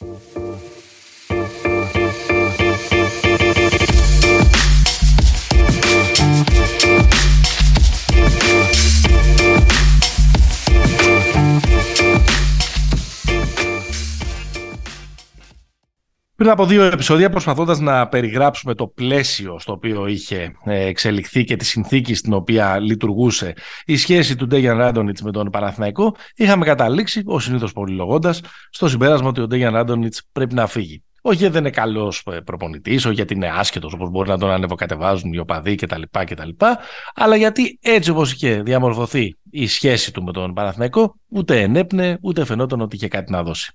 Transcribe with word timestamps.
Thank 0.00 0.36
you. 0.36 0.47
Πριν 16.48 16.60
από 16.60 16.68
δύο 16.68 16.82
επεισόδια 16.82 17.30
προσπαθώντας 17.30 17.78
να 17.78 18.08
περιγράψουμε 18.08 18.74
το 18.74 18.86
πλαίσιο 18.86 19.58
στο 19.58 19.72
οποίο 19.72 20.06
είχε 20.06 20.52
ε, 20.64 20.86
εξελιχθεί 20.86 21.44
και 21.44 21.56
τη 21.56 21.64
συνθήκη 21.64 22.14
στην 22.14 22.32
οποία 22.32 22.78
λειτουργούσε 22.78 23.52
η 23.84 23.96
σχέση 23.96 24.36
του 24.36 24.46
Ντέγιαν 24.46 24.78
Ράντονιτς 24.78 25.22
με 25.22 25.30
τον 25.30 25.50
Παναθηναϊκό, 25.50 26.14
είχαμε 26.36 26.64
καταλήξει, 26.64 27.22
ο 27.24 27.38
συνήθως 27.38 27.72
πολυλογώντας, 27.72 28.40
στο 28.70 28.88
συμπέρασμα 28.88 29.28
ότι 29.28 29.40
ο 29.40 29.46
Ντέγιαν 29.46 29.74
Ράντονιτς 29.74 30.22
πρέπει 30.32 30.54
να 30.54 30.66
φύγει. 30.66 31.02
Όχι 31.20 31.36
γιατί 31.36 31.52
δεν 31.52 31.62
είναι 31.62 31.70
καλός 31.70 32.22
ε, 32.32 32.40
προπονητής, 32.40 33.04
όχι 33.04 33.14
γιατί 33.14 33.34
είναι 33.34 33.50
άσχετος 33.54 33.92
όπως 33.92 34.10
μπορεί 34.10 34.28
να 34.28 34.38
τον 34.38 34.50
ανεβοκατεβάζουν 34.50 35.32
οι 35.32 35.38
οπαδοί 35.38 35.74
κτλ. 35.74 36.02
κτλ 36.10 36.48
αλλά 37.14 37.36
γιατί 37.36 37.78
έτσι 37.82 38.10
όπως 38.10 38.32
είχε 38.32 38.62
διαμορφωθεί 38.62 39.36
η 39.50 39.66
σχέση 39.66 40.12
του 40.12 40.22
με 40.22 40.32
τον 40.32 40.54
Παναθηναϊκό, 40.54 41.14
ούτε 41.28 41.60
ενέπνε, 41.60 42.18
ούτε 42.22 42.44
φαινόταν 42.44 42.80
ότι 42.80 42.96
είχε 42.96 43.08
κάτι 43.08 43.32
να 43.32 43.42
δώσει. 43.42 43.72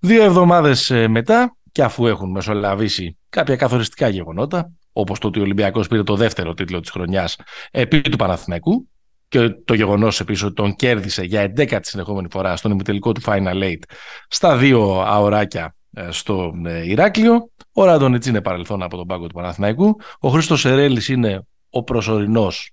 Δύο 0.00 0.22
εβδομάδες 0.22 0.90
ε, 0.90 1.08
μετά, 1.08 1.56
και 1.78 1.84
αφού 1.84 2.06
έχουν 2.06 2.30
μεσολαβήσει 2.30 3.18
κάποια 3.28 3.56
καθοριστικά 3.56 4.08
γεγονότα, 4.08 4.72
όπως 4.92 5.18
το 5.18 5.26
ότι 5.26 5.38
ο 5.38 5.42
Ολυμπιακός 5.42 5.88
πήρε 5.88 6.02
το 6.02 6.16
δεύτερο 6.16 6.54
τίτλο 6.54 6.80
της 6.80 6.90
χρονιάς 6.90 7.36
επί 7.70 8.00
του 8.00 8.16
Παναθηναϊκού 8.16 8.88
και 9.28 9.48
το 9.48 9.74
γεγονός 9.74 10.20
επίσης 10.20 10.42
ότι 10.42 10.54
τον 10.54 10.74
κέρδισε 10.74 11.22
για 11.22 11.52
11η 11.56 11.78
συνεχόμενη 11.82 12.28
φορά 12.30 12.56
στον 12.56 12.70
ημιτελικό 12.70 13.12
του 13.12 13.20
Final 13.24 13.62
Eight 13.62 13.82
στα 14.28 14.56
δύο 14.56 15.00
αωράκια 15.00 15.74
ε, 15.92 16.10
στο 16.10 16.52
ε, 16.64 16.88
Ηράκλειο. 16.88 17.50
Ο 17.72 17.84
Ράντονιτς 17.84 18.26
είναι 18.26 18.42
παρελθόν 18.42 18.82
από 18.82 18.96
τον 18.96 19.06
πάγκο 19.06 19.26
του 19.26 19.34
Παναθηναϊκού. 19.34 19.96
Ο 20.18 20.28
Χρήστος 20.28 20.60
Σερέλης 20.60 21.08
είναι 21.08 21.46
ο 21.70 21.82
προσωρινός 21.82 22.70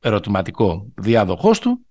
ερωτηματικό 0.00 0.86
διάδοχός 0.94 1.58
του 1.58 1.86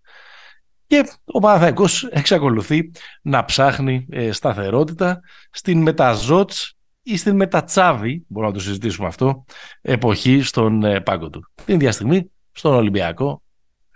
και 0.90 1.10
ο 1.26 1.40
Παναθηναϊκός 1.40 2.04
εξακολουθεί 2.04 2.92
να 3.22 3.46
ψάχνει 3.46 4.06
ε, 4.10 4.32
σταθερότητα 4.32 5.20
στην 5.52 5.82
μεταζότς 5.82 6.78
ή 7.04 7.18
στην 7.18 7.36
μετατσάβη, 7.36 8.26
μπορούμε 8.28 8.52
να 8.52 8.58
το 8.58 8.64
συζητήσουμε 8.64 9.08
αυτό, 9.08 9.46
εποχή 9.82 10.42
στον 10.42 10.84
πάγκο 11.04 11.30
του. 11.30 11.52
Την 11.66 11.76
ίδια 11.76 11.92
στιγμή 11.92 12.32
στον 12.52 12.74
Ολυμπιακό 12.74 13.42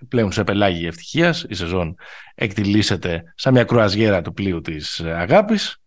πλέον 0.08 0.32
σε 0.32 0.44
πελάγη 0.44 0.86
ευτυχίας, 0.86 1.46
η 1.50 1.54
σεζόν 1.54 1.96
εκτιλήσεται 2.36 3.24
σαν 3.36 3.54
μια 3.54 3.64
κρουαζιέρα 3.64 4.22
του 4.22 4.34
πλοίου 4.34 4.62
της 4.62 5.00
αγάπης 5.00 5.78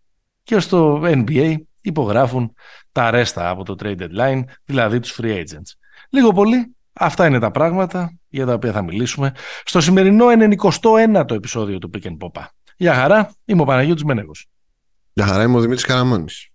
και 0.42 0.58
στο 0.58 1.00
NBA 1.04 1.56
υπογράφουν 1.80 2.52
τα 2.92 3.10
ρέστα 3.10 3.48
από 3.48 3.64
το 3.64 3.74
trade 3.82 3.98
deadline, 3.98 4.42
δηλαδή 4.64 5.00
τους 5.00 5.18
free 5.20 5.36
agents. 5.36 5.72
Λίγο 6.10 6.32
πολύ, 6.32 6.74
αυτά 6.92 7.26
είναι 7.26 7.38
τα 7.38 7.50
πράγματα 7.50 8.18
για 8.36 8.46
τα 8.46 8.52
οποία 8.52 8.72
θα 8.72 8.82
μιλήσουμε 8.82 9.32
στο 9.64 9.80
σημερινό 9.80 10.26
91ο 10.26 11.30
επεισόδιο 11.30 11.78
του 11.78 11.90
Pick 11.94 12.06
and 12.06 12.16
Popa. 12.18 12.44
Γεια 12.76 12.94
χαρά, 12.94 13.32
είμαι 13.44 13.62
ο 13.62 13.64
Παναγιώτης 13.64 14.04
Μένεγος. 14.04 14.46
Γεια 15.12 15.26
χαρά, 15.26 15.42
είμαι 15.42 15.56
ο 15.56 15.60
Δημήτρης 15.60 15.84
Καραμάνης. 15.84 16.48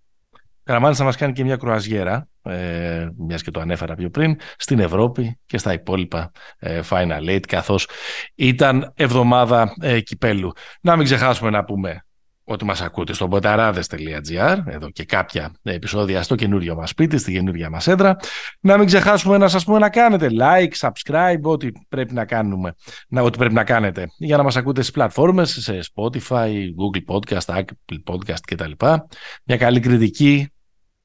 Καραμάνης 0.64 0.98
θα 0.98 1.04
μας 1.04 1.16
κάνει 1.16 1.32
και 1.32 1.44
μια 1.44 1.56
κρουαζιέρα, 1.56 2.28
ε, 2.42 3.08
μιας 3.16 3.42
και 3.42 3.50
το 3.50 3.60
ανέφερα 3.60 3.94
πιο 3.94 4.10
πριν, 4.10 4.36
στην 4.56 4.78
Ευρώπη 4.78 5.38
και 5.46 5.58
στα 5.58 5.72
υπόλοιπα 5.72 6.30
ε, 6.58 6.80
Final 6.88 7.28
Eight, 7.28 7.46
καθώς 7.48 7.88
ήταν 8.34 8.92
εβδομάδα 8.96 9.74
ε, 9.80 10.00
κυπέλου. 10.00 10.52
Να 10.80 10.96
μην 10.96 11.04
ξεχάσουμε 11.04 11.50
να 11.50 11.64
πούμε 11.64 12.04
ότι 12.44 12.64
μας 12.64 12.80
ακούτε 12.80 13.12
στο 13.12 13.28
botarades.gr 13.30 14.58
εδώ 14.66 14.90
και 14.90 15.04
κάποια 15.04 15.54
επεισόδια 15.62 16.22
στο 16.22 16.34
καινούριο 16.34 16.74
μας 16.74 16.90
σπίτι, 16.90 17.18
στη 17.18 17.32
καινούργια 17.32 17.70
μας 17.70 17.86
έδρα. 17.86 18.16
Να 18.60 18.78
μην 18.78 18.86
ξεχάσουμε 18.86 19.38
να 19.38 19.48
σας 19.48 19.64
πούμε 19.64 19.78
να 19.78 19.90
κάνετε 19.90 20.28
like, 20.40 20.88
subscribe, 20.88 21.40
ό,τι 21.42 21.68
πρέπει 21.88 22.14
να 22.14 22.24
κάνουμε, 22.24 22.74
να, 23.08 23.22
ό,τι 23.22 23.38
πρέπει 23.38 23.54
να 23.54 23.64
κάνετε 23.64 24.06
για 24.18 24.36
να 24.36 24.42
μας 24.42 24.56
ακούτε 24.56 24.80
στις 24.80 24.94
πλατφόρμες, 24.94 25.50
σε 25.50 25.80
Spotify, 25.94 26.50
Google 26.50 27.14
Podcast, 27.14 27.54
Apple 27.54 28.12
Podcast 28.12 28.40
κτλ. 28.46 28.70
Μια 29.44 29.56
καλή 29.56 29.80
κριτική, 29.80 30.52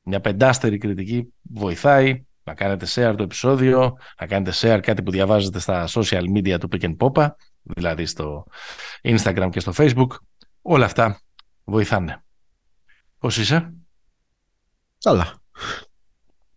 μια 0.03 0.19
πεντάστερη 0.19 0.77
κριτική 0.77 1.33
βοηθάει 1.41 2.25
να 2.43 2.53
κάνετε 2.53 2.85
share 2.85 3.13
το 3.17 3.23
επεισόδιο, 3.23 3.97
να 4.19 4.27
κάνετε 4.27 4.51
share 4.61 4.79
κάτι 4.81 5.03
που 5.03 5.11
διαβάζετε 5.11 5.59
στα 5.59 5.87
social 5.87 6.23
media 6.35 6.57
του 6.59 6.69
Pick 6.71 6.83
and 6.83 6.95
Popa, 6.97 7.27
δηλαδή 7.61 8.05
στο 8.05 8.45
Instagram 9.01 9.49
και 9.51 9.59
στο 9.59 9.73
Facebook. 9.77 10.07
Όλα 10.61 10.85
αυτά 10.85 11.21
βοηθάνε. 11.71 12.23
Πώς 13.19 13.37
είσαι; 13.37 13.73
Καλά. 14.99 15.33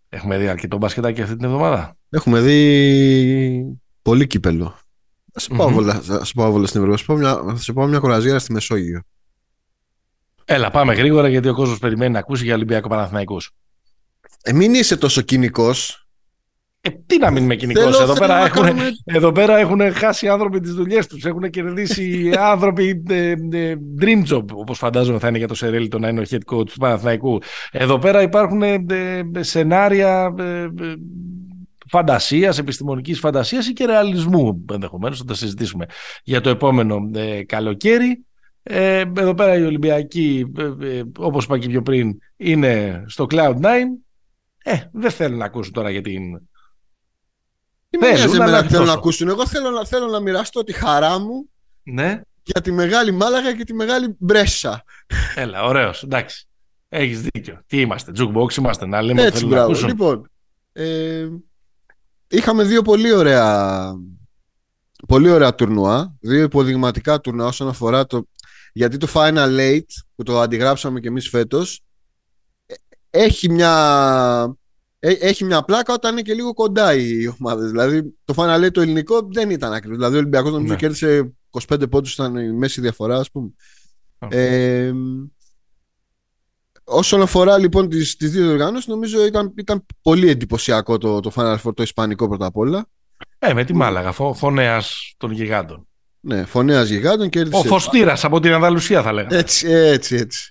Έχουμε 0.08 0.38
δει 0.38 0.48
αρκετό 0.48 0.76
μπασκετάκι 0.76 1.22
αυτή 1.22 1.36
την 1.36 1.44
εβδομάδα; 1.44 1.96
Έχουμε 2.10 2.40
δει 2.40 3.78
πολύ 4.02 4.26
κύπελο. 4.26 4.78
Θα 5.32 5.40
σε 5.40 5.48
πάω 6.34 6.56
mm-hmm. 6.56 6.66
στην 6.66 6.82
Ευρώπη. 6.82 7.22
Θα 7.22 7.56
σε 7.56 7.72
πάω 7.72 7.86
μια 7.86 7.98
κουραζιέρα 7.98 8.38
στη 8.38 8.52
Μεσόγειο. 8.52 9.02
Έλα, 10.44 10.70
πάμε 10.70 10.94
γρήγορα 10.94 11.28
γιατί 11.28 11.48
ο 11.48 11.54
κόσμος 11.54 11.78
περιμένει 11.78 12.12
να 12.12 12.18
ακούσει 12.18 12.44
για 12.44 12.54
Ολυμπιακό 12.54 12.88
Παναθηναϊκούς. 12.88 13.50
Ε, 14.42 14.52
μην 14.52 14.74
είσαι 14.74 14.96
τόσο 14.96 15.20
κοινικός. 15.20 16.08
Ε, 16.82 16.90
τι 17.06 17.18
να 17.18 17.30
μην 17.30 17.42
είμαι 17.42 17.56
κοινικό. 17.56 17.80
Εδώ, 17.80 18.14
πέρα 18.14 18.44
έχουν, 18.44 18.78
εδώ 19.04 19.32
πέρα 19.32 19.58
έχουν 19.58 19.92
χάσει 19.92 20.28
άνθρωποι 20.28 20.60
τις 20.60 20.74
δουλειές 20.74 21.06
τους. 21.06 21.24
Έχουν 21.24 21.50
κερδίσει 21.50 22.30
άνθρωποι 22.52 23.02
ε, 23.08 23.30
ε, 23.30 23.76
dream 24.00 24.22
job, 24.32 24.44
όπως 24.52 24.78
φαντάζομαι 24.78 25.18
θα 25.18 25.28
είναι 25.28 25.38
για 25.38 25.48
το 25.48 25.54
Σερέλι 25.54 25.88
το 25.88 25.98
να 25.98 26.08
είναι 26.08 26.20
ο 26.20 26.24
head 26.30 26.54
coach 26.54 26.66
του 26.66 26.78
Παναθηναϊκού. 26.78 27.38
Εδώ 27.70 27.98
πέρα 27.98 28.22
υπάρχουν 28.22 28.62
ε, 28.62 28.86
σενάρια 29.38 30.34
φαντασίας, 31.88 32.58
επιστημονικής 32.58 33.18
φαντασίας 33.18 33.68
ή 33.68 33.72
και 33.72 33.84
ρεαλισμού 33.84 34.64
ενδεχομένως 34.72 35.18
θα 35.18 35.24
τα 35.24 35.34
συζητήσουμε 35.34 35.86
για 36.24 36.40
το 36.40 36.50
επόμενο 36.50 37.10
καλοκαίρι. 37.46 38.24
εδώ 38.62 39.34
πέρα 39.34 39.56
οι 39.58 39.62
Ολυμπιακοί, 39.62 40.46
όπως 41.18 41.44
είπα 41.44 41.58
και 41.58 41.68
πιο 41.68 41.82
πριν, 41.82 42.18
είναι 42.36 43.04
στο 43.06 43.26
Cloud9. 43.30 43.66
Ε, 44.62 44.76
δεν 44.92 45.10
θέλουν 45.10 45.38
να 45.38 45.44
ακούσουν 45.44 45.72
τώρα 45.72 45.90
για 45.90 46.02
την 46.02 46.22
τι 47.90 47.98
με 47.98 48.12
νοιάζει 48.12 48.36
εμένα 48.36 48.62
θέλω 48.62 48.84
να 48.84 48.92
ακούσουν. 48.92 49.28
Εγώ 49.28 49.46
θέλω 49.46 49.70
να, 49.70 49.84
θέλω 49.84 50.06
να 50.06 50.20
μοιραστώ 50.20 50.64
τη 50.64 50.72
χαρά 50.72 51.18
μου 51.18 51.48
ναι. 51.82 52.20
για 52.42 52.60
τη 52.60 52.72
μεγάλη 52.72 53.12
Μάλαγα 53.12 53.56
και 53.56 53.64
τη 53.64 53.74
μεγάλη 53.74 54.16
Μπρέσα. 54.18 54.84
Έλα, 55.34 55.64
ωραίος. 55.64 56.02
Εντάξει. 56.02 56.48
Έχεις 56.88 57.20
δίκιο. 57.20 57.60
Τι 57.66 57.80
είμαστε, 57.80 58.12
jukebox 58.16 58.56
είμαστε, 58.56 58.86
να 58.86 59.02
λέμε 59.02 59.22
Έτσι, 59.22 59.46
μπράβο. 59.46 59.72
Να 59.72 59.86
λοιπόν, 59.86 60.30
ε, 60.72 61.28
είχαμε 62.28 62.64
δύο 62.64 62.82
πολύ 62.82 63.12
ωραία, 63.12 63.92
πολύ 65.08 65.30
ωραία 65.30 65.54
τουρνουά. 65.54 66.16
Δύο 66.20 66.42
υποδειγματικά 66.42 67.20
τουρνουά 67.20 67.46
όσον 67.46 67.68
αφορά 67.68 68.06
το. 68.06 68.28
Γιατί 68.72 68.96
το 68.96 69.08
Final 69.14 69.58
Eight 69.58 69.86
που 70.14 70.22
το 70.22 70.40
αντιγράψαμε 70.40 71.00
και 71.00 71.08
εμείς 71.08 71.28
φέτος 71.28 71.82
ε, 72.66 72.74
έχει 73.10 73.50
μια 73.50 73.74
ε, 74.46 74.59
έχει 75.00 75.44
μια 75.44 75.62
πλάκα 75.62 75.92
όταν 75.92 76.12
είναι 76.12 76.22
και 76.22 76.34
λίγο 76.34 76.54
κοντά 76.54 76.94
οι 76.94 77.32
ομάδες. 77.38 77.70
Δηλαδή 77.70 78.14
το 78.24 78.34
Final 78.36 78.64
Eight 78.64 78.70
το 78.72 78.80
ελληνικό 78.80 79.28
δεν 79.32 79.50
ήταν 79.50 79.72
ακριβώς. 79.72 79.96
Δηλαδή 79.96 80.14
ο 80.14 80.18
Ολυμπιακός 80.18 80.52
νομίζω 80.52 80.72
ναι. 80.72 80.78
κέρδισε 80.78 81.32
25 81.68 81.90
πόντους, 81.90 82.12
ήταν 82.12 82.36
η 82.36 82.52
μέση 82.52 82.80
διαφορά, 82.80 83.16
ας 83.16 83.30
πούμε. 83.30 83.50
Ε, 84.28 84.92
όσον 86.84 87.22
αφορά 87.22 87.58
λοιπόν 87.58 87.88
τις, 87.88 88.16
τις 88.16 88.30
δύο 88.30 88.50
οργάνωσεις 88.50 88.86
νομίζω 88.86 89.26
ήταν, 89.26 89.52
ήταν 89.56 89.86
πολύ 90.02 90.28
εντυπωσιακό 90.28 90.98
το, 90.98 91.20
το 91.20 91.32
Final 91.34 91.56
Four 91.56 91.74
το 91.74 91.82
ισπανικό 91.82 92.28
πρώτα 92.28 92.46
απ' 92.46 92.56
όλα 92.56 92.86
ε, 93.38 93.52
με 93.52 93.64
τη 93.64 93.74
Μάλαγα, 93.74 94.12
φω, 94.12 94.34
φωνέας 94.34 95.14
των 95.16 95.30
γιγάντων 95.30 95.88
ναι, 96.20 96.44
φωνέας 96.44 96.88
γιγάντων 96.88 97.28
κέρδισε... 97.28 97.56
Ο 97.56 97.62
Φωστήρας 97.62 98.24
από 98.24 98.40
την 98.40 98.52
Ανδαλουσία 98.52 99.02
θα 99.02 99.12
λέγαμε 99.12 99.36
έτσι, 99.36 99.68
έτσι, 99.70 100.16
έτσι 100.16 100.50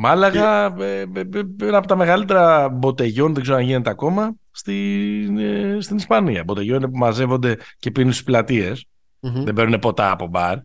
Μάλαγα, 0.00 0.74
ε, 0.78 1.00
ε, 1.00 1.20
ε, 1.34 1.66
ένα 1.66 1.78
από 1.78 1.86
τα 1.86 1.96
μεγαλύτερα 1.96 2.68
μποτεγιόν, 2.68 3.34
δεν 3.34 3.42
ξέρω 3.42 3.56
αν 3.56 3.64
γίνεται 3.64 3.90
ακόμα, 3.90 4.34
στην, 4.50 5.38
στην 5.78 5.96
Ισπανία. 5.96 6.44
Μποτεγιόν 6.44 6.80
που 6.80 6.98
μαζεύονται 6.98 7.56
και 7.78 7.90
πίνουν 7.90 8.12
στις 8.12 8.24
πλατειε 8.24 8.72
Δεν 9.20 9.54
παίρνουν 9.54 9.78
ποτά 9.78 10.10
από 10.10 10.26
μπαρ. 10.26 10.58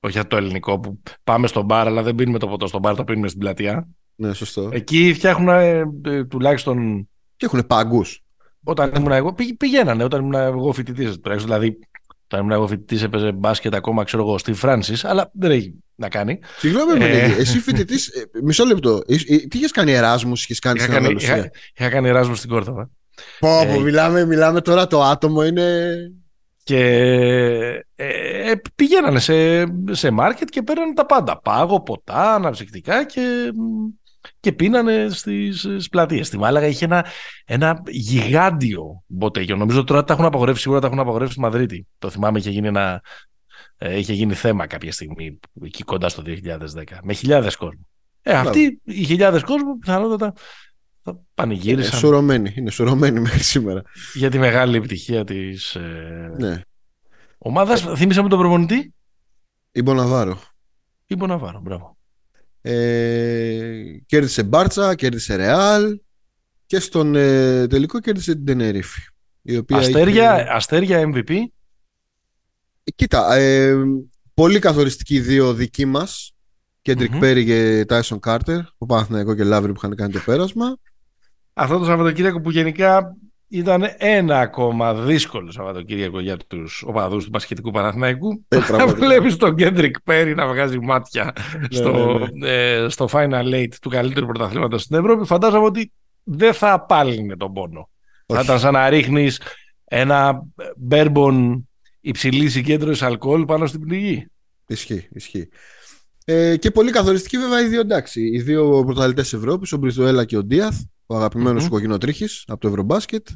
Όχι 0.00 0.26
το 0.26 0.36
ελληνικό 0.36 0.80
που 0.80 1.00
πάμε 1.24 1.46
στο 1.46 1.62
μπαρ, 1.62 1.86
αλλά 1.86 2.02
δεν 2.02 2.14
πίνουμε 2.14 2.38
το 2.38 2.48
ποτό 2.48 2.66
στο 2.66 2.78
μπαρ, 2.78 2.96
το 2.96 3.04
πίνουμε 3.04 3.28
στην 3.28 3.40
πλατεία. 3.40 3.88
Ναι, 4.14 4.32
σωστό. 4.32 4.68
Εκεί 4.72 5.12
φτιάχνουν 5.14 5.48
ε, 5.48 6.24
τουλάχιστον. 6.24 7.08
Και 7.36 7.46
έχουν 7.46 7.66
πάγκους. 7.66 8.22
Όταν 8.64 8.92
ήμουν 8.96 9.12
εγώ, 9.12 9.34
πηγαίνανε 9.58 10.04
όταν 10.04 10.20
ήμουν 10.20 10.34
εγώ 10.34 10.72
φοιτητής. 10.72 11.18
Δηλαδή 11.38 11.78
όταν 12.32 12.44
ήμουν 12.44 12.56
εγώ 12.56 12.66
φοιτητή, 12.66 13.04
έπαιζε 13.04 13.32
μπάσκετ 13.32 13.74
ακόμα, 13.74 14.04
ξέρω 14.04 14.22
εγώ, 14.22 14.38
στη 14.38 14.52
Φράνσης, 14.52 15.04
αλλά 15.04 15.30
δεν 15.32 15.50
έχει 15.50 15.74
να 15.94 16.08
κάνει. 16.08 16.38
Συγγνώμη, 16.58 17.04
ε... 17.04 17.24
εσύ 17.40 17.58
φοιτητής. 17.58 18.08
Ε, 18.08 18.24
μισό 18.42 18.64
λεπτό. 18.64 19.02
Τι 19.48 19.58
είχες 19.58 19.70
κάνει 19.70 19.92
Εράσμους, 19.92 20.44
είχες 20.44 20.58
κάνει 20.58 20.76
είχα 20.76 20.84
στην 20.84 20.96
Ανδαλουσία; 20.96 21.36
Είχα, 21.36 21.50
είχα 21.74 21.88
κάνει 21.88 22.08
Εράσμους 22.08 22.38
στην 22.38 22.50
Κόρτοβα. 22.50 22.90
Πω, 23.38 23.60
ε... 23.60 23.78
μιλάμε, 23.78 24.24
μιλάμε 24.26 24.60
τώρα 24.60 24.86
το 24.86 25.02
άτομο 25.02 25.44
είναι. 25.44 25.94
Και 26.64 26.78
ε, 27.94 28.52
πηγαίνανε 28.74 29.20
σε, 29.20 29.64
σε 29.90 30.10
μάρκετ 30.10 30.48
και 30.48 30.62
παίρνανε 30.62 30.92
τα 30.94 31.06
πάντα. 31.06 31.40
Πάγο, 31.40 31.80
ποτά, 31.80 32.34
αναψυκτικά 32.34 33.04
και, 33.04 33.52
και 34.42 34.52
πίνανε 34.52 35.08
στις, 35.10 35.60
στις 35.60 35.88
πλατείες. 35.88 36.26
Στη 36.26 36.38
Μάλαγα 36.38 36.66
είχε 36.66 36.84
ένα, 36.84 37.06
ένα 37.44 37.82
γιγάντιο 37.86 39.02
μποτέγιο. 39.06 39.56
Νομίζω 39.56 39.84
τώρα 39.84 40.04
τα 40.04 40.12
έχουν 40.12 40.24
απαγορεύσει, 40.24 40.62
σίγουρα 40.62 40.80
τα 40.80 40.86
έχουν 40.86 40.98
απαγορεύσει 40.98 41.32
στη 41.32 41.40
Μαδρίτη. 41.40 41.86
Το 41.98 42.10
θυμάμαι, 42.10 42.38
είχε 42.38 42.50
γίνει, 42.50 42.66
ένα, 42.66 43.02
ε, 43.76 43.98
είχε 43.98 44.12
γίνει 44.12 44.34
θέμα 44.34 44.66
κάποια 44.66 44.92
στιγμή 44.92 45.38
εκεί 45.62 45.82
κοντά 45.82 46.08
στο 46.08 46.22
2010. 46.26 46.98
Με 47.02 47.12
χιλιάδες 47.12 47.56
κόσμο. 47.56 47.86
Ε, 48.22 48.32
αυτοί 48.32 48.80
οι 48.84 49.04
χιλιάδες 49.04 49.42
κόσμο 49.42 49.78
πιθανότατα 49.78 50.32
θα 51.02 51.20
πανηγύρισαν. 51.34 51.90
Είναι 51.90 52.00
σουρωμένοι, 52.00 52.52
είναι 52.56 52.70
σουρωμένοι 52.80 53.20
μέχρι 53.20 53.42
σήμερα. 53.42 53.82
Για 54.14 54.30
τη 54.30 54.38
μεγάλη 54.38 54.76
επιτυχία 54.76 55.24
της 55.24 55.74
ε, 55.74 56.34
ναι. 56.38 56.60
ομάδας. 57.38 57.86
Ε, 57.86 57.96
Θύμισα 57.96 58.22
με 58.22 58.28
τον 58.28 58.38
προπονητή. 58.38 58.94
Η 59.72 59.82
Μποναβάρο. 59.82 60.40
Η 61.06 61.16
Μποναβάρο, 61.16 61.60
μπράβο. 61.60 61.96
Ε, 62.62 63.82
κέρδισε 64.06 64.42
Μπάρτσα, 64.42 64.94
κέρδισε 64.94 65.34
Ρεάλ 65.34 66.00
και 66.66 66.80
στον 66.80 67.14
ε, 67.14 67.66
τελικό 67.66 68.00
κέρδισε 68.00 68.34
την 68.34 68.44
Τενερίφη. 68.44 69.00
αστέρια, 69.68 70.40
είχε... 70.40 70.50
αστέρια 70.50 71.10
MVP. 71.14 71.30
Ε, 72.84 72.90
κοίτα, 72.94 73.34
ε, 73.34 73.74
πολύ 74.34 74.58
καθοριστικοί 74.58 75.20
δύο 75.20 75.54
δικοί 75.54 75.84
μας 75.84 76.34
Κέντρικ 76.82 77.16
Πέρι 77.18 77.44
και 77.44 77.84
Τάισον 77.88 78.20
Κάρτερ, 78.20 78.60
ο 78.78 78.86
Παναθηναϊκός 78.86 79.36
και 79.36 79.44
Λαύρη 79.44 79.72
που 79.72 79.80
είχαν 79.84 79.96
κάνει 79.96 80.12
το 80.12 80.22
πέρασμα. 80.24 80.76
Αυτό 81.52 81.78
το 81.78 81.84
Σαββατοκύριακο 81.84 82.40
που 82.40 82.50
γενικά 82.50 83.16
ήταν 83.52 83.84
ένα 83.96 84.40
ακόμα 84.40 84.94
δύσκολο 84.94 85.50
Σαββατοκύριακο 85.50 86.20
για 86.20 86.36
τους 86.46 86.82
οπαδούς 86.86 87.24
του 87.24 87.30
Πασχετικού 87.30 87.70
Παναθηναϊκού. 87.70 88.44
Ε, 88.48 88.84
Βλέπεις 88.86 89.36
τον 89.36 89.56
Κέντρικ 89.56 90.00
Πέρι 90.00 90.34
να 90.34 90.46
βγάζει 90.46 90.78
μάτια 90.78 91.32
ναι, 91.60 91.66
στο, 91.70 92.18
ναι, 92.18 92.26
ναι. 92.32 92.50
Ε, 92.50 92.88
στο 92.88 93.08
Final 93.12 93.54
Eight 93.54 93.74
του 93.80 93.88
καλύτερου 93.88 94.26
πρωταθλήματος 94.26 94.82
στην 94.82 94.96
Ευρώπη. 94.96 95.26
Φαντάζομαι 95.26 95.64
ότι 95.64 95.92
δεν 96.22 96.52
θα 96.52 96.72
απάλυνε 96.72 97.36
τον 97.36 97.52
πόνο. 97.52 97.88
Θα 98.26 98.40
ήταν 98.40 98.58
σαν 98.58 98.72
να 98.72 98.88
ρίχνεις 98.88 99.40
ένα 99.84 100.42
μπέρμπον 100.76 101.68
υψηλής 102.00 102.52
συγκέντρωσης 102.52 103.02
αλκοόλ 103.02 103.44
πάνω 103.44 103.66
στην 103.66 103.80
πνιγή. 103.80 104.26
Ισχύει, 104.66 105.08
ισχύει. 105.12 105.48
Ε, 106.24 106.56
και 106.56 106.70
πολύ 106.70 106.90
καθοριστική 106.90 107.38
βέβαια 107.38 107.60
οι 107.60 107.66
δύο 107.66 107.80
εντάξει. 107.80 108.20
Οι 108.20 108.40
δύο 108.40 108.82
πρωταθλητές 108.84 109.32
Ευρώπης, 109.32 109.72
ο 109.72 109.76
Μπριζοέλα 109.76 110.24
και 110.24 110.36
ο 110.36 110.44
Ντίαθ, 110.44 110.80
ο 111.12 111.16
αγαπημένος 111.16 111.64
mm-hmm. 111.64 111.70
κοκκινοτρίχη 111.70 112.24
από 112.46 112.60
το 112.60 112.68
Ευρωμπάσκετ. 112.68 113.26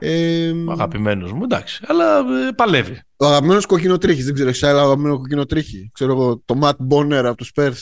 Ε, 0.00 0.50
ο 0.50 0.72
αγαπημένος 0.72 1.32
μου, 1.32 1.42
εντάξει, 1.42 1.84
αλλά 1.86 2.18
ε, 2.18 2.52
παλεύει. 2.56 3.02
Ο 3.16 3.26
αγαπημένος 3.26 3.66
κοκκινοτρίχη, 3.66 4.22
δεν 4.22 4.34
ξέρω, 4.34 4.48
εσένα 4.48 4.80
αγαπημένο 4.80 5.16
κοκκινοτρίχη. 5.16 5.90
Ξέρω 5.94 6.12
εγώ, 6.12 6.42
το 6.44 6.54
Ματ 6.54 6.76
Μπόνερ 6.78 7.26
από 7.26 7.36
τους 7.36 7.52
Πέρ, 7.52 7.72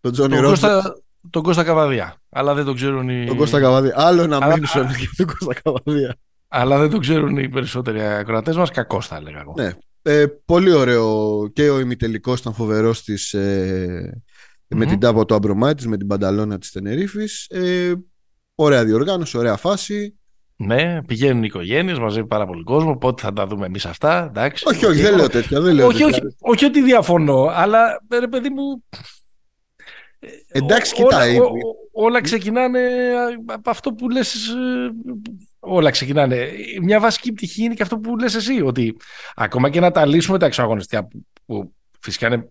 τον 0.00 0.12
Τζόνι 0.12 0.38
Ρότζερ. 0.38 0.82
Τον 1.30 1.42
Κώστα 1.42 1.64
Καβαδία. 1.64 2.20
Αλλά 2.28 2.54
δεν 2.54 2.64
το 2.64 2.72
ξέρουν 2.72 3.08
οι. 3.08 3.26
Τον 3.26 3.36
Κώστα 3.36 3.60
Καβαδία. 3.60 3.92
Άλλο 3.96 4.22
ένα 4.22 4.36
αλλά... 4.36 4.54
μήνυσον 4.54 4.86
για 4.86 5.08
τον 5.16 5.26
Κώστα 5.26 5.60
Καβαδία. 5.62 6.16
Αλλά 6.48 6.78
δεν 6.78 6.90
το 6.90 6.98
ξέρουν 6.98 7.36
οι 7.36 7.48
περισσότεροι 7.48 8.00
ακροατές 8.02 8.56
μας. 8.56 8.70
Κακός 8.70 9.06
θα 9.06 9.16
έλεγα 9.16 9.40
εγώ. 9.40 9.54
Ναι. 9.56 9.72
Ε, 10.02 10.26
πολύ 10.44 10.72
ωραίο 10.72 11.48
και 11.52 11.70
ο 11.70 11.78
ημιτελικός 11.78 12.40
ήταν 12.40 12.54
φοβερός 12.54 13.08
ε, 13.32 14.22
με 14.66 14.86
την 14.86 15.00
τάπο 15.00 15.24
του 15.24 15.34
Αμπρομάτης, 15.34 15.86
με 15.86 15.96
την 15.96 16.06
πανταλώνα 16.06 16.58
της 16.58 16.70
Τενερίφης. 16.70 17.46
Ε, 17.50 17.92
ωραία 18.56 18.84
διοργάνωση, 18.84 19.38
ωραία 19.38 19.56
φάση. 19.56 20.18
Ναι, 20.56 21.02
πηγαίνουν 21.02 21.42
οι 21.42 21.46
οικογένειες, 21.46 21.98
μαζεύει 21.98 22.26
πάρα 22.26 22.46
πολύ 22.46 22.62
κόσμο. 22.62 22.96
Πότε 22.96 23.22
θα 23.22 23.32
τα 23.32 23.46
δούμε 23.46 23.66
εμείς 23.66 23.86
αυτά, 23.86 24.24
εντάξει. 24.24 24.64
Όχι, 24.68 24.86
όχι, 24.86 25.00
δεν 25.00 25.16
λέω 25.16 25.28
τέτοια. 25.28 25.60
Δεν 25.60 25.74
λέω 25.74 25.86
όχι, 25.86 26.02
όχι, 26.02 26.20
όχι, 26.40 26.64
ότι 26.64 26.82
διαφωνώ, 26.82 27.50
αλλά 27.52 28.02
ρε 28.20 28.28
παιδί 28.28 28.48
μου. 28.48 28.84
Εντάξει, 30.48 30.94
κοιτάει. 30.94 31.38
Όλα, 31.38 31.50
όλα 31.92 32.20
ξεκινάνε 32.20 32.80
από 33.46 33.70
αυτό 33.70 33.92
που 33.92 34.08
λες 34.08 34.48
ε, 34.48 34.90
όλα 35.58 35.90
ξεκινάνε. 35.90 36.48
Μια 36.82 37.00
βασική 37.00 37.32
πτυχή 37.32 37.62
είναι 37.62 37.74
και 37.74 37.82
αυτό 37.82 37.98
που 37.98 38.18
λες 38.18 38.34
εσύ, 38.34 38.60
ότι 38.62 38.96
ακόμα 39.34 39.70
και 39.70 39.80
να 39.80 39.90
τα 39.90 40.06
λύσουμε 40.06 40.38
τα 40.38 40.46
εξωαγωνιστικά, 40.46 41.06
που, 41.06 41.24
που 41.46 41.74
φυσικά 42.00 42.26
είναι 42.26 42.48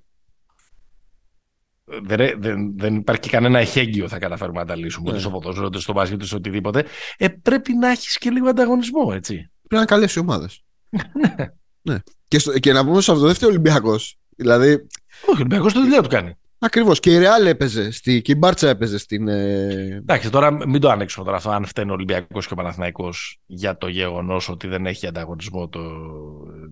δεν, 1.86 2.42
δεν, 2.42 2.78
δεν 2.78 2.96
υπάρχει 2.96 3.22
και 3.22 3.30
κανένα 3.30 3.60
εχέγγυο 3.60 4.08
θα 4.08 4.20
καταφέρουμε 4.20 4.60
να 4.60 4.66
τα 4.66 4.76
λύσουμε 4.76 5.04
ούτε 5.06 5.16
ναι. 5.16 5.22
στο 5.22 5.30
ποδόσφαιρο, 5.30 5.66
ούτε 5.66 5.80
στο 5.80 5.94
μπάσκετ, 5.94 6.18
ούτε 6.18 6.26
σε 6.26 6.36
οτιδήποτε. 6.36 6.86
Ε, 7.18 7.28
πρέπει 7.28 7.74
να 7.74 7.90
έχεις 7.90 8.18
και 8.18 8.30
λίγο 8.30 8.50
ανταγωνισμό, 8.50 9.12
έτσι. 9.14 9.52
Πρέπει 9.68 9.84
να 9.84 9.86
καλέσει 9.86 10.20
ομάδες. 10.20 10.64
ναι. 11.90 11.98
Και, 12.28 12.40
στο, 12.40 12.60
και 12.60 12.74
να 12.74 12.86
πούμε 12.86 13.02
σε 13.02 13.12
αυτό 13.12 13.24
το 13.24 13.30
δεύτερο 13.30 13.52
Ολυμπιακός. 13.52 14.18
Δηλαδή. 14.36 14.72
Όχι, 14.72 15.32
ο 15.32 15.34
Ολυμπιακός 15.36 15.74
το 15.74 15.82
δουλειά 15.82 16.02
του 16.02 16.10
κάνει. 16.10 16.38
Ακριβώς. 16.60 17.00
Και 17.00 17.14
η 17.14 17.18
Ρεάλ 17.18 17.46
έπαιζε, 17.46 17.92
στη, 17.92 18.22
και 18.22 18.32
η 18.32 18.36
Μπάρτσα 18.38 18.70
έπαιζε 18.70 18.98
στην. 18.98 19.28
Ε... 19.28 19.96
Εντάξει, 19.98 20.30
τώρα 20.30 20.52
μην 20.52 20.82
το 20.82 20.90
ανοίξουμε 20.90 21.26
τώρα 21.26 21.38
αυτό. 21.38 21.50
Αν 21.50 21.66
φταίνει 21.66 21.90
ο 21.90 21.94
Ολυμπιακός 21.94 22.48
και 22.48 22.54
ο 22.54 22.56
Παναθυναϊκό 22.56 23.10
για 23.46 23.78
το 23.78 23.88
γεγονός 23.88 24.50
ότι 24.50 24.68
δεν 24.68 24.86
έχει 24.86 25.08
ανταγωνισμό 25.08 25.68
το, 25.68 25.82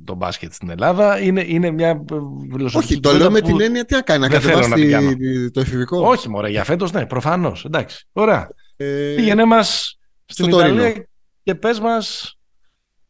το 0.05 0.15
μπάσκετ 0.15 0.53
στην 0.53 0.69
Ελλάδα, 0.69 1.19
είναι, 1.19 1.43
είναι 1.47 1.71
μια 1.71 2.03
φιλοσοφία. 2.51 2.79
Όχι, 2.79 2.99
το 2.99 3.11
λέω 3.11 3.31
με 3.31 3.41
την 3.41 3.61
έννοια 3.61 3.85
τι 3.85 3.93
να 3.93 4.01
κάνει, 4.01 4.19
να 4.19 4.29
κατεβάσει 4.29 5.51
το 5.51 5.59
εφηβικό. 5.59 6.07
Όχι, 6.07 6.29
μωρέ, 6.29 6.49
για 6.49 6.63
φέτος 6.63 6.91
ναι, 6.91 7.05
προφανώς. 7.05 7.65
Εντάξει. 7.65 8.07
Ωραία. 8.11 8.49
Ε... 8.75 9.13
Πήγαινε 9.15 9.45
μας 9.45 9.99
στην 10.25 10.47
Ιταλία 10.47 11.07
και 11.43 11.55
πες 11.55 11.79
μας 11.79 12.37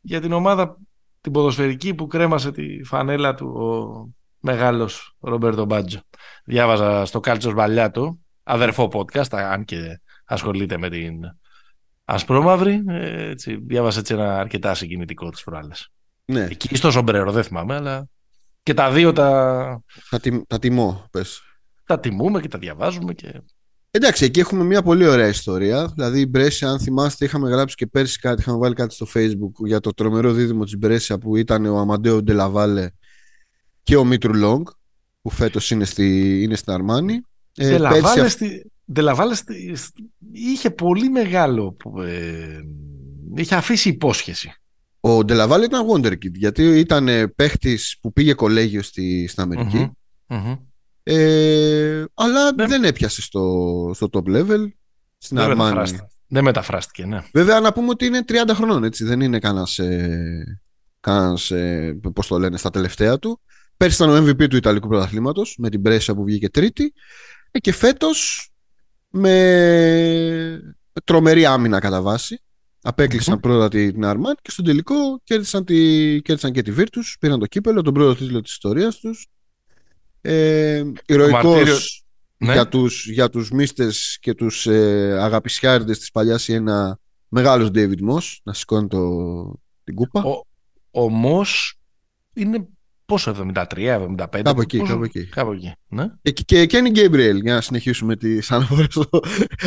για 0.01 0.21
την 0.21 0.31
ομάδα 0.31 0.77
την 1.21 1.31
ποδοσφαιρική 1.31 1.93
που 1.93 2.07
κρέμασε 2.07 2.51
τη 2.51 2.83
φανέλα 2.83 3.33
του 3.33 3.47
ο 3.47 4.07
μεγάλος 4.43 5.15
Ρομπέρτο 5.19 5.65
Μπάτζο. 5.65 5.99
Διάβαζα 6.45 7.05
στο 7.05 7.19
Κάλτσος 7.19 7.53
Μπαλιάτο, 7.53 8.17
αδερφό 8.43 8.89
podcast, 8.93 9.37
αν 9.37 9.65
και 9.65 10.01
ασχολείται 10.25 10.77
με 10.77 10.89
την 10.89 11.13
ασπρόμαυρη. 12.05 12.83
Ε, 12.87 13.29
έτσι, 13.29 13.55
διάβασα 13.55 13.99
έτσι 13.99 14.13
ένα 14.13 14.39
αρκετά 14.39 14.73
συγκινητικό 14.73 15.29
τις 15.29 15.43
προάλλες. 15.43 15.89
Ναι. 16.25 16.47
Εκεί 16.49 16.75
στο 16.75 16.91
Σομπρέρο, 16.91 17.31
δεν 17.31 17.43
θυμάμαι, 17.43 17.75
αλλά 17.75 18.07
και 18.63 18.73
τα 18.73 18.91
δύο 18.91 19.13
τα... 19.13 19.81
Τα, 20.09 20.19
τιμ, 20.19 20.41
τα 20.47 20.59
τιμώ, 20.59 21.05
πες. 21.11 21.41
Τα 21.85 21.99
τιμούμε 21.99 22.41
και 22.41 22.47
τα 22.47 22.57
διαβάζουμε 22.57 23.13
και... 23.13 23.41
Εντάξει, 23.91 24.25
εκεί 24.25 24.39
έχουμε 24.39 24.63
μια 24.63 24.81
πολύ 24.81 25.07
ωραία 25.07 25.27
ιστορία. 25.27 25.87
Δηλαδή, 25.87 26.19
η 26.19 26.27
Μπρέσια, 26.29 26.69
αν 26.69 26.79
θυμάστε, 26.79 27.25
είχαμε 27.25 27.49
γράψει 27.49 27.75
και 27.75 27.87
πέρσι 27.87 28.19
κάτι, 28.19 28.41
είχαμε 28.41 28.57
βάλει 28.57 28.73
κάτι 28.73 28.93
στο 28.93 29.07
Facebook 29.13 29.65
για 29.65 29.79
το 29.79 29.93
τρομερό 29.93 30.31
δίδυμο 30.31 30.63
της 30.63 30.77
Μπρέσια 30.77 31.17
που 31.17 31.35
ήταν 31.35 31.65
ο 31.65 31.77
Αμαντέο 31.77 32.21
Ντελαβάλε 32.21 32.89
και 33.83 33.95
ο 33.95 34.03
Μίτρου 34.03 34.33
Λόγκ 34.33 34.67
που 35.21 35.29
φέτος 35.29 35.71
είναι, 35.71 35.85
στη, 35.85 36.39
είναι 36.43 36.55
στην 36.55 36.73
Αρμάνη. 36.73 37.21
Ε, 37.55 37.77
Ντελαβάλε 38.91 39.35
στη, 39.35 39.75
είχε 40.31 40.69
πολύ 40.69 41.09
μεγάλο 41.09 41.77
ε, 42.05 42.59
είχε 43.35 43.55
αφήσει 43.55 43.89
υπόσχεση. 43.89 44.53
Ο 44.99 45.23
Ντελαβάλε 45.23 45.65
ήταν 45.65 45.87
Wonderkid 45.89 46.33
γιατί 46.33 46.79
ήταν 46.79 47.07
ε, 47.07 47.27
παίχτης 47.27 47.97
που 48.01 48.13
πήγε 48.13 48.33
κολέγιο 48.33 48.81
στη, 48.81 49.27
στην 49.27 49.43
αμερικη 49.43 49.91
Ε, 51.03 52.03
αλλά 52.13 52.53
ναι. 52.53 52.65
δεν 52.65 52.83
έπιασε 52.83 53.21
στο, 53.21 53.91
στο 53.93 54.09
top 54.13 54.27
level 54.27 54.67
στην 55.17 55.37
δεν 55.37 55.45
Αρμάνη. 55.49 55.69
Μεταφράστηκε. 55.69 56.07
Δεν 56.27 56.43
μεταφράστηκε, 56.43 57.05
ναι. 57.05 57.23
Βέβαια 57.33 57.59
να 57.59 57.73
πούμε 57.73 57.89
ότι 57.89 58.05
είναι 58.05 58.23
30 58.27 58.33
χρονών, 58.53 58.83
έτσι. 58.83 59.03
Δεν 59.03 59.21
είναι 59.21 59.39
κανένας, 59.39 59.79
ε, 59.79 60.59
κανένας 60.99 61.51
ε, 61.51 61.99
πώς 62.13 62.27
το 62.27 62.39
λένε, 62.39 62.57
στα 62.57 62.69
τελευταία 62.69 63.19
του. 63.19 63.41
Πέρσι 63.83 64.03
ήταν 64.03 64.23
ο 64.23 64.29
MVP 64.29 64.49
του 64.49 64.55
Ιταλικού 64.55 64.87
Πρωταθλήματος 64.87 65.55
με 65.57 65.69
την 65.69 65.81
Πρέσσα 65.81 66.15
που 66.15 66.23
βγήκε 66.23 66.49
τρίτη 66.49 66.93
ε, 67.51 67.59
και 67.59 67.71
φέτος 67.71 68.49
με 69.09 70.75
τρομερή 71.03 71.45
άμυνα 71.45 71.79
κατά 71.79 72.01
βάση. 72.01 72.41
Απέκλεισαν 72.81 73.37
mm-hmm. 73.37 73.41
πρώτα 73.41 73.67
την 73.67 74.05
Αρμάν 74.05 74.35
και 74.41 74.51
στον 74.51 74.65
τελικό 74.65 75.21
κέρδισαν, 75.23 75.65
τη, 75.65 76.21
κέρδισαν 76.21 76.51
και 76.51 76.61
τη 76.61 76.73
Virtus, 76.77 77.13
πήραν 77.19 77.39
το 77.39 77.45
κύπελο, 77.45 77.81
τον 77.81 77.93
πρώτο 77.93 78.15
τίτλο 78.15 78.41
της 78.41 78.51
ιστορίας 78.51 78.99
τους. 78.99 79.27
Ε, 80.21 80.83
ηρωικός 81.05 82.03
ναι. 82.37 82.53
για, 82.53 82.67
τους, 82.67 83.09
για 83.09 83.29
τους 83.29 83.51
μίστες 83.51 84.17
και 84.21 84.33
τους 84.33 84.67
ε, 84.67 85.17
αγαπησιάριδες 85.19 85.99
της 85.99 86.11
παλιάς 86.11 86.49
ένα 86.49 86.99
μεγάλος 87.27 87.69
David 87.73 88.09
Moss 88.09 88.37
να 88.43 88.53
σηκώνει 88.53 88.87
το, 88.87 88.99
την 89.83 89.95
κούπα. 89.95 90.23
Ο, 90.23 90.31
ο 91.03 91.21
Moss 91.23 91.71
είναι 92.33 92.67
Πόσο, 93.05 93.51
73, 93.53 93.65
75. 93.75 94.41
Κάπου 94.43 94.61
εκεί, 94.61 94.77
πόσο, 94.77 94.91
κάπου 94.91 95.03
εκεί. 95.03 95.25
Κάπου 95.25 95.51
εκεί 95.51 95.73
ναι. 95.87 96.07
Και, 96.21 96.31
και 96.31 96.67
Kenny 96.69 96.97
Gabriel, 96.97 97.39
για 97.41 97.53
να 97.53 97.61
συνεχίσουμε 97.61 98.15
τι 98.15 98.39
αναφορέ 98.49 98.87
του. 98.87 99.09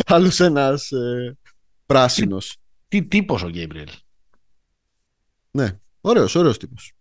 Άλλος 0.05 0.39
ένας 0.39 0.91
ε, 0.91 1.37
πράσινος. 1.85 2.57
Τι, 2.87 3.01
τι 3.01 3.07
τύπος 3.07 3.43
ο 3.43 3.49
Gabriel. 3.53 3.87
Ναι, 5.51 5.79
ωραίος, 6.01 6.35
ωραίος 6.35 6.57
τύπος. 6.57 6.93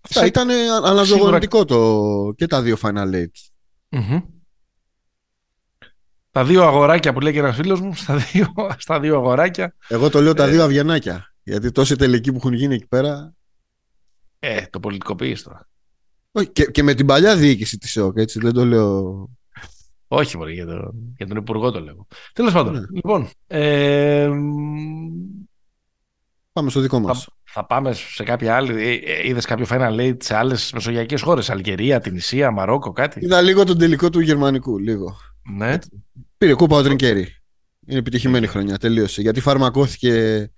Αυτά 0.00 0.26
ήταν 0.26 0.50
αναζωογονητικό 0.84 1.64
το, 1.64 2.32
και 2.36 2.46
τα 2.46 2.62
δύο 2.62 2.76
Final 2.82 3.14
Eight. 3.14 3.26
mm 3.90 4.22
Τα 6.30 6.44
δύο 6.44 6.64
αγοράκια 6.64 7.12
που 7.12 7.20
λέει 7.20 7.32
και 7.32 7.38
ένας 7.38 7.56
φίλος 7.56 7.80
μου, 7.80 7.94
στα 7.94 8.16
δύο, 8.16 8.54
στα 8.78 9.00
δύο 9.00 9.16
αγοράκια. 9.16 9.74
Εγώ 9.88 10.10
το 10.10 10.20
λέω 10.20 10.34
τα 10.34 10.44
ε, 10.44 10.50
δύο 10.50 10.64
αυγιανάκια. 10.64 11.32
Γιατί 11.42 11.70
τόσοι 11.70 11.96
τελικοί 11.96 12.30
που 12.30 12.36
έχουν 12.36 12.52
γίνει 12.52 12.74
εκεί 12.74 12.86
πέρα 12.86 13.34
Ε, 14.38 14.66
το 14.70 14.80
πολιτικοποιείς 14.80 15.42
τώρα. 15.42 15.68
Όχι, 16.32 16.48
και, 16.48 16.64
και 16.64 16.82
με 16.82 16.94
την 16.94 17.06
παλιά 17.06 17.36
διοίκηση 17.36 17.78
της 17.78 17.96
ΕΟΚ, 17.96 18.16
έτσι, 18.16 18.38
δεν 18.38 18.52
το 18.52 18.64
λέω... 18.64 19.28
Όχι, 20.08 20.36
μωρέ, 20.36 20.52
για, 20.52 20.66
το, 20.66 20.92
για 21.16 21.26
τον 21.26 21.36
Υπουργό 21.36 21.70
το 21.70 21.80
λέω. 21.80 22.06
Τέλος 22.32 22.52
πάντων, 22.52 22.72
ναι. 22.72 22.80
λοιπόν, 22.92 23.28
ε, 23.46 24.30
Πάμε 26.58 26.70
στο 26.70 26.80
δικό 26.80 26.98
μας. 26.98 27.24
Θα, 27.24 27.32
θα 27.44 27.66
πάμε 27.66 27.92
σε 27.92 28.22
κάποια 28.22 28.56
άλλη. 28.56 28.82
Ε, 28.82 28.92
ε, 28.92 29.28
Είδες 29.28 29.44
κάποιο 29.44 29.66
Final 29.68 29.98
Eight 30.00 30.16
σε 30.22 30.36
άλλες 30.36 30.72
μεσογειακές 30.72 31.22
χώρες, 31.22 31.50
Αλγερία, 31.50 32.00
την 32.00 32.16
Ισία, 32.16 32.50
Μαρόκο, 32.50 32.92
κάτι; 32.92 33.24
Είδα 33.24 33.40
λίγο 33.40 33.64
τον 33.64 33.78
τελικό 33.78 34.10
του 34.10 34.20
Γερμανικού, 34.20 34.78
λίγο. 34.78 35.16
Ναι. 35.56 35.78
Πήρε 36.38 36.54
κούπα 36.54 36.76
ο 36.76 36.82
Τρινκέρι. 36.82 37.36
Είναι 37.86 37.98
επιτυχημένη 37.98 38.46
χρονιά, 38.46 38.78
τελείωσε. 38.78 39.20
Γιατί 39.20 39.40
φαρμακώθηκε. 39.40 40.50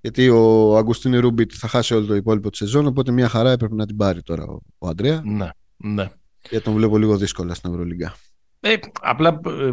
Γιατί 0.00 0.28
ο 0.28 0.76
Αγκουστίνη 0.76 1.18
Ρούμπιτ 1.18 1.50
θα 1.54 1.68
χάσει 1.68 1.94
όλο 1.94 2.06
το 2.06 2.14
υπόλοιπο 2.14 2.50
της 2.50 2.58
σεζόν. 2.58 2.86
Οπότε 2.86 3.12
μια 3.12 3.28
χαρά 3.28 3.50
έπρεπε 3.50 3.74
να 3.74 3.86
την 3.86 3.96
πάρει 3.96 4.22
τώρα 4.22 4.44
ο, 4.44 4.58
ο 4.78 4.88
Αντρέα. 4.88 5.22
Ναι, 5.24 5.48
ναι. 5.76 6.10
Γιατί 6.50 6.64
τον 6.64 6.74
βλέπω 6.74 6.98
λίγο 6.98 7.16
δύσκολα 7.16 7.54
στην 7.54 7.70
Ευρωλίγκα. 7.72 8.14
Ε, 8.60 8.74
απλά 9.00 9.40
ε, 9.46 9.70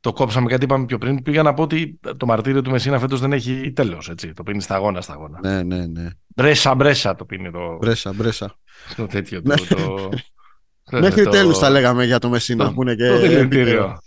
το 0.00 0.12
κόψαμε 0.12 0.48
κάτι 0.48 0.64
είπαμε 0.64 0.84
πιο 0.84 0.98
πριν. 0.98 1.22
Πήγα 1.22 1.42
να 1.42 1.54
πω 1.54 1.62
ότι 1.62 2.00
το 2.16 2.26
μαρτύριο 2.26 2.62
του 2.62 2.70
Μεσίνα 2.70 2.98
φέτος 2.98 3.20
δεν 3.20 3.32
έχει 3.32 3.72
τέλος. 3.72 4.12
Το 4.34 4.42
πίνει 4.42 4.62
σταγόνα 4.62 5.00
σταγόνα. 5.00 5.38
Ναι, 5.42 5.62
ναι, 5.62 5.86
ναι. 5.86 6.08
Μπρέσα, 6.26 6.74
μπρέσα 6.74 7.14
το 7.14 7.24
πίνει 7.24 7.50
το. 7.50 7.76
Μπρέσα, 7.80 8.12
μπρέσα. 8.12 8.54
Το 8.96 9.06
τέτοιο. 9.06 9.42
το, 9.42 9.54
το... 10.84 10.98
Μέχρι 10.98 11.24
το... 11.24 11.30
τέλου 11.30 11.52
τα 11.52 11.70
λέγαμε 11.70 12.04
για 12.04 12.18
το 12.18 12.28
Μεσίνα 12.28 12.64
το, 12.64 12.72
που 12.72 12.82
είναι 12.82 12.94
και. 12.94 13.08
Το 13.08 13.18
δηλητήριο. 13.18 13.98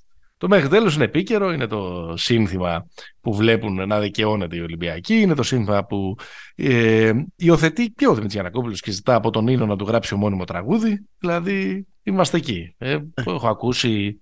Το 0.43 0.49
μέχρι 0.49 0.67
τέλου 0.67 0.91
είναι 0.91 1.03
επίκαιρο, 1.03 1.51
είναι 1.51 1.67
το 1.67 2.13
σύνθημα 2.17 2.87
που 3.21 3.33
βλέπουν 3.33 3.87
να 3.87 3.99
δικαιώνεται 3.99 4.55
η 4.55 4.59
Ολυμπιακή, 4.59 5.21
είναι 5.21 5.33
το 5.33 5.43
σύνθημα 5.43 5.85
που 5.85 6.15
ε, 6.55 7.13
υιοθετεί 7.35 7.89
και 7.89 8.05
ο 8.05 8.09
Δημήτρης 8.09 8.33
Γιανακόπουλος 8.33 8.81
και 8.81 8.91
ζητά 8.91 9.15
από 9.15 9.29
τον 9.29 9.47
Ίνο 9.47 9.65
να 9.65 9.75
του 9.75 9.85
γράψει 9.85 10.13
ομώνυμο 10.13 10.43
τραγούδι. 10.43 11.05
Δηλαδή 11.17 11.87
είμαστε 12.03 12.37
εκεί. 12.37 12.75
Ε, 12.77 12.99
έχω 13.13 13.47
ακούσει 13.47 14.21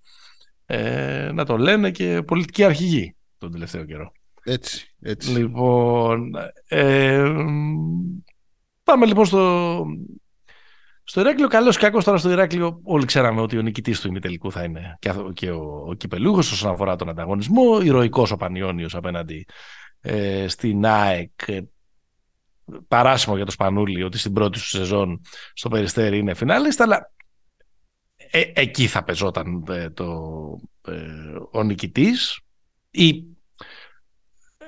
ε, 0.66 1.32
να 1.34 1.46
το 1.46 1.58
λένε 1.58 1.92
και 1.92 2.22
πολιτικοί 2.28 2.63
αρχηγοί 2.63 3.16
τον 3.38 3.51
τελευταίο 3.51 3.86
καιρό. 3.86 4.12
Έτσι, 4.44 4.96
έτσι. 5.01 5.32
Λοιπόν, 5.32 6.32
ε, 6.68 7.34
πάμε 8.84 9.06
λοιπόν 9.06 9.25
στο, 9.25 9.86
στο 11.12 11.20
Ηράκλειο. 11.20 11.48
Καλώς 11.48 11.77
και 11.77 11.86
κακός 11.86 12.03
τώρα 12.03 12.18
στο 12.18 12.30
Ηράκλειο 12.30 12.80
όλοι 12.84 13.06
ξέραμε 13.06 13.41
ότι 13.41 13.58
ο 13.58 13.62
νικητής 13.62 14.00
του 14.00 14.08
ημιτελικού 14.08 14.51
θα 14.51 14.63
είναι 14.63 14.98
και, 15.00 15.13
και 15.34 15.51
ο, 15.51 15.86
ο 15.88 15.94
Κυπελούχος 15.94 16.51
όσον 16.51 16.72
αφορά 16.72 16.96
τον 16.96 17.10
ανταγωνισμό. 17.10 17.82
Ηρωικός 17.82 18.32
ο 18.32 18.38
Πανιόνιος 18.38 18.96
απέναντι 18.96 19.46
ε, 20.01 20.48
στην 20.48 20.86
ΑΕΚ. 20.86 21.32
Παράσιμο 22.88 23.36
για 23.36 23.46
το 23.46 23.51
Σπανούλι 23.51 24.03
ότι 24.03 24.18
στην 24.18 24.34
πρώτη 24.34 24.60
σου 24.60 24.68
σεζόν 24.68 25.22
στο 25.53 25.70
Περιστέρι 25.70 26.18
είναι 26.18 26.34
φινάλιστα, 26.34 26.84
αλλά 26.84 27.12
ε, 28.15 28.41
εκεί 28.53 28.88
θα 28.88 29.03
πεζόταν 29.03 29.65
ε, 29.70 29.89
το, 29.89 30.06
ε, 30.88 31.36
ο 31.51 31.63
νικητής 31.63 32.39
ή 32.91 33.24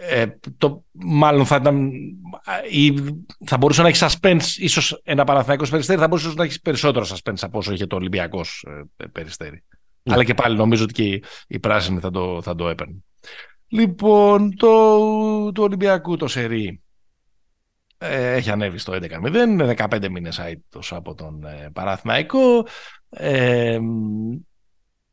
ε, 0.10 0.26
το, 0.58 0.84
μάλλον 0.92 1.46
θα 1.46 1.56
ήταν 1.56 1.92
ή 2.70 2.94
θα 3.46 3.58
μπορούσε 3.58 3.82
να 3.82 3.88
έχει 3.88 4.06
suspense 4.08 4.58
ίσως 4.58 5.02
ένα 5.04 5.24
Παναθηναϊκός 5.24 5.70
Περιστέρι 5.70 6.00
θα 6.00 6.08
μπορούσε 6.08 6.34
να 6.36 6.44
έχει 6.44 6.62
περισσότερο 6.62 7.06
suspense 7.06 7.42
από 7.42 7.58
όσο 7.58 7.74
είχε 7.74 7.86
το 7.86 7.96
Ολυμπιακός 7.96 8.66
ε, 8.98 9.06
Περιστέρι. 9.06 9.64
Ναι. 10.04 10.14
αλλά 10.14 10.24
και 10.24 10.34
πάλι 10.34 10.58
νομίζω 10.58 10.84
ότι 10.84 10.94
και 10.94 11.04
οι, 11.04 11.24
οι 11.48 11.60
πράσινοι 11.60 12.00
θα 12.00 12.12
το, 12.12 12.42
θα 12.42 12.56
το 12.56 12.70
έπαιρνε. 12.70 12.96
Λοιπόν 13.68 14.56
το, 14.56 15.52
το 15.52 15.62
Ολυμπιακού 15.62 16.18
το 16.18 16.28
σερί 16.28 16.82
ε, 17.98 18.34
έχει 18.34 18.52
ανέβει 18.52 18.78
στο 18.78 18.94
11-0 18.94 19.36
είναι 19.36 19.74
15 19.78 20.10
μήνες 20.10 20.40
άιτος 20.40 20.94
από 20.94 21.14
τον 21.14 21.46
ε, 21.46 21.70
Παναθηναϊκό. 21.74 22.68
Ε, 23.10 23.80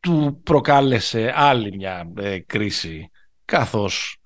του 0.00 0.40
προκάλεσε 0.42 1.32
άλλη 1.36 1.76
μια 1.76 2.12
ε, 2.16 2.38
κρίση 2.38 3.10
καθώς 3.44 4.19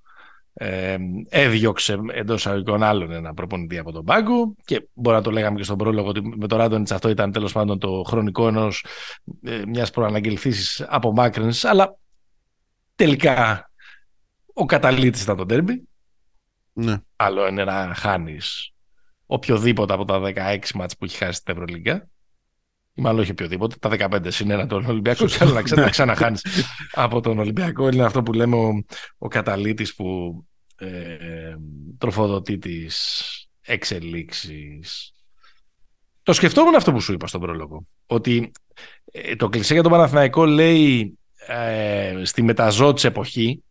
ε, 0.55 0.97
έδιωξε 1.29 1.99
εντός 2.13 2.47
αγωγικών 2.47 2.83
άλλων 2.83 3.13
ένα 3.13 3.35
προπονητή 3.35 3.79
από 3.79 3.93
τον 3.93 4.05
πάγκο 4.05 4.55
και 4.65 4.89
μπορεί 4.93 5.17
να 5.17 5.23
το 5.23 5.31
λέγαμε 5.31 5.57
και 5.57 5.65
στον 5.65 5.79
πρόλογο 5.79 6.09
ότι 6.09 6.23
με 6.37 6.47
το 6.47 6.57
Ράντονιτς 6.57 6.93
αυτό 6.93 7.09
ήταν 7.09 7.33
τέλος 7.33 7.53
πάντων 7.53 7.79
το 7.79 8.03
χρονικό 8.07 8.49
ενός 8.49 8.87
ε, 9.43 9.63
μιας 9.67 9.91
προαναγγελθήσης 9.91 10.85
απομάκρυνσης 10.89 11.65
αλλά 11.65 11.99
τελικά 12.95 13.71
ο 14.53 14.65
καταλήτης 14.65 15.23
ήταν 15.23 15.37
το 15.37 15.47
τέρμπι 15.47 15.89
ναι. 16.73 16.97
άλλο 17.17 17.47
είναι 17.47 17.65
να 17.65 17.95
χάνεις 17.95 18.73
οποιοδήποτε 19.27 19.93
από 19.93 20.05
τα 20.05 20.21
16 20.35 20.59
μάτς 20.75 20.97
που 20.97 21.05
έχει 21.05 21.17
χάσει 21.17 21.43
την 21.43 21.55
Ευρωλίγκα 21.55 22.09
ή 22.95 23.03
μάλλον 23.03 23.21
όχι 23.21 23.31
οποιοδήποτε, 23.31 23.77
τα 23.81 24.09
15 24.11 24.27
συν 24.29 24.51
ένα 24.51 24.67
τον 24.67 24.85
Ολυμπιακό 24.85 25.27
και 25.31 25.39
άλλο 25.41 25.53
να, 25.53 25.63
ξα, 25.63 25.89
ξαναχάνεις 25.89 26.43
από 26.93 27.21
τον 27.21 27.39
Ολυμπιακό. 27.39 27.89
Είναι 27.89 28.05
αυτό 28.05 28.23
που 28.23 28.33
λέμε 28.33 28.57
ο, 28.57 28.85
ο 29.19 29.29
καταλήτης 29.29 29.95
που 29.95 30.39
ε, 30.77 31.17
τροφοδοτεί 31.99 32.59
τις 32.59 33.23
εξελίξεις. 33.61 35.13
Το 36.23 36.33
σκεφτόμουν 36.33 36.75
αυτό 36.75 36.93
που 36.93 37.01
σου 37.01 37.13
είπα 37.13 37.27
στον 37.27 37.41
πρόλογο. 37.41 37.87
Ότι 38.07 38.53
ε, 39.13 39.37
το 39.37 39.49
κλεισέ 39.49 39.73
για 39.73 39.83
τον 39.83 39.93
Παναθηναϊκό 39.93 40.45
λέει 40.45 41.19
ε, 41.47 42.21
στη 42.25 42.43
μεταζώτη 42.43 43.09
εποχή 43.09 43.63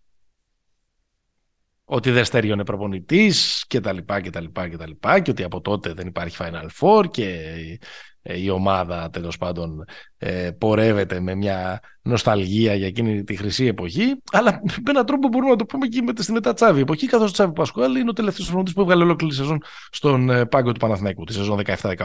ότι 1.86 2.12
δεν 2.12 2.25
στέριωνε 2.25 2.63
προπονητής 2.63 3.65
και 3.68 3.80
τα 3.80 3.94
λοιπά 3.94 4.22
και 4.22 4.30
τα 4.30 4.42
λοιπά 4.42 4.70
και 4.70 4.77
τα 4.77 4.88
λοιπά 4.88 5.20
και 5.20 5.32
ότι 5.32 5.44
από 5.44 5.62
τότε 5.62 5.94
δεν 5.94 6.08
υπάρχει 6.08 6.38
Final 6.39 6.68
Four 6.80 7.06
και 7.12 7.30
ε, 7.30 7.77
η 8.24 8.50
ομάδα 8.50 9.10
τέλος 9.10 9.38
πάντων 9.38 9.86
ε, 10.18 10.51
πορεύεται 10.51 11.20
με 11.20 11.36
μια 11.36 11.80
νοσταλγία 12.01 12.75
για 12.75 12.88
εκείνη 12.88 13.24
τη 13.24 13.36
χρυσή 13.36 13.65
εποχή, 13.65 14.22
αλλά 14.32 14.62
με 14.63 14.89
έναν 14.89 15.06
τρόπο 15.06 15.27
μπορούμε 15.27 15.50
να 15.51 15.56
το 15.56 15.65
πούμε 15.65 15.88
και 15.88 16.03
στη 16.22 16.32
μετατσάβη 16.32 16.82
εποχή, 16.82 17.08
καθώς 17.08 17.30
ο 17.30 17.34
Τσάβη 17.34 17.53
Πασκουάλη 17.53 18.00
είναι 18.00 18.10
ο 18.10 18.13
τελευταίος 18.13 18.46
προπονητή 18.48 18.74
που 18.74 18.82
έβγαλε 18.82 19.03
ολόκληρη 19.03 19.34
σεζόν 19.34 19.63
στον 19.89 20.30
ε, 20.30 20.46
πάγκο 20.46 20.72
του 20.72 20.80
Παναθηναϊκού, 20.80 21.24
τη 21.24 21.34
σεζόν 21.34 21.62
17-18. 21.65 21.96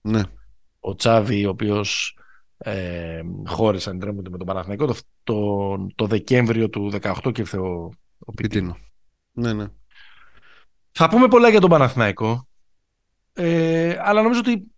Ναι. 0.00 0.22
Ο 0.80 0.94
Τσάβη, 0.94 1.46
ο 1.46 1.50
οποίος 1.50 2.18
ε, 2.58 3.20
χώρισε, 3.46 3.90
αν 3.90 3.96
με 3.96 4.22
τον 4.22 4.46
Παναθηναϊκό 4.46 4.86
το, 4.86 4.94
το, 5.22 5.86
το, 5.94 6.06
Δεκέμβριο 6.06 6.68
του 6.68 6.92
18 7.00 7.12
και 7.32 7.40
ήρθε 7.40 7.58
ο, 7.58 7.92
ο 8.18 8.32
Πιτίνο. 8.32 8.76
Ναι, 9.32 9.52
ναι. 9.52 9.66
Θα 10.90 11.08
πούμε 11.08 11.28
πολλά 11.28 11.48
για 11.48 11.60
τον 11.60 11.70
Παναθηναϊκό, 11.70 12.48
ε, 13.32 13.96
αλλά 14.00 14.22
νομίζω 14.22 14.40
ότι 14.40 14.72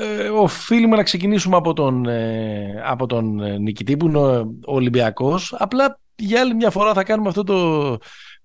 ε, 0.00 0.28
οφείλουμε 0.28 0.96
να 0.96 1.02
ξεκινήσουμε 1.02 1.56
από 1.56 1.72
τον, 1.72 2.06
ε, 2.06 2.82
από 2.84 3.06
τον 3.06 3.40
ε, 3.40 3.58
νικητή 3.58 3.96
που 3.96 4.06
είναι 4.06 4.18
ο 4.18 4.46
Ολυμπιακός. 4.64 5.54
Απλά 5.58 6.00
για 6.16 6.40
άλλη 6.40 6.54
μια 6.54 6.70
φορά 6.70 6.94
θα 6.94 7.04
κάνουμε 7.04 7.28
αυτό 7.28 7.42
το, 7.42 7.96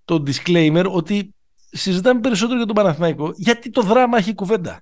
το 0.05 0.23
disclaimer 0.25 0.85
ότι 0.89 1.35
συζητάμε 1.69 2.19
περισσότερο 2.19 2.57
για 2.57 2.65
τον 2.65 2.75
Παναθηναϊκό 2.75 3.31
γιατί 3.35 3.69
το 3.69 3.81
δράμα 3.81 4.17
έχει 4.17 4.33
κουβέντα. 4.33 4.81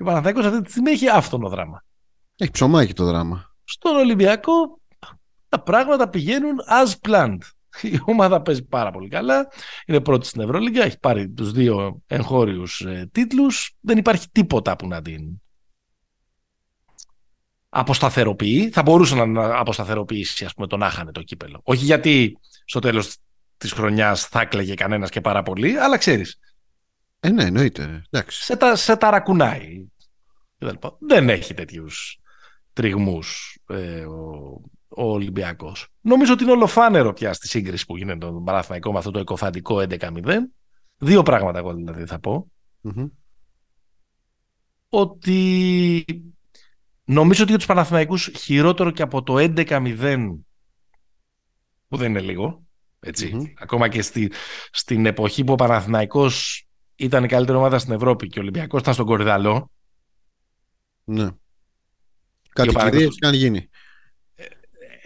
Ο 0.00 0.04
Παναθηναϊκός 0.04 0.44
αυτή 0.44 0.62
τη 0.62 0.70
στιγμή 0.70 0.90
έχει 0.90 1.08
άφθονο 1.08 1.48
δράμα. 1.48 1.84
Έχει 2.36 2.50
ψωμάκι 2.50 2.92
το 2.92 3.04
δράμα. 3.04 3.54
Στον 3.64 3.96
Ολυμπιακό 3.96 4.80
τα 5.48 5.62
πράγματα 5.62 6.08
πηγαίνουν 6.08 6.56
as 6.68 7.08
planned. 7.08 7.38
Η 7.82 8.00
ομάδα 8.04 8.42
παίζει 8.42 8.64
πάρα 8.64 8.90
πολύ 8.90 9.08
καλά. 9.08 9.48
Είναι 9.86 10.00
πρώτη 10.00 10.26
στην 10.26 10.40
Ευρωλίγκα. 10.40 10.84
Έχει 10.84 10.98
πάρει 10.98 11.30
τους 11.30 11.52
δύο 11.52 12.02
εγχώριους 12.06 12.80
ε, 12.80 13.08
τίτλους. 13.12 13.72
Δεν 13.80 13.98
υπάρχει 13.98 14.26
τίποτα 14.32 14.76
που 14.76 14.86
να 14.86 15.02
την 15.02 15.41
αποσταθεροποιεί. 17.74 18.70
Θα 18.70 18.82
μπορούσε 18.82 19.24
να 19.24 19.58
αποσταθεροποιήσει 19.58 20.44
ας 20.44 20.54
πούμε, 20.54 20.66
τον 20.66 20.82
άχανε 20.82 21.12
το 21.12 21.22
κύπελο. 21.22 21.60
Όχι 21.62 21.84
γιατί 21.84 22.38
στο 22.64 22.78
τέλος 22.78 23.16
της 23.56 23.72
χρονιάς 23.72 24.26
θα 24.26 24.40
έκλαιγε 24.40 24.74
κανένας 24.74 25.10
και 25.10 25.20
πάρα 25.20 25.42
πολύ, 25.42 25.78
αλλά 25.78 25.96
ξέρεις. 25.96 26.38
Ε, 27.20 27.30
ναι, 27.30 27.44
εννοείται. 27.44 28.02
Εντάξει. 28.10 28.42
Σε, 28.42 28.56
τα, 28.56 28.76
σε 28.76 28.96
ταρακουνάει. 28.96 29.84
Δεν 30.98 31.28
έχει 31.28 31.54
τέτοιους 31.54 32.18
τριγμούς 32.72 33.58
ε, 33.66 34.04
ο, 34.04 34.60
ο 34.88 35.04
Ολυμπιακός. 35.04 35.88
Νομίζω 36.00 36.32
ότι 36.32 36.42
είναι 36.42 36.52
ολοφάνερο 36.52 37.12
πια 37.12 37.32
στη 37.32 37.48
σύγκριση 37.48 37.86
που 37.86 37.96
γίνεται 37.96 38.18
τον 38.18 38.44
Παναθηναϊκό 38.44 38.92
με 38.92 38.98
αυτό 38.98 39.10
το 39.10 39.18
εκοφαντικό 39.18 39.76
11-0. 39.88 40.36
Δύο 40.98 41.22
πράγματα 41.22 41.58
εγώ 41.58 41.74
δηλαδή 41.74 42.06
θα 42.06 42.18
πω. 42.18 42.50
Ότι 44.88 46.04
Νομίζω 47.12 47.40
ότι 47.42 47.50
για 47.50 47.58
τους 47.58 47.66
Παναθηναϊκούς 47.66 48.30
χειρότερο 48.38 48.90
και 48.90 49.02
από 49.02 49.22
το 49.22 49.34
11-0 49.38 50.34
που 51.88 51.96
δεν 51.96 52.10
είναι 52.10 52.20
λίγο, 52.20 52.62
Ακόμα 53.58 53.88
και 53.88 54.02
στη, 54.02 54.32
στην 54.70 55.06
εποχή 55.06 55.44
που 55.44 55.52
ο 55.52 55.56
Παναθηναϊκός 55.56 56.66
ήταν 56.96 57.24
η 57.24 57.28
καλύτερη 57.28 57.58
ομάδα 57.58 57.78
στην 57.78 57.92
Ευρώπη 57.92 58.26
και 58.28 58.38
ο 58.38 58.42
Ολυμπιακός 58.42 58.80
ήταν 58.80 58.94
στον 58.94 59.06
Κορυδαλό. 59.06 59.70
Ναι. 61.04 61.28
Κάτι 62.48 62.74
κυρίες 62.74 63.16
και 63.18 63.26
αν 63.26 63.34
γίνει. 63.34 63.68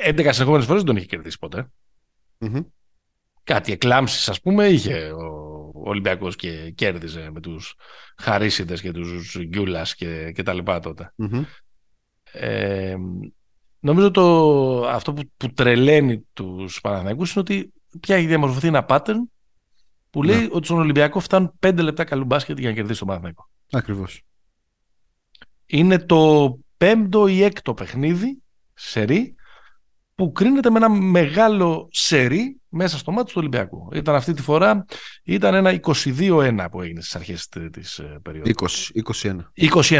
11 0.04 0.28
συνεχόμενες 0.30 0.66
φορές 0.66 0.82
δεν 0.82 0.84
τον 0.84 0.96
είχε 0.96 1.06
κερδίσει 1.06 1.38
Κάτι 3.44 3.72
εκλάμψεις 3.72 4.28
ας 4.28 4.40
πούμε 4.40 4.66
είχε 4.66 5.12
ο, 5.12 5.70
Ολυμπιακός 5.75 6.36
και 6.36 6.70
κέρδιζε 6.70 7.30
με 7.30 7.40
τους 7.40 7.75
Χαρίσιδες 8.16 8.80
και 8.80 8.92
τους 8.92 9.38
Γκιούλας 9.38 9.94
και, 9.94 10.32
και 10.32 10.42
τα 10.42 10.52
λοιπά 10.52 10.80
τότε. 10.80 11.12
Ε, 12.38 12.96
νομίζω 13.80 14.10
το, 14.10 14.86
αυτό 14.88 15.12
που, 15.12 15.22
που 15.36 15.52
τρελαίνει 15.52 16.26
τους 16.32 16.80
Παναθηναϊκούς 16.80 17.32
είναι 17.32 17.40
ότι 17.40 17.72
πια 18.00 18.16
έχει 18.16 18.26
διαμορφωθεί 18.26 18.66
ένα 18.66 18.86
pattern 18.88 19.20
που 20.10 20.22
λέει 20.22 20.40
ναι. 20.40 20.48
ότι 20.52 20.66
στον 20.66 20.78
Ολυμπιακό 20.78 21.20
φτάνουν 21.20 21.52
5 21.66 21.78
λεπτά 21.80 22.04
καλού 22.04 22.24
μπάσκετ 22.24 22.58
για 22.58 22.68
να 22.68 22.74
κερδίσει 22.74 22.98
τον 22.98 23.08
Παναθηναϊκό. 23.08 23.48
Ακριβώς. 23.70 24.22
Είναι 25.66 25.98
το 25.98 26.52
πέμπτο 26.76 27.26
ή 27.26 27.42
έκτο 27.42 27.74
παιχνίδι 27.74 28.42
σερί 28.74 29.34
που 30.16 30.32
κρίνεται 30.32 30.70
με 30.70 30.76
ένα 30.76 30.88
μεγάλο 30.88 31.88
σερί 31.90 32.61
μέσα 32.68 32.99
στο 32.99 33.12
μάτι 33.12 33.26
του 33.26 33.38
Ολυμπιακού. 33.38 33.88
Ήταν 33.92 34.14
αυτή 34.14 34.32
τη 34.32 34.42
φορά, 34.42 34.85
ήταν 35.23 35.54
ένα 35.54 35.80
22-1 35.82 36.66
που 36.70 36.82
έγινε 36.82 37.00
στις 37.00 37.16
αρχές 37.16 37.49
της 37.70 37.99
ε, 37.99 38.18
περίοδου. 38.23 38.50
20, 38.54 38.66
21. 39.23 39.37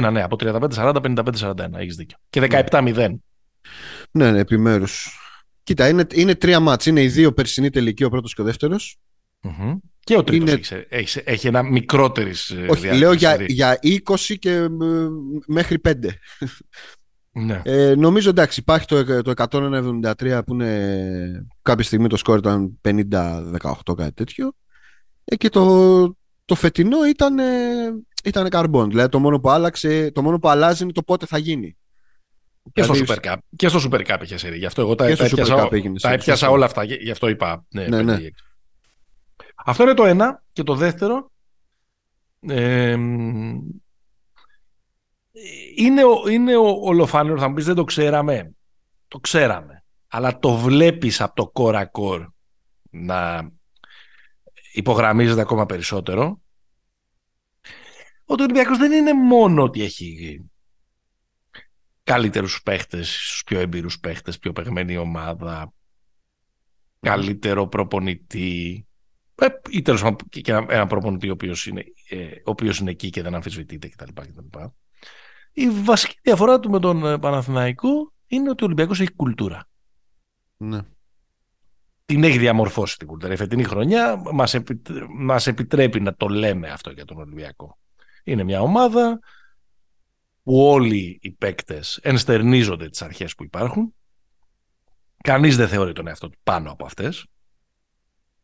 21, 0.06 0.12
ναι, 0.12 0.23
από 0.23 0.37
35-40, 0.40 0.94
55-41, 1.02 1.54
έχεις 1.73 1.96
δίκιο. 1.96 2.18
Και 2.30 2.49
17-0. 2.70 3.08
Ναι, 4.11 4.30
ναι, 4.30 4.38
επιμέρους. 4.38 5.18
Κοίτα, 5.62 5.88
είναι, 5.88 6.06
είναι 6.12 6.35
τρία 6.35 6.61
μάτς. 6.61 6.87
Είναι 6.87 7.02
οι 7.02 7.08
δύο 7.08 7.32
περσινοί 7.32 7.70
τελικοί, 7.70 8.04
ο 8.04 8.11
πρώτος 8.11 8.35
και 8.35 8.40
ο 8.40 8.44
δεύτερος. 8.44 8.99
Mm-hmm. 9.42 9.76
Και 10.00 10.16
ο 10.16 10.25
τρίτος 10.25 10.49
είναι... 10.49 10.58
έχεις, 10.58 10.87
έχεις, 10.88 11.16
έχει, 11.16 11.46
ένα 11.46 11.62
μικρότερης 11.62 12.50
ε, 12.50 12.66
Όχι, 12.68 12.96
λέω 12.96 13.12
για, 13.12 13.37
για 13.46 13.78
20 13.82 14.35
και 14.38 14.66
μέχρι 15.46 15.80
5. 15.88 15.92
Ναι. 17.38 17.62
Ε, 17.64 17.94
νομίζω 17.94 18.30
εντάξει, 18.30 18.60
υπάρχει 18.60 18.86
το, 18.86 19.22
το 19.22 19.32
173 19.50 20.40
που 20.46 20.54
είναι 20.54 21.46
κάποια 21.62 21.84
στιγμή 21.84 22.08
το 22.08 22.16
σκόρ 22.16 22.38
ήταν 22.38 22.80
50-18 22.82 22.96
κάτι 23.96 24.12
τέτοιο. 24.14 24.52
Ε, 25.24 25.36
και 25.36 25.48
το, 25.48 26.16
το 26.44 26.54
φετινό 26.54 27.06
ήταν, 27.06 27.38
ήταν 28.24 28.48
καρμπόν. 28.48 28.88
Δηλαδή 28.88 29.08
το 29.08 29.18
μόνο 29.18 29.40
που 29.40 29.50
άλλαξε, 29.50 30.10
το 30.10 30.22
μόνο 30.22 30.38
που 30.38 30.48
αλλάζει 30.48 30.82
είναι 30.82 30.92
το 30.92 31.02
πότε 31.02 31.26
θα 31.26 31.38
γίνει. 31.38 31.76
Και 32.72 32.82
στο 32.82 32.92
δηλαδή, 32.92 33.20
Super 33.22 33.32
Cup. 33.32 33.36
Και 33.56 33.68
στο 33.68 33.80
Super 33.84 34.06
Cup 34.06 34.18
είχε 34.22 34.36
σερί. 34.36 34.58
Γι' 34.58 34.66
αυτό 34.66 34.80
εγώ 34.80 34.94
τα, 34.94 35.16
τα 35.16 35.24
έπιασα, 35.24 35.68
τα 36.00 36.12
έπιασα 36.12 36.50
όλα 36.50 36.64
αυτά. 36.64 36.84
Γι' 36.84 37.10
αυτό 37.10 37.28
είπα. 37.28 37.64
Ναι, 37.68 37.86
ναι, 37.86 38.02
ναι. 38.02 38.18
Αυτό 39.64 39.82
είναι 39.82 39.94
το 39.94 40.04
ένα. 40.04 40.42
Και 40.52 40.62
το 40.62 40.74
δεύτερο. 40.74 41.30
Ε, 42.48 42.96
είναι, 45.76 46.02
είναι 46.30 46.56
ο, 46.56 46.78
ολοφάνερο, 46.80 47.38
θα 47.38 47.48
μου 47.48 47.54
πεις 47.54 47.64
δεν 47.64 47.74
το 47.74 47.84
ξέραμε. 47.84 48.54
Το 49.08 49.18
ξέραμε. 49.18 49.84
Αλλά 50.08 50.38
το 50.38 50.56
βλέπεις 50.56 51.20
από 51.20 51.34
το 51.34 51.48
κόρακορ 51.48 52.28
να 52.90 53.50
υπογραμμίζεται 54.72 55.40
ακόμα 55.40 55.66
περισσότερο. 55.66 56.40
Ο 58.24 58.34
Ολυμπιακός 58.38 58.78
δεν 58.78 58.92
είναι 58.92 59.12
μόνο 59.12 59.62
ότι 59.62 59.82
έχει 59.82 60.40
καλύτερους 62.02 62.62
παίχτες, 62.62 63.08
στους 63.08 63.42
πιο 63.46 63.58
εμπειρούς 63.60 64.00
παίχτες, 64.00 64.38
πιο 64.38 64.52
παιγμένη 64.52 64.96
ομάδα, 64.96 65.72
καλύτερο 67.00 67.66
προπονητή, 67.66 68.86
ε, 69.34 69.46
ή 69.70 69.82
τέλος 69.82 70.02
πάντων 70.02 70.28
και 70.28 70.52
ένα 70.52 70.86
προπονητή 70.86 71.28
ο 71.28 71.32
οποίος 71.32 71.66
είναι, 71.66 71.84
ε, 72.08 72.24
ο 72.24 72.50
οποίος 72.50 72.78
είναι 72.78 72.90
εκεί 72.90 73.10
και 73.10 73.22
δεν 73.22 73.34
αμφισβητείται 73.34 73.88
κτλ. 73.88 74.10
Η 75.58 75.70
βασική 75.70 76.18
διαφορά 76.22 76.60
του 76.60 76.70
με 76.70 76.78
τον 76.78 77.06
ε, 77.06 77.18
Παναθηναϊκό 77.18 78.12
είναι 78.26 78.50
ότι 78.50 78.62
ο 78.62 78.66
Ολυμπιακός 78.66 79.00
έχει 79.00 79.12
κουλτούρα. 79.12 79.68
Ναι. 80.56 80.80
Την 82.04 82.25
έχει 82.25 82.38
διαμορφώσει 82.38 82.98
την 82.98 83.06
κουλτούρα. 83.06 83.32
Η 83.32 83.36
φετινή 83.36 83.64
χρονιά 83.64 84.16
μας, 84.32 84.56
μας 85.18 85.46
επιτρέπει 85.46 86.00
να 86.00 86.14
το 86.14 86.28
λέμε 86.28 86.68
αυτό 86.68 86.90
για 86.90 87.04
τον 87.04 87.18
Ολυμπιακό. 87.18 87.78
Είναι 88.25 88.44
μια 88.44 88.60
ομάδα 88.60 89.18
που 90.42 90.66
όλοι 90.66 91.18
οι 91.22 91.30
παίκτες 91.30 91.98
ενστερνίζονται 92.02 92.88
τις 92.88 93.02
αρχές 93.02 93.34
που 93.34 93.44
υπάρχουν. 93.44 93.94
Κανείς 95.22 95.56
δεν 95.56 95.68
θεωρεί 95.68 95.92
τον 95.92 96.06
εαυτό 96.06 96.28
του 96.28 96.38
πάνω 96.42 96.70
από 96.70 96.84
αυτές. 96.84 97.26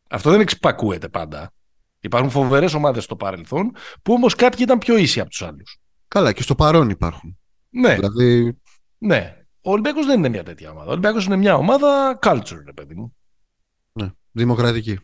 Αυτό 0.09 0.31
δεν 0.31 0.39
εξυπακούεται 0.39 1.09
πάντα. 1.09 1.53
Υπάρχουν 1.99 2.29
φοβερές 2.29 2.73
ομάδες 2.73 3.03
στο 3.03 3.15
παρελθόν 3.15 3.75
που 4.01 4.13
όμως 4.13 4.35
κάποιοι 4.35 4.59
ήταν 4.61 4.77
πιο 4.77 4.97
ίσοι 4.97 5.19
από 5.19 5.29
τους 5.29 5.41
άλλους. 5.41 5.77
Καλά, 6.13 6.31
και 6.31 6.41
στο 6.41 6.55
παρόν 6.55 6.89
υπάρχουν. 6.89 7.37
Ναι. 7.69 7.95
Δηλαδή... 7.95 8.57
Ναι. 8.97 9.37
Ο 9.61 9.71
Ολυμπιακός 9.71 10.05
δεν 10.05 10.17
είναι 10.17 10.29
μια 10.29 10.43
τέτοια 10.43 10.71
ομάδα. 10.71 10.87
Ο 10.87 10.91
Ολυμπιακός 10.91 11.25
είναι 11.25 11.35
μια 11.35 11.55
ομάδα 11.55 12.19
culture, 12.21 12.61
ρε 12.65 12.73
παιδί 12.73 12.95
μου. 12.95 13.15
Ναι. 13.91 14.11
Δημοκρατική. 14.31 14.99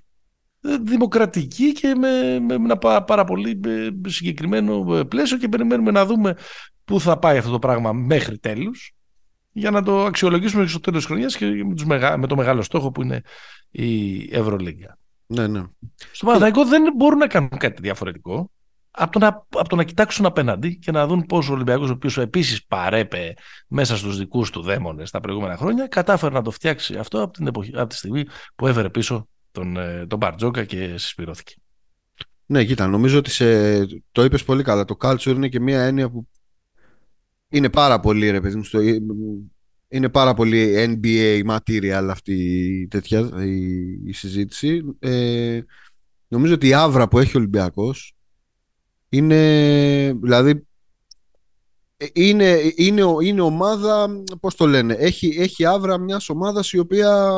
Ε, 0.62 0.78
δημοκρατική 0.78 1.72
και 1.72 1.96
με, 1.96 2.40
με 2.40 2.54
ένα 2.54 2.78
πάρα 3.04 3.24
πολύ 3.24 3.60
ε, 3.66 3.90
συγκεκριμένο 4.08 4.96
ε, 4.96 5.04
πλαίσιο 5.04 5.38
και 5.38 5.48
περιμένουμε 5.48 5.92
να 5.92 6.06
δούμε 6.06 6.36
πού 6.86 7.00
θα 7.00 7.20
πάει 7.20 7.38
αυτό 7.38 7.52
το 7.52 7.60
πράγμα 7.60 7.94
μέχρι 7.94 8.38
τέλους 8.38 8.92
για 9.52 9.72
να 9.72 9.84
το 9.84 10.06
αξιολογήσουμε 10.06 10.68
στο 10.68 10.80
τέλος 10.80 11.00
της 11.00 11.08
χρονιάς 11.08 11.38
και 11.38 11.46
με, 11.86 12.18
με 12.18 12.28
το 12.28 12.36
μεγάλο 12.36 12.62
στόχο 12.62 12.92
που 12.92 13.02
είναι 13.02 13.22
η 13.70 14.22
Ευρωλίγκα. 14.36 14.98
Ναι, 15.26 15.48
ναι. 15.48 15.64
Στο 16.12 16.26
Παναθηναϊκό 16.26 16.66
δεν 16.66 16.84
μπορούν 16.96 17.18
να 17.18 17.28
κάνουν 17.28 17.58
κάτι 17.58 17.82
διαφορετικό 17.82 18.52
από 19.00 19.12
το, 19.12 19.20
να, 19.20 19.28
από 19.28 19.70
το 19.70 19.76
να 19.76 19.84
κοιτάξουν 19.84 20.26
απέναντι 20.26 20.78
και 20.78 20.92
να 20.92 21.08
δουν 21.08 21.26
πώς 21.26 21.50
ο 21.50 21.54
Ολυμπιακός, 21.54 21.90
ο 21.90 21.94
οποίος 21.94 22.18
επίσης 22.18 22.66
παρέπε 22.66 23.34
μέσα 23.68 23.98
στους 23.98 24.18
δικούς 24.18 24.50
του 24.50 24.62
δαίμονες 24.62 25.12
τα 25.12 25.20
προηγούμενα 25.20 25.58
χρόνια, 25.58 25.88
κατάφερε 25.88 26.34
να 26.34 26.42
το 26.42 26.52
φτιάξει 26.52 26.98
αυτό 26.98 27.22
από, 27.22 27.34
την 27.34 27.48
εποχή, 27.48 27.72
από 27.76 27.88
τη 27.88 27.96
στιγμή 27.96 28.26
που 28.56 28.68
έφερε 28.68 28.90
πίσω 28.90 29.28
τον, 29.52 29.78
ε, 29.78 30.06
τον 30.08 30.18
Μπαρτζόκα 30.18 30.64
και 30.64 30.98
συσπηρώθηκε. 30.98 31.56
Ναι, 32.46 32.64
κοίτα, 32.64 32.88
νομίζω 32.88 33.18
ότι 33.18 33.30
σε, 33.30 33.86
το 34.12 34.24
είπες 34.24 34.44
πολύ 34.44 34.64
καλά. 34.64 34.86
Το 34.86 34.98
culture 35.02 35.34
είναι 35.36 35.48
και 35.48 35.60
μια 35.60 35.82
έννοια 35.82 36.10
που 36.10 36.28
είναι 37.50 37.70
πάρα 37.70 38.00
πολύ, 38.00 38.30
ρε 38.30 38.42
παιδί 38.42 38.56
μου, 38.56 38.64
στο, 38.64 38.80
είναι 39.88 40.10
πάρα 40.10 40.34
πολύ 40.34 40.74
NBA 41.02 41.42
material 41.50 42.08
αυτή 42.10 42.34
η, 42.34 42.88
τέτοια, 42.88 43.20
η, 43.46 43.90
η 44.06 44.14
συζήτηση. 44.14 44.84
Ε, 45.00 45.60
νομίζω 46.28 46.54
ότι 46.54 46.68
η 46.68 46.74
άβρα 46.74 47.08
που 47.08 47.20
έχει 47.20 47.38
ο 47.38 47.40
Ολυμπιακός 47.40 48.14
είναι, 49.10 50.14
δηλαδή, 50.22 50.68
ε, 51.98 52.06
είναι, 52.14 52.74
είναι, 52.76 53.04
είναι 53.22 53.42
ομάδα, 53.42 54.24
πώς 54.40 54.56
το 54.56 54.68
λένε, 54.68 54.94
έχει, 54.94 55.36
έχει 55.40 55.66
άβρα 55.66 55.98
μιας 55.98 56.30
ομάδας 56.30 56.72
η 56.72 56.80
οποία 56.80 57.32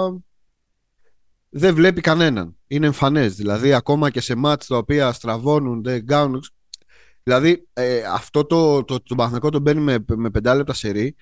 δεν 1.49 1.75
βλέπει 1.75 2.01
κανέναν. 2.01 2.55
Είναι 2.67 2.85
εμφανές, 2.85 3.35
δηλαδή 3.35 3.73
ακόμα 3.73 4.09
και 4.09 4.21
σε 4.21 4.35
μάτς 4.35 4.67
τα 4.67 4.77
οποία 4.77 5.11
στραβώνουν, 5.11 5.83
δεν 5.83 6.05
κάνουν, 6.05 6.43
Δηλαδή, 7.23 7.67
ε, 7.73 8.03
αυτό 8.03 8.45
το, 8.45 8.83
το, 8.83 9.01
το, 9.01 9.15
το 9.15 9.49
το 9.49 9.59
μπαίνει 9.59 9.81
με, 9.81 10.05
με 10.15 10.29
πεντά 10.29 10.55
λεπτά 10.55 10.73
σερή 10.73 11.15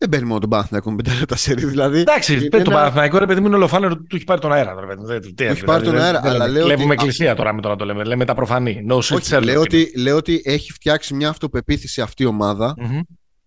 δεν 0.00 0.08
παίρνει 0.08 0.26
μόνο 0.26 0.40
τον 0.40 0.50
Παναθηναϊκό 0.50 0.90
με 0.90 0.96
πέντε 0.96 1.18
λεπτά 1.18 1.36
σερή. 1.36 1.64
Δηλαδή, 1.64 1.98
Εντάξει, 1.98 2.48
ένα... 2.52 2.64
το 2.64 2.70
Παναθηναϊκό 2.70 3.18
ρε 3.18 3.26
παιδί 3.26 3.40
μου 3.40 3.46
είναι 3.46 3.56
ολοφάνερο 3.56 3.96
του 3.96 4.16
έχει 4.16 4.24
πάρει 4.24 4.40
τον 4.40 4.52
αέρα. 4.52 4.74
Ρε, 4.80 4.94
δεν, 4.98 5.20
του 5.20 5.34
έχει 5.36 5.64
πάρει 5.64 5.84
τον 5.84 5.98
αέρα. 5.98 6.20
αλλά 6.24 6.48
λέω 6.48 6.64
βλέπουμε 6.64 6.84
ότι... 6.84 6.92
εκκλησία 6.92 7.34
τώρα 7.34 7.54
με 7.54 7.60
το 7.60 7.68
να 7.68 7.76
το 7.76 7.84
λέμε. 7.84 8.04
Λέμε 8.04 8.24
τα 8.24 8.34
προφανή. 8.34 8.86
No 8.90 8.96
Όχι, 8.96 9.40
λέω, 9.44 9.60
ότι, 9.60 9.92
λέω 9.96 10.16
ότι 10.16 10.42
έχει 10.44 10.72
φτιάξει 10.72 11.14
μια 11.14 11.28
αυτοπεποίθηση 11.28 12.00
αυτή 12.00 12.22
η 12.22 12.26
ομάδα 12.26 12.74
mm-hmm. 12.78 13.00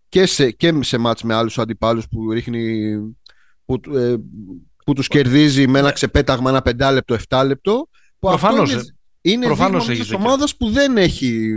και 0.09 0.25
σε, 0.25 0.51
και 0.51 0.73
σε 0.79 0.97
μάτς 0.97 1.23
με 1.23 1.33
άλλους 1.33 1.59
αντιπάλους 1.59 2.07
που 2.07 2.31
ρίχνει 2.31 2.93
που, 3.65 3.79
ε, 3.95 4.15
που 4.85 4.93
τους 4.93 5.07
κερδίζει 5.07 5.67
με 5.67 5.79
ένα 5.79 5.87
ναι. 5.87 5.93
ξεπέταγμα 5.93 6.49
ένα 6.49 6.61
πεντάλεπτο, 6.61 7.13
εφτάλεπτο 7.13 7.89
που 8.19 8.27
Προφανώς, 8.27 8.73
αυτό 8.73 8.73
είναι, 9.21 9.45
είναι 9.45 9.47
δείγμα 9.47 9.83
μιας 9.87 10.11
ομάδας 10.11 10.55
που 10.55 10.69
δεν 10.69 10.97
έχει 10.97 11.51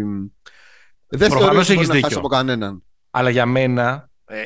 δεν 1.08 1.30
θεωρείς 1.30 1.70
ότι 1.70 1.74
μπορεί 1.74 1.86
να 1.86 2.00
χάσει 2.00 2.18
από 2.18 2.28
κανέναν. 2.28 2.82
Αλλά 3.10 3.30
για 3.30 3.46
μένα 3.46 4.10
ε, 4.26 4.42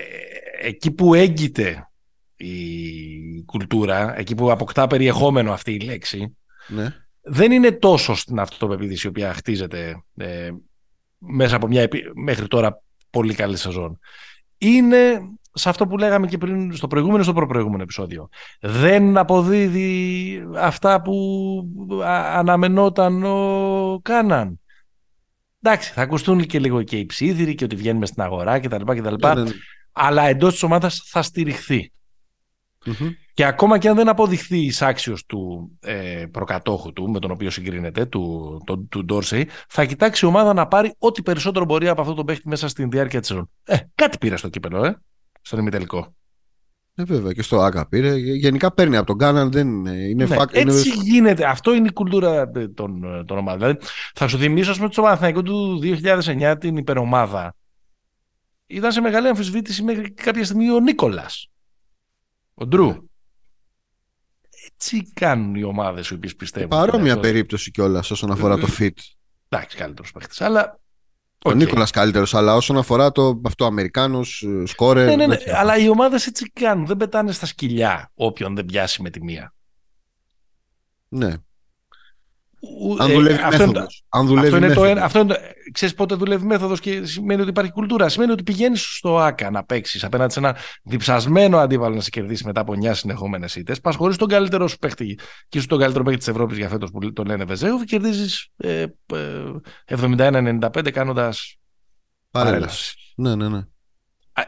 εκεί 0.61 0.91
που 0.91 1.15
έγκυται 1.15 1.91
η 2.37 3.43
κουλτούρα, 3.47 4.19
εκεί 4.19 4.35
που 4.35 4.51
αποκτά 4.51 4.87
περιεχόμενο 4.87 5.53
αυτή 5.53 5.73
η 5.73 5.81
λέξη, 5.81 6.37
ναι. 6.69 6.95
δεν 7.21 7.53
είναι 7.53 7.73
τόσο 7.73 8.15
στην 8.15 8.39
αυτοπεποίθηση 8.39 9.07
η 9.07 9.11
οποία 9.11 9.35
χτίζεται 9.35 10.03
ε, 10.17 10.51
μέσα 11.19 11.57
από 11.57 11.67
μια 11.67 11.89
μέχρι 12.15 12.47
τώρα 12.47 12.83
πολύ 13.11 13.35
καλή 13.35 13.57
σεζόν. 13.57 13.99
Είναι 14.59 15.21
σε 15.53 15.69
αυτό 15.69 15.87
που 15.87 15.99
λέγαμε 15.99 16.27
και 16.27 16.39
πριν 16.39 16.77
στο 16.77 16.87
προηγούμενο 16.87 17.23
στο 17.23 17.33
προπροηγούμενο 17.33 17.83
επεισόδιο. 17.83 18.29
Δεν 18.61 19.17
αποδίδει 19.17 20.43
αυτά 20.57 21.03
που 21.03 21.15
αναμενόταν 22.33 23.25
ο 23.25 24.01
Κάναν. 24.03 24.61
Εντάξει, 25.63 25.93
θα 25.93 26.03
ακουστούν 26.03 26.47
και 26.47 26.59
λίγο 26.59 26.83
και 26.83 26.97
οι 26.97 27.07
ψίδηροι 27.07 27.55
και 27.55 27.65
ότι 27.65 27.77
βγαίνουμε 27.77 28.07
στην 28.07 28.23
αγορά 28.23 28.61
κτλ. 28.61 28.93
Ναι, 28.93 29.35
ναι, 29.35 29.43
ναι. 29.43 29.51
Αλλά 29.93 30.23
εντός 30.23 30.53
της 30.53 30.63
ομάδας 30.63 31.03
θα 31.05 31.23
στηριχθει 31.23 31.93
Και 33.35 33.45
ακόμα 33.45 33.79
και 33.79 33.89
αν 33.89 33.97
δεν 33.97 34.09
αποδειχθεί 34.09 34.59
εισάξιο 34.59 35.17
του 35.27 35.71
ε, 35.81 36.25
προκατόχου 36.31 36.93
του, 36.93 37.11
με 37.11 37.19
τον 37.19 37.31
οποίο 37.31 37.51
συγκρίνεται, 37.51 38.07
του, 38.07 38.57
του, 38.67 38.87
του 38.91 39.05
Ντόρσεϊ, 39.05 39.49
θα 39.69 39.85
κοιτάξει 39.85 40.25
η 40.25 40.29
ομάδα 40.29 40.53
να 40.53 40.67
πάρει 40.67 40.95
ό,τι 40.99 41.23
περισσότερο 41.23 41.65
μπορεί 41.65 41.89
από 41.89 42.01
αυτό 42.01 42.15
το 42.15 42.25
παίχτη 42.25 42.49
μέσα 42.49 42.69
στην 42.69 42.91
διάρκεια 42.91 43.21
της 43.21 43.29
σεζόν. 43.29 43.51
Ε, 43.65 43.77
κάτι 43.95 44.19
πήρε 44.19 44.37
στο 44.37 44.49
κύπελο, 44.49 44.85
ε, 44.85 45.01
στον 45.41 45.59
ημιτελικό. 45.59 46.15
Ε, 46.95 47.05
βέβαια 47.05 47.33
και 47.33 47.43
στο 47.43 47.61
ΑΚΑ 47.61 47.89
πήρε. 47.89 48.17
Γενικά 48.17 48.73
παίρνει 48.73 48.97
από 48.97 49.07
τον 49.07 49.19
Κάναν. 49.19 49.53
Δεν 49.53 49.69
είναι, 49.69 49.91
είναι 49.91 50.27
ναι, 50.27 50.37
fact, 50.39 50.53
έτσι 50.55 50.89
είναι... 50.89 51.03
γίνεται. 51.03 51.45
Αυτό 51.45 51.75
είναι 51.75 51.89
η 51.89 51.93
κουλτούρα 51.93 52.51
των, 52.51 53.25
των 53.27 53.39
ομάδων. 53.39 53.59
Δηλαδή, 53.59 53.79
θα 54.15 54.29
σου 54.29 54.39
θυμίσω, 54.39 54.71
ας 54.71 54.77
πούμε, 54.77 54.89
το 54.89 55.03
Παναθηναϊκό 55.03 55.43
του 55.43 55.81
2009, 55.83 56.55
την 56.61 56.77
υπερομάδα. 56.77 57.55
Ήταν 58.71 58.93
σε 58.93 59.01
μεγάλη 59.01 59.29
αμφισβήτηση 59.29 59.83
μέχρι 59.83 60.11
κάποια 60.11 60.45
στιγμή 60.45 60.71
ο 60.71 60.81
Νίκολας. 60.81 61.51
Ο 62.55 62.67
Ντρού. 62.67 62.87
Ναι. 62.87 62.99
Έτσι 64.67 65.13
κάνουν 65.13 65.55
οι 65.55 65.63
ομάδες 65.63 66.09
οι 66.09 66.15
οποίες 66.15 66.37
πιστεύουν. 66.37 66.69
Παρόμοια 66.69 67.21
περίπτωση 67.21 67.71
κιόλας 67.71 68.11
όσον 68.11 68.31
αφορά 68.31 68.59
το 68.59 68.69
fit. 68.79 68.91
Εντάξει, 69.49 69.77
καλύτερος 69.77 70.13
παίχτης. 70.13 70.41
Αλλά 70.41 70.81
ο 71.45 71.51
okay. 71.51 71.57
Νίκολας 71.57 71.91
καλύτερος, 71.91 72.35
αλλά 72.35 72.55
όσον 72.55 72.77
αφορά 72.77 73.13
το 73.13 73.41
αυτό 73.45 73.65
Αμερικάνους, 73.65 74.45
σκόρε. 74.65 75.05
Ναι, 75.05 75.17
ναι, 75.17 75.27
ναι. 75.27 75.37
Αλλά 75.55 75.79
οι 75.79 75.89
ομάδες 75.89 76.27
έτσι 76.27 76.51
κάνουν. 76.51 76.87
Δεν 76.87 76.97
πετάνε 76.97 77.33
στα 77.33 77.47
σκυλιά 77.47 78.11
όποιον 78.15 78.55
δεν 78.55 78.65
πιάσει 78.65 79.03
με 79.03 79.11
τη 79.11 79.23
μία. 79.23 79.55
Ναι. 81.09 81.35
Αν 82.99 83.13
δουλεύει 83.13 83.41
ε, 83.43 83.47
μέθοδος. 83.51 84.05
Αν 84.09 84.27
δουλεύει 84.27 84.47
αυτό, 84.47 84.57
είναι 84.57 84.75
το 84.75 84.85
ένα, 84.85 85.05
αυτό 85.05 85.19
είναι 85.19 85.35
το, 85.35 85.41
ξέρεις 85.73 85.95
πότε 85.95 86.15
δουλεύει 86.15 86.47
μέθοδος 86.47 86.81
και 86.81 87.05
σημαίνει 87.05 87.41
ότι 87.41 87.51
υπάρχει 87.51 87.71
κουλτούρα. 87.71 88.09
Σημαίνει 88.09 88.33
ότι 88.33 88.43
πηγαίνεις 88.43 88.97
στο 88.97 89.19
ΆΚΑ 89.19 89.51
να 89.51 89.65
παίξεις 89.65 90.05
απέναντι 90.05 90.33
σε 90.33 90.39
ένα 90.39 90.57
διψασμένο 90.83 91.59
αντίβαλο 91.59 91.95
να 91.95 92.01
σε 92.01 92.11
κερδίσει 92.11 92.47
μετά 92.47 92.61
από 92.61 92.73
9 92.83 92.91
συνεχόμενες 92.93 93.57
ήττες. 93.57 93.81
Πας 93.81 93.97
χωρίς 93.97 94.17
τον 94.17 94.29
καλύτερο 94.29 94.69
σου 94.69 94.79
παίχτη 94.79 95.19
και 95.49 95.59
είσαι 95.59 95.67
τον 95.67 95.79
καλύτερο 95.79 96.05
παίχτη 96.05 96.19
της 96.19 96.29
Ευρώπης 96.29 96.57
για 96.57 96.69
φέτος 96.69 96.91
που 96.91 97.13
τον 97.13 97.27
λένε 97.27 97.45
Βεζέου 97.45 97.79
και 97.79 97.85
κερδίζεις 97.85 98.49
ε, 98.57 98.87
ε, 99.07 99.45
71-95 99.85 100.91
κάνοντας 100.93 101.59
παρέλαση. 102.31 102.95
Ναι, 103.15 103.35
ναι, 103.35 103.49
ναι. 103.49 103.63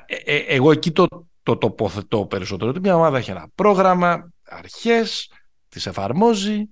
Ε, 0.07 0.15
ε, 0.25 0.37
εγώ 0.37 0.71
εκεί 0.71 0.91
το, 0.91 1.07
το 1.43 1.57
τοποθετώ 1.57 2.27
περισσότερο. 2.27 2.71
Ότι 2.71 2.81
μια 2.81 2.97
ομάδα 2.97 3.19
έχει 3.19 3.31
ένα 3.31 3.49
πρόγραμμα, 3.55 4.33
αρχές, 4.49 5.31
τις 5.69 5.87
εφαρμόζει 5.87 6.69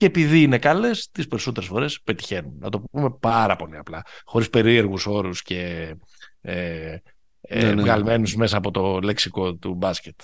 και 0.00 0.06
επειδή 0.06 0.42
είναι 0.42 0.58
καλές, 0.58 1.10
τις 1.12 1.26
περισσότερες 1.26 1.68
φορές 1.68 2.00
πετυχαίνουν. 2.00 2.52
Να 2.58 2.68
το 2.68 2.80
πούμε 2.80 3.10
πάρα 3.20 3.56
πολύ 3.56 3.76
απλά. 3.76 4.02
Χωρίς 4.24 4.50
περίεργους 4.50 5.06
όρους 5.06 5.42
και 5.42 5.94
ε, 6.40 6.96
ε, 7.40 7.64
ναι, 7.64 7.72
ναι. 7.72 7.82
βγαλμένους 7.82 8.36
μέσα 8.36 8.56
από 8.56 8.70
το 8.70 9.00
λέξικο 9.00 9.54
του 9.54 9.74
μπάσκετ. 9.74 10.20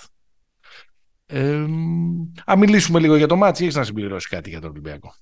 Ε, 1.25 1.65
α 2.45 2.57
μιλήσουμε 2.57 2.99
λίγο 2.99 3.15
για 3.15 3.27
το 3.27 3.35
μάτς 3.35 3.61
έχεις 3.61 3.75
να 3.75 3.83
συμπληρώσεις 3.83 4.29
κάτι 4.29 4.49
για 4.49 4.61
τον 4.61 4.69
Ολυμπιακό; 4.69 5.13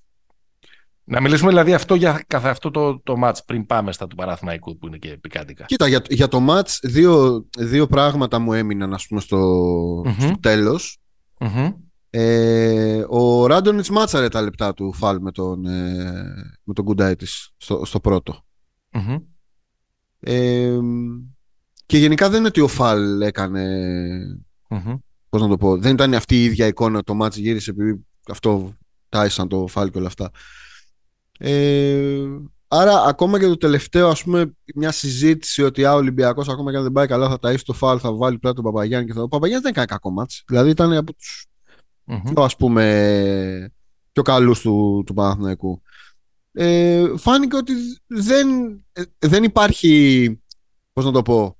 Να 1.04 1.22
μιλήσουμε 1.22 1.50
δηλαδή 1.50 1.74
αυτό 1.74 1.96
για 1.96 2.24
καθ' 2.28 2.46
αυτό 2.46 2.72
το, 2.72 3.00
το 3.00 3.18
μάτς 3.18 3.44
πριν 3.46 3.66
πάμε 3.66 3.92
στα 3.92 4.08
του 4.08 4.16
Παραθυναϊκού 4.16 4.78
που 4.78 4.88
είναι 4.88 4.98
και 4.98 5.12
επικάντικα. 5.12 5.66
Κοίτα, 5.66 5.88
για, 5.88 6.02
για 6.10 6.28
το 6.28 6.40
μάτς 6.40 6.80
δύο, 6.84 7.46
δύο 7.58 7.88
πράγματα 7.88 8.40
μου 8.40 8.54
έμειναν 8.54 8.94
ας 8.94 9.08
πούμε 9.08 9.22
στο, 9.22 9.40
mm-hmm. 10.06 10.16
στο 10.20 10.38
τέλος 10.40 11.00
ε, 12.18 13.06
ο 13.08 13.46
Ράντονιτς 13.46 13.90
μάτσαρε 13.90 14.28
τα 14.28 14.42
λεπτά 14.42 14.74
του 14.74 14.94
Φαλ 14.94 15.22
με 15.22 15.32
τον, 15.32 15.66
ε, 15.66 16.60
με 16.64 16.74
τον 16.74 16.86
Κουντάιτης 16.86 17.54
στο, 17.58 17.86
στο 17.86 18.00
πρώτο 18.00 18.46
Ε, 20.20 20.78
και 21.86 21.98
γενικά 21.98 22.30
δεν 22.30 22.40
είναι 22.40 22.48
ότι 22.48 22.62
ο 22.62 22.68
Φαλ 22.68 23.22
έκανε 23.22 23.66
mm-hmm. 24.70 24.98
πώς 25.30 25.42
να 25.42 25.48
το 25.48 25.58
πω 25.58 25.78
δεν 25.78 25.94
ήταν 25.94 26.14
αυτή 26.14 26.36
η 26.36 26.44
ίδια 26.44 26.68
εικόνα 26.68 27.04
το 27.04 27.14
ματς 27.14 27.38
γύρισε 27.38 27.72
επειδή 27.72 28.06
αυτό 28.32 28.74
τάισαν 29.10 29.48
το 29.48 29.68
Φαλ 29.68 29.90
και 29.90 29.98
όλα 29.98 30.08
αυτά. 30.08 30.32
Ε, 31.40 32.26
άρα 32.68 33.04
ακόμα 33.04 33.40
και 33.40 33.48
το 33.48 33.58
τελευταίο 33.58 34.10
ας 34.10 34.24
πούμε 34.24 34.56
μια 34.76 34.92
συζήτηση 34.92 35.64
ότι 35.64 35.84
ο 35.84 35.94
Ολυμπιακός 35.94 36.50
ακόμα 36.50 36.72
και 36.72 36.78
αν 36.78 36.84
δεν 36.84 36.92
πάει 36.92 37.08
καλά 37.08 37.30
θα 37.30 37.38
ταΐσει 37.42 37.64
το 37.66 37.74
Φαλ 37.74 37.98
θα 38.02 38.14
βάλει 38.14 38.40
πλάτη 38.40 38.56
τον 38.56 38.66
Παπαγιάννη 38.66 39.08
και 39.08 39.14
θα... 39.14 39.22
ο 39.22 39.28
Παπαγιάννης 39.28 39.64
δεν 39.64 39.72
έκανε 39.72 39.86
κακό 39.86 40.12
ματς. 40.12 40.44
Δηλαδή 40.48 40.70
ήταν 40.70 40.94
από 40.94 41.14
τους 41.14 41.48
mm-hmm. 42.08 42.22
πιο 42.34 42.44
ας 42.44 42.56
πούμε 42.56 43.74
πιο 44.12 44.24
καλούς 44.24 44.60
του, 44.62 45.04
του 45.06 45.14
Παναθηναϊκού. 45.14 45.82
Ε, 46.52 47.04
φάνηκε 47.18 47.56
ότι 47.56 47.74
δεν, 48.08 48.48
ε, 48.94 49.02
δεν 49.20 49.44
υπάρχει 49.44 50.42
πώς 50.94 51.06
να 51.06 51.12
το 51.12 51.22
πω 51.22 51.58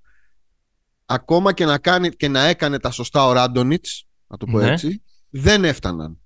ακόμα 1.06 1.54
και 1.54 1.66
να, 1.66 1.78
κάνει, 1.78 2.10
και 2.10 2.28
να 2.28 2.46
έκανε 2.46 2.80
τα 2.80 2.92
σωστά 2.92 3.26
ο 3.26 3.32
Ράντονιτς 3.32 4.08
να 4.28 4.38
το 4.38 4.46
πω 4.46 4.58
ναι. 4.58 4.72
έτσι 4.72 5.04
δεν 5.30 5.64
έφταναν 5.64 6.20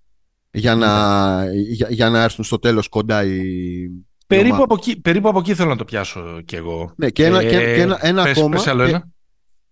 για 0.51 0.75
να, 0.75 1.43
ναι. 1.43 1.51
για, 1.51 1.88
για, 1.89 2.10
να 2.10 2.23
έρθουν 2.23 2.45
στο 2.45 2.60
τέλος 2.60 2.89
κοντά 2.89 3.23
οι, 3.23 3.89
Περίπου 4.29 4.63
από, 4.63 4.73
εκεί, 4.73 5.01
περίπου 5.01 5.29
από 5.29 5.39
εκεί 5.39 5.55
θέλω 5.55 5.69
να 5.69 5.75
το 5.75 5.86
πιάσω 5.86 6.41
κι 6.41 6.55
εγώ. 6.55 6.93
Ναι, 6.95 7.10
και 7.10 7.25
ένα, 7.25 7.41
και, 7.41 7.49
και 7.49 7.82
ένα, 7.82 7.97
ένα 8.01 8.23
ακόμα. 8.23 8.58
και, 8.58 9.01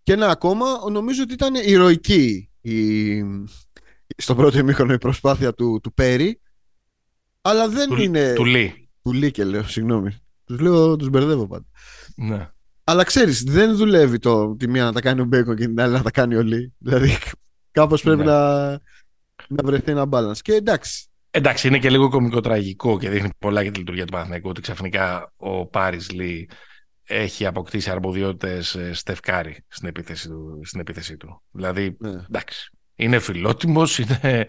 και, 0.04 0.14
ένα 0.14 0.30
ακόμα, 0.30 0.66
νομίζω 0.92 1.24
ότι 1.24 1.34
ήταν 1.34 1.56
ηρωική 1.56 2.50
η, 2.62 3.18
στο 4.18 4.36
πρώτο 4.36 4.58
ημίχρονο 4.58 4.94
η 4.94 4.98
προσπάθεια 4.98 5.54
του, 5.54 5.80
του 5.84 5.94
Πέρι. 5.94 6.42
Αλλά 7.42 7.70
δεν 7.70 7.90
του, 7.90 8.02
είναι. 8.02 8.34
Του 8.34 8.46
Λί. 8.46 8.90
Του 9.02 9.14
Λί 9.14 9.32
και 9.32 9.44
λέω, 9.44 9.64
συγγνώμη. 9.64 10.18
Τους 10.46 10.60
λέω, 10.60 10.96
τους 10.96 11.10
μπερδεύω 11.10 11.48
πάντα. 11.48 11.66
Ναι. 12.16 12.50
Αλλά 12.84 13.04
ξέρεις, 13.04 13.44
δεν 13.44 13.76
δουλεύει 13.76 14.20
το 14.20 14.56
τη 14.56 14.68
μία 14.68 14.84
να 14.84 14.94
τα 14.94 15.02
κάνει 15.02 15.22
ο 15.22 15.26
Μπέικον 15.26 15.56
και 15.56 15.66
την 15.66 15.82
άλλη 15.82 15.94
να 15.94 16.02
τα 16.02 16.12
κάνει 16.12 16.36
ο 16.36 16.42
Λί. 16.42 16.74
Δηλαδή, 16.78 17.18
κάπως 17.72 18.02
πρέπει 18.02 18.18
ναι. 18.18 18.26
να, 18.26 18.70
να 19.48 19.64
βρεθεί 19.64 19.92
ένα 19.92 20.06
balance. 20.10 20.38
Και 20.42 20.54
εντάξει. 20.54 21.08
Εντάξει, 21.32 21.68
είναι 21.68 21.80
και 21.80 21.90
λίγο 21.90 22.10
κομικό 22.10 22.40
τραγικό 22.40 23.00
και 23.00 23.10
δείχνει 23.10 23.30
πολλά 23.40 23.62
για 23.62 23.72
τη 23.72 23.80
λειτουργία 23.80 24.06
του 24.06 24.12
Παναθηναϊκού 24.12 24.50
ότι 24.50 24.62
ξαφνικά 24.62 25.34
ο 25.38 25.66
Πάρης 25.66 26.12
Λί 26.12 26.50
έχει 27.04 27.46
αποκτήσει 27.46 27.90
αρμοδιότητες 27.90 28.76
ε, 28.76 28.94
στεφκάρι 28.94 29.66
στην 29.68 29.88
επίθεση 29.88 30.28
του. 30.28 30.62
Στην 30.64 30.80
επίθεση 30.80 31.18
του. 31.18 31.42
Δηλαδή, 31.52 31.98
ναι. 32.00 32.10
εντάξει. 32.10 32.72
Είναι 33.00 33.20
φιλότιμος, 33.20 34.00
είναι 34.00 34.46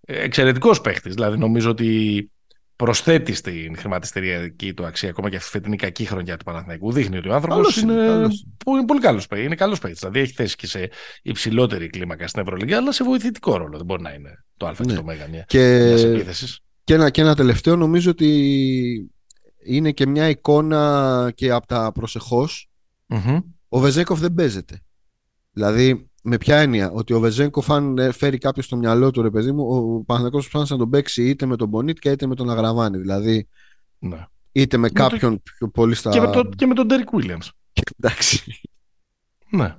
εξαιρετικός 0.00 0.80
παίχτης. 0.80 1.14
Δηλαδή, 1.14 1.38
νομίζω 1.38 1.70
ότι 1.70 2.30
προσθέτει 2.76 3.32
στην 3.34 3.76
χρηματιστηριακή 3.76 4.74
του 4.74 4.86
αξία 4.86 5.08
ακόμα 5.08 5.30
και 5.30 5.36
αυτή 5.36 5.50
τη 5.50 5.56
φετινή 5.56 5.76
κακή 5.76 6.04
χρονιά 6.04 6.36
του 6.36 6.44
Παναθηναϊκού. 6.44 6.92
Δείχνει 6.92 7.16
ότι 7.16 7.28
ο 7.28 7.34
άνθρωπος 7.34 7.76
είναι, 7.76 7.92
είναι 7.92 8.28
πολύ, 8.64 8.84
πολύ 8.84 9.00
καλός 9.00 9.26
παίχτη. 9.26 9.44
Είναι 9.44 9.54
καλός 9.54 9.78
παίχτης. 9.78 9.98
Δηλαδή, 9.98 10.20
έχει 10.20 10.32
θέσει 10.32 10.56
και 10.56 10.66
σε 10.66 10.90
υψηλότερη 11.22 11.88
κλίμακα 11.88 12.28
στην 12.28 12.42
Ευρωλίγα, 12.42 12.76
αλλά 12.76 12.92
σε 12.92 13.04
βοηθητικό 13.04 13.56
ρόλο. 13.56 13.76
Δεν 13.76 13.86
μπορεί 13.86 14.02
να 14.02 14.12
είναι 14.12 14.44
το 14.56 14.66
Α 14.66 14.74
ναι. 14.78 14.86
και 14.86 14.92
το 14.92 15.04
Μέγα 15.04 15.28
μια 15.28 15.44
και... 15.48 15.60
επίθεσης. 15.90 16.60
Και 16.84 16.94
ένα, 16.94 17.10
και 17.10 17.20
ένα 17.20 17.34
τελευταίο, 17.34 17.76
νομίζω 17.76 18.10
ότι 18.10 19.10
είναι 19.64 19.92
και 19.92 20.06
μια 20.06 20.28
εικόνα 20.28 21.32
και 21.34 21.50
από 21.50 21.66
τα 21.66 21.92
προσεχώς. 21.92 22.68
Mm-hmm. 23.08 23.42
Ο 23.68 23.78
Βεζένκοφ 23.78 24.20
δεν 24.20 24.34
παίζεται. 24.34 24.80
Δηλαδή, 25.52 26.07
με 26.22 26.36
ποια 26.36 26.56
έννοια, 26.56 26.90
ότι 26.90 27.12
ο 27.12 27.20
Βεζένκοφ, 27.20 27.70
αν 27.70 28.12
φέρει 28.12 28.38
κάποιο 28.38 28.62
στο 28.62 28.76
μυαλό 28.76 29.10
του, 29.10 29.22
ρε 29.22 29.30
παιδί 29.30 29.52
μου, 29.52 29.66
ο 29.68 30.04
Παναθηναϊκός 30.04 30.40
προσπάθησε 30.40 30.72
να 30.72 30.78
τον 30.78 30.90
παίξει 30.90 31.28
είτε 31.28 31.46
με 31.46 31.56
τον 31.56 31.68
Πονίτκα 31.68 32.04
είτε 32.04 32.26
με 32.26 32.34
τον 32.34 32.50
Αγραβάνη. 32.50 32.98
Δηλαδή, 32.98 33.48
ναι. 33.98 34.26
είτε 34.52 34.76
με, 34.76 34.82
με 34.82 35.00
κάποιον 35.00 35.34
το... 35.34 35.42
πιο 35.42 35.68
πολύ 35.68 35.94
στα. 35.94 36.10
Και 36.10 36.20
με, 36.20 36.30
το... 36.30 36.48
και 36.56 36.66
με 36.66 36.74
τον 36.74 36.86
Ντέρικ 36.86 37.08
Βίλιαμς. 37.12 37.38
Εντάξει. 37.98 38.60
Ναι. 39.50 39.76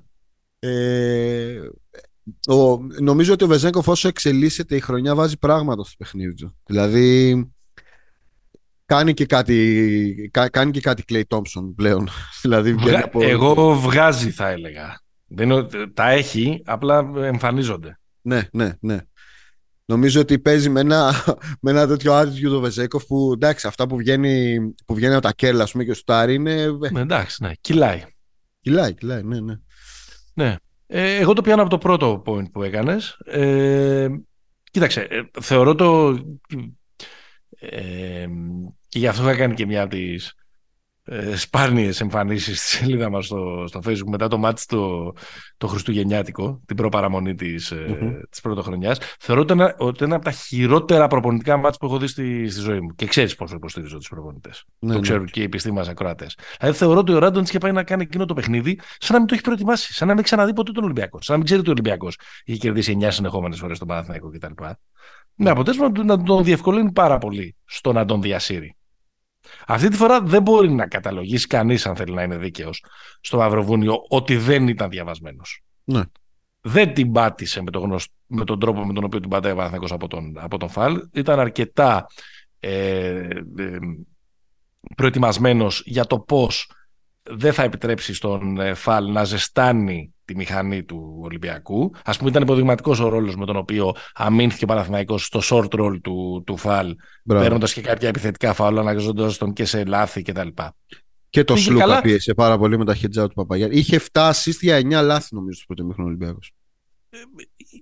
Ε, 0.60 1.60
ο, 2.48 2.78
νομίζω 3.02 3.34
ότι 3.34 3.44
ο 3.44 3.48
Βεζένκοφ 3.48 3.88
όσο 3.88 4.08
εξελίσσεται 4.08 4.76
η 4.76 4.80
χρονιά 4.80 5.16
βάζει 5.16 5.38
πράγματα 5.38 5.84
στο 5.84 5.96
παιχνίδι 5.98 6.34
του. 6.34 6.56
Δηλαδή 6.66 7.52
κάνει 8.86 9.14
και 9.14 9.26
κάτι, 9.26 10.32
κάνει 10.52 10.72
και 10.72 10.82
κάτι 10.82 11.04
Clay 11.10 11.22
Thompson 11.28 11.74
πλέον. 11.76 12.10
δηλαδή, 12.42 12.76
από... 13.04 13.24
Εγώ 13.24 13.80
βγάζει 13.80 14.32
θα 14.32 14.48
έλεγα. 14.48 15.02
Δεν 15.30 15.70
τα 15.94 16.10
έχει, 16.10 16.62
απλά 16.66 17.12
εμφανίζονται. 17.16 18.00
Ναι, 18.22 18.48
ναι, 18.52 18.74
ναι. 18.80 18.98
Νομίζω 19.86 20.22
ότι 20.22 20.40
παίζει 20.40 20.70
με 20.70 20.80
ένα, 20.80 21.14
με 21.62 21.72
ένα 21.72 21.88
τέτοιο 21.88 22.20
attitude 22.20 22.56
ο 22.56 22.60
Βεζέκοφ 22.60 23.06
που 23.06 23.32
εντάξει, 23.34 23.68
αυτά 23.68 23.88
που 23.88 23.98
βγαίνει, 23.98 24.60
που 24.86 24.94
βγαίνει 24.94 25.14
από 25.14 25.22
τα 25.22 25.34
κέρλα 25.34 25.68
πούμε, 25.72 25.84
και 25.84 25.92
ο 25.92 25.94
Στάρι 25.94 26.34
είναι. 26.34 26.62
Ε, 26.62 26.90
ναι, 26.92 27.00
εντάξει, 27.00 27.44
ναι, 27.44 27.52
κυλάει. 27.62 28.04
Κυλάει, 28.62 28.94
κυλάει, 28.94 29.24
ναι, 29.24 29.40
ναι. 29.40 29.54
ναι. 30.34 30.56
Ε, 30.88 31.16
εγώ 31.16 31.34
το 31.34 31.42
πιάνω 31.42 31.62
από 31.62 31.70
το 31.70 31.78
πρώτο 31.78 32.24
point 32.26 32.52
που 32.52 32.64
έκανες. 32.64 33.18
Ε, 33.26 34.08
κοίταξε, 34.72 35.02
ε, 35.02 35.42
θεωρώ 35.42 35.76
το. 35.76 36.20
Ε, 37.60 38.26
και 38.88 39.00
γι' 39.00 39.08
αυτό 39.08 39.24
θα 39.24 39.36
κάνει 39.36 39.54
και 39.54 39.66
μια 39.66 39.82
από 39.82 39.96
τις 39.96 40.34
ε, 41.12 41.36
σπάνιες 41.36 42.02
εμφανίσεις 42.02 42.60
στη 42.60 42.68
σελίδα 42.68 43.10
μας 43.10 43.26
στο, 43.26 43.64
στο 43.68 43.80
facebook 43.86 44.08
μετά 44.08 44.28
το 44.28 44.38
μάτι 44.38 44.66
το, 44.66 45.14
το 45.58 45.68
Χριστουγεννιάτικο, 45.68 46.62
την 46.66 46.76
προπαραμονή 46.76 47.36
της, 47.36 47.74
mm-hmm. 47.76 48.20
της 48.30 48.42
πρωτοχρονιάς. 48.42 48.98
Θεωρώ 49.20 49.42
ότι 49.42 49.54
είναι, 49.54 49.76
ότι 49.78 50.04
είναι 50.04 50.16
από 50.16 50.24
τα 50.24 50.32
χειρότερα 50.32 51.08
προπονητικά 51.08 51.58
μάτς 51.58 51.78
που 51.78 51.86
έχω 51.86 51.98
δει 51.98 52.08
στη, 52.08 52.50
στη 52.50 52.62
ζωή 52.62 52.80
μου. 52.80 52.96
Και 52.96 53.06
ξέρεις 53.06 53.36
πόσο 53.36 53.56
υποστηρίζω 53.56 53.98
τους 53.98 54.08
προπονητές. 54.08 54.66
Ναι, 54.80 54.90
το 54.90 54.96
ναι. 54.96 55.02
ξέρουν 55.02 55.26
και 55.26 55.40
οι 55.40 55.44
επιστήμονες 55.44 55.88
ακροατές. 55.88 56.38
Δηλαδή 56.60 56.78
θεωρώ 56.78 57.00
ότι 57.00 57.14
ο 57.14 57.20
Ράντονς 57.20 57.50
είχε 57.50 57.58
πάει 57.58 57.72
να 57.72 57.84
κάνει 57.84 58.04
εκείνο 58.04 58.26
το 58.26 58.34
παιχνίδι 58.34 58.80
σαν 58.98 59.14
να 59.14 59.18
μην 59.18 59.28
το 59.28 59.34
έχει 59.34 59.44
προετοιμάσει, 59.44 59.94
σαν 59.94 60.08
να 60.08 60.14
μην 60.14 60.24
ξαναδεί 60.24 60.54
ποτέ 60.54 60.72
τον 60.72 60.84
Ολυμπιακός, 60.84 61.26
σαν 61.26 61.32
να 61.32 61.38
μην 61.38 61.46
ξέρει 61.46 61.60
ότι 61.60 61.70
ο 61.70 61.72
Ολυμπιακός 61.72 62.20
είχε 62.44 62.58
κερδίσει 62.58 62.98
9 63.02 63.08
συνεχόμενες 63.10 63.60
φορές 63.60 63.80
τον 63.80 63.88
Παναθηναϊκό 63.88 64.30
κτλ. 64.30 64.64
Με 65.36 65.50
αποτέλεσμα 65.50 65.92
να 66.04 66.24
τον 66.24 66.44
διευκολύνει 66.44 66.92
πάρα 66.92 67.18
πολύ 67.18 67.56
στο 67.66 67.94
να 67.94 68.06
τον 68.06 68.22
διασύρει. 68.22 68.76
Αυτή 69.68 69.88
τη 69.88 69.96
φορά 69.96 70.22
δεν 70.22 70.42
μπορεί 70.42 70.72
να 70.72 70.88
καταλογίσει 70.88 71.48
κανείς, 71.48 71.86
αν 71.86 71.96
θέλει 71.96 72.14
να 72.14 72.24
είναι 72.24 72.38
δίκαιος, 72.38 72.84
στο 73.22 73.38
Μαυροβούνιο 73.38 74.06
ότι 74.10 74.38
δεν 74.38 74.68
ήταν 74.68 74.90
διαβασμένος. 74.90 75.64
Ναι. 75.84 76.02
δεν 76.62 76.94
την 76.94 77.12
πάτησε 77.12 77.62
με, 77.62 77.72
το 77.72 78.00
με 78.28 78.46
τον 78.46 78.60
τρόπο 78.60 78.86
με 78.86 78.94
τον 78.94 79.04
οποίο 79.04 79.20
την 79.20 79.30
πατάει 79.30 79.52
ο 79.52 79.56
Παναθηναϊκός 79.56 79.92
από 79.92 80.08
τον, 80.08 80.34
από 80.40 80.58
τον 80.58 80.70
Φαλ. 80.70 81.08
Ήταν 81.14 81.40
αρκετά 81.40 82.08
ε, 82.60 83.28
ε, 83.58 83.78
προετοιμασμένος 84.96 85.84
για 85.86 86.06
το 86.06 86.20
πώς 86.20 86.72
δεν 87.24 87.54
θα 87.54 87.64
επιτρέψει 87.64 88.14
στον 88.14 88.60
ε, 88.60 88.74
Φαλ 88.74 89.12
να 89.12 89.24
ζεστάνει 89.24 90.14
τη 90.30 90.36
μηχανή 90.36 90.84
του 90.84 91.20
Ολυμπιακού. 91.22 91.92
Α 92.04 92.12
πούμε, 92.18 92.30
ήταν 92.30 92.42
υποδειγματικός 92.42 93.00
ο 93.00 93.10
ρόλος 93.10 93.36
με 93.36 93.46
τον 93.46 93.56
οποίο 93.56 93.94
αμήνθηκε 94.14 94.64
ο 94.64 94.68
Παναθηναϊκός 94.68 95.26
στο 95.26 95.40
short 95.44 95.80
roll 95.80 96.02
του, 96.02 96.44
του 96.46 96.58
Φαλ, 96.58 96.96
παίρνοντας 97.28 97.74
και 97.74 97.82
κάποια 97.82 98.08
επιθετικά 98.08 98.54
φάουλ, 98.54 98.78
αναγκαζόντας 98.78 99.38
τον 99.38 99.54
και 99.54 99.66
σε 99.66 99.86
λάθη 99.86 100.22
κτλ. 100.22 100.48
Και 101.30 101.44
το 101.44 101.56
Σλούκα 101.56 101.80
καλά... 101.80 102.02
πίεσε 102.02 102.34
πάρα 102.34 102.58
πολύ 102.58 102.78
με 102.78 102.86
τα 102.86 102.96
heads 102.96 103.22
out 103.24 103.28
του 103.28 103.34
Παπαγιάννη. 103.34 103.78
Είχε 103.78 103.98
φτάσει 103.98 104.58
για 104.62 104.78
9 104.78 104.90
λάθη, 105.04 105.36
νομίζω, 105.36 105.58
στο 105.58 105.66
πρώτο 105.68 105.84
μήχρονο 105.84 106.08
Ολυμπιακός. 106.08 106.54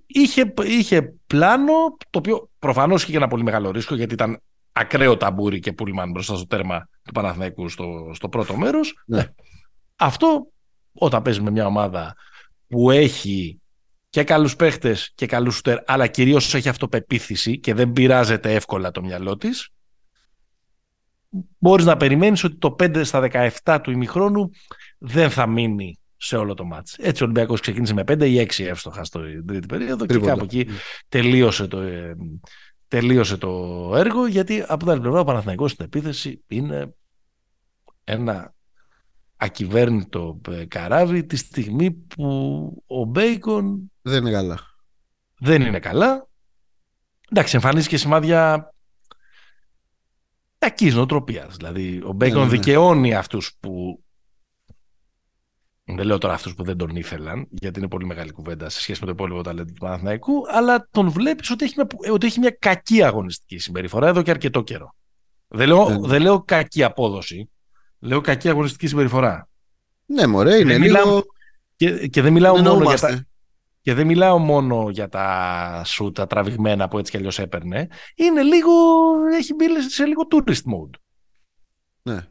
Είχε, 0.06 0.54
είχε 0.64 1.14
πλάνο, 1.26 1.72
το 2.10 2.18
οποίο 2.18 2.50
προφανώς 2.58 3.02
είχε 3.02 3.16
ένα 3.16 3.28
πολύ 3.28 3.42
μεγάλο 3.42 3.70
ρίσκο, 3.70 3.94
γιατί 3.94 4.14
ήταν 4.14 4.40
ακραίο 4.72 5.16
ταμπούρι 5.16 5.58
και 5.58 5.72
πούλμαν 5.72 6.10
μπροστά 6.10 6.36
στο 6.36 6.46
τέρμα 6.46 6.88
του 7.02 7.12
Παναθηναϊκού 7.12 7.68
στο, 7.68 8.10
στο 8.14 8.28
πρώτο 8.28 8.56
μέρος. 8.56 9.02
Ναι. 9.06 9.26
Αυτό 9.96 10.46
όταν 10.92 11.22
παίζει 11.22 11.40
με 11.40 11.50
μια 11.50 11.66
ομάδα 11.66 12.14
που 12.68 12.90
έχει 12.90 13.60
και 14.08 14.24
καλούς 14.24 14.56
παίχτες 14.56 15.12
και 15.14 15.26
καλούς 15.26 15.54
σούτερ, 15.54 15.78
αλλά 15.86 16.06
κυρίως 16.06 16.54
έχει 16.54 16.68
αυτοπεποίθηση 16.68 17.58
και 17.58 17.74
δεν 17.74 17.92
πειράζεται 17.92 18.54
εύκολα 18.54 18.90
το 18.90 19.02
μυαλό 19.02 19.36
της, 19.36 19.68
μπορείς 21.58 21.84
να 21.84 21.96
περιμένεις 21.96 22.44
ότι 22.44 22.56
το 22.56 22.76
5 22.78 23.04
στα 23.04 23.50
17 23.64 23.78
του 23.82 23.90
ημιχρόνου 23.90 24.50
δεν 24.98 25.30
θα 25.30 25.46
μείνει 25.46 25.98
σε 26.16 26.36
όλο 26.36 26.54
το 26.54 26.64
μάτς. 26.64 26.94
Έτσι 26.98 27.22
ο 27.22 27.26
Ολυμπιακός 27.26 27.60
ξεκίνησε 27.60 27.94
με 27.94 28.02
5 28.08 28.20
ή 28.20 28.46
6 28.56 28.64
εύστοχα 28.64 29.04
στο 29.04 29.20
τρίτη 29.46 29.66
περίοδο 29.66 30.06
και 30.06 30.18
κάπου 30.18 30.44
εκεί 30.44 30.66
τελείωσε 31.08 31.66
το, 31.66 31.80
ε, 31.80 32.16
τελείωσε 32.88 33.36
το 33.36 33.92
έργο 33.94 34.26
γιατί 34.26 34.64
από 34.66 34.76
την 34.76 34.90
άλλη 34.90 35.00
πλευρά 35.00 35.20
ο 35.20 35.24
Παναθηναϊκός 35.24 35.70
στην 35.70 35.84
επίθεση 35.84 36.44
είναι 36.46 36.94
ένα 38.04 38.54
ακυβέρνητο 39.38 40.40
ε, 40.48 40.64
καράβι 40.64 41.24
τη 41.24 41.36
στιγμή 41.36 41.90
που 41.90 42.82
ο 42.86 43.04
Μπέικον 43.04 43.92
δεν 44.02 44.20
είναι 44.20 44.30
καλά. 44.30 44.58
Δεν 45.38 45.62
είναι 45.62 45.78
καλά. 45.78 46.28
Εντάξει, 47.30 47.54
εμφανίζει 47.56 47.88
και 47.88 47.96
σημάδια 47.96 48.72
κακής 50.58 50.94
νοοτροπίας. 50.94 51.56
Δηλαδή, 51.56 52.02
ο 52.04 52.12
Μπέικον 52.12 52.38
ναι, 52.38 52.44
ναι, 52.44 52.50
ναι. 52.50 52.56
δικαιώνει 52.58 53.14
αυτούς 53.14 53.56
που. 53.60 54.02
Δεν 55.84 56.06
λέω 56.06 56.18
τώρα 56.18 56.34
αυτούς 56.34 56.54
που 56.54 56.64
δεν 56.64 56.76
τον 56.76 56.96
ήθελαν, 56.96 57.46
γιατί 57.50 57.78
είναι 57.78 57.88
πολύ 57.88 58.06
μεγάλη 58.06 58.32
κουβέντα 58.32 58.68
σε 58.68 58.80
σχέση 58.80 59.00
με 59.00 59.06
το 59.06 59.12
υπόλοιπο 59.12 59.42
ταλέντο 59.42 59.72
του 59.72 59.80
Παναθηναϊκού, 59.80 60.42
αλλά 60.48 60.88
τον 60.90 61.10
βλέπεις 61.10 61.50
ότι, 61.50 61.64
έχει 61.64 61.74
μια, 61.76 62.12
ότι 62.12 62.26
έχει 62.26 62.38
μια 62.38 62.56
κακή 62.58 63.02
αγωνιστική 63.02 63.58
συμπεριφορά 63.58 64.08
εδώ 64.08 64.22
και 64.22 64.30
αρκετό 64.30 64.62
καιρό. 64.62 64.94
Δεν 65.48 65.68
λέω, 65.68 65.88
ναι. 65.88 66.08
δεν 66.08 66.22
λέω 66.22 66.42
κακή 66.42 66.82
απόδοση. 66.84 67.50
Λέω 67.98 68.20
κακή 68.20 68.48
αγωνιστική 68.48 68.86
συμπεριφορά. 68.86 69.48
Ναι, 70.06 70.26
μωρέ, 70.26 70.58
είναι 70.58 70.78
λίγο... 70.78 70.98
Μιλάω... 70.98 71.22
Και, 71.76 72.06
και, 72.06 72.22
δεν 72.22 72.32
μιλάω 72.32 72.56
μόνο 72.56 72.84
για 72.84 72.98
τα... 72.98 73.26
Και 73.80 73.94
δεν 73.94 74.06
μιλάω 74.06 74.38
μόνο 74.38 74.88
για 74.90 75.08
τα 75.08 75.82
σου, 75.84 76.10
τα 76.12 76.26
τραβηγμένα 76.26 76.88
που 76.88 76.98
έτσι 76.98 77.10
κι 77.10 77.16
αλλιώς 77.16 77.38
έπαιρνε. 77.38 77.88
Είναι 78.14 78.42
λίγο, 78.42 78.72
έχει 79.32 79.54
μπει 79.54 79.64
σε 79.88 80.04
λίγο 80.04 80.22
tourist 80.30 80.52
mode. 80.52 80.94
Ναι. 82.02 82.26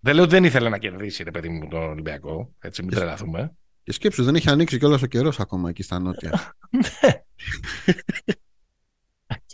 Δεν 0.00 0.14
λέω 0.14 0.24
ότι 0.24 0.32
δεν 0.32 0.44
ήθελε 0.44 0.68
να 0.68 0.78
κερδίσει, 0.78 1.22
ρε 1.22 1.30
παιδί 1.30 1.48
μου, 1.48 1.68
τον 1.68 1.82
Ολυμπιακό. 1.82 2.54
Έτσι, 2.58 2.82
μην 2.82 2.94
τρελαθούμε. 2.94 3.52
Και 3.82 3.92
σκέψου, 3.92 4.24
δεν 4.24 4.34
έχει 4.34 4.50
ανοίξει 4.50 4.78
κιόλας 4.78 5.02
ο 5.02 5.06
καιρός 5.06 5.40
ακόμα 5.40 5.68
εκεί 5.68 5.82
στα 5.82 5.98
νότια. 5.98 6.30
ναι. 6.70 7.12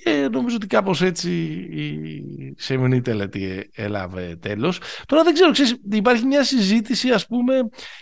Και 0.05 0.29
νομίζω 0.33 0.57
ότι 0.57 0.67
κάπως 0.67 1.03
έτσι 1.03 1.31
η 1.71 2.55
σεμινή 2.57 3.01
τελετή 3.01 3.71
έλαβε 3.75 4.37
τέλος. 4.41 4.81
Τώρα 5.07 5.23
δεν 5.23 5.35
ξέρω, 5.35 5.51
ξέρεις, 5.51 5.77
υπάρχει 5.91 6.25
μια 6.25 6.45
συζήτηση 6.45 7.11
ας 7.11 7.27
πούμε 7.27 7.55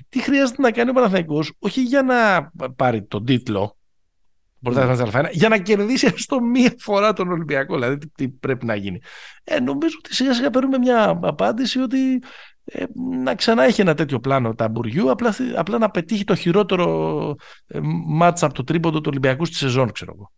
τι 0.08 0.22
χρειάζεται 0.22 0.62
να 0.62 0.70
κάνει 0.70 0.90
ο 0.90 0.92
Παναθαϊκός 0.92 1.52
όχι 1.58 1.82
για 1.82 2.02
να 2.02 2.50
πάρει 2.76 3.02
τον 3.02 3.24
τίτλο 3.24 3.76
mm. 4.64 5.28
για 5.30 5.48
να 5.48 5.58
κερδίσει 5.58 6.12
στο 6.16 6.40
μία 6.40 6.74
φορά 6.78 7.12
τον 7.12 7.30
Ολυμπιακό. 7.30 7.74
Δηλαδή 7.74 7.98
τι, 7.98 8.08
τι 8.08 8.28
πρέπει 8.28 8.66
να 8.66 8.74
γίνει. 8.74 9.00
Ε, 9.44 9.60
νομίζω 9.60 9.94
ότι 9.98 10.14
σιγά 10.14 10.34
σιγά 10.34 10.50
παίρνουμε 10.50 10.78
μια 10.78 11.18
απάντηση 11.22 11.78
ότι 11.78 12.22
ε, 12.64 12.84
να 13.22 13.34
ξανά 13.34 13.62
έχει 13.62 13.80
ένα 13.80 13.94
τέτοιο 13.94 14.20
πλάνο 14.20 14.54
τα 14.54 14.68
Μπουριού, 14.68 15.10
απλά, 15.10 15.34
απλά 15.56 15.78
να 15.78 15.90
πετύχει 15.90 16.24
το 16.24 16.34
χειρότερο 16.34 17.36
ε, 17.66 17.78
μάτσα 18.06 18.46
από 18.46 18.54
το 18.54 18.64
τρίποντο 18.64 19.00
του 19.00 19.08
Ολυμπιακού 19.10 19.44
στη 19.44 19.56
σεζόν, 19.56 19.92
ξέρω 19.92 20.12
εγώ. 20.16 20.32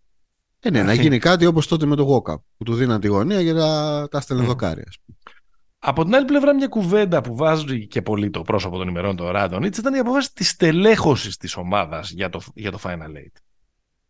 Ε, 0.67 0.71
ναι, 0.71 0.83
να 0.83 0.95
γίνει 0.95 1.19
κάτι 1.19 1.47
όπως 1.47 1.67
τότε 1.67 1.87
με 1.87 1.97
το 1.97 2.17
walk 2.17 2.35
που 2.57 2.65
του 2.65 2.75
δίναν 2.75 3.01
τη 3.01 3.09
γωνία 3.09 3.41
για 3.41 3.55
τα, 3.55 4.09
τα 4.11 4.21
στελεδοκάρια. 4.21 4.93
Από 5.79 6.05
την 6.05 6.15
άλλη 6.15 6.25
πλευρά, 6.25 6.55
μια 6.55 6.69
κουβέντα 6.69 7.21
που 7.21 7.37
βάζει 7.37 7.87
και 7.87 8.03
πολύ 8.03 8.31
το 8.31 8.43
πρόσωπο 8.43 8.79
των 8.79 8.89
ημερών 8.89 9.17
του 9.17 9.31
Ράντονιτ 9.31 9.77
ήταν 9.77 9.95
η 9.95 9.99
απόφαση 9.99 10.33
της 10.33 10.57
τελέχωση 10.57 11.39
της 11.39 11.57
ομάδας 11.57 12.11
για 12.11 12.29
το, 12.29 12.41
για 12.55 12.71
το 12.71 12.79
Final 12.83 13.09
Eight. 13.09 13.37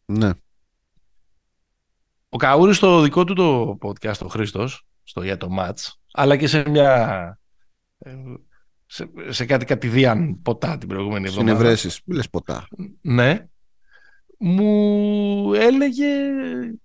Ναι. 0.05 0.31
Ο 2.29 2.37
Καούρης 2.37 2.77
στο 2.77 3.01
δικό 3.01 3.25
του 3.25 3.35
το 3.35 3.79
podcast, 3.83 4.19
ο 4.19 4.27
Χρήστος, 4.27 4.87
στο 5.03 5.23
για 5.23 5.37
το 5.37 5.49
match, 5.59 5.93
αλλά 6.12 6.37
και 6.37 6.47
σε 6.47 6.69
μια. 6.69 7.38
Ε, 7.99 8.14
σε, 8.87 9.11
σε 9.29 9.45
κάτι 9.45 9.64
κατ' 9.64 9.99
ιδίαν 9.99 10.42
ποτά 10.43 10.79
την 10.79 10.88
προηγούμενη 10.88 11.29
εβδομάδα. 11.29 11.57
Συνευρέσει. 11.57 12.03
Μη 12.05 12.14
λες 12.17 12.31
ποτά. 12.31 12.69
Ναι 13.01 13.47
μου 14.38 15.55
έλεγε, 15.55 16.07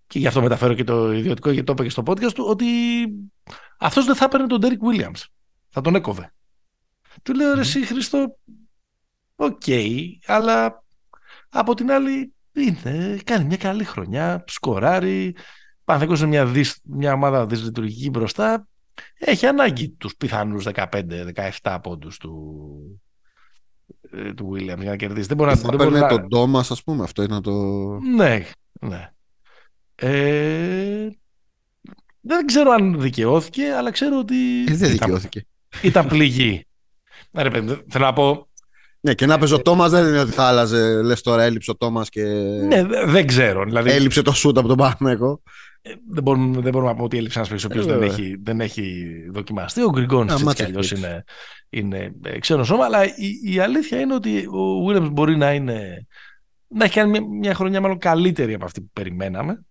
και 0.07 0.19
γι' 0.19 0.27
αυτό 0.27 0.41
μεταφέρω 0.41 0.73
και 0.73 0.83
το 0.83 1.13
ιδιωτικό 1.13 1.49
γιατί 1.51 1.65
το 1.65 1.71
είπε 1.71 1.83
και 1.83 1.89
στο 1.89 2.03
podcast 2.05 2.33
του, 2.33 2.45
ότι 2.47 2.65
αυτός 3.79 4.05
δεν 4.05 4.15
θα 4.15 4.25
έπαιρνε 4.25 4.47
τον 4.47 4.61
Derek 4.63 4.91
Williams. 4.91 5.23
Θα 5.69 5.81
τον 5.81 5.95
έκοβε. 5.95 6.33
Του 7.23 7.33
λέω, 7.33 7.53
ρε 7.53 7.61
εσύ 7.61 7.85
Χριστό, 7.85 8.37
οκ, 9.35 9.63
αλλά 10.25 10.83
από 11.49 11.73
την 11.73 11.91
άλλη 11.91 12.33
είναι, 12.53 13.19
κάνει 13.23 13.45
μια 13.45 13.57
καλή 13.57 13.83
χρονιά, 13.83 14.43
σκοράρει, 14.47 15.35
Παναθηναϊκός 15.83 16.21
είναι 16.21 16.45
μια, 16.45 16.65
μια 16.83 17.13
ομάδα 17.13 17.45
δυσλειτουργική 17.45 18.09
μπροστά, 18.09 18.67
έχει 19.17 19.45
ανάγκη 19.45 19.89
τους 19.89 20.15
πιθανούς 20.15 20.65
15-17 20.73 21.77
πόντους 21.83 22.17
του, 22.17 22.31
ε, 22.91 23.08
του 24.35 24.51
Williams 24.53 24.79
για 24.79 24.89
να 24.89 24.95
κερδίσει. 24.95 25.27
Δεν 25.27 25.37
μπορεί 25.37 25.49
να 25.49 25.55
θα 25.55 25.75
παίρνει 25.75 25.99
τον 25.99 26.27
Thomas, 26.35 26.65
ας 26.69 26.83
πούμε, 26.83 27.03
αυτό 27.03 27.23
είναι 27.23 27.41
το... 27.41 27.51
Ναι, 28.15 28.45
ναι. 28.79 29.09
Ε, 29.95 31.07
δεν 32.21 32.45
ξέρω 32.45 32.71
αν 32.71 33.01
δικαιώθηκε, 33.01 33.63
αλλά 33.77 33.91
ξέρω 33.91 34.17
ότι... 34.17 34.63
Ε, 34.67 34.75
δεν 34.75 34.89
δικαιώθηκε. 34.89 35.45
Ήταν, 35.81 36.07
πληγή. 36.07 36.65
Ναι, 37.31 37.41
ρε, 37.41 37.49
θέλω 37.89 38.05
να 38.05 38.13
πω... 38.13 38.47
Ναι, 39.01 39.13
και 39.13 39.25
να 39.25 39.37
παίζει 39.37 39.53
ο 39.53 39.61
Τόμα 39.61 39.89
δεν 39.89 40.07
είναι 40.07 40.19
ότι 40.19 40.31
θα 40.31 40.43
άλλαζε. 40.43 41.01
Λες 41.01 41.21
τώρα, 41.21 41.43
έλειψε 41.43 41.71
ο 41.71 41.75
Τόμα 41.75 42.05
και. 42.09 42.23
Ναι, 42.67 42.83
δεν 43.05 43.27
ξέρω. 43.27 43.63
Δηλαδή... 43.63 43.91
Έλειψε 43.91 44.21
το 44.21 44.31
σούτ 44.31 44.57
από 44.57 44.67
τον 44.67 44.77
Παναγό. 44.77 45.41
Ε, 45.89 45.95
δεν, 46.09 46.23
μπορούμε, 46.23 46.61
δεν 46.61 46.71
μπορούμε 46.71 46.89
να 46.89 46.93
πούμε 46.93 47.05
ότι 47.05 47.17
έλειψε 47.17 47.39
ένας 47.39 47.49
παίκτη 47.49 47.65
ο 47.65 47.67
οποίος 47.69 47.85
δεν, 47.85 48.01
έχει, 48.01 48.39
δεν 48.43 48.61
έχει 48.61 49.05
δοκιμαστεί. 49.31 49.81
Ο 49.81 49.89
Γκριγκόνης 49.89 50.33
έτσι 50.33 50.55
κι 50.55 50.63
αλλιώς 50.63 50.91
είναι, 50.91 51.23
είναι 51.69 52.15
ε, 52.23 52.39
ξένο 52.39 52.63
σώμα. 52.63 52.85
Αλλά 52.85 53.05
η, 53.05 53.39
η, 53.43 53.59
αλήθεια 53.59 53.99
είναι 53.99 54.13
ότι 54.13 54.47
ο 54.47 54.87
Williams 54.87 55.09
μπορεί 55.11 55.37
να, 55.37 55.53
είναι, 55.53 56.07
να 56.67 56.85
έχει 56.85 56.93
κάνει 56.93 57.09
μια, 57.09 57.21
μια 57.21 57.53
χρονιά 57.53 57.81
μάλλον 57.81 57.97
καλύτερη 57.97 58.53
από 58.53 58.65
αυτή 58.65 58.81
που 58.81 58.89
περιμέναμε. 58.93 59.65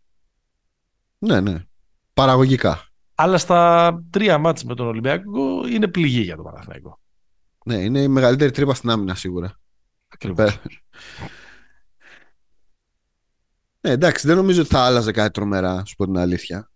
Ναι, 1.18 1.40
ναι. 1.40 1.64
Παραγωγικά. 2.14 2.82
Αλλά 3.14 3.38
στα 3.38 4.02
τρία 4.10 4.38
μάτια 4.38 4.64
με 4.66 4.74
τον 4.74 4.86
Ολυμπιακό 4.86 5.66
είναι 5.68 5.88
πληγή 5.88 6.20
για 6.20 6.36
τον 6.36 6.44
Παναθηναϊκό. 6.44 7.00
Ναι, 7.64 7.74
είναι 7.74 8.00
η 8.00 8.08
μεγαλύτερη 8.08 8.50
τρύπα 8.50 8.74
στην 8.74 8.90
άμυνα 8.90 9.14
σίγουρα. 9.14 9.58
Ακριβώς. 10.08 10.60
Ναι, 13.80 13.90
εντάξει, 13.90 14.26
δεν 14.26 14.36
νομίζω 14.36 14.60
ότι 14.60 14.70
θα 14.70 14.80
άλλαζε 14.80 15.10
κάτι 15.10 15.30
τρομερά, 15.30 15.82
σου 15.86 15.96
πω 15.96 16.04
την 16.04 16.18
αλήθεια. 16.18 16.70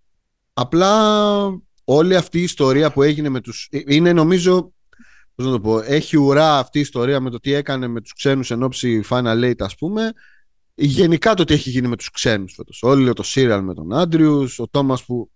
Απλά 0.53 1.61
όλη 1.85 2.17
αυτή 2.17 2.38
η 2.38 2.43
ιστορία 2.43 2.93
που 2.93 3.03
έγινε 3.03 3.29
με 3.29 3.41
τους... 3.41 3.69
Είναι 3.87 4.12
νομίζω, 4.12 4.73
πώς 5.35 5.47
να 5.47 5.53
το 5.53 5.61
πω, 5.61 5.79
έχει 5.79 6.17
ουρά 6.17 6.59
αυτή 6.59 6.79
η 6.79 6.81
ιστορία 6.81 7.21
με 7.21 7.31
το 7.31 7.41
τι 7.41 7.53
έκανε 7.53 7.87
με 7.87 8.01
τους 8.01 8.12
ξένους 8.12 8.51
εν 8.51 8.62
ώψη 8.62 9.03
Final 9.09 9.45
Eight, 9.45 9.59
ας 9.59 9.75
πούμε. 9.75 10.12
Γενικά 10.75 11.35
το 11.35 11.45
τι 11.45 11.55
έχει 11.55 11.71
γίνει 11.71 11.88
με 11.88 11.97
τους 11.97 12.11
ξένους 12.11 12.55
φέτος. 12.55 12.83
Όλοι 12.83 13.12
το 13.12 13.23
Σύριαλ 13.23 13.62
με 13.62 13.75
τον 13.75 13.93
Άντριους, 13.93 14.59
ο 14.59 14.69
Τόμας 14.69 15.05
που 15.05 15.31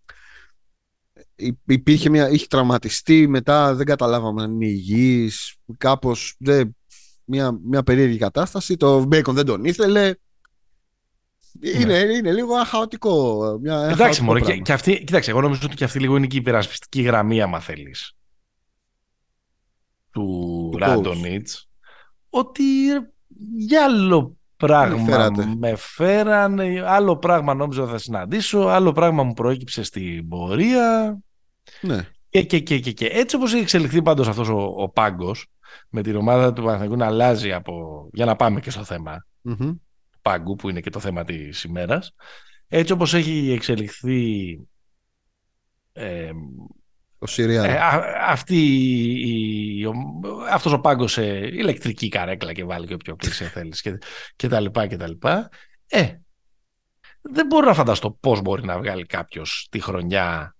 υπήρχε 1.64 2.08
μια, 2.08 2.30
είχε 2.30 2.46
τραυματιστεί, 2.46 3.28
μετά 3.28 3.74
δεν 3.74 3.86
καταλάβαμε 3.86 4.42
αν 4.42 4.52
είναι 4.52 4.66
υγιής, 4.66 5.56
κάπως 5.78 6.34
δεν, 6.38 6.76
μια, 7.24 7.58
μια 7.64 7.82
περίεργη 7.82 8.18
κατάσταση. 8.18 8.76
Το 8.76 9.04
Μπέικον 9.04 9.34
δεν 9.34 9.46
τον 9.46 9.64
ήθελε. 9.64 10.14
Είναι, 11.60 12.04
ναι. 12.04 12.12
είναι 12.12 12.32
λίγο 12.32 12.54
αχαοτικό. 12.54 13.58
Μια, 13.62 13.88
Εντάξει, 13.88 14.22
μωρέ, 14.22 14.40
και, 14.40 14.56
και 14.56 14.72
αυτή, 14.72 15.04
κοίταξε, 15.04 15.30
εγώ 15.30 15.40
νομίζω 15.40 15.60
ότι 15.64 15.74
και 15.74 15.84
αυτή 15.84 16.00
λίγο 16.00 16.16
είναι 16.16 16.26
και 16.26 16.36
η 16.36 16.40
υπερασπιστική 16.40 17.02
γραμμή, 17.02 17.42
άμα 17.42 17.60
θέλεις. 17.60 18.16
Του, 20.10 20.68
του 20.72 20.78
Ράντονιτ. 20.78 21.48
Ότι 22.30 22.62
για 23.56 23.84
άλλο 23.84 24.36
πράγμα 24.56 25.30
με 25.58 25.76
φέρανε, 25.76 26.82
άλλο 26.86 27.16
πράγμα 27.16 27.54
νόμιζα 27.54 27.86
θα 27.86 27.98
συναντήσω, 27.98 28.58
άλλο 28.58 28.92
πράγμα 28.92 29.22
μου 29.22 29.32
προέκυψε 29.32 29.82
στην 29.82 30.28
πορεία. 30.28 31.18
Ναι. 31.80 32.08
Και, 32.28 32.42
και, 32.42 32.60
και, 32.60 32.78
και, 32.78 32.92
και. 32.92 33.06
έτσι 33.06 33.36
όπως 33.36 33.52
έχει 33.52 33.62
εξελιχθεί 33.62 34.02
πάντως 34.02 34.28
αυτός 34.28 34.48
ο, 34.48 34.74
ο 34.76 34.88
πάγκος, 34.88 35.46
με 35.88 36.02
την 36.02 36.16
ομάδα 36.16 36.52
του 36.52 36.62
Παναθηναϊκού 36.62 36.96
να 36.96 37.06
αλλάζει 37.06 37.52
από, 37.52 38.08
για 38.12 38.24
να 38.24 38.36
πάμε 38.36 38.60
και 38.60 38.70
στο 38.70 38.84
θέμα 38.84 39.26
mm 39.48 39.76
πάγκου 40.26 40.56
που 40.56 40.68
είναι 40.68 40.80
και 40.80 40.90
το 40.90 41.00
θέμα 41.00 41.24
της 41.24 41.64
ημέρας, 41.64 42.14
έτσι 42.68 42.92
όπως 42.92 43.14
έχει 43.14 43.50
εξελιχθεί 43.50 44.58
ε, 45.92 46.30
ο 47.18 47.42
ε, 47.42 47.78
αυτή 48.20 48.56
η, 49.26 49.84
αυτός 50.50 50.72
ο 50.72 50.80
πάγκος 50.80 51.12
σε 51.12 51.24
ηλεκτρική 51.36 52.08
καρέκλα 52.08 52.52
και 52.52 52.64
βάλει 52.64 52.86
και 52.86 52.94
όποιο 52.94 53.16
πλήσιο 53.16 53.46
θέλεις 53.46 53.80
και, 53.80 53.98
και 54.36 54.48
τα 54.48 54.60
λοιπά 54.60 54.86
και 54.86 54.96
τα 54.96 55.08
λοιπά. 55.08 55.50
Ε, 55.86 56.14
δεν 57.20 57.46
μπορώ 57.46 57.66
να 57.66 57.74
φανταστώ 57.74 58.10
πώς 58.10 58.40
μπορεί 58.40 58.64
να 58.64 58.78
βγάλει 58.78 59.06
κάποιος 59.06 59.68
τη 59.70 59.80
χρονιά 59.80 60.56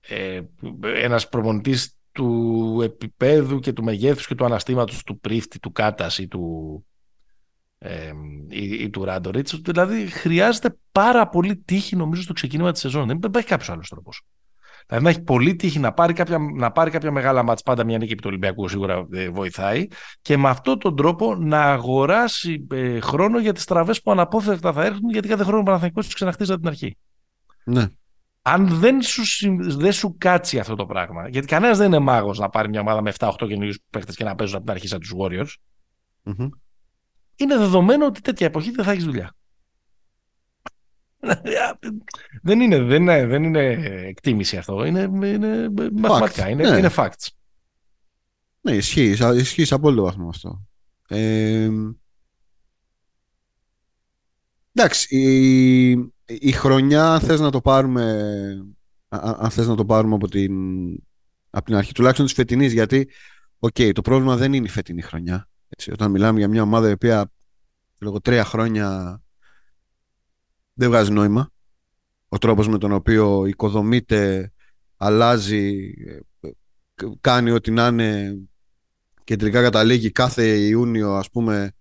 ε, 0.00 0.40
ένας 0.82 1.28
προπονητής 1.28 1.98
του 2.12 2.80
επίπεδου 2.82 3.58
και 3.58 3.72
του 3.72 3.84
μεγέθους 3.84 4.26
και 4.26 4.34
του 4.34 4.44
αναστήματος 4.44 5.02
του 5.02 5.20
Πρίφτη, 5.20 5.58
του 5.58 5.72
Κάτας 5.72 6.18
ή 6.18 6.28
του, 6.28 6.86
ε, 7.78 8.12
ή, 8.48 8.82
ή 8.82 8.90
του 8.90 9.04
Ράντοριτς. 9.04 9.60
Δηλαδή 9.60 10.06
χρειάζεται 10.06 10.76
πάρα 10.92 11.28
πολύ 11.28 11.56
τύχη 11.56 11.96
νομίζω 11.96 12.22
στο 12.22 12.32
ξεκίνημα 12.32 12.72
της 12.72 12.80
σεζόν. 12.80 13.06
Δεν 13.06 13.16
υπάρχει 13.16 13.48
κάποιος 13.48 13.70
άλλος 13.70 13.88
τρόπος. 13.88 14.22
Δηλαδή 14.86 15.04
να 15.04 15.10
έχει 15.10 15.22
πολύ 15.22 15.56
τύχη 15.56 15.78
να 15.78 15.92
πάρει 15.92 16.12
κάποια, 16.12 16.38
να 16.38 16.72
πάρει 16.72 16.90
κάποια 16.90 17.10
μεγάλα 17.10 17.42
μάτς, 17.42 17.62
πάντα 17.62 17.84
μια 17.84 17.98
νίκη 17.98 18.14
του 18.14 18.22
Ολυμπιακού 18.26 18.68
σίγουρα 18.68 19.06
ε, 19.12 19.28
βοηθάει 19.28 19.86
και 20.22 20.36
με 20.36 20.48
αυτόν 20.48 20.78
τον 20.78 20.96
τρόπο 20.96 21.34
να 21.34 21.62
αγοράσει 21.62 22.66
ε, 22.70 23.00
χρόνο 23.00 23.38
για 23.38 23.52
τις 23.52 23.64
τραβές 23.64 24.02
που 24.02 24.10
αναπόφευκτα 24.10 24.72
θα 24.72 24.84
έρθουν 24.84 25.10
γιατί 25.10 25.28
κάθε 25.28 25.44
χρόνο 25.44 25.60
ο 25.60 25.62
Παναθηναϊκός 25.62 26.14
ξαναχτίζει 26.14 26.50
από 26.52 26.60
την 26.60 26.68
αρχή. 26.68 26.96
Ναι. 27.64 27.86
Αν 28.42 28.68
δεν 28.68 29.02
σου, 29.02 29.22
δεν 29.58 29.92
σου 29.92 30.14
κάτσει 30.18 30.58
αυτό 30.58 30.74
το 30.74 30.86
πράγμα, 30.86 31.28
γιατί 31.28 31.46
κανένας 31.46 31.78
δεν 31.78 31.86
είναι 31.86 31.98
μάγος 31.98 32.38
να 32.38 32.48
πάρει 32.48 32.68
μια 32.68 32.80
ομάδα 32.80 33.02
με 33.02 33.12
7-8 33.18 33.32
καινούριους 33.38 33.78
παίχτε 33.90 34.12
και 34.12 34.24
να 34.24 34.34
παίζουν 34.34 34.56
από 34.56 34.64
την 34.64 34.74
αρχή 34.74 34.88
σαν 34.88 35.00
τους 35.00 35.12
Warriors, 35.18 35.54
mm 36.24 36.48
είναι 37.36 37.56
δεδομένο 37.56 38.06
ότι 38.06 38.20
τέτοια 38.20 38.46
εποχή 38.46 38.70
δεν 38.70 38.84
θα 38.84 38.90
έχεις 38.90 39.04
δουλειά 39.04 39.36
δεν, 42.42 42.60
είναι, 42.60 42.78
δεν, 42.78 43.02
είναι, 43.02 43.26
δεν 43.26 43.42
είναι 43.42 43.60
εκτίμηση 44.06 44.56
αυτό. 44.56 44.84
Είναι, 44.84 45.00
είναι 45.00 45.68
μαθηματικά. 45.92 46.48
Είναι, 46.48 46.70
ναι. 46.70 46.78
είναι 46.78 46.90
facts. 46.96 47.28
Ναι, 48.60 48.72
ισχύει. 48.72 49.16
Ισχύει 49.34 49.64
σε 49.64 49.74
απόλυτο 49.74 50.02
βαθμό 50.02 50.28
αυτό. 50.28 50.66
Ε, 51.08 51.70
εντάξει, 54.72 55.16
η, 55.16 55.90
η 56.26 56.52
χρονιά, 56.52 57.12
αν 57.12 57.20
θες 57.20 57.40
να 57.40 57.50
το 57.50 57.60
πάρουμε 57.60 58.30
αν 59.08 59.50
θες 59.50 59.66
να 59.66 59.74
το 59.74 59.84
πάρουμε 59.84 60.14
από 60.14 60.28
την, 60.28 60.54
από 61.50 61.64
την 61.64 61.74
αρχή, 61.74 61.92
τουλάχιστον 61.92 62.26
της 62.26 62.34
φετινής, 62.34 62.72
γιατί 62.72 63.08
okay, 63.58 63.92
το 63.92 64.02
πρόβλημα 64.02 64.36
δεν 64.36 64.52
είναι 64.52 64.66
η 64.66 64.70
φετινή 64.70 65.02
χρονιά. 65.02 65.48
Έτσι, 65.68 65.92
όταν 65.92 66.10
μιλάμε 66.10 66.38
για 66.38 66.48
μια 66.48 66.62
ομάδα 66.62 66.88
η 66.88 66.92
οποία 66.92 67.30
λόγω 67.98 68.20
τρία 68.20 68.44
χρόνια 68.44 69.20
δεν 70.72 70.88
βγάζει 70.88 71.12
νόημα 71.12 71.50
ο 72.28 72.38
τρόπος 72.38 72.68
με 72.68 72.78
τον 72.78 72.92
οποίο 72.92 73.46
οικοδομείται, 73.46 74.52
αλλάζει, 74.96 75.94
κάνει 77.20 77.50
ό,τι 77.50 77.70
να 77.70 77.86
είναι 77.86 78.38
και 79.24 79.36
τελικά 79.36 79.62
καταλήγει 79.62 80.10
κάθε 80.10 80.58
Ιούνιο 80.58 81.14
ας 81.14 81.30
πούμε 81.30 81.72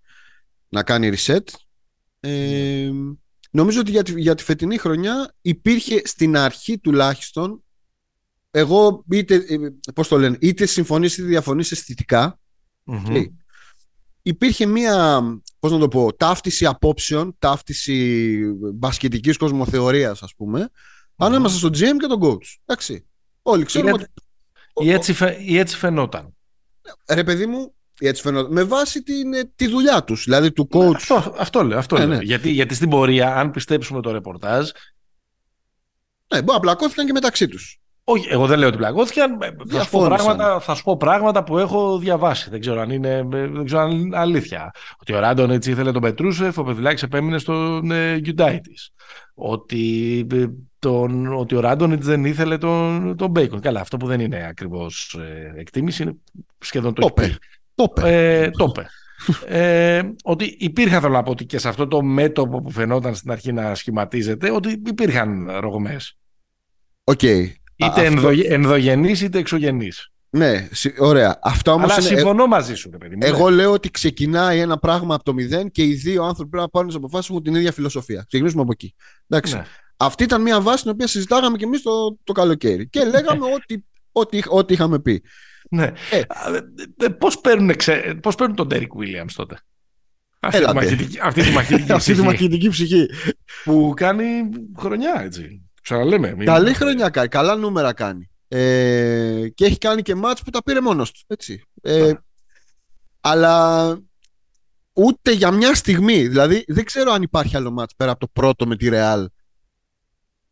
να 0.70 0.84
κάνει 0.84 1.12
reset. 1.16 1.44
Ε, 2.20 2.92
νομίζω 3.52 3.80
ότι 3.80 3.92
για 3.92 4.04
τη, 4.04 4.22
για 4.22 4.36
τη 4.36 4.44
φετινή 4.44 4.78
χρονιά 4.78 5.34
υπήρχε 5.42 6.02
στην 6.04 6.38
αρχή 6.38 6.80
τουλάχιστον 6.80 7.64
εγώ 8.52 9.04
είτε, 9.10 9.36
ε, 9.36 9.58
πώς 9.94 10.08
το 10.08 10.18
λένε, 10.18 10.38
είτε 10.42 10.66
συμφωνείς 10.66 11.18
είτε 11.18 11.28
διαφωνείς 11.28 11.72
αισθητικά 11.72 12.40
υπήρχε 14.28 14.66
μία, 14.66 15.22
πώς 15.60 15.72
να 15.72 15.78
το 15.78 15.88
πω, 15.88 16.16
ταύτιση 16.16 16.66
απόψεων, 16.66 17.36
ταύτιση 17.40 18.40
μπασκετικής 18.74 19.38
κοσμοθεωρίας, 19.38 20.24
ας 20.24 20.36
πούμε, 20.36 20.70
mm. 20.72 21.26
ανάμεσα 21.26 21.58
στον 21.58 21.70
GM 21.70 21.98
και 22.00 22.08
τον 22.08 22.22
coach. 22.22 22.56
Εντάξει. 22.66 23.06
Όλοι 23.42 23.66
ξέρουμε 23.66 23.92
ότι... 23.92 24.06
Ή 24.82 24.92
έτσι, 24.92 25.14
φαι... 25.14 25.38
ή 25.40 25.58
έτσι 25.58 25.78
φαινόταν. 25.78 26.36
Ρε 27.10 27.24
παιδί 27.24 27.46
μου, 27.46 27.74
έτσι 28.00 28.22
φαινόταν. 28.22 28.52
Με 28.52 28.64
βάση 28.64 29.04
την, 29.04 29.34
ε, 29.34 29.52
τη 29.56 29.68
δουλειά 29.68 30.04
τους, 30.04 30.24
δηλαδή 30.24 30.52
του 30.52 30.68
ναι, 30.74 30.88
coach. 30.88 30.96
αυτό, 30.96 31.36
αυτό 31.38 31.64
λέω. 31.64 31.78
Αυτό 31.78 31.98
ναι, 31.98 32.06
λέω. 32.06 32.18
Ναι. 32.18 32.24
Γιατί, 32.24 32.50
γιατί 32.50 32.76
στην 32.76 32.90
πορεία, 32.90 33.36
αν 33.36 33.52
πιστέψουμε 33.52 34.02
το 34.02 34.12
ρεπορτάζ... 34.12 34.70
Ναι, 36.34 36.42
μπορεί 36.42 36.54
να 36.54 36.60
πλακώθηκαν 36.60 37.06
και 37.06 37.12
μεταξύ 37.12 37.48
τους. 37.48 37.80
Όχι, 38.08 38.28
εγώ 38.30 38.48
δεν 38.48 38.60
λέω 38.60 38.68
ότι 38.68 38.78
πλακώθηκαν. 38.78 39.38
Θα 39.70 39.84
σου, 39.84 39.90
πω 39.90 40.06
πράγματα, 40.06 40.60
θα 40.60 40.76
σου 40.76 40.84
πω 40.84 40.98
πράγματα 40.98 41.44
που 41.44 41.58
έχω 41.58 42.00
διαβάσει. 42.00 42.50
Δεν 42.50 42.60
ξέρω 42.60 42.82
αν 42.82 42.90
είναι, 42.90 43.28
δεν 43.30 43.66
ξέρω 43.66 43.82
αν 43.82 43.92
είναι 43.92 44.18
αλήθεια. 44.18 44.72
Ότι 45.00 45.14
ο 45.14 45.20
Ράντον 45.20 45.52
έτσι 45.52 45.72
ήθελε 45.72 45.92
τον 45.92 46.02
Πετρούσεφ, 46.02 46.58
ο 46.58 46.64
Πεδουλάκης 46.64 47.04
επέμεινε 47.04 47.38
στον 47.38 47.92
ε, 47.92 48.22
Ότι, 49.34 50.28
ε, 50.34 50.46
τον, 50.80 51.34
ότι 51.34 51.56
ο 51.56 51.60
Ράντον 51.60 52.02
δεν 52.02 52.26
ήθελε 52.26 52.58
τον, 52.58 53.16
τον 53.18 53.30
Μπέικον. 53.30 53.60
Καλά, 53.60 53.80
αυτό 53.80 53.98
που 53.98 54.08
δεν 54.08 54.20
είναι 54.20 54.46
ακριβώς 54.50 55.20
ε, 55.20 55.60
εκτίμηση 55.60 56.04
είναι 56.04 56.16
σχεδόν 56.60 56.94
το 56.94 57.14
έχει 57.16 57.38
ε, 58.04 58.50
Το 58.50 58.72
ε, 59.48 60.02
ότι 60.24 60.56
υπήρχαν, 60.60 61.02
θέλω 61.02 61.14
να 61.14 61.24
πω, 61.24 61.32
ότι 61.32 61.46
και 61.46 61.58
σε 61.58 61.68
αυτό 61.68 61.88
το 61.88 62.02
μέτωπο 62.02 62.62
που 62.62 62.72
φαινόταν 62.72 63.16
στην 63.16 63.32
αρχή 63.32 63.54
να 63.54 63.76
σχηματίζεται, 63.76 64.52
ότι 64.52 64.82
υπήρχαν 64.86 65.52
ρωγμές. 65.60 66.18
OK. 67.04 67.20
Okay. 67.22 67.46
Είτε 67.76 68.08
αυτό... 68.08 68.32
ενδογενής 68.44 69.22
είτε 69.22 69.38
εξωγενής. 69.38 70.10
Ναι, 70.30 70.68
ωραία. 70.98 71.40
Αυτά 71.42 71.74
όμως 71.74 71.92
Αλλά 71.92 72.08
είναι... 72.08 72.16
συμφωνώ 72.16 72.48
μαζί 72.48 72.76
σου, 72.76 72.90
παιδί 72.90 73.16
μου. 73.16 73.22
Εγώ 73.24 73.50
ναι. 73.50 73.56
λέω 73.56 73.72
ότι 73.72 73.92
ξεκινάει 73.92 74.60
ένα 74.60 74.78
πράγμα 74.78 75.16
από 75.16 75.24
το 75.24 75.34
μηδέν 75.34 75.72
και 75.72 75.84
οι 75.84 75.94
δύο 75.94 76.24
άνθρωποι 76.24 76.50
πρέπει 76.50 76.64
να 76.64 76.70
πάρουν 76.70 76.88
τις 76.88 76.98
αποφάσεις 76.98 77.30
μου 77.30 77.42
την 77.42 77.56
ίδια 77.56 77.72
φιλοσοφία. 77.72 78.24
Ξεκινήσουμε 78.28 78.62
από 78.62 78.72
εκεί. 78.72 78.96
Εντάξει. 79.28 79.56
Ναι. 79.56 79.66
Αυτή 79.98 80.24
ήταν 80.24 80.42
μια 80.42 80.62
βάση 80.62 80.82
την 80.82 80.92
οποία 80.92 81.08
συζητάγαμε 81.08 81.58
και 81.58 81.64
εμείς 81.64 81.82
το, 81.82 82.18
το 82.24 82.32
καλοκαίρι. 82.32 82.90
Και 82.90 83.04
λέγαμε 83.04 83.46
ό,τι, 83.46 83.76
ό,τι, 84.12 84.40
ό,τι 84.48 84.74
είχαμε 84.74 85.00
πει. 85.00 85.24
Ναι. 85.70 85.92
Ε, 86.98 87.08
πώς, 87.08 87.40
παίρνουν, 87.40 87.76
ξε... 87.76 88.18
πώς 88.22 88.36
παίρνουν 88.36 88.56
τον 88.56 88.68
Derek 88.72 88.82
Williams 88.82 89.32
τότε; 89.36 89.60
Αυτή, 90.40 90.66
τη 90.66 90.74
μαχητική, 90.74 91.20
αυτή 91.22 91.42
τη 91.44 91.52
μαχητική 91.52 91.92
αυτή 92.00 92.14
τη 92.14 92.22
μαχητική 92.22 92.70
ψυχή. 92.70 93.06
Που 93.64 93.94
κάνει 93.96 94.26
χρονιά, 94.78 95.22
έτσι. 95.24 95.65
Ξαναλέμε. 95.86 96.44
Καλή 96.44 96.74
χρονιά 96.74 97.10
κάνει. 97.10 97.28
Καλά 97.28 97.56
νούμερα 97.56 97.94
κάνει. 97.94 98.30
Ε, 98.48 99.48
και 99.54 99.66
έχει 99.66 99.78
κάνει 99.78 100.02
και 100.02 100.16
μάτς 100.16 100.44
που 100.44 100.50
τα 100.50 100.64
πήρε 100.64 100.82
μόνος 100.82 101.12
του. 101.12 101.20
Έτσι. 101.28 101.64
Ε, 101.82 102.14
αλλά 103.22 103.98
ούτε 104.94 105.32
για 105.32 105.52
μια 105.52 105.76
στιγμή. 105.76 106.28
Δηλαδή 106.28 106.64
δεν 106.68 106.86
ξέρω 106.86 107.12
αν 107.12 107.22
υπάρχει 107.22 107.56
άλλο 107.56 107.72
μάτς 107.72 107.96
πέρα 107.96 108.12
από 108.12 108.20
το 108.20 108.28
πρώτο 108.34 108.68
με 108.68 108.76
τη 108.76 108.90
Real 108.92 109.26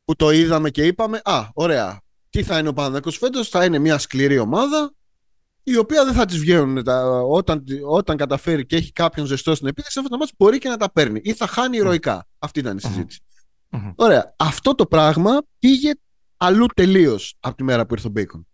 που 0.06 0.15
το 0.15 0.32
είδαμε 0.32 0.69
και 0.69 0.86
είπαμε 0.86 1.22
«Α, 1.24 1.48
ωραία, 1.54 2.02
τι 2.30 2.43
θα 2.43 2.58
είναι 2.58 2.69
ο 2.69 2.74
Παναδάκος 2.74 3.17
φέτος, 3.17 3.50
θα 3.50 3.65
είναι 3.65 3.80
μια 3.80 3.98
σκληρή 3.98 4.38
ομάδα 4.38 4.93
η 5.63 5.78
οποία 5.78 6.06
δεν 6.06 6.13
θα 6.13 6.26
τις 6.26 6.38
βγαίνουν 6.38 6.84
τα, 6.84 7.04
όταν, 7.19 7.63
όταν 7.88 8.17
καταφέρει 8.17 8.65
και 8.65 8.76
έχει 8.76 8.91
κάποιον 8.91 9.26
ζεστό 9.26 9.56
στην 9.56 9.67
επίθεση 9.67 10.00
αυτό 10.00 10.12
το 10.12 10.17
μάτς 10.17 10.32
μπορεί 10.38 10.58
και 10.58 10.69
να 10.69 10.78
τα 10.78 10.91
παίρνει 10.91 11.19
ή 11.24 11.34
θα 11.34 11.48
χάνει 11.48 11.78
ηρωικά. 11.78 12.28
Αυτή 12.39 12.60
ήταν 12.60 12.78
η 12.78 12.82
συζήτηση. 12.82 13.19
Mm-hmm. 13.73 13.93
Ωραία. 13.95 14.36
Αυτό 14.38 14.75
το 14.75 14.86
πράγμα 14.86 15.41
πήγε 15.59 15.91
αλλού 16.38 16.65
τελείως 16.73 17.36
από 17.39 17.55
τη 17.55 17.63
μέρα 17.63 17.86
που 17.86 17.93
ήρθε 17.93 18.07
ο 18.07 18.09
Μπέικον. 18.09 18.47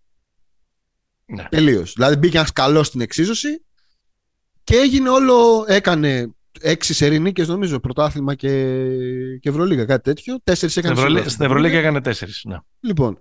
Ναι. 1.26 1.48
Τελείως. 1.50 1.94
Δηλαδή 1.94 2.16
μπήκε 2.16 2.38
ένας 2.38 2.52
καλός 2.52 2.88
στην 2.88 3.02
εξίσωση 3.02 3.66
και 4.64 4.76
έγινε 4.76 5.10
όλο. 5.10 5.66
Έκανε 5.68 6.34
έξι 6.62 6.94
σερινίκε 6.94 7.44
νομίζω 7.46 7.80
πρωτάθλημα 7.80 8.36
και, 8.36 8.50
και 9.40 9.50
Ευρωλίγα, 9.50 9.86
κάτι 9.86 10.04
τέτοιο. 10.04 10.40
Τέσσερις 10.44 10.78
έκανε. 10.78 11.24
Στην 11.28 11.46
Ευρωλίγα 11.46 11.78
έκανε 11.78 12.02
τέσσερις. 12.02 12.42
Ναι. 12.46 12.58
Λοιπόν, 12.80 13.18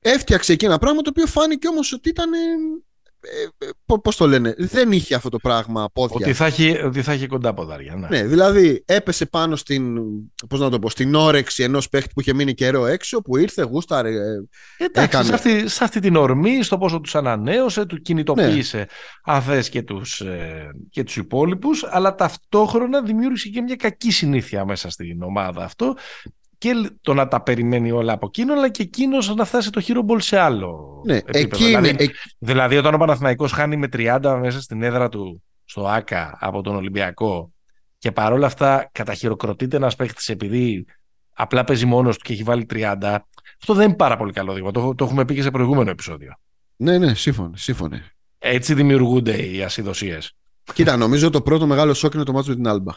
έφτιαξε 0.00 0.52
εκεί 0.52 0.64
ένα 0.64 0.78
πράγμα 0.78 1.02
το 1.02 1.10
οποίο 1.10 1.26
φάνηκε 1.26 1.68
όμως 1.68 1.92
ότι 1.92 2.08
ήταν 2.08 2.32
ε, 2.32 2.38
Πώς 4.02 4.16
το 4.16 4.26
λένε, 4.26 4.54
δεν 4.58 4.92
είχε 4.92 5.14
αυτό 5.14 5.28
το 5.28 5.38
πράγμα 5.38 5.88
πόδια. 5.92 6.16
Ότι 6.20 6.32
θα 6.32 6.46
έχει, 6.46 6.80
ότι 6.84 7.02
θα 7.02 7.12
έχει 7.12 7.26
κοντά 7.26 7.54
ποδάρια. 7.54 7.94
Ναι. 7.94 8.08
ναι, 8.08 8.24
δηλαδή 8.24 8.82
έπεσε 8.86 9.26
πάνω 9.26 9.56
στην, 9.56 9.98
πώς 10.48 10.60
να 10.60 10.70
το 10.70 10.78
πω, 10.78 10.90
στην 10.90 11.14
όρεξη 11.14 11.62
ενός 11.62 11.88
παίχτη 11.88 12.10
που 12.14 12.20
είχε 12.20 12.34
μείνει 12.34 12.54
καιρό 12.54 12.86
έξω, 12.86 13.22
που 13.22 13.36
ήρθε, 13.36 13.62
γούσταρε. 13.62 14.10
Εντάξει, 14.76 15.02
έκανε... 15.08 15.24
σε, 15.24 15.34
αυτή, 15.34 15.68
σε 15.68 15.84
αυτή 15.84 16.00
την 16.00 16.16
ορμή, 16.16 16.62
στο 16.62 16.78
πόσο 16.78 17.00
τους 17.00 17.14
ανανέωσε, 17.14 17.84
του 17.84 18.00
κινητοποίησε 18.00 18.76
ναι. 18.76 18.84
αν 19.24 19.42
θες 19.42 19.68
και 19.68 19.82
τους 19.82 20.20
ε, 20.20 20.70
και 20.90 21.02
τους 21.02 21.16
υπόλοιπους, 21.16 21.84
αλλά 21.90 22.14
ταυτόχρονα 22.14 23.02
δημιούργησε 23.02 23.48
και 23.48 23.60
μια 23.60 23.76
κακή 23.76 24.10
συνήθεια 24.10 24.64
μέσα 24.64 24.90
στην 24.90 25.22
ομάδα 25.22 25.64
αυτό 25.64 25.94
και 26.64 26.90
το 27.00 27.14
να 27.14 27.28
τα 27.28 27.42
περιμένει 27.42 27.90
όλα 27.90 28.12
από 28.12 28.26
εκείνο, 28.26 28.52
αλλά 28.52 28.68
και 28.68 28.82
εκείνο 28.82 29.18
να 29.36 29.44
φτάσει 29.44 29.70
το 29.70 29.80
χείρομπολ 29.80 30.20
σε 30.20 30.38
άλλο 30.38 31.02
ναι, 31.06 31.16
επίπεδο. 31.16 31.64
δηλαδή, 31.64 32.10
δηλαδή, 32.38 32.76
όταν 32.76 32.94
ο 32.94 32.98
Παναθηναϊκός 32.98 33.52
χάνει 33.52 33.76
με 33.76 33.88
30 33.92 34.38
μέσα 34.40 34.60
στην 34.60 34.82
έδρα 34.82 35.08
του 35.08 35.42
στο 35.64 35.86
ΆΚΑ 35.86 36.38
από 36.40 36.62
τον 36.62 36.76
Ολυμπιακό 36.76 37.52
και 37.98 38.12
παρόλα 38.12 38.46
αυτά 38.46 38.88
καταχειροκροτείται 38.92 39.76
ένας 39.76 39.96
παίχτη 39.96 40.32
επειδή 40.32 40.84
απλά 41.32 41.64
παίζει 41.64 41.86
μόνος 41.86 42.18
του 42.18 42.24
και 42.24 42.32
έχει 42.32 42.42
βάλει 42.42 42.66
30, 42.70 43.16
αυτό 43.60 43.74
δεν 43.74 43.88
είναι 43.88 43.96
πάρα 43.96 44.16
πολύ 44.16 44.32
καλό 44.32 44.52
δείγμα. 44.52 44.70
Το, 44.70 44.94
το 44.94 45.04
έχουμε 45.04 45.24
πει 45.24 45.34
και 45.34 45.42
σε 45.42 45.50
προηγούμενο 45.50 45.90
επεισόδιο. 45.90 46.34
Ναι, 46.76 46.98
ναι, 46.98 47.14
σύμφωνο. 47.14 47.50
σύμφωνο. 47.54 47.98
Έτσι 48.38 48.74
δημιουργούνται 48.74 49.36
οι 49.36 49.62
ασυδοσίες. 49.62 50.32
Κοίτα, 50.72 50.96
νομίζω 50.96 51.30
το 51.30 51.42
πρώτο 51.42 51.66
μεγάλο 51.66 51.94
σοκ 51.94 52.14
είναι 52.14 52.24
το 52.24 52.32
μάτσο 52.32 52.50
με 52.50 52.56
την 52.56 52.68
Άλμπα. 52.68 52.92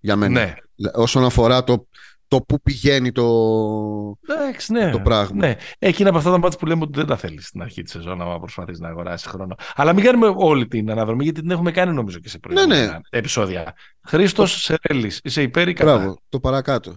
Για 0.00 0.16
μένα. 0.16 0.40
Ναι. 0.40 0.54
Όσον 0.94 1.24
αφορά 1.24 1.64
το, 1.64 1.86
το 2.30 2.40
πού 2.40 2.60
πηγαίνει 2.62 3.12
το, 3.12 3.26
Εντάξει, 4.28 4.72
ναι. 4.72 4.90
το 4.90 5.00
πράγμα. 5.00 5.46
Ναι. 5.46 5.56
Εκεί 5.78 6.00
είναι 6.00 6.08
από 6.08 6.18
αυτά 6.18 6.30
τα 6.30 6.38
μάτια 6.38 6.58
που 6.58 6.66
λέμε 6.66 6.82
ότι 6.82 6.98
δεν 6.98 7.06
τα 7.06 7.16
θέλεις 7.16 7.46
στην 7.46 7.62
αρχή 7.62 7.82
της 7.82 7.92
σεζόν 7.92 8.18
να 8.18 8.38
προσπαθείς 8.38 8.78
να 8.78 8.88
αγοράσεις 8.88 9.26
χρόνο. 9.26 9.54
Αλλά 9.74 9.92
μην 9.92 10.04
κάνουμε 10.04 10.32
όλη 10.36 10.66
την 10.66 10.90
αναδρομή 10.90 11.24
γιατί 11.24 11.40
την 11.40 11.50
έχουμε 11.50 11.70
κάνει 11.70 11.92
νομίζω 11.92 12.18
και 12.18 12.28
σε 12.28 12.38
προηγούμενα 12.38 12.80
Ναι, 12.80 12.86
ναι. 12.86 12.98
επεισόδια. 13.10 13.74
Χρήστος 14.02 14.62
Σερέλης, 14.62 15.20
είσαι 15.24 15.42
υπέρ 15.42 15.68
ή 15.68 15.72
κατά; 15.72 15.96
Μπράβο, 15.96 16.20
το 16.28 16.40
παρακάτω. 16.40 16.96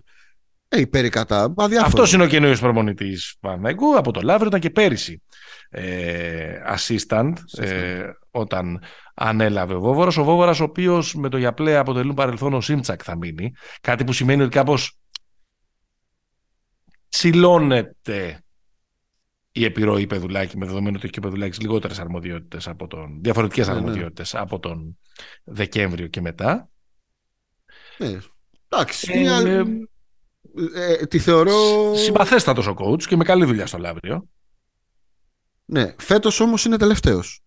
Ε, 0.67 0.79
υπέρ 0.79 1.05
ή 1.05 1.09
κατά. 1.09 1.53
Αδιάφορο. 1.57 1.87
Αυτός 1.87 2.13
είναι 2.13 2.23
ο 2.23 2.27
καινούριο 2.27 2.57
προπονητής 2.59 3.35
Παναγικού. 3.39 3.97
Από 3.97 4.11
το 4.11 4.21
Λαύριο 4.21 4.47
ήταν 4.47 4.59
και 4.59 4.69
πέρυσι 4.69 5.21
ε, 5.69 6.55
assistant 6.75 7.33
ε, 7.57 8.03
όταν 8.31 8.83
ανέλαβε 9.13 9.73
ο 9.73 9.79
Βόβορας. 9.79 10.17
Ο 10.17 10.23
Βόβορας, 10.23 10.59
ο 10.59 10.63
οποίος 10.63 11.15
με 11.15 11.29
το 11.29 11.37
για 11.37 11.53
πλέ 11.53 11.77
αποτελούν 11.77 12.13
παρελθόν 12.13 12.53
ο 12.53 12.61
Σίμτσακ 12.61 13.01
θα 13.03 13.17
μείνει. 13.17 13.51
Κάτι 13.81 14.03
που 14.03 14.13
σημαίνει 14.13 14.41
ότι 14.41 14.51
κάπως 14.51 14.97
ψηλώνεται 17.13 18.43
η 19.51 19.63
επιρροή 19.65 20.07
Πεδουλάκη 20.07 20.57
με 20.57 20.65
δεδομένο 20.65 20.95
ότι 20.95 21.03
έχει 21.05 21.13
και 21.13 21.19
ο 21.19 21.21
Πεδουλάκης 21.21 21.59
λιγότερες 21.59 21.99
αρμοδιότητες 21.99 22.67
από 22.67 22.87
τον, 22.87 23.19
διαφορετικές 23.21 23.67
Ναι, 23.67 23.73
ναι. 23.73 23.79
αρμοδιότητες 23.79 24.35
από 24.35 24.59
τον 24.59 24.97
Δεκέμβριο 25.43 26.07
και 26.07 26.21
μετά. 26.21 26.69
Ναι. 27.97 28.17
Εντάξει. 28.69 29.11
Ε, 29.13 29.19
μια- 29.19 29.39
ε, 29.39 29.63
ε, 30.73 31.05
τη 31.05 31.19
θεωρώ. 31.19 31.93
Συμπαθέστατος 31.95 32.67
ο 32.67 32.75
coach 32.77 33.03
και 33.03 33.15
με 33.15 33.23
καλή 33.23 33.45
δουλειά 33.45 33.67
στο 33.67 33.77
Λαύριο. 33.77 34.27
Ναι. 35.65 35.95
Φέτος 35.97 36.39
όμως 36.39 36.65
είναι 36.65 36.77
τελευταίος. 36.77 37.41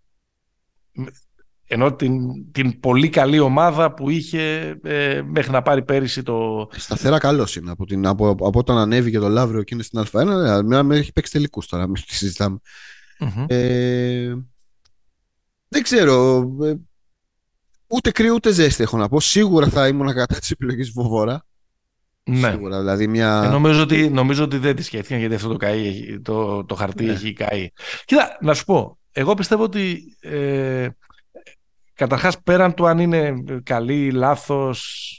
Ενώ 1.69 1.95
την, 1.95 2.19
την 2.53 2.81
πολύ 2.81 3.09
καλή 3.09 3.39
ομάδα 3.39 3.95
που 3.95 4.11
είχε 4.11 4.77
ε, 4.83 5.23
μέχρι 5.27 5.51
να 5.51 5.63
πάρει 5.63 5.83
πέρυσι 5.85 6.23
το... 6.23 6.69
Σταθερά 6.77 7.19
καλός 7.19 7.57
είναι. 7.57 7.71
Από, 7.71 7.87
την, 7.87 8.07
από, 8.07 8.31
από 8.31 8.59
όταν 8.59 8.77
ανέβηκε 8.79 9.19
το 9.19 9.29
Λαύριο 9.29 9.63
και 9.63 9.75
είναι 9.75 9.83
στην 9.83 10.03
Α1, 10.13 10.65
ναι, 10.65 10.83
με 10.83 10.97
έχει 10.97 11.13
παίξει 11.13 11.33
τελικούς 11.33 11.67
τώρα. 11.67 11.85
Μην 11.87 11.95
τη 11.95 12.15
συζητάμε. 12.15 12.59
Ε, 13.47 14.35
δεν 15.69 15.83
ξέρω. 15.83 16.47
ε, 16.63 16.75
ούτε 17.87 18.11
κρύο 18.11 18.35
ούτε 18.35 18.51
ζέστη 18.53 18.83
έχω 18.83 18.97
να 18.97 19.09
πω. 19.09 19.21
Σίγουρα 19.21 19.69
θα 19.69 19.89
ήμουν 19.89 20.13
κατά 20.15 20.39
της 20.39 20.51
επιλογής 20.51 20.91
Βοβόρα. 20.91 21.45
ναι. 22.25 22.51
Σίγουρα. 22.51 22.79
Δηλαδή 22.79 23.07
μια. 23.09 23.43
Ε, 23.45 23.49
νομίζω, 23.49 23.83
ότι, 23.83 24.09
νομίζω 24.11 24.45
ότι 24.45 24.59
δεν 24.59 24.77
τη 24.77 24.83
σκέφτηκαν 24.83 25.19
γιατί 25.19 25.35
αυτό 25.35 25.49
το, 25.49 25.57
καεί, 25.57 25.87
έχει- 25.87 26.21
το, 26.21 26.65
το 26.65 26.75
χαρτί 26.75 27.05
Ναι. 27.05 27.13
έχει 27.13 27.33
καεί. 27.33 27.69
Κοίτα, 28.05 28.39
να 28.41 28.55
σου 28.55 28.65
πω, 28.65 28.99
εγώ 29.13 29.35
πιστεύω 29.35 29.63
ότι 29.63 30.17
ε, 30.21 30.89
καταρχάς 31.97 32.43
πέραν 32.43 32.75
του 32.75 32.87
αν 32.87 32.99
είναι 32.99 33.35
καλή, 33.63 34.11
λάθος 34.11 35.11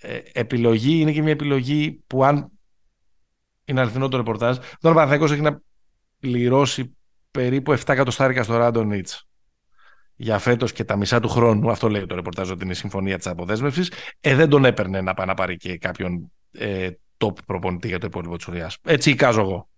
ε, 0.00 0.20
επιλογή, 0.32 1.00
είναι 1.00 1.12
και 1.12 1.22
μια 1.22 1.32
επιλογή 1.32 2.02
που 2.06 2.24
αν 2.24 2.50
είναι 3.64 3.80
αληθινό 3.80 4.08
το 4.08 4.16
ρεπορτάζ, 4.16 4.56
τώρα 4.56 4.94
ο 4.94 4.98
Παναθηναϊκός 4.98 5.32
έχει 5.32 5.40
να 5.40 5.60
πληρώσει 6.18 6.96
περίπου 7.30 7.72
7 7.72 7.76
εκατοστάρικα 7.86 8.42
στο 8.42 8.56
Ράντον 8.56 8.86
Νίτς 8.86 9.28
για 10.16 10.38
φέτος 10.38 10.72
και 10.72 10.84
τα 10.84 10.96
μισά 10.96 11.20
του 11.20 11.28
χρόνου, 11.28 11.70
αυτό 11.70 11.88
λέει 11.88 12.06
το 12.06 12.14
ρεπορτάζ 12.14 12.50
ότι 12.50 12.64
είναι 12.64 12.72
η 12.72 12.76
συμφωνία 12.76 13.16
της 13.16 13.26
αποδέσμευσης, 13.26 13.92
ε, 14.20 14.34
δεν 14.34 14.48
τον 14.48 14.64
έπαιρνε 14.64 15.00
να 15.00 15.14
πάει 15.14 15.26
να 15.26 15.34
πάρει 15.34 15.56
και 15.56 15.78
κάποιον 15.78 16.32
ε, 16.50 16.90
top 17.18 17.32
προπονητή 17.46 17.88
για 17.88 17.98
το 17.98 18.06
υπόλοιπο 18.06 18.36
της 18.36 18.48
ουρίας. 18.48 18.78
Έτσι 18.82 19.10
εικάζω 19.10 19.40
εγώ. 19.40 19.68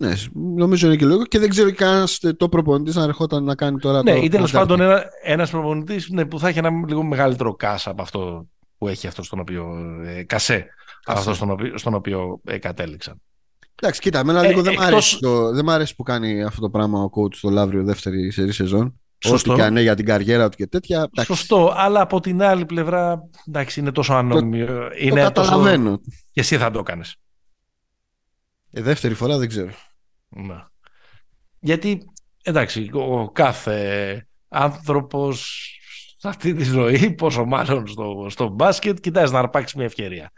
Ναι, 0.00 0.12
νομίζω 0.32 0.86
είναι 0.86 0.96
και 0.96 1.04
λόγο 1.04 1.24
και 1.24 1.38
δεν 1.38 1.48
ξέρω 1.48 1.74
κανένα 1.74 2.06
το 2.36 2.48
προπονητής 2.48 2.94
να 2.94 3.02
ερχόταν 3.02 3.44
να 3.44 3.54
κάνει 3.54 3.78
τώρα. 3.78 4.02
Ναι, 4.02 4.12
το, 4.12 4.22
ή 4.22 4.28
τέλος 4.28 4.50
το 4.50 4.58
πάντων 4.58 4.80
ένα 4.80 5.04
ένας 5.22 5.50
προπονητής 5.50 6.08
ναι, 6.08 6.24
που 6.24 6.38
θα 6.38 6.48
έχει 6.48 6.58
ένα 6.58 6.70
λίγο 6.88 7.02
μεγαλύτερο 7.02 7.54
κάσα 7.54 7.90
από 7.90 8.02
αυτό 8.02 8.46
που 8.78 8.88
έχει 8.88 9.06
αυτό 9.06 9.22
στον 9.22 9.40
οποίο, 9.40 9.66
ε, 10.04 10.22
κασέ, 10.22 10.66
από 11.04 11.18
αυτό 11.18 11.34
στον 11.34 11.50
οποίο, 11.50 11.78
στον 11.78 11.94
οποίο 11.94 12.40
ε, 12.44 12.58
κατέληξαν. 12.58 13.20
Εντάξει, 13.74 14.00
κοίτα, 14.00 14.18
εμένα 14.18 14.44
Ε, 14.44 14.48
λίγο 14.48 14.62
δεν, 14.62 14.72
μ' 14.72 14.76
εκτός- 14.76 14.92
αρέσει 14.92 15.18
το, 15.18 15.52
δεν 15.52 15.64
μ' 15.64 15.70
αρέσει 15.70 15.94
που 15.94 16.02
κάνει 16.02 16.42
αυτό 16.42 16.60
το 16.60 16.70
πράγμα 16.70 17.02
ο 17.02 17.10
coach 17.14 17.34
στο 17.34 17.50
Λαύριο 17.50 17.84
δεύτερη 17.84 18.30
σερή 18.30 18.52
σεζόν. 18.52 19.00
Σωστό. 19.18 19.50
Ό,τι 19.50 19.60
και 19.60 19.66
αν 19.66 19.70
είναι 19.72 19.82
για 19.82 19.94
την 19.94 20.04
καριέρα 20.04 20.48
του 20.48 20.56
και 20.56 20.66
τέτοια. 20.66 20.96
εντάξει, 20.96 21.32
Σωστό, 21.34 21.72
αλλά 21.76 22.00
από 22.00 22.20
την 22.20 22.42
άλλη 22.42 22.64
πλευρά 22.64 23.22
εντάξει, 23.48 23.80
είναι 23.80 23.92
τόσο 23.92 24.14
ανώμιο. 24.14 24.66
Το 24.66 24.72
είναι 24.98 25.10
τόσο... 25.10 25.50
καταλαβαίνω. 25.50 26.00
Και 26.32 26.40
εσύ 26.40 26.56
θα 26.56 26.70
το 26.70 26.78
έκανες. 26.78 27.16
Ε, 28.70 28.82
δεύτερη 28.82 29.14
φορά 29.14 29.38
δεν 29.38 29.48
ξέρω. 29.48 29.70
Ναι. 30.30 30.64
Γιατί, 31.60 32.04
εντάξει, 32.42 32.90
ο 32.92 33.30
κάθε 33.30 34.26
άνθρωπος 34.48 35.66
σε 36.18 36.28
αυτή 36.28 36.54
τη 36.54 36.64
ζωή, 36.64 37.10
πόσο 37.14 37.44
μάλλον 37.44 37.86
στο, 37.86 38.26
στο 38.28 38.48
μπάσκετ, 38.48 39.00
κοιτάζει 39.00 39.32
να 39.32 39.38
αρπάξεις 39.38 39.74
μια 39.76 39.84
ευκαιρία. 39.84 40.32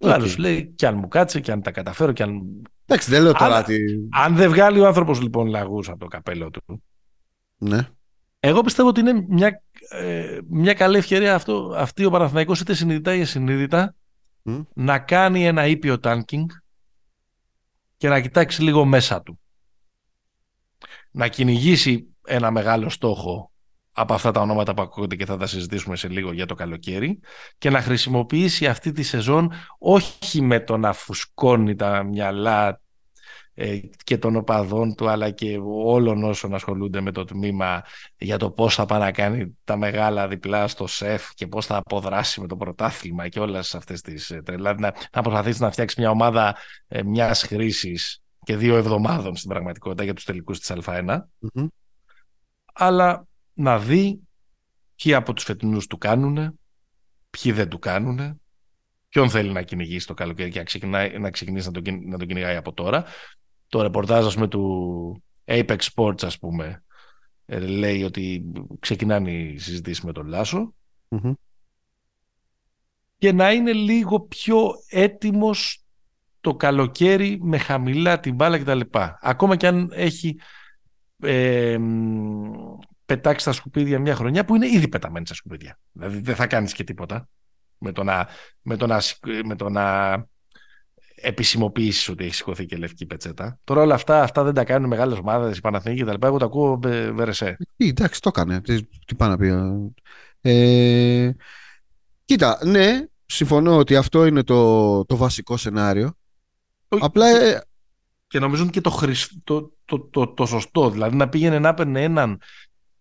Ο 0.00 0.06
Οκ. 0.08 0.12
άλλος 0.12 0.30
σου 0.30 0.40
λέει, 0.40 0.66
κι 0.76 0.86
αν 0.86 0.94
μου 0.96 1.08
κάτσε, 1.08 1.40
κι 1.40 1.50
αν 1.50 1.62
τα 1.62 1.70
καταφέρω, 1.70 2.12
κι 2.12 2.22
αν... 2.22 2.42
Εντάξει, 2.86 3.10
δεν 3.10 3.22
λέω 3.22 3.32
τώρα 3.32 3.44
Αλλά- 3.44 3.58
ότι. 3.58 4.08
Αν 4.12 4.34
δεν 4.34 4.50
βγάλει 4.50 4.80
ο 4.80 4.86
άνθρωπος 4.86 5.20
λοιπόν 5.20 5.46
λαγούς 5.46 5.88
από 5.88 5.98
το 5.98 6.06
καπέλο 6.06 6.50
του, 6.50 6.82
Ναι. 7.56 7.88
εγώ 8.40 8.60
πιστεύω 8.60 8.88
ότι 8.88 9.00
είναι 9.00 9.24
μια, 9.28 9.62
ε, 9.90 10.38
μια 10.48 10.74
καλή 10.74 10.96
ευκαιρία 10.98 11.34
αυτό, 11.34 11.74
αυτή 11.76 12.04
ο 12.04 12.10
Παναθηναϊκός 12.10 12.60
είτε 12.60 12.74
συνειδητά 12.74 13.14
ή 13.14 13.20
ασυνείδητα 13.20 13.94
Μμ. 14.42 14.60
να 14.74 14.98
κάνει 14.98 15.46
ένα 15.46 15.66
ήπιο 15.66 15.96
tanking 16.02 16.44
και 18.04 18.10
να 18.10 18.20
κοιτάξει 18.20 18.62
λίγο 18.62 18.84
μέσα 18.84 19.22
του. 19.22 19.40
Να 21.10 21.28
κυνηγήσει 21.28 22.16
ένα 22.24 22.50
μεγάλο 22.50 22.88
στόχο 22.88 23.52
από 23.92 24.14
αυτά 24.14 24.30
τα 24.30 24.40
ονόματα 24.40 24.74
που 24.74 24.82
ακούγονται 24.82 25.16
και 25.16 25.24
θα 25.24 25.36
τα 25.36 25.46
συζητήσουμε 25.46 25.96
σε 25.96 26.08
λίγο 26.08 26.32
για 26.32 26.46
το 26.46 26.54
καλοκαίρι 26.54 27.20
και 27.58 27.70
να 27.70 27.80
χρησιμοποιήσει 27.80 28.66
αυτή 28.66 28.92
τη 28.92 29.02
σεζόν 29.02 29.52
όχι 29.78 30.42
με 30.42 30.60
το 30.60 30.76
να 30.76 30.92
φουσκώνει 30.92 31.74
τα 31.74 32.02
μυαλά 32.02 32.68
ε, 32.68 32.74
και 34.04 34.18
των 34.18 34.36
οπαδών 34.36 34.94
του 34.94 35.08
αλλά 35.08 35.30
και 35.30 35.58
όλων 35.84 36.24
όσων 36.24 36.54
ασχολούνται 36.54 37.00
με 37.00 37.12
το 37.12 37.24
τμήμα 37.24 37.82
για 38.16 38.38
το 38.38 38.50
πώς 38.50 38.74
θα 38.74 38.86
πάει 38.86 39.00
να 39.00 39.12
κάνει 39.12 39.58
τα 39.64 39.76
μεγάλα 39.76 40.28
διπλά 40.28 40.68
στο 40.68 40.86
σεφ 40.86 41.34
και 41.34 41.46
πώς 41.46 41.66
θα 41.66 41.76
αποδράσει 41.76 42.40
με 42.40 42.46
το 42.46 42.56
πρωτάθλημα 42.56 43.28
και 43.28 43.40
όλες 43.40 43.74
αυτές 43.74 44.00
τις 44.00 44.30
ε, 44.30 44.42
τρελά. 44.42 44.74
Να, 44.74 44.94
να 45.12 45.22
προσπαθήσει 45.22 45.62
να 45.62 45.70
φτιάξει 45.70 46.00
μια 46.00 46.10
ομάδα 46.10 46.56
ε, 46.88 47.02
μιας 47.02 47.42
χρήσης 47.42 48.22
και 48.42 48.56
δύο 48.56 48.76
εβδομάδων 48.76 49.36
στην 49.36 49.48
πραγματικότητα 49.50 50.04
για 50.04 50.14
τους 50.14 50.24
τελικούς 50.24 50.58
της 50.58 50.72
Α1 50.84 51.18
Μμμ. 51.38 51.66
αλλά 52.74 53.26
να 53.52 53.78
δει 53.78 54.20
ποιοι 54.96 55.14
από 55.14 55.32
τους 55.32 55.44
φετινούς 55.44 55.86
του 55.86 55.98
κάνουν, 55.98 56.58
ποιοι 57.30 57.52
δεν 57.52 57.68
του 57.68 57.78
κάνουν, 57.78 58.40
ποιον 59.08 59.30
θέλει 59.30 59.52
να 59.52 59.62
κυνηγήσει 59.62 60.06
το 60.06 60.14
καλοκαίρι 60.14 60.50
και 60.50 60.58
να, 60.58 60.64
ξεκινάει, 60.64 61.18
να 61.18 61.30
ξεκινήσει 61.30 61.66
να 61.66 61.72
τον, 61.72 61.82
κυ- 61.82 62.06
να 62.06 62.18
τον 62.18 62.26
κυνηγάει 62.26 62.56
από 62.56 62.72
τώρα. 62.72 63.04
Το 63.74 63.82
ρεπορτάζ 63.82 64.26
ας 64.26 64.34
πούμε, 64.34 64.48
του 64.48 65.22
Apex 65.44 65.78
Sports 65.94 66.24
ας 66.24 66.38
πούμε 66.38 66.84
ε, 67.46 67.58
λέει 67.58 68.02
ότι 68.02 68.44
ξεκινάνε 68.80 69.30
οι 69.30 69.58
συζητήσεις 69.58 70.04
με 70.04 70.12
τον 70.12 70.26
Λάσο 70.26 70.74
Μμμ. 71.08 71.32
και 73.18 73.32
να 73.32 73.52
είναι 73.52 73.72
λίγο 73.72 74.20
πιο 74.20 74.70
έτοιμος 74.88 75.84
το 76.40 76.54
καλοκαίρι 76.54 77.38
με 77.42 77.58
χαμηλά 77.58 78.20
την 78.20 78.34
μπάλα 78.34 78.58
κτλ. 78.58 78.80
Ακόμα 79.20 79.56
και 79.56 79.66
αν 79.66 79.90
έχει 79.92 80.38
ε, 81.22 81.78
μ, 81.78 82.50
πετάξει 83.06 83.40
στα 83.40 83.52
σκουπίδια 83.52 83.98
μια 83.98 84.14
χρονιά 84.14 84.44
που 84.44 84.54
είναι 84.54 84.66
ήδη 84.66 84.88
πεταμένη 84.88 85.26
στα 85.26 85.34
σκουπίδια. 85.34 85.78
Δηλαδή 85.92 86.20
δεν 86.20 86.34
θα 86.34 86.46
κάνεις 86.46 86.72
και 86.72 86.84
τίποτα 86.84 87.28
με 87.78 87.92
το 87.92 88.04
να, 88.04 88.28
με 88.62 88.76
το 88.76 88.86
να, 88.86 89.00
σηκ- 89.00 89.44
με 89.44 89.56
το 89.56 89.68
να 89.68 90.12
επισημοποιήσεις 91.24 92.08
ότι 92.08 92.24
έχει 92.24 92.34
σηκωθεί 92.34 92.66
και 92.66 92.76
λευκή 92.76 93.06
πετσέτα. 93.06 93.58
Τώρα 93.64 93.80
όλα 93.82 93.94
αυτά, 93.94 94.22
αυτά 94.22 94.42
δεν 94.42 94.54
τα 94.54 94.64
κάνουν 94.64 94.88
μεγάλες 94.88 95.18
ομάδες, 95.18 95.56
οι 95.56 95.60
Παναθηναϊκοί 95.60 96.04
κτλ. 96.04 96.26
Εγώ 96.26 96.38
τα 96.38 96.44
ακούω 96.44 96.76
μπε- 96.76 97.10
βερεσέ. 97.12 97.56
Τι, 97.76 97.88
εντάξει, 97.88 98.20
το 98.20 98.30
έκανε. 98.34 98.60
Τι, 98.60 98.82
τι 98.82 99.14
πάει 99.16 99.28
να 99.28 99.36
πει. 99.36 99.52
Ε, 100.40 101.30
κοίτα, 102.24 102.58
ναι, 102.64 103.04
συμφωνώ 103.26 103.76
ότι 103.76 103.96
αυτό 103.96 104.26
είναι 104.26 104.42
το, 104.42 105.04
το 105.04 105.16
βασικό 105.16 105.56
σενάριο. 105.56 106.14
Απλά 106.88 107.26
ε, 107.26 107.62
και 108.26 108.38
νομίζω 108.38 108.62
είναι 108.62 108.70
και 108.70 108.80
το, 108.80 108.90
χρησ- 108.90 109.32
το, 109.44 109.72
το, 109.84 110.00
το, 110.00 110.26
το 110.28 110.46
σωστό. 110.46 110.90
Δηλαδή 110.90 111.16
να 111.16 111.28
πήγαινε 111.28 111.58
να 111.58 111.68
έπαιρνε 111.68 112.02
έναν 112.02 112.40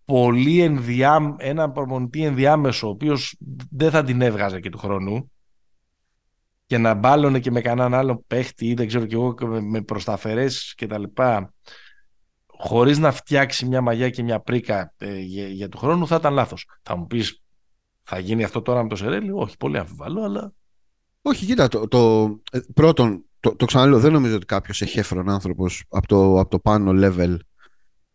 πολύ 0.06 0.62
ενδιά, 0.62 1.36
έναν 1.38 1.72
προπονητή 1.72 2.24
ενδιάμεσο, 2.24 2.88
ο 2.88 2.90
οποίος 2.90 3.36
δεν 3.70 3.92
θα 3.92 4.04
την 4.04 4.22
έβγαζε 4.22 4.60
και 4.60 4.70
του 4.70 4.78
χρόνου 4.78 5.32
και 6.74 6.80
να 6.80 6.94
μπάλωνε 6.94 7.40
και 7.40 7.52
με 7.52 7.62
κανέναν 7.62 7.94
άλλο 7.94 8.24
παίχτη 8.28 8.68
ή 8.68 8.74
δεν 8.74 8.88
ξέρω 8.88 9.06
κι 9.06 9.14
εγώ 9.14 9.36
με, 9.42 9.62
με 9.62 9.82
προσταφερές 9.82 10.74
και 10.78 10.88
τα 10.88 11.00
λοιπά 11.00 11.54
χωρίς 12.46 12.98
να 12.98 13.12
φτιάξει 13.12 13.66
μια 13.66 13.82
μαγιά 13.82 14.10
και 14.10 14.24
μια 14.24 14.40
πρίκα 14.40 14.94
ε, 14.98 15.20
για, 15.20 15.48
για 15.48 15.70
του 15.70 15.78
χρόνου 15.78 16.08
θα 16.08 16.16
ήταν 16.16 16.34
λάθος. 16.34 16.66
Θα 16.82 16.96
μου 16.96 17.08
πεις 17.08 17.42
Θα 18.02 18.20
γίνει 18.20 18.44
αυτό 18.44 18.62
τώρα 18.62 18.84
με 18.84 18.90
το 18.90 18.96
Σερέλι, 18.96 19.32
όχι, 19.32 19.58
πολύ 19.58 19.78
αμφιβάλλω, 19.78 20.24
αλλά. 20.24 20.54
Όχι, 21.22 21.46
κοίτα, 21.46 21.68
το, 21.68 21.88
το, 21.88 22.24
ε, 22.52 22.60
πρώτον, 22.74 23.26
το, 23.40 23.56
το 23.56 23.66
ξαναλέω, 23.66 24.00
δεν 24.00 24.12
νομίζω 24.12 24.36
ότι 24.36 24.46
κάποιος 24.46 24.82
εχέφρον 24.82 25.30
άνθρωπος 25.30 25.84
από 25.90 26.08
το, 26.08 26.40
από 26.40 26.50
το 26.50 26.60
πάνω 26.60 26.92
level 26.96 27.38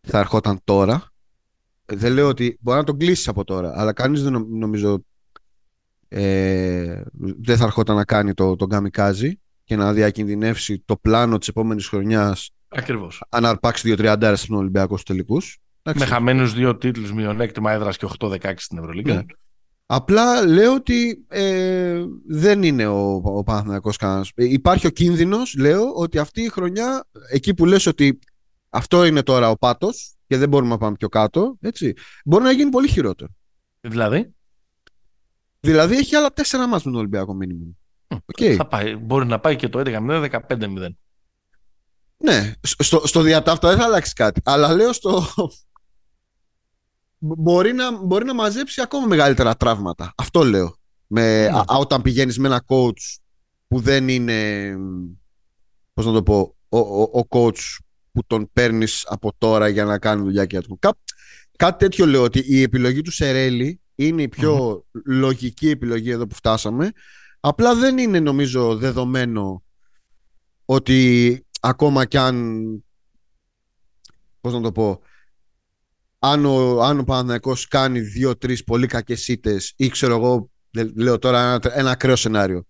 θα 0.01 0.19
ερχόταν 0.19 0.61
τώρα. 0.63 1.11
Δεν 1.85 2.13
λέω 2.13 2.27
ότι 2.27 2.57
μπορεί 2.61 2.77
να 2.77 2.83
τον 2.83 2.97
κλείσεις 2.97 3.27
από 3.27 3.43
τώρα, 3.43 3.73
αλλά 3.75 3.93
κανείς 3.93 4.23
δεν 4.23 4.45
νομίζω 4.49 5.03
ε, 6.09 7.01
δεν 7.41 7.57
θα 7.57 7.63
ερχόταν 7.65 7.95
να 7.95 8.05
κάνει 8.05 8.33
το, 8.33 8.55
τον 8.55 8.69
Καμικάζι 8.69 9.39
και 9.63 9.75
να 9.75 9.93
διακινδυνεύσει 9.93 10.83
το 10.85 10.95
πλάνο 10.97 11.37
της 11.37 11.47
επόμενης 11.47 11.87
χρονιάς. 11.87 12.51
Ακριβώς. 12.67 13.23
Αν 13.29 13.45
αρπάξει 13.45 13.95
2-30 13.97 14.33
στον 14.35 14.57
Ολυμπιακό 14.57 14.97
στους 14.97 15.03
τελικούς. 15.03 15.57
Με 15.95 16.05
χαμένους 16.05 16.53
δύο 16.53 16.77
τίτλους, 16.77 17.13
μειονέκτημα 17.13 17.71
έδρας 17.71 17.97
και 17.97 18.07
8-16 18.19 18.53
στην 18.55 18.77
Ευρωλίγα. 18.77 19.13
Ναι. 19.13 19.23
Απλά 19.85 20.45
λέω 20.45 20.73
ότι 20.73 21.25
ε, 21.27 22.03
δεν 22.27 22.63
είναι 22.63 22.87
ο, 22.87 23.21
ο 23.23 23.43
Παναθηναϊκός 23.43 23.97
κανένας. 23.97 24.31
Ε, 24.35 24.43
υπάρχει 24.45 24.87
ο 24.87 24.89
κίνδυνος, 24.89 25.55
λέω, 25.57 25.93
ότι 25.93 26.17
αυτή 26.17 26.41
η 26.41 26.49
χρονιά, 26.49 27.05
εκεί 27.31 27.53
που 27.53 27.65
λες 27.65 27.85
ότι 27.85 28.19
αυτό 28.69 29.05
είναι 29.05 29.23
τώρα 29.23 29.49
ο 29.49 29.57
πάτος 29.57 30.15
και 30.27 30.37
δεν 30.37 30.49
μπορούμε 30.49 30.71
να 30.71 30.77
πάμε 30.77 30.95
πιο 30.95 31.07
κάτω, 31.07 31.57
έτσι, 31.61 31.93
μπορεί 32.25 32.43
να 32.43 32.51
γίνει 32.51 32.69
πολύ 32.69 32.87
χειρότερο. 32.87 33.31
Δηλαδή; 33.81 34.33
Δηλαδή 35.59 35.97
έχει 35.97 36.15
άλλα 36.15 36.33
τέσσερα 36.33 36.67
μάτς 36.67 36.83
με 36.83 36.91
τον 36.91 36.99
Ολυμπιακό 36.99 37.33
μήνυμα. 37.33 37.65
Okay. 38.07 38.55
Θα 38.55 38.67
πάει, 38.67 38.95
μπορεί 38.95 39.25
να 39.25 39.39
πάει 39.39 39.55
και 39.55 39.69
το 39.69 39.81
11-0, 39.85 40.29
15-0. 40.47 40.87
Ναι, 42.17 42.53
στο, 42.61 43.07
στο 43.07 43.21
διατάφτα 43.21 43.69
δεν 43.69 43.77
θα 43.77 43.83
αλλάξει 43.83 44.13
κάτι. 44.13 44.41
Αλλά 44.43 44.73
λέω 44.73 44.93
στο, 44.93 45.23
μπορεί 47.19 47.73
να, 47.73 48.03
μπορεί 48.03 48.25
να 48.25 48.33
μαζέψει 48.33 48.81
ακόμα 48.81 49.07
μεγαλύτερα 49.07 49.55
τραύματα. 49.55 50.13
Αυτό 50.17 50.43
λέω. 50.43 50.77
Με, 51.07 51.49
ναι. 51.49 51.61
όταν 51.79 52.01
πηγαίνεις 52.01 52.39
με 52.39 52.47
ένα 52.47 52.63
coach 52.67 53.17
που 53.67 53.79
δεν 53.79 54.07
είναι, 54.07 54.71
πώς 55.93 56.05
να 56.05 56.13
το 56.13 56.23
πω, 56.23 56.55
ο, 56.69 56.77
ο, 56.77 57.01
ο 57.01 57.27
coach 57.29 57.77
που 58.11 58.21
τον 58.27 58.49
παίρνεις 58.53 59.05
από 59.07 59.31
τώρα 59.37 59.67
για 59.67 59.85
να 59.85 59.99
κάνει 59.99 60.21
δουλειά 60.21 60.45
και 60.45 60.59
του. 60.59 60.77
Κά, 60.79 60.97
κάτι 61.57 61.77
τέτοιο 61.77 62.05
λέω 62.05 62.23
ότι 62.23 62.43
η 62.45 62.61
επιλογή 62.61 63.01
του 63.01 63.11
Σερέλη 63.11 63.81
είναι 64.05 64.21
η 64.21 64.27
πιο 64.27 64.85
λογική 65.05 65.69
επιλογή 65.69 66.09
εδώ 66.09 66.27
που 66.27 66.35
φτάσαμε. 66.35 66.91
Απλά 67.39 67.75
δεν 67.75 67.97
είναι 67.97 68.19
νομίζω 68.19 68.75
δεδομένο 68.75 69.63
ότι 70.65 71.45
ακόμα 71.59 72.05
κι 72.05 72.17
αν 72.17 72.69
πώς 74.41 74.53
να 74.53 74.61
το 74.61 74.71
πω 74.71 75.01
αν 76.19 76.45
ο, 76.45 76.81
αν 76.81 76.99
ο 76.99 77.03
Παναθηναϊκός 77.03 77.67
κάνει 77.67 77.99
δύο-τρεις 77.99 78.63
πολύ 78.63 78.87
κακές 78.87 79.27
ήττες 79.27 79.73
ή 79.75 79.89
ξέρω 79.89 80.15
εγώ, 80.15 80.49
λέω 80.95 81.19
τώρα 81.19 81.39
ένα, 81.39 81.59
ένα 81.73 81.91
ακραίο 81.91 82.15
σενάριο. 82.15 82.63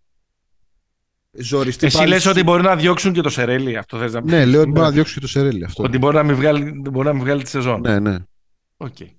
Ζοριστή 1.32 1.86
Εσύ 1.86 2.06
λες 2.06 2.26
ότι 2.26 2.44
μπορεί 2.44 2.64
να 2.64 2.76
διώξουν 2.76 3.14
και 3.14 3.22
το 3.22 3.30
Σερέλι, 3.30 3.78
αυτό 3.78 3.98
θες 3.98 4.14
να 4.14 4.22
πεις. 4.22 4.32
Ναι, 4.32 4.46
λέω 4.46 4.62
ότι 4.62 4.70
μπορεί 4.70 4.86
να 4.86 4.92
διώξουν 4.92 5.16
και 5.16 5.22
το 5.22 5.28
Σερέλι. 5.28 5.64
Αυτό. 5.64 5.84
Ότι 5.84 5.98
μπορεί 5.98 6.16
να 6.16 6.24
μην 6.24 6.36
βγάλει, 6.36 6.72
μπορεί 6.92 7.08
να 7.08 7.14
μην 7.14 7.24
βγάλει 7.24 7.44
τη 7.44 7.50
σεζόν. 7.50 7.82
Ναι, 7.82 8.00
ναι. 8.00 8.18
Okay. 8.78 9.19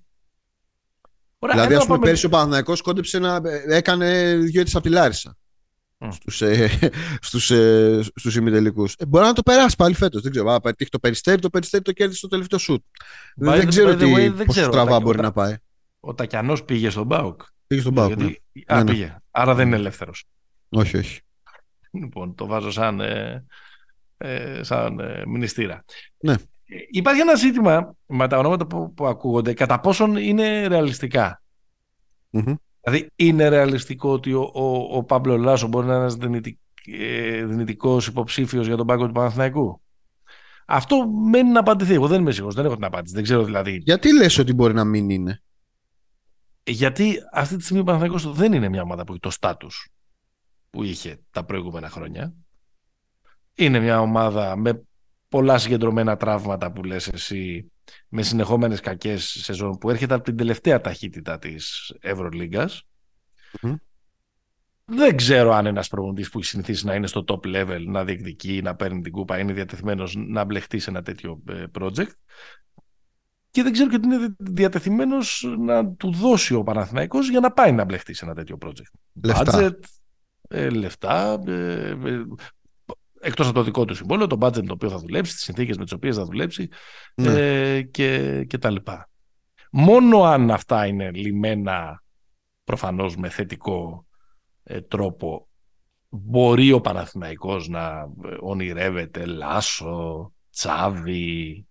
Ωραία, 1.43 1.55
δηλαδή, 1.55 1.75
ας 1.75 1.85
πούμε, 1.85 1.97
πάμε... 1.97 2.09
πέρσι 2.09 2.25
ο 2.25 2.29
Παναθηναϊκός 2.29 2.81
κόντεψε 2.81 3.19
να 3.19 3.41
έκανε 3.69 4.35
δύο 4.35 4.61
έτσι 4.61 4.77
από 4.77 4.87
τη 4.87 4.93
Λάρισα 4.93 5.37
στους, 6.09 6.41
ε, 6.41 6.69
στους, 7.27 7.51
ε, 7.51 7.99
στους 8.15 8.35
ημιτελικούς. 8.35 8.95
Ε, 8.97 9.05
μπορεί 9.05 9.25
να 9.25 9.33
το 9.33 9.41
περάσει 9.41 9.75
πάλι 9.75 9.95
φέτος. 9.95 10.21
Δεν 10.21 10.31
ξέρω. 10.31 10.51
Αν 10.51 10.59
πετύχει 10.61 10.89
το 10.89 10.99
περιστέρι, 10.99 11.41
το 11.41 11.49
περιστέρι 11.49 11.83
το 11.83 11.91
κέρδισε 11.91 12.17
στο 12.17 12.27
τελευταίο 12.27 12.59
σουτ. 12.59 12.83
δεν 13.35 13.67
ξέρω 13.67 13.95
τι 13.95 14.13
way, 14.15 14.31
δεν 14.33 14.45
πόσο 14.45 14.69
τραβά 14.69 14.99
μπορεί 14.99 15.19
ο, 15.19 15.21
να 15.21 15.31
πάει. 15.31 15.55
Ο 15.99 16.13
Τακιανός 16.13 16.63
πήγε 16.63 16.89
στον 16.89 17.05
Μπάουκ. 17.05 17.41
Πήγε 17.67 17.81
στον 17.81 17.93
Μπάουκ. 17.93 18.15
Ναι. 18.15 18.25
Α, 18.65 18.75
ναι, 18.75 18.83
ναι. 18.83 18.91
πήγε. 18.91 19.17
Άρα 19.31 19.55
δεν 19.55 19.67
είναι 19.67 19.75
ελεύθερος. 19.75 20.25
Όχι, 20.69 20.97
όχι. 20.97 21.19
Λοιπόν, 21.91 22.35
το 22.35 22.45
βάζω 22.45 22.71
σαν, 22.71 22.99
ε, 22.99 23.45
ε, 24.17 24.63
σαν 24.63 24.99
ε, 24.99 25.23
μνηστήρα. 25.25 25.83
Ναι. 26.19 26.35
Υπάρχει 26.89 27.21
ένα 27.21 27.35
ζήτημα 27.35 27.95
με 28.05 28.27
τα 28.27 28.37
ονόματα 28.37 28.67
που, 28.67 28.93
που 28.93 29.07
ακούγονται, 29.07 29.53
κατά 29.53 29.79
πόσον 29.79 30.15
είναι 30.15 30.67
ρεαλιστικά. 30.67 31.41
Mm-hmm. 32.31 32.55
Δηλαδή 32.81 33.09
είναι 33.15 33.47
ρεαλιστικό 33.47 34.11
ότι 34.11 34.33
ο, 34.33 34.51
ο, 34.53 34.97
ο 34.97 35.03
Παύλο 35.03 35.37
Λάσο 35.37 35.67
μπορεί 35.67 35.85
να 35.85 35.93
είναι 35.93 36.01
ένας 36.01 36.15
δυνητικ, 36.15 36.57
ε, 36.85 37.45
δυνητικός 37.45 38.07
υποψήφιος 38.07 38.67
για 38.67 38.75
τον 38.75 38.87
πάγκο 38.87 39.05
του 39.07 39.11
Παναθηναϊκού; 39.11 39.81
Αυτό 40.65 41.07
μένει 41.07 41.49
να 41.49 41.59
απαντηθεί. 41.59 41.93
Εγώ 41.93 42.07
δεν 42.07 42.21
είμαι 42.21 42.31
σίγουρος, 42.31 42.55
δεν 42.55 42.65
έχω 42.65 42.75
την 42.75 42.85
απάντηση. 42.85 43.13
Δεν 43.13 43.23
ξέρω 43.23 43.43
δηλαδή. 43.43 43.81
Γιατί 43.83 44.13
λες 44.13 44.37
ότι 44.37 44.53
μπορεί 44.53 44.73
να 44.73 44.83
μην 44.83 45.09
είναι; 45.09 45.41
Γιατί 46.63 47.17
αυτή 47.33 47.55
τη 47.55 47.63
στιγμή 47.63 47.81
ο 47.81 47.85
Παναθηναϊκός 47.85 48.33
δεν 48.33 48.53
είναι 48.53 48.69
μια 48.69 48.81
ομάδα 48.81 49.03
που 49.03 49.11
έχει 49.11 49.21
το 49.21 49.29
στάτους 49.29 49.89
που 50.69 50.83
είχε 50.83 51.19
τα 51.31 51.43
προηγούμενα 51.43 51.89
χρόνια. 51.89 52.33
Είναι 53.55 53.79
μια 53.79 54.01
ομάδα 54.01 54.55
με 54.55 54.81
πολλά 55.31 55.57
συγκεντρωμένα 55.57 56.17
τραύματα 56.17 56.71
που 56.71 56.83
λες 56.83 57.07
εσύ 57.07 57.71
με 58.07 58.21
συνεχόμενες 58.21 58.79
κακές 58.79 59.23
σεζόν 59.23 59.77
που 59.77 59.89
έρχεται 59.89 60.13
από 60.13 60.23
την 60.23 60.35
τελευταία 60.35 60.81
ταχύτητα 60.81 61.39
της 61.39 61.93
Ευρωλίγκας. 62.01 62.83
Δεν 64.85 65.15
ξέρω 65.15 65.53
αν 65.53 65.65
ένας 65.65 65.87
προπονητής 65.87 66.29
που 66.29 66.37
έχει 66.37 66.47
συνηθίσει 66.47 66.85
να 66.85 66.95
είναι 66.95 67.07
στο 67.07 67.23
top 67.27 67.39
level, 67.45 67.83
να 67.85 68.03
διεκδικεί, 68.03 68.61
να 68.63 68.75
παίρνει 68.75 69.01
την 69.01 69.11
κούπα, 69.11 69.39
είναι 69.39 69.53
διατεθειμένος 69.53 70.15
να 70.15 70.43
μπλεχτεί 70.43 70.79
σε 70.79 70.89
ένα 70.89 71.01
τέτοιο 71.01 71.41
ε, 71.49 71.63
project. 71.79 72.11
Και 73.51 73.63
δεν 73.63 73.71
ξέρω 73.71 73.89
και 73.89 73.95
ότι 73.95 74.07
είναι 74.07 74.35
διατεθειμένος 74.37 75.55
να 75.59 75.87
του 75.87 76.11
δώσει 76.11 76.53
ο 76.53 76.63
Παναθηναϊκός 76.63 77.29
για 77.29 77.39
να 77.39 77.51
πάει 77.51 77.71
να 77.71 77.83
μπλεχτεί 77.83 78.13
σε 78.13 78.25
ένα 78.25 78.33
τέτοιο 78.33 78.57
project. 78.65 78.99
Λεφτά. 79.23 79.59
Budget, 79.59 79.79
ε, 80.47 80.69
λεφτά, 80.69 81.39
ε, 81.47 81.95
εκτός 83.21 83.45
από 83.45 83.55
το 83.55 83.63
δικό 83.63 83.85
του 83.85 83.95
συμβόλαιο, 83.95 84.27
το 84.27 84.37
budget 84.39 84.65
το 84.65 84.73
οποίο 84.73 84.89
θα 84.89 84.97
δουλέψει, 84.97 85.33
τις 85.33 85.43
συνθήκες 85.43 85.77
με 85.77 85.83
τις 85.83 85.93
οποίες 85.93 86.15
θα 86.15 86.25
δουλέψει 86.25 86.69
ναι. 87.15 87.27
ε, 87.27 87.81
και, 87.81 88.43
και 88.43 88.57
τα 88.57 88.69
λοιπά. 88.69 89.09
Μόνο 89.71 90.23
αν 90.23 90.51
αυτά 90.51 90.85
είναι 90.85 91.11
λιμένα 91.11 92.03
προφανώς 92.63 93.15
με 93.15 93.29
θετικό 93.29 94.05
ε, 94.63 94.81
τρόπο 94.81 95.47
μπορεί 96.09 96.71
ο 96.71 96.81
Παναθηναϊκός 96.81 97.67
να 97.67 98.09
ε, 98.25 98.35
ονειρεύεται 98.39 99.25
Λάσο, 99.25 100.31
Τσάβη, 100.51 101.65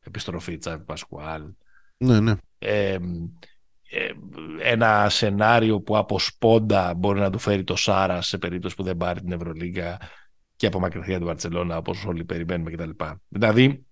επιστροφή 0.00 0.58
Τσάβη 0.58 0.84
Πασκουάλ. 0.84 1.42
Ναι, 1.96 2.20
ναι. 2.20 2.34
Ε, 2.58 2.98
ένα 4.58 5.08
σενάριο 5.08 5.80
που 5.80 5.96
από 5.96 6.18
σπόντα 6.18 6.94
μπορεί 6.94 7.20
να 7.20 7.30
του 7.30 7.38
φέρει 7.38 7.64
το 7.64 7.76
Σάρα 7.76 8.20
σε 8.20 8.38
περίπτωση 8.38 8.74
που 8.74 8.82
δεν 8.82 8.96
πάρει 8.96 9.20
την 9.20 9.32
Ευρωλίγκα 9.32 9.98
και 10.62 10.68
απομακρυνθεί 10.68 11.14
από 11.14 11.18
την 11.18 11.26
Βαρκελόνα 11.26 11.76
όπως 11.76 12.04
όλοι 12.04 12.24
περιμένουμε 12.24 12.70
κτλ. 12.70 12.90
Δηλαδή, 13.28 13.86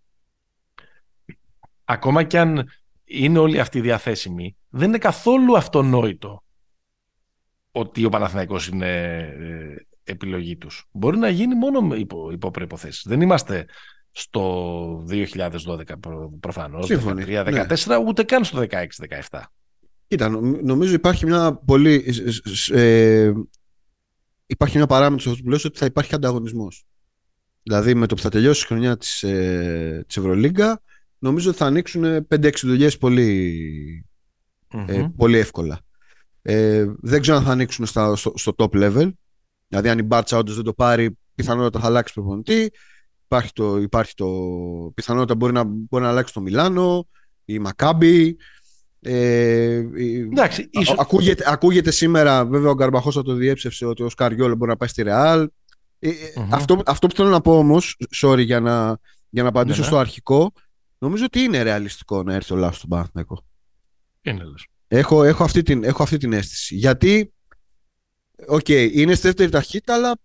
ακόμα 1.85 2.23
κι 2.23 2.37
αν 2.37 2.69
είναι 3.05 3.39
όλοι 3.39 3.61
αυτοί 3.61 3.81
διαθέσιμοι, 3.81 4.57
δεν 4.69 4.89
είναι 4.89 4.99
καθόλου 4.99 5.57
αυτονόητο 5.57 6.43
ότι 7.73 8.05
ο 8.05 8.09
Παναθηναϊκός 8.09 8.69
είναι 8.69 9.19
ε, 9.19 9.87
επιλογή 10.05 10.57
τους. 10.57 10.89
Μπορεί 10.93 11.19
να 11.19 11.29
γίνει 11.29 11.55
μόνο 11.55 11.95
υπό, 11.95 12.31
υπό 12.31 12.51
προϋποθέσεις. 12.51 13.05
Δεν 13.07 13.21
είμαστε 13.21 13.67
στο 14.11 15.05
2012 15.11 15.83
προφανώς, 16.41 16.91
2013-2014, 16.91 17.87
ναι. 17.87 17.97
ούτε 17.97 18.23
καν 18.23 18.45
στο 18.45 18.67
2016-2017. 19.29 19.41
Κοίτα, 20.07 20.29
νομίζω 20.63 20.95
υπάρχει 20.95 21.27
μια 21.27 21.61
πολύ 21.65 22.05
ε, 22.73 23.33
υπάρχει 24.51 24.77
μια 24.77 24.87
παράμετρο 24.87 25.35
που 25.43 25.49
λέω 25.49 25.59
ότι 25.65 25.79
θα 25.79 25.87
υπάρχει 25.87 26.15
ανταγωνισμός. 26.15 26.85
Δηλαδή 27.63 27.95
με 27.95 28.07
το 28.07 28.15
που 28.15 28.21
θα 28.21 28.29
τελειώσει 28.29 28.63
η 28.63 28.67
χρονιά 28.67 28.97
της 28.97 29.23
ε, 29.23 30.05
της 30.07 30.17
Ευρωλίγκα, 30.17 30.83
νομίζω 31.19 31.49
ότι 31.49 31.59
θα 31.59 31.67
ανοίξουν 31.67 32.27
5-6 32.35 32.53
δουλειές 32.63 32.99
πολύ, 32.99 34.07
ε, 34.87 35.07
πολύ 35.17 35.39
εύκολα. 35.39 35.81
Ε, 36.43 36.87
δεν 37.01 37.21
ξέρω 37.21 37.37
αν 37.37 37.45
θα 37.45 37.51
ανοίξουν 37.51 37.87
στο, 37.87 38.17
στο, 38.17 38.55
top 38.57 38.71
level. 38.71 39.11
Δηλαδή, 39.69 39.89
αν 39.89 39.99
η 39.99 40.03
Μπάρτσα 40.03 40.37
όντως 40.37 40.55
δεν 40.55 40.65
το 40.65 40.73
πάρει, 40.73 41.19
πιθανότατα 41.35 41.81
θα 41.81 41.87
αλλάξει 41.87 42.15
προπονητή. 42.15 42.71
Υπάρχει 43.25 43.53
το, 43.53 43.77
υπάρχει 43.77 44.15
το 44.15 44.27
πιθανότητα 44.95 45.35
μπορεί 45.35 45.53
να, 45.53 45.65
μπορεί 45.65 46.03
να 46.05 46.09
αλλάξει 46.09 46.35
το 46.35 46.41
Μιλάνο, 46.41 47.09
η 47.45 47.59
Μακάμπι. 47.59 48.37
Ε, 49.03 49.85
Εντάξει, 50.33 50.69
ίσως... 50.71 50.99
ακούγεται, 50.99 51.45
ακούγεται 51.47 51.91
σήμερα, 51.91 52.45
βέβαια 52.45 52.71
ο 52.71 52.75
Γκαρμπαχός 52.75 53.15
θα 53.15 53.23
το 53.23 53.33
διέψευσε 53.35 53.87
ότι 53.87 54.03
ο 54.03 54.09
Σκαριόλ 54.09 54.57
μπορεί 54.57 54.71
να 54.71 54.77
πάει 54.77 54.89
στη 54.89 55.03
Ρεάλ. 55.03 55.51
Ε, 55.99 56.11
mm-hmm. 56.11 56.47
αυτό, 56.51 56.83
αυτό 56.87 57.07
που 57.07 57.17
θέλω 57.17 57.29
να 57.29 57.41
πω 57.41 57.59
όμως, 57.59 57.97
sorry 58.17 58.45
για 58.45 58.61
να, 58.61 58.99
για 59.29 59.43
να 59.43 59.49
απαντήσω 59.49 59.77
ναι, 59.77 59.83
ναι. 59.83 59.89
στο 59.89 59.99
αρχικό, 59.99 60.53
νομίζω 60.99 61.25
ότι 61.25 61.41
είναι 61.41 61.63
ρεαλιστικό 61.63 62.23
να 62.23 62.35
έρθει 62.35 62.53
ο 62.53 62.57
Λάσος 62.57 62.77
στον 62.77 62.89
Παναθηναϊκό. 62.89 63.45
Είναι 64.23 64.45
λες. 64.45 64.67
Έχω, 64.89 65.25
έχω, 65.25 65.45
αυτή 65.45 65.63
την, 65.63 65.85
έχω 65.85 66.03
αυτή 66.03 66.17
την 66.17 66.33
αίσθηση. 66.33 66.75
Γιατί, 66.75 67.33
OK, 68.47 68.61
okay, 68.67 68.91
είναι 68.93 69.15
στη 69.15 69.27
δεύτερη 69.27 69.51
ταχύτητα, 69.51 69.95
αλλά 69.95 70.19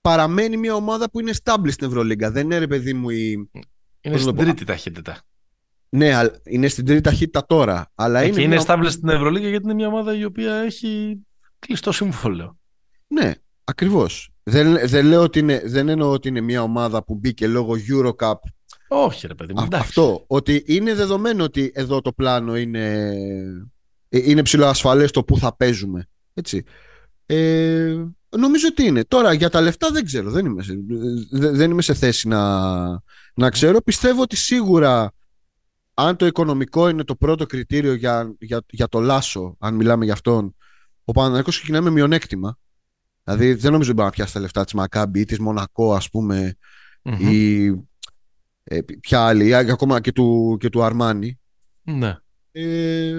παραμένει 0.00 0.56
μια 0.56 0.74
ομάδα 0.74 1.10
που 1.10 1.20
είναι 1.20 1.32
stable 1.42 1.70
στην 1.70 1.86
Ευρωλίγκα. 1.86 2.30
Δεν 2.30 2.44
είναι 2.44 2.58
ρε 2.58 2.66
παιδί 2.66 2.92
μου 2.92 3.10
η. 3.10 3.50
Είναι 4.00 4.18
στην 4.18 4.36
τρίτη 4.36 4.64
ταχύτητα. 4.64 5.22
Ναι, 5.88 6.12
είναι 6.44 6.68
στην 6.68 6.84
τρίτη 6.84 7.00
ταχύτητα 7.00 7.46
τώρα. 7.46 7.90
Αλλά 7.94 8.22
είναι, 8.22 8.42
είναι 8.42 8.62
μια... 8.78 8.90
στην 8.90 9.08
Ευρωλίγκα 9.08 9.48
γιατί 9.48 9.64
είναι 9.64 9.74
μια 9.74 9.86
ομάδα 9.86 10.16
η 10.16 10.24
οποία 10.24 10.54
έχει 10.54 11.20
κλειστό 11.58 11.92
συμβόλαιο. 11.92 12.58
Ναι, 13.06 13.32
ακριβώς. 13.64 14.30
Δεν, 14.42 14.88
δεν, 14.88 15.06
λέω 15.06 15.22
ότι 15.22 15.38
είναι, 15.38 15.62
δεν 15.64 15.88
εννοώ 15.88 16.10
ότι 16.10 16.28
είναι 16.28 16.40
μια 16.40 16.62
ομάδα 16.62 17.04
που 17.04 17.14
μπήκε 17.14 17.46
λόγω 17.46 17.74
Eurocup. 17.90 18.34
Όχι, 18.88 19.26
ρε 19.26 19.34
παιδί 19.34 19.52
μου. 19.52 19.68
Αυτό. 19.72 20.24
Ότι 20.26 20.64
είναι 20.66 20.94
δεδομένο 20.94 21.44
ότι 21.44 21.70
εδώ 21.74 22.00
το 22.00 22.12
πλάνο 22.12 22.56
είναι, 22.56 23.14
ε, 24.08 24.30
είναι 24.30 24.42
ψηλοασφαλές 24.42 25.10
το 25.10 25.24
που 25.24 25.38
θα 25.38 25.56
παίζουμε. 25.56 26.06
Έτσι. 26.34 26.64
Ε, 27.26 27.96
νομίζω 28.28 28.66
ότι 28.70 28.84
είναι. 28.84 29.04
Τώρα 29.04 29.32
για 29.32 29.50
τα 29.50 29.60
λεφτά 29.60 29.90
δεν 29.90 30.04
ξέρω. 30.04 30.30
Δεν 30.30 30.46
είμαι 30.46 30.62
σε, 30.62 30.74
δεν 31.30 31.70
είμαι 31.70 31.82
σε 31.82 31.94
θέση 31.94 32.28
να, 32.28 32.78
να 33.34 33.50
ξέρω. 33.50 33.82
Πιστεύω 33.82 34.22
ότι 34.22 34.36
σίγουρα 34.36 35.12
αν 36.00 36.16
το 36.16 36.26
οικονομικό 36.26 36.88
είναι 36.88 37.04
το 37.04 37.16
πρώτο 37.16 37.46
κριτήριο 37.46 37.94
για, 37.94 38.34
για, 38.38 38.64
για 38.70 38.88
το 38.88 39.00
Λάσο, 39.00 39.56
αν 39.58 39.74
μιλάμε 39.74 40.04
για 40.04 40.12
αυτόν, 40.12 40.56
ο 41.04 41.12
Παναθηναϊκός 41.12 41.56
ξεκινάει 41.56 41.80
με 41.80 41.90
μειονέκτημα. 41.90 42.58
Δηλαδή 43.24 43.54
δεν 43.54 43.72
νομίζω 43.72 43.90
ότι 43.90 44.00
μπορεί 44.00 44.08
να 44.08 44.14
πιάσει 44.14 44.32
τα 44.32 44.40
λεφτά 44.40 44.64
της 44.64 44.72
Μακάμπη 44.72 45.20
ή 45.20 45.24
της 45.24 45.38
Μονακό, 45.38 45.94
ας 45.94 46.10
πούμε, 46.10 46.56
mm-hmm. 47.02 47.20
ή 47.20 47.66
ε, 48.64 48.80
ποια 49.00 49.26
άλλη, 49.26 49.46
ή 49.46 49.54
ακόμα 49.54 50.00
και 50.00 50.12
του, 50.12 50.56
και 50.60 50.68
του 50.68 50.82
Αρμάνι. 50.82 51.38
Ναι. 51.82 52.16
Ε, 52.52 53.14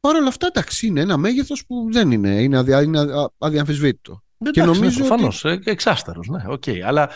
Παρ' 0.00 0.16
όλα 0.16 0.28
αυτά, 0.28 0.46
εντάξει, 0.46 0.86
είναι 0.86 1.00
ένα 1.00 1.16
μέγεθος 1.16 1.66
που 1.66 1.88
δεν 1.92 2.10
είναι, 2.10 2.42
είναι, 2.42 2.58
αδια, 2.58 2.82
είναι 2.82 3.06
αδιαμφισβήτητο. 3.38 4.22
Εντάξει, 4.38 4.60
και 4.60 4.66
νομίζω 4.66 4.88
ναι, 4.88 5.06
προφανώς, 5.06 5.44
ότι... 5.44 5.70
εξάστερος, 5.70 6.28
ναι, 6.28 6.42
OK. 6.46 6.62
Okay. 6.66 6.78
Αλλά 6.80 7.08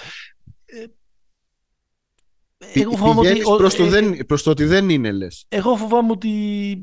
ε, 0.65 0.85
εγώ 2.59 2.97
φοβάμαι 2.97 3.31
ότι. 3.31 3.41
Προς 3.57 3.75
το, 3.75 3.85
ε, 3.85 3.89
δεν, 3.89 4.27
προς 4.27 4.43
το 4.43 4.51
ότι 4.51 4.65
δεν 4.65 4.89
είναι, 4.89 5.13
λες. 5.13 5.45
Εγώ 5.49 5.77
φοβάμαι 5.77 6.11
ότι 6.11 6.31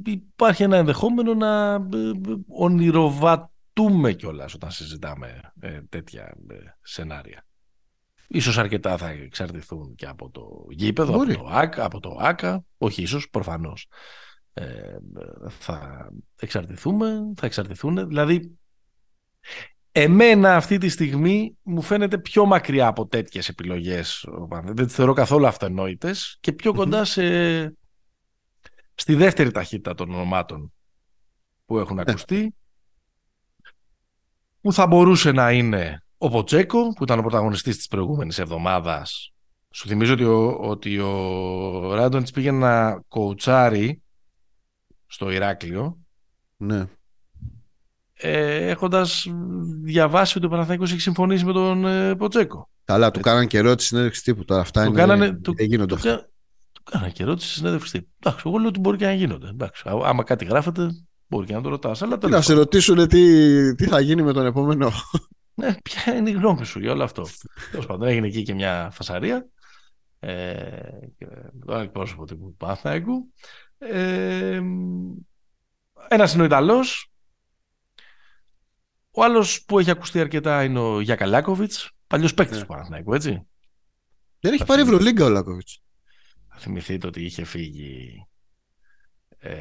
υπάρχει 0.06 0.64
ένα 0.64 0.78
ενδεχόμενο 0.78 1.34
να 1.34 1.74
ε, 1.74 2.12
ονειροβατούμε 2.48 4.14
κιόλας 4.14 4.54
όταν 4.54 4.72
συζητάμε 4.72 5.54
ε, 5.60 5.82
τέτοια 5.90 6.38
σενάρια. 6.82 7.46
Ίσως 8.28 8.58
αρκετά 8.58 8.98
θα 8.98 9.10
εξαρτηθούν 9.10 9.96
και 9.96 10.06
από 10.06 10.30
το 10.30 10.66
γήπεδο, 10.70 11.16
από 11.16 11.34
το, 11.34 11.48
ΟΑΚΑ, 11.52 11.86
από 11.86 12.00
το 12.00 12.18
ΟΑΚΑ. 12.20 12.64
Όχι 12.78 13.02
ίσως, 13.02 13.30
προφανώς. 13.30 13.88
θα 15.48 16.10
εξαρτηθούμε, 16.40 17.32
θα 17.36 17.46
εξαρτηθούν. 17.46 18.08
Δηλαδή, 18.08 18.58
Εμένα 19.96 20.56
αυτή 20.56 20.78
τη 20.78 20.90
στιγμή 20.90 21.58
μου 21.64 21.82
φαίνεται 21.82 22.18
πιο 22.18 22.46
μακριά 22.46 22.88
από 22.88 23.08
τέτοιες 23.08 23.50
επιλογές. 23.50 24.28
Δεν 24.64 24.86
τις 24.86 24.96
θεωρώ 24.96 25.14
καθόλου 25.14 25.48
αυτονόητες 25.48 26.38
και 26.40 26.52
πιο 26.52 26.74
κοντά 26.74 27.06
σε... 27.06 27.24
στη 28.96 29.16
δεύτερη 29.16 29.52
ταχύτητα 29.52 29.94
των 29.94 30.10
ονομάτων 30.14 30.74
που 31.66 31.80
έχουν 31.80 31.96
ναι. 31.96 32.02
ακουστεί. 32.02 32.56
Που 34.62 34.74
θα 34.74 34.88
μπορούσε 34.88 35.32
να 35.32 35.52
είναι 35.52 36.04
ο 36.18 36.30
Ποτσέκο, 36.30 36.88
που 36.88 37.04
ήταν 37.04 37.20
ο 37.20 37.22
πρωταγωνιστής 37.22 37.78
της 37.78 37.88
προηγούμενης 37.88 38.40
εβδομάδας. 38.40 39.34
Σου 39.72 39.88
θυμίζω 39.88 40.14
ότι 40.14 40.24
ο, 40.24 40.58
ότι 40.60 41.00
ο 41.00 41.94
Ράντονιτς 41.94 42.32
πήγε 42.32 42.52
να 42.52 43.00
κοουτσάρει 43.08 44.02
στο 45.06 45.32
Ηράκλειο. 45.32 45.98
Ναι 46.58 46.88
ε, 48.26 48.70
έχοντας 48.70 49.28
διαβάσει 49.84 50.38
ότι 50.38 50.46
ο 50.46 50.50
Παναθηναϊκός 50.50 50.92
έχει 50.92 51.02
συμφωνήσει 51.02 51.46
με 51.46 51.54
τον 51.54 51.86
ε, 51.86 52.16
Ποτσέκο. 52.16 52.70
Καλά, 52.84 53.12
του 53.12 53.20
κάνανε 53.20 53.46
και 53.46 53.58
ερώτηση 53.58 53.88
συνέντευξη 53.88 54.24
τύπου 54.24 54.46
τώρα. 54.46 54.62
Αυτά 54.62 54.86
είναι, 54.86 54.96
κάνανε, 54.96 55.40
δεν 55.42 55.66
γίνονται 55.66 55.94
αυτά. 55.94 56.30
Του 56.72 56.82
κάνανε 56.84 57.12
και 57.12 57.24
ερώτηση 57.24 57.54
συνέντευξη 57.54 57.92
τύπου. 57.92 58.10
Εντάξει, 58.20 58.44
εγώ 58.48 58.58
λέω 58.58 58.68
ότι 58.68 58.80
μπορεί 58.80 58.98
και 58.98 59.06
να 59.06 59.14
γίνονται. 59.14 59.48
Εντάξει, 59.48 59.84
άμα 60.04 60.24
κάτι 60.24 60.46
γράφεται, 60.46 60.90
μπορεί 61.28 61.46
και 61.46 61.54
να 61.54 61.62
το 61.62 61.70
ρωτάς. 61.70 62.02
Να 62.30 62.42
σε 62.42 62.54
ρωτήσουν 62.54 63.08
τι, 63.08 63.76
τι 63.76 63.86
θα 63.86 64.00
γίνει 64.00 64.22
με 64.22 64.34
τον 64.34 64.46
επόμενο. 64.46 64.92
Ναι, 65.56 65.76
ποια 65.84 66.16
είναι 66.16 66.30
η 66.30 66.34
γνώμη 66.34 66.66
σου 66.66 66.80
για 66.80 66.92
όλο 66.92 67.04
αυτό. 67.04 67.26
Τέλος 67.72 67.86
πάντων, 67.86 68.08
έγινε 68.08 68.28
εκεί 68.28 68.44
και 68.44 68.54
μια 68.54 68.90
φασαρία. 68.94 69.48
Ε, 70.20 70.66
τον 71.66 71.82
εκπρόσωπο 71.82 72.26
του 72.26 72.56
Παναθηναϊκού. 72.58 73.32
Ε, 73.78 74.62
ένας 76.08 76.34
είναι 76.34 76.42
ο 76.42 76.46
Ιταλός, 76.46 77.13
ο 79.16 79.24
άλλος 79.24 79.64
που 79.66 79.80
έχει 79.80 79.92
ακουστεί 79.92 80.20
αρκετά 80.20 80.64
είναι 80.64 80.80
ο 80.80 81.00
Γιακαλάκοβιτ, 81.00 81.74
παλιός 82.08 82.34
παίκτης 82.34 82.56
ναι. 82.56 82.62
του 82.62 82.68
Παναθηναϊκού, 82.68 83.14
έτσι. 83.14 83.48
Δεν 84.40 84.54
έχει 84.54 84.66
πάρει 84.66 84.82
Ευρωλίγκα 84.82 85.26
ο 85.26 85.30
Λάκοβιτ. 85.30 85.68
Θα 86.50 86.58
θυμηθείτε 86.58 87.08
ότι 87.08 87.24
είχε 87.24 87.44
φύγει 87.44 88.26
ε, 89.40 89.52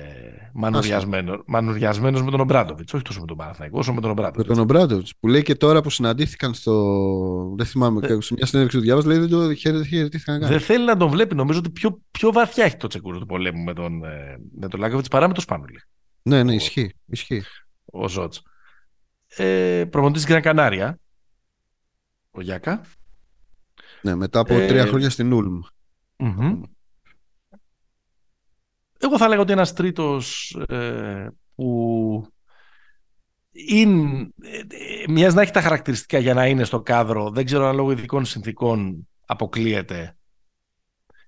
μανουριασμένο 1.46 2.24
με 2.24 2.30
τον 2.30 2.40
Ομπράντοβιτς. 2.40 2.94
Όχι 2.94 3.02
τόσο 3.02 3.20
με 3.20 3.26
τον 3.26 3.36
Παναθηναϊκό, 3.36 3.78
όσο 3.78 3.92
με 3.92 4.00
τον 4.00 4.10
Ομπράντοβιτς. 4.10 4.48
Με 4.48 4.54
τον 4.54 4.62
Ομπράντοβιτς. 4.62 5.12
Που 5.20 5.28
λέει 5.28 5.42
και 5.42 5.54
τώρα 5.54 5.80
που 5.80 5.90
συναντήθηκαν 5.90 6.54
στο. 6.54 7.54
Δεν 7.56 7.66
θυμάμαι, 7.66 8.06
ε... 8.06 8.20
σε 8.20 8.34
μια 8.34 8.46
συνέντευξη 8.46 8.76
του 8.76 8.82
διάβαζα, 8.82 9.08
λέει 9.08 9.18
δεν 9.18 9.28
το 9.28 9.54
χαιρετήθηκαν 9.54 10.40
καν. 10.40 10.48
Δεν 10.48 10.60
θέλει 10.60 10.84
να 10.84 10.96
τον 10.96 11.08
βλέπει. 11.08 11.34
Νομίζω 11.34 11.58
ότι 11.58 11.70
πιο, 11.70 12.00
πιο 12.10 12.32
βαθιά 12.32 12.64
έχει 12.64 12.76
το 12.76 12.86
τσεκούρο 12.86 13.18
του 13.18 13.26
πολέμου 13.26 13.62
με 13.62 13.74
τον, 13.74 14.04
ε, 14.04 14.36
με 14.58 14.68
τον 14.68 14.80
Λάκοβιτς 14.80 15.08
παρά 15.08 15.28
με 15.28 15.34
τον 15.34 15.42
Σπάνουλη. 15.42 15.82
Ναι, 16.22 16.42
ναι, 16.42 16.54
ισχύει. 16.54 16.94
ισχύει. 17.06 17.42
Ο 17.84 18.08
Ζότς 18.08 18.42
ε, 19.36 19.84
προπονητής 19.90 20.26
Γκραν 20.26 20.42
Κανάρια, 20.42 20.98
ο 22.30 22.40
Γιάκα. 22.40 22.84
Ναι, 24.02 24.14
μετά 24.14 24.38
από 24.38 24.54
ε, 24.54 24.66
τρία 24.66 24.86
χρόνια 24.86 25.10
στην 25.10 25.32
Ούλμ. 25.32 25.60
Εγώ 28.98 29.18
θα 29.18 29.28
λέγω 29.28 29.42
ότι 29.42 29.52
ένας 29.52 29.72
τρίτος 29.72 30.56
ε, 30.68 31.26
που 31.54 32.26
είναι, 33.50 34.28
ε, 34.42 34.62
μοιάζει 35.08 35.34
να 35.34 35.42
έχει 35.42 35.52
τα 35.52 35.60
χαρακτηριστικά 35.60 36.18
για 36.18 36.34
να 36.34 36.46
είναι 36.46 36.64
στο 36.64 36.80
κάδρο, 36.80 37.30
δεν 37.30 37.44
ξέρω 37.44 37.66
αν 37.66 37.76
λόγω 37.76 37.90
ειδικών 37.90 38.24
συνθήκων 38.24 39.08
αποκλείεται, 39.26 40.16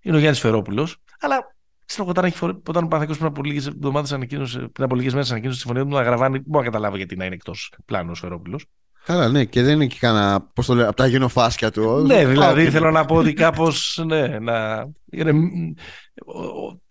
είναι 0.01 0.17
ο 0.17 0.19
Γιάννης 0.19 0.41
Φερόπουλος, 0.41 0.97
αλλά 1.21 1.54
Ξέρω 1.87 2.09
όταν, 2.09 2.25
έχει, 2.25 2.45
όταν 2.45 2.61
ο 2.65 2.71
Παναθηναϊκός 2.71 3.17
πριν 3.17 3.29
από 3.29 3.43
λίγες 3.43 3.67
εβδομάδες 3.67 4.13
ανακοίνωσε, 4.13 4.59
πριν 4.59 4.85
από 4.85 4.95
λίγες 4.95 5.13
μέρες 5.13 5.31
ανακοίνωσε 5.31 5.57
τη 5.59 5.65
συμφωνία 5.67 5.91
του 5.91 5.97
να 5.97 6.03
γραβάνει, 6.03 6.33
δεν 6.33 6.45
μπορώ 6.47 6.65
να 6.65 6.71
καταλάβω 6.71 6.97
γιατί 6.97 7.17
να 7.17 7.25
είναι 7.25 7.35
εκτός 7.35 7.73
πλάνου 7.85 8.11
ο 8.11 8.15
Σφερόπουλος. 8.15 8.65
Καλά, 9.05 9.29
ναι, 9.29 9.45
και 9.45 9.63
δεν 9.63 9.75
είναι 9.75 9.87
και 9.87 9.97
κανένα. 9.99 10.51
Πώς 10.55 10.67
το 10.67 10.75
λέω, 10.75 10.89
από 10.89 10.97
τα 10.97 11.07
γενοφάσκια 11.07 11.71
του. 11.71 12.05
Ναι, 12.07 12.27
δηλαδή 12.27 12.71
θέλω 12.71 12.91
να 12.91 13.05
πω 13.05 13.17
ότι 13.17 13.33
κάπως. 13.33 14.03
Ναι, 14.07 14.39
να. 14.39 14.87
Είναι, 15.11 15.33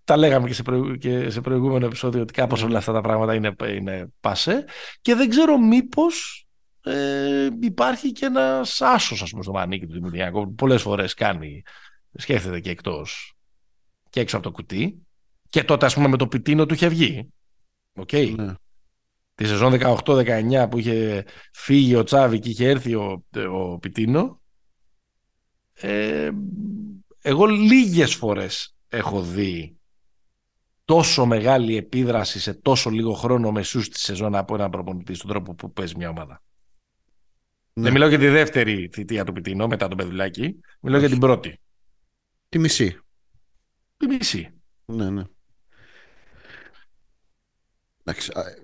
τα 0.04 0.18
λέγαμε 0.18 0.48
και 0.48 0.54
σε, 0.54 0.64
και 1.00 1.30
σε 1.30 1.42
προηγούμενο 1.42 1.86
επεισόδιο 1.86 2.22
ότι 2.22 2.34
κάπως 2.34 2.64
όλα 2.64 2.78
αυτά 2.78 2.94
τα 2.94 3.02
πράγματα 3.02 3.34
είναι, 3.34 3.56
είναι 3.76 4.08
πασέ 4.20 4.66
και 5.02 5.16
δεν 5.16 5.30
ξέρω 5.30 5.58
μήπως 5.58 6.46
ε, 6.84 7.48
υπάρχει 7.62 8.12
και 8.12 8.26
ένας 8.26 8.82
άσος 8.82 9.22
ας 9.22 9.30
πούμε 9.30 9.44
στο 9.44 9.52
μανίκι 9.52 9.86
του 9.86 9.94
Δημητριακού 9.94 10.44
που 10.44 10.54
πολλές 10.54 10.82
φορές 10.82 11.14
κάνει 11.14 11.64
σκέφτεται 12.14 12.60
και 12.60 12.70
εκτός 12.70 13.33
και 14.14 14.20
έξω 14.20 14.38
από 14.38 14.46
το 14.46 14.52
κουτί. 14.52 15.06
Και 15.50 15.64
τότε, 15.64 15.86
ας 15.86 15.94
πούμε, 15.94 16.08
με 16.08 16.18
το 16.18 16.28
Πιτίνο 16.28 16.66
του 16.66 16.74
είχε 16.74 16.88
βγει. 16.88 17.34
OK. 17.94 18.10
Okay. 18.12 18.34
Ναι. 18.36 18.54
Τη 19.36 19.46
σεζόν 19.46 19.74
18-19 19.80 20.68
που 20.70 20.80
είχε 20.80 21.26
φύγει 21.54 21.96
ο 21.96 22.04
Τσάβι 22.04 22.40
και 22.40 22.50
είχε 22.50 22.70
έρθει 22.70 22.96
ο, 22.96 23.26
ο 23.52 23.80
Πιτίνο. 23.80 24.42
Ε, 25.74 26.30
εγώ 27.22 27.46
λίγες 27.46 28.16
φορές 28.16 28.76
έχω 28.88 29.22
δει 29.22 29.78
τόσο 30.86 31.26
μεγάλη 31.26 31.78
επίδραση 31.78 32.40
σε 32.40 32.54
τόσο 32.54 32.90
λίγο 32.90 33.14
χρόνο 33.14 33.52
μεσούσης 33.52 33.86
της 33.86 34.00
σεζόν 34.00 34.36
από 34.36 34.56
έναν 34.56 34.70
προπονητή 34.70 35.14
στον 35.14 35.30
τρόπο 35.30 35.56
που 35.56 35.72
παίζει 35.72 35.96
μια 35.98 36.10
ομάδα. 36.10 36.42
Ναι. 37.74 37.84
Δεν 37.84 37.92
μιλάω 37.92 38.10
για 38.10 38.20
τη 38.20 38.28
δεύτερη 38.28 38.90
θητεία 38.94 39.24
του 39.24 39.34
Πιτίνο 39.34 39.68
μετά 39.68 39.88
τον 39.88 39.98
Πεδουλάκη. 39.98 40.60
Μιλάω 40.82 41.00
για 41.00 41.10
την 41.10 41.20
πρώτη. 41.20 41.60
Τη 42.50 42.60
μισή. 42.60 43.03
Τη 43.98 44.08
μισή. 44.08 44.62
Ναι, 44.86 45.10
ναι. 45.10 45.24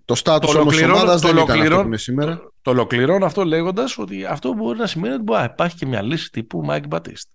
Το 0.05 0.15
στάτους 0.15 0.55
όμως 0.55 0.81
ομάδας 0.81 1.21
δεν 1.21 1.37
ήταν 1.37 1.61
αυτό 1.61 1.81
που 1.81 1.87
είναι 1.87 1.97
σήμερα. 1.97 2.37
Το, 2.37 2.53
το 2.61 2.71
ολοκληρώνω 2.71 3.25
αυτό 3.25 3.45
λέγοντας 3.45 3.97
ότι 3.97 4.25
αυτό 4.25 4.53
μπορεί 4.53 4.77
να 4.77 4.87
σημαίνει 4.87 5.13
ότι 5.13 5.23
μπορεί, 5.23 5.43
υπάρχει 5.43 5.75
και 5.75 5.85
μια 5.85 6.01
λύση 6.01 6.29
τύπου 6.29 6.65
Mike 6.69 6.87
Batiste. 6.89 7.31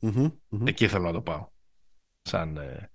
mm 0.00 0.32
Εκεί 0.64 0.88
θέλω 0.88 1.04
να 1.04 1.12
το 1.12 1.20
πάω. 1.20 1.48
Σαν, 2.22 2.56
ε, 2.56 2.90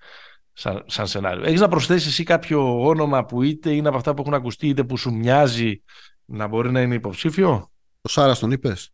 σαν, 0.53 0.83
σαν 0.87 1.07
σενάριο. 1.07 1.43
Έχεις 1.43 1.59
να 1.59 1.67
προσθέσεις 1.67 2.07
εσύ 2.07 2.23
κάποιο 2.23 2.85
όνομα 2.85 3.25
που 3.25 3.41
είτε 3.41 3.71
είναι 3.71 3.87
από 3.87 3.97
αυτά 3.97 4.13
που 4.13 4.21
έχουν 4.21 4.33
ακουστεί 4.33 4.67
είτε 4.67 4.83
που 4.83 4.97
σου 4.97 5.13
μοιάζει 5.13 5.81
να 6.25 6.47
μπορεί 6.47 6.71
να 6.71 6.81
είναι 6.81 6.95
υποψήφιο; 6.95 7.71
Το 8.01 8.09
Σάρα 8.09 8.35
τον 8.35 8.51
είπες; 8.51 8.89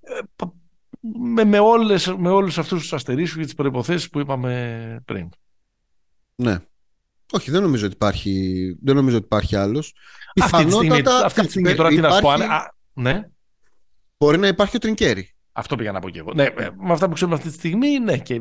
Ε, 0.00 0.44
με, 1.00 1.44
με, 1.44 1.58
όλες, 1.58 2.14
με 2.18 2.28
όλους 2.28 2.58
αυτούς 2.58 2.80
τους 2.80 2.92
αστερίσους 2.92 3.36
και 3.36 3.44
τις 3.44 3.54
προϋποθέσεις 3.54 4.08
που 4.08 4.20
είπαμε 4.20 5.02
πριν. 5.04 5.28
Ναι. 6.34 6.58
Όχι, 7.32 7.50
δεν 7.50 7.62
νομίζω 7.62 7.84
ότι 7.84 7.94
υπάρχει, 7.94 8.76
δεν 8.82 8.94
νομίζω 8.94 9.16
ότι 9.16 9.24
υπάρχει 9.24 9.56
άλλος. 9.56 9.94
Αυτή 10.42 10.64
τη 10.64 10.70
στιγμή, 10.70 11.02
αυτή 11.24 11.40
τη 11.40 11.50
στιγμή 11.50 11.74
τώρα 11.74 11.88
τι 11.88 11.96
να 11.96 12.10
σου 12.10 12.20
πω. 12.20 12.32
ναι. 12.92 13.22
Μπορεί 14.18 14.38
να 14.38 14.46
υπάρχει 14.46 14.76
ο 14.76 14.78
Τρινκέρι. 14.78 15.34
Αυτό 15.52 15.76
πήγα 15.76 15.92
να 15.92 16.00
πω 16.00 16.10
και 16.10 16.18
εγώ. 16.18 16.32
Ναι, 16.34 16.46
με 16.76 16.92
αυτά 16.92 17.06
που 17.06 17.12
ξέρουμε 17.14 17.36
αυτή 17.36 17.48
τη 17.48 17.54
στιγμή, 17.54 17.98
ναι. 17.98 18.18
Και 18.18 18.40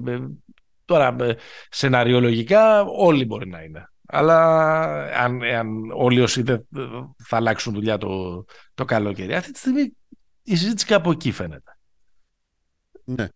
Τώρα, 0.90 1.16
ε, 1.20 1.36
σεναριολογικά 1.70 2.82
όλοι 2.84 3.26
μπορεί 3.26 3.50
να 3.50 3.62
είναι. 3.62 3.90
Αλλά 4.06 4.38
αν, 5.24 5.44
αν 5.44 5.92
όλοι 5.94 6.22
όσοι 6.22 6.42
δεν 6.42 6.68
θα 7.24 7.38
αλλάξουν 7.38 7.74
δουλειά 7.74 7.98
το, 7.98 8.46
το 8.74 8.86
καλοκαίρι, 8.86 9.34
αυτή 9.34 9.52
τη 9.52 9.60
στιγμή 9.60 9.98
η 10.44 10.56
συζήτηση 10.56 10.86
κάπου 10.86 11.12
εκεί 11.12 11.32
φαίνεται. 11.32 11.79
Ναι. 13.16 13.28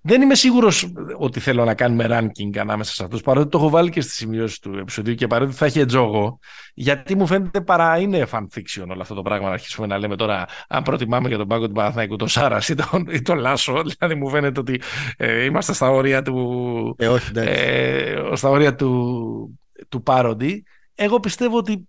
Δεν 0.00 0.22
είμαι 0.22 0.34
σίγουρος 0.34 0.92
ότι 1.18 1.40
θέλω 1.40 1.64
να 1.64 1.74
κάνουμε 1.74 2.06
ranking 2.08 2.58
ανάμεσα 2.58 2.92
σε 2.94 3.04
αυτούς, 3.04 3.20
παρότι 3.20 3.48
το 3.48 3.58
έχω 3.58 3.68
βάλει 3.68 3.90
και 3.90 4.00
στη 4.00 4.12
σημειώση 4.12 4.60
του 4.60 4.78
επεισοδίου 4.78 5.14
και 5.14 5.26
παρότι 5.26 5.52
θα 5.52 5.66
έχει 5.66 5.84
τζόγο, 5.84 6.38
γιατί 6.74 7.14
μου 7.14 7.26
φαίνεται 7.26 7.60
παρά 7.60 7.98
είναι 7.98 8.26
fan 8.30 8.46
fiction 8.54 8.86
όλο 8.88 9.00
αυτό 9.00 9.14
το 9.14 9.22
πράγμα. 9.22 9.46
Να 9.46 9.52
αρχίσουμε 9.52 9.86
να 9.86 9.98
λέμε 9.98 10.16
τώρα, 10.16 10.46
αν 10.68 10.82
προτιμάμε 10.82 11.28
για 11.28 11.36
τον 11.36 11.46
πάγκο 11.48 11.66
του 11.66 11.72
Παναθηναϊκού 11.72 12.16
τον 12.16 12.28
Σάρας 12.28 12.68
ή 12.68 12.74
τον, 12.74 13.06
ή 13.10 13.22
τον 13.22 13.38
Λάσο. 13.38 13.82
Δηλαδή, 13.98 14.14
μου 14.14 14.28
φαίνεται 14.28 14.60
ότι 14.60 14.80
ε, 15.16 15.44
είμαστε 15.44 15.72
στα 15.72 15.90
όρια 15.90 16.22
του. 16.22 16.94
Ε, 16.98 17.08
όχι, 17.08 17.30
ε, 17.34 18.30
στα 18.34 18.48
όρια 18.48 18.74
του, 18.74 19.58
του 19.88 20.02
Πάροντι. 20.02 20.64
Εγώ 20.94 21.20
πιστεύω 21.20 21.56
ότι 21.56 21.88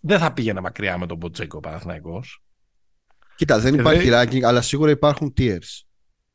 δεν 0.00 0.18
θα 0.18 0.32
πήγαινε 0.32 0.60
μακριά 0.60 0.98
με 0.98 1.06
τον 1.06 1.16
Ποτσέκο 1.16 1.60
Παναθηναϊκός. 1.60 2.42
Κοίτα, 3.40 3.58
δεν 3.58 3.74
υπάρχει 3.74 4.08
ranking, 4.12 4.42
αλλά 4.42 4.60
σίγουρα 4.60 4.90
υπάρχουν 4.90 5.32
tiers. 5.38 5.82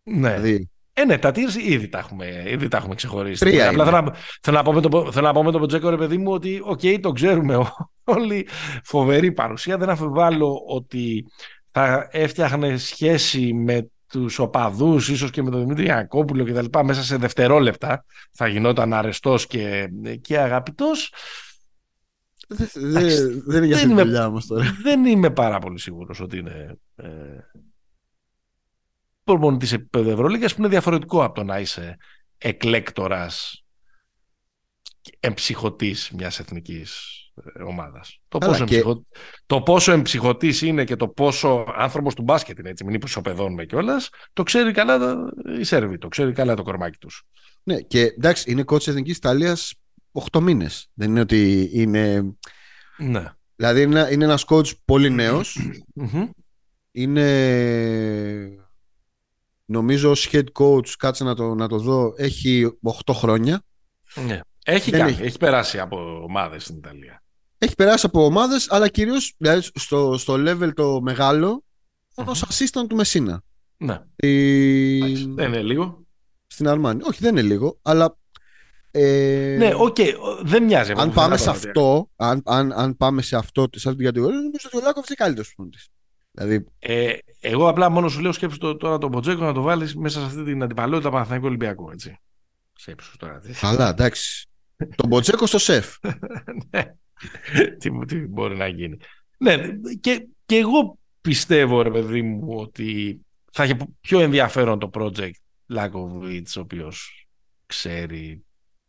Ναι. 0.04 0.34
Δηλαδή... 0.34 0.70
Ε, 0.94 1.06
ναι, 1.06 1.18
τα 1.18 1.30
tiers 1.30 1.56
ήδη 1.64 1.88
τα 1.88 1.98
έχουμε, 1.98 2.44
ήδη 2.48 2.68
τα 2.68 2.78
έχουμε 2.78 2.96
ξεχωρίσει. 2.96 3.40
Τρία 3.40 3.70
Απλά 3.70 3.86
θέλω 3.86 4.02
να, 4.02 4.16
θέλω, 4.42 4.58
να 4.58 4.64
πω 4.64 4.74
με 4.74 4.82
το, 4.82 5.12
θέλω 5.12 5.26
να 5.26 5.34
πω 5.34 5.44
με 5.44 5.52
τον 5.52 5.62
Ποτζέκο, 5.62 5.90
ρε 5.90 5.98
παιδί 5.98 6.18
μου, 6.18 6.32
ότι 6.32 6.62
ok, 6.64 6.80
okay, 6.84 6.98
το 7.02 7.12
ξέρουμε 7.12 7.72
όλοι. 8.04 8.48
Φοβερή 8.84 9.32
παρουσία. 9.32 9.78
Δεν 9.78 9.90
αμφιβάλλω 9.90 10.64
ότι 10.68 11.26
θα 11.72 12.08
έφτιαχνε 12.12 12.78
σχέση 12.78 13.54
με 13.54 13.90
τους 14.08 14.40
οπαδούς, 14.40 15.10
ίσως 15.10 15.32
και 15.32 15.44
με 15.44 15.50
τον 15.50 15.60
Δημήτρη 15.60 15.86
Γιαννακόπουλο 15.86 16.44
κτλ. 16.46 16.80
Μέσα 16.84 17.04
σε 17.04 17.16
δευτερόλεπτα 17.16 18.06
θα 18.32 18.48
γινόταν 18.48 18.94
αρεστός 18.94 19.48
και, 19.48 19.90
και 20.22 20.38
αγαπητός. 20.38 21.14
Δεν, 22.48 23.44
δεν 23.46 23.58
είναι 23.58 23.66
για 23.66 23.76
αυτή 23.76 23.88
τη 23.88 23.94
δουλειά 23.94 24.28
όμως 24.28 24.46
τώρα. 24.46 24.78
Δεν 24.84 25.06
είμαι 25.06 25.30
πάρα 25.30 25.60
πολύ 25.60 25.80
σίγουρος 25.80 26.20
ότι 26.20 26.38
είναι. 26.38 26.78
Ε, 26.96 27.08
προπονητής 29.24 29.74
επίπεδο 29.74 30.12
Ευρωλίγα 30.12 30.48
που 30.48 30.56
είναι 30.58 30.68
διαφορετικό 30.68 31.24
από 31.24 31.34
το 31.34 31.44
να 31.44 31.60
είσαι 31.60 31.98
εκλέκτορας 32.38 33.64
εμψυχωτής 35.20 36.12
μιας 36.16 36.40
εθνικής 36.40 37.12
ε, 37.56 37.64
ομάδας. 37.64 38.20
Το, 38.28 38.38
πόσο 38.38 38.66
και... 38.66 38.84
το 39.46 39.62
πόσο 39.62 39.92
εμψυχωτής 39.92 40.62
είναι 40.62 40.84
και 40.84 40.96
το 40.96 41.08
πόσο 41.08 41.66
άνθρωπος 41.76 42.16
του 42.16 42.24
μπάσκετ 42.24 42.60
είναι, 42.60 42.70
έτσι, 42.70 42.86
μην 42.86 42.94
υποσοπεδώνουμε 42.94 43.66
κιόλας, 43.66 44.10
το 44.34 44.44
ξέρει 44.44 44.72
καλά 44.72 45.16
η 45.60 45.64
Σέρβη, 45.64 45.98
το 45.98 46.08
ξέρει 46.08 46.32
καλά 46.32 46.56
το 46.56 46.64
κορμάκι 46.64 46.98
τους. 46.98 47.24
Ναι, 47.64 47.82
και 47.82 48.02
εντάξει, 48.02 48.52
είναι 48.52 48.64
κότσο 48.64 48.92
εθνικής 48.92 49.18
Ιταλίας 49.18 49.74
8 50.32 50.40
μήνες. 50.42 50.90
Δεν 50.94 51.10
είναι 51.10 51.20
ότι 51.20 51.70
είναι. 51.74 52.36
Ναι. 52.98 53.34
Δηλαδή 53.56 53.82
είναι, 53.82 54.08
είναι 54.12 54.24
ένας 54.24 54.46
coach 54.48 54.72
πολύ 54.86 55.10
νέος. 55.10 55.60
είναι 56.92 57.26
Νομίζω 59.66 60.10
ως 60.10 60.30
head 60.32 60.46
coach, 60.60 60.90
κάτσε 60.98 61.24
να 61.24 61.36
το, 61.36 61.56
να 61.56 61.68
το 61.68 61.78
δω, 61.78 62.14
έχει 62.18 62.78
8 63.06 63.14
χρόνια. 63.14 63.62
Ναι. 64.26 64.40
Έχει, 64.66 64.92
κάνει, 64.92 65.12
έχει. 65.12 65.24
έχει 65.24 65.38
περάσει 65.38 65.80
από 65.80 66.24
ομάδες 66.24 66.64
στην 66.64 66.76
Ιταλία. 66.76 67.24
Έχει 67.58 67.76
περάσει 67.76 68.06
από 68.06 68.26
ομάδες, 68.26 68.72
αλλά 68.72 68.88
κυρίως 68.88 69.34
δηλαδή, 69.38 69.70
στο, 69.74 70.18
στο 70.18 70.34
level 70.38 70.72
το 70.74 71.02
μεγάλο, 71.02 71.64
mm-hmm. 72.16 72.26
ως 72.26 72.46
assistant 72.46 72.86
του 72.90 72.96
Μεσίνα. 72.96 73.42
Ναι. 73.78 74.02
Η... 74.16 75.00
Δεν 75.14 75.48
είναι 75.48 75.62
λίγο. 75.62 76.06
Στην 76.48 76.68
Αρμάνη. 76.68 77.02
Όχι, 77.04 77.22
δεν 77.22 77.32
είναι 77.38 77.48
λίγο, 77.48 77.80
αλλά 77.82 78.18
ε... 78.98 79.56
Ναι, 79.58 79.72
ok, 79.76 79.96
okay. 79.98 80.12
δεν 80.42 80.64
μοιάζει. 80.64 80.94
Αν 80.96 81.14
πάμε 81.14 81.38
σε 81.38 81.50
αυτό, 81.50 82.10
αν, 82.16 82.42
αν, 82.46 82.72
αν 82.72 82.98
πάμε 82.98 83.22
σε 83.22 83.36
αυτό, 83.36 83.68
σε 83.72 83.88
αυτή 83.90 83.96
την 83.96 84.06
κατηγορία, 84.06 84.40
νομίζω 84.40 84.70
ότι 84.72 84.78
ο 84.78 84.82
Λάκοφ 84.82 85.08
είναι 85.08 85.16
καλύτερος 85.16 85.56
Δηλαδή... 86.32 86.66
Ε, 86.80 87.14
εγώ 87.40 87.70
απλά 87.70 87.90
μόνο 87.90 88.10
σου 88.10 88.22
λέω 88.22 88.32
σκέψου 88.32 88.58
το, 88.58 88.78
τώρα 88.78 88.98
τον 88.98 89.10
Ποτζέκο 89.10 89.44
να 89.44 89.54
το 89.54 89.62
βάλεις 89.62 89.96
μέσα 89.96 90.20
σε 90.20 90.26
αυτή 90.26 90.44
την 90.44 90.64
αντιπαλότητα 90.64 91.10
Παναθηναϊκού 91.10 91.46
Ολυμπιακού. 91.46 91.90
Έτσι. 91.92 92.20
Σκέψου 92.74 93.18
τώρα. 93.18 93.42
Καλά, 93.60 93.90
εντάξει. 93.90 94.48
τον 94.98 95.08
Ποτζέκο 95.08 95.46
στο 95.46 95.58
ΣΕΦ. 95.58 95.96
ναι. 96.72 96.84
τι, 97.80 98.06
τι 98.06 98.16
μπορεί 98.16 98.56
να 98.56 98.68
γίνει. 98.68 98.98
Ναι, 99.38 99.58
και, 100.02 100.28
και 100.46 100.56
εγώ 100.56 101.00
πιστεύω, 101.22 101.82
ρε 101.82 101.92
παιδί 101.92 102.22
μου, 102.22 102.54
ότι 102.56 103.20
θα 103.52 103.64
έχει 103.64 103.76
πιο 104.02 104.20
ενδιαφέρον 104.20 104.80
το 104.80 104.90
project 104.94 105.32
Λάκοβιτς, 105.66 106.58
ο 106.58 106.62
οποίος 106.62 107.28
ξέρει 107.66 108.45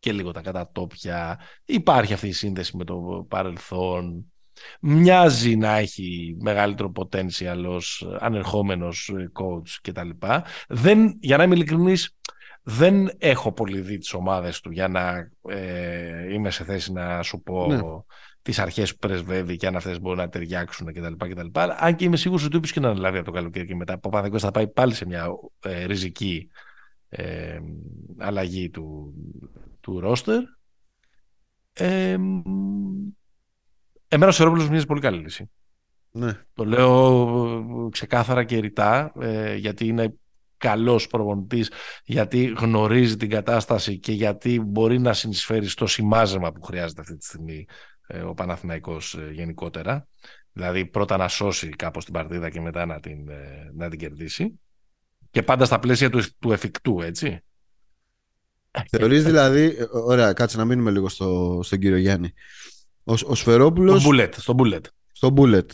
και 0.06 0.12
λίγο 0.12 0.30
τα 0.30 0.40
κατατόπια. 0.40 1.40
Υπάρχει 1.64 2.12
αυτή 2.12 2.28
η 2.28 2.32
σύνδεση 2.32 2.76
με 2.76 2.84
το 2.84 3.26
παρελθόν. 3.28 4.32
Μοιάζει 4.80 5.56
να 5.56 5.76
έχει 5.76 6.36
μεγαλύτερο 6.40 6.92
potential 6.94 7.64
ως 7.66 8.08
ανερχόμενος 8.18 9.12
coach 9.14 9.78
κτλ. 9.82 10.10
Δεν, 10.68 11.16
για 11.20 11.36
να 11.36 11.42
είμαι 11.42 11.54
ειλικρινής, 11.54 12.16
δεν 12.62 13.10
έχω 13.18 13.52
πολύ 13.52 13.80
δει 13.80 13.98
τις 13.98 14.12
ομάδες 14.12 14.60
του 14.60 14.70
για 14.70 14.88
να 14.88 15.30
ε, 15.48 16.32
είμαι 16.32 16.50
σε 16.50 16.64
θέση 16.64 16.92
να 16.92 17.22
σου 17.22 17.42
πω 17.42 17.66
ναι. 17.66 17.80
τις 18.42 18.58
αρχές 18.58 18.92
που 18.92 18.98
πρεσβεύει 18.98 19.56
και 19.56 19.66
αν 19.66 19.76
αυτές 19.76 20.00
μπορούν 20.00 20.18
να 20.18 20.28
ταιριάξουν 20.28 20.92
κτλ. 20.92 21.48
Αν 21.76 21.96
και 21.96 22.04
είμαι 22.04 22.16
σίγουρος 22.16 22.44
ότι 22.44 22.56
όποιος 22.56 22.72
και 22.72 22.80
να 22.80 22.88
αναλάβει 22.88 23.16
από 23.16 23.26
το 23.26 23.32
καλοκαίρι 23.32 23.66
και 23.66 23.74
μετά 23.74 23.94
ο 23.94 23.98
Παπαδικός 23.98 24.42
θα 24.42 24.50
πάει 24.50 24.68
πάλι 24.68 24.94
σε 24.94 25.06
μια 25.06 25.26
ε, 25.60 25.84
ριζική 25.84 26.50
ε, 27.08 27.58
αλλαγή 28.18 28.70
του, 28.70 29.14
του 29.86 30.00
ρόστερ. 30.00 30.42
Ε, 31.72 32.16
Εμένα 34.08 34.30
ο 34.30 34.34
Σερόπουλο 34.34 34.68
μοιάζει 34.68 34.86
πολύ 34.86 35.00
καλή 35.00 35.18
λύση. 35.18 35.50
Ναι. 36.10 36.40
Το 36.54 36.64
λέω 36.64 37.88
ξεκάθαρα 37.92 38.44
και 38.44 38.58
ρητά, 38.58 39.12
ε, 39.20 39.54
γιατί 39.54 39.86
είναι 39.86 40.14
καλός 40.56 41.06
προπονητής, 41.06 41.70
γιατί 42.04 42.54
γνωρίζει 42.58 43.16
την 43.16 43.30
κατάσταση 43.30 43.98
και 43.98 44.12
γιατί 44.12 44.60
μπορεί 44.60 44.98
να 44.98 45.12
συνεισφέρει 45.12 45.66
στο 45.66 45.86
σημάζεμα 45.86 46.52
που 46.52 46.62
χρειάζεται 46.62 47.00
αυτή 47.00 47.16
τη 47.16 47.24
στιγμή 47.24 47.64
ε, 48.06 48.20
ο 48.20 48.34
Παναθηναϊκός 48.34 49.14
ε, 49.14 49.30
γενικότερα. 49.32 50.06
Δηλαδή 50.52 50.86
πρώτα 50.86 51.16
να 51.16 51.28
σώσει 51.28 51.68
κάπως 51.68 52.04
την 52.04 52.12
παρτίδα 52.12 52.50
και 52.50 52.60
μετά 52.60 52.86
να 52.86 53.00
την, 53.00 53.28
να 53.74 53.88
την 53.88 53.98
κερδίσει. 53.98 54.60
Και 55.30 55.42
πάντα 55.42 55.64
στα 55.64 55.78
πλαίσια 55.78 56.10
του, 56.10 56.20
του 56.38 56.52
εφικτού, 56.52 57.00
έτσι. 57.00 57.40
Θεωρείς 58.90 59.24
δηλαδή, 59.24 59.76
ωραία, 59.90 60.32
κάτσε 60.32 60.56
να 60.56 60.64
μείνουμε 60.64 60.90
λίγο 60.90 61.08
στο, 61.08 61.60
στον 61.62 61.78
κύριο 61.78 61.96
Γιάννη. 61.96 62.32
Ο, 63.04 63.12
ο 63.12 63.34
Σφερόπουλος... 63.34 64.00
Στο 64.00 64.08
μπουλέτ. 64.08 64.34
Στο 64.34 64.52
μπουλέτ. 64.52 64.86
Στο 65.12 65.30
μπουλέτ. 65.30 65.70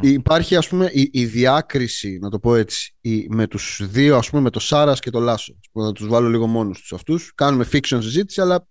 Υπάρχει 0.00 0.56
ας 0.56 0.68
πούμε 0.68 0.90
η, 0.92 1.10
η, 1.12 1.24
διάκριση, 1.24 2.18
να 2.18 2.30
το 2.30 2.38
πω 2.38 2.54
έτσι, 2.54 2.94
η, 3.00 3.26
με 3.28 3.46
τους 3.46 3.80
δύο, 3.82 4.16
ας 4.16 4.30
πούμε 4.30 4.42
με 4.42 4.50
το 4.50 4.60
Σάρας 4.60 5.00
και 5.00 5.10
το 5.10 5.20
Λάσο. 5.20 5.58
Να 5.72 5.92
τους 5.92 6.06
βάλω 6.08 6.28
λίγο 6.28 6.46
μόνος 6.46 6.80
τους 6.80 6.92
αυτούς. 6.92 7.32
Κάνουμε 7.34 7.66
fiction 7.72 7.98
συζήτηση, 8.00 8.40
αλλά 8.40 8.66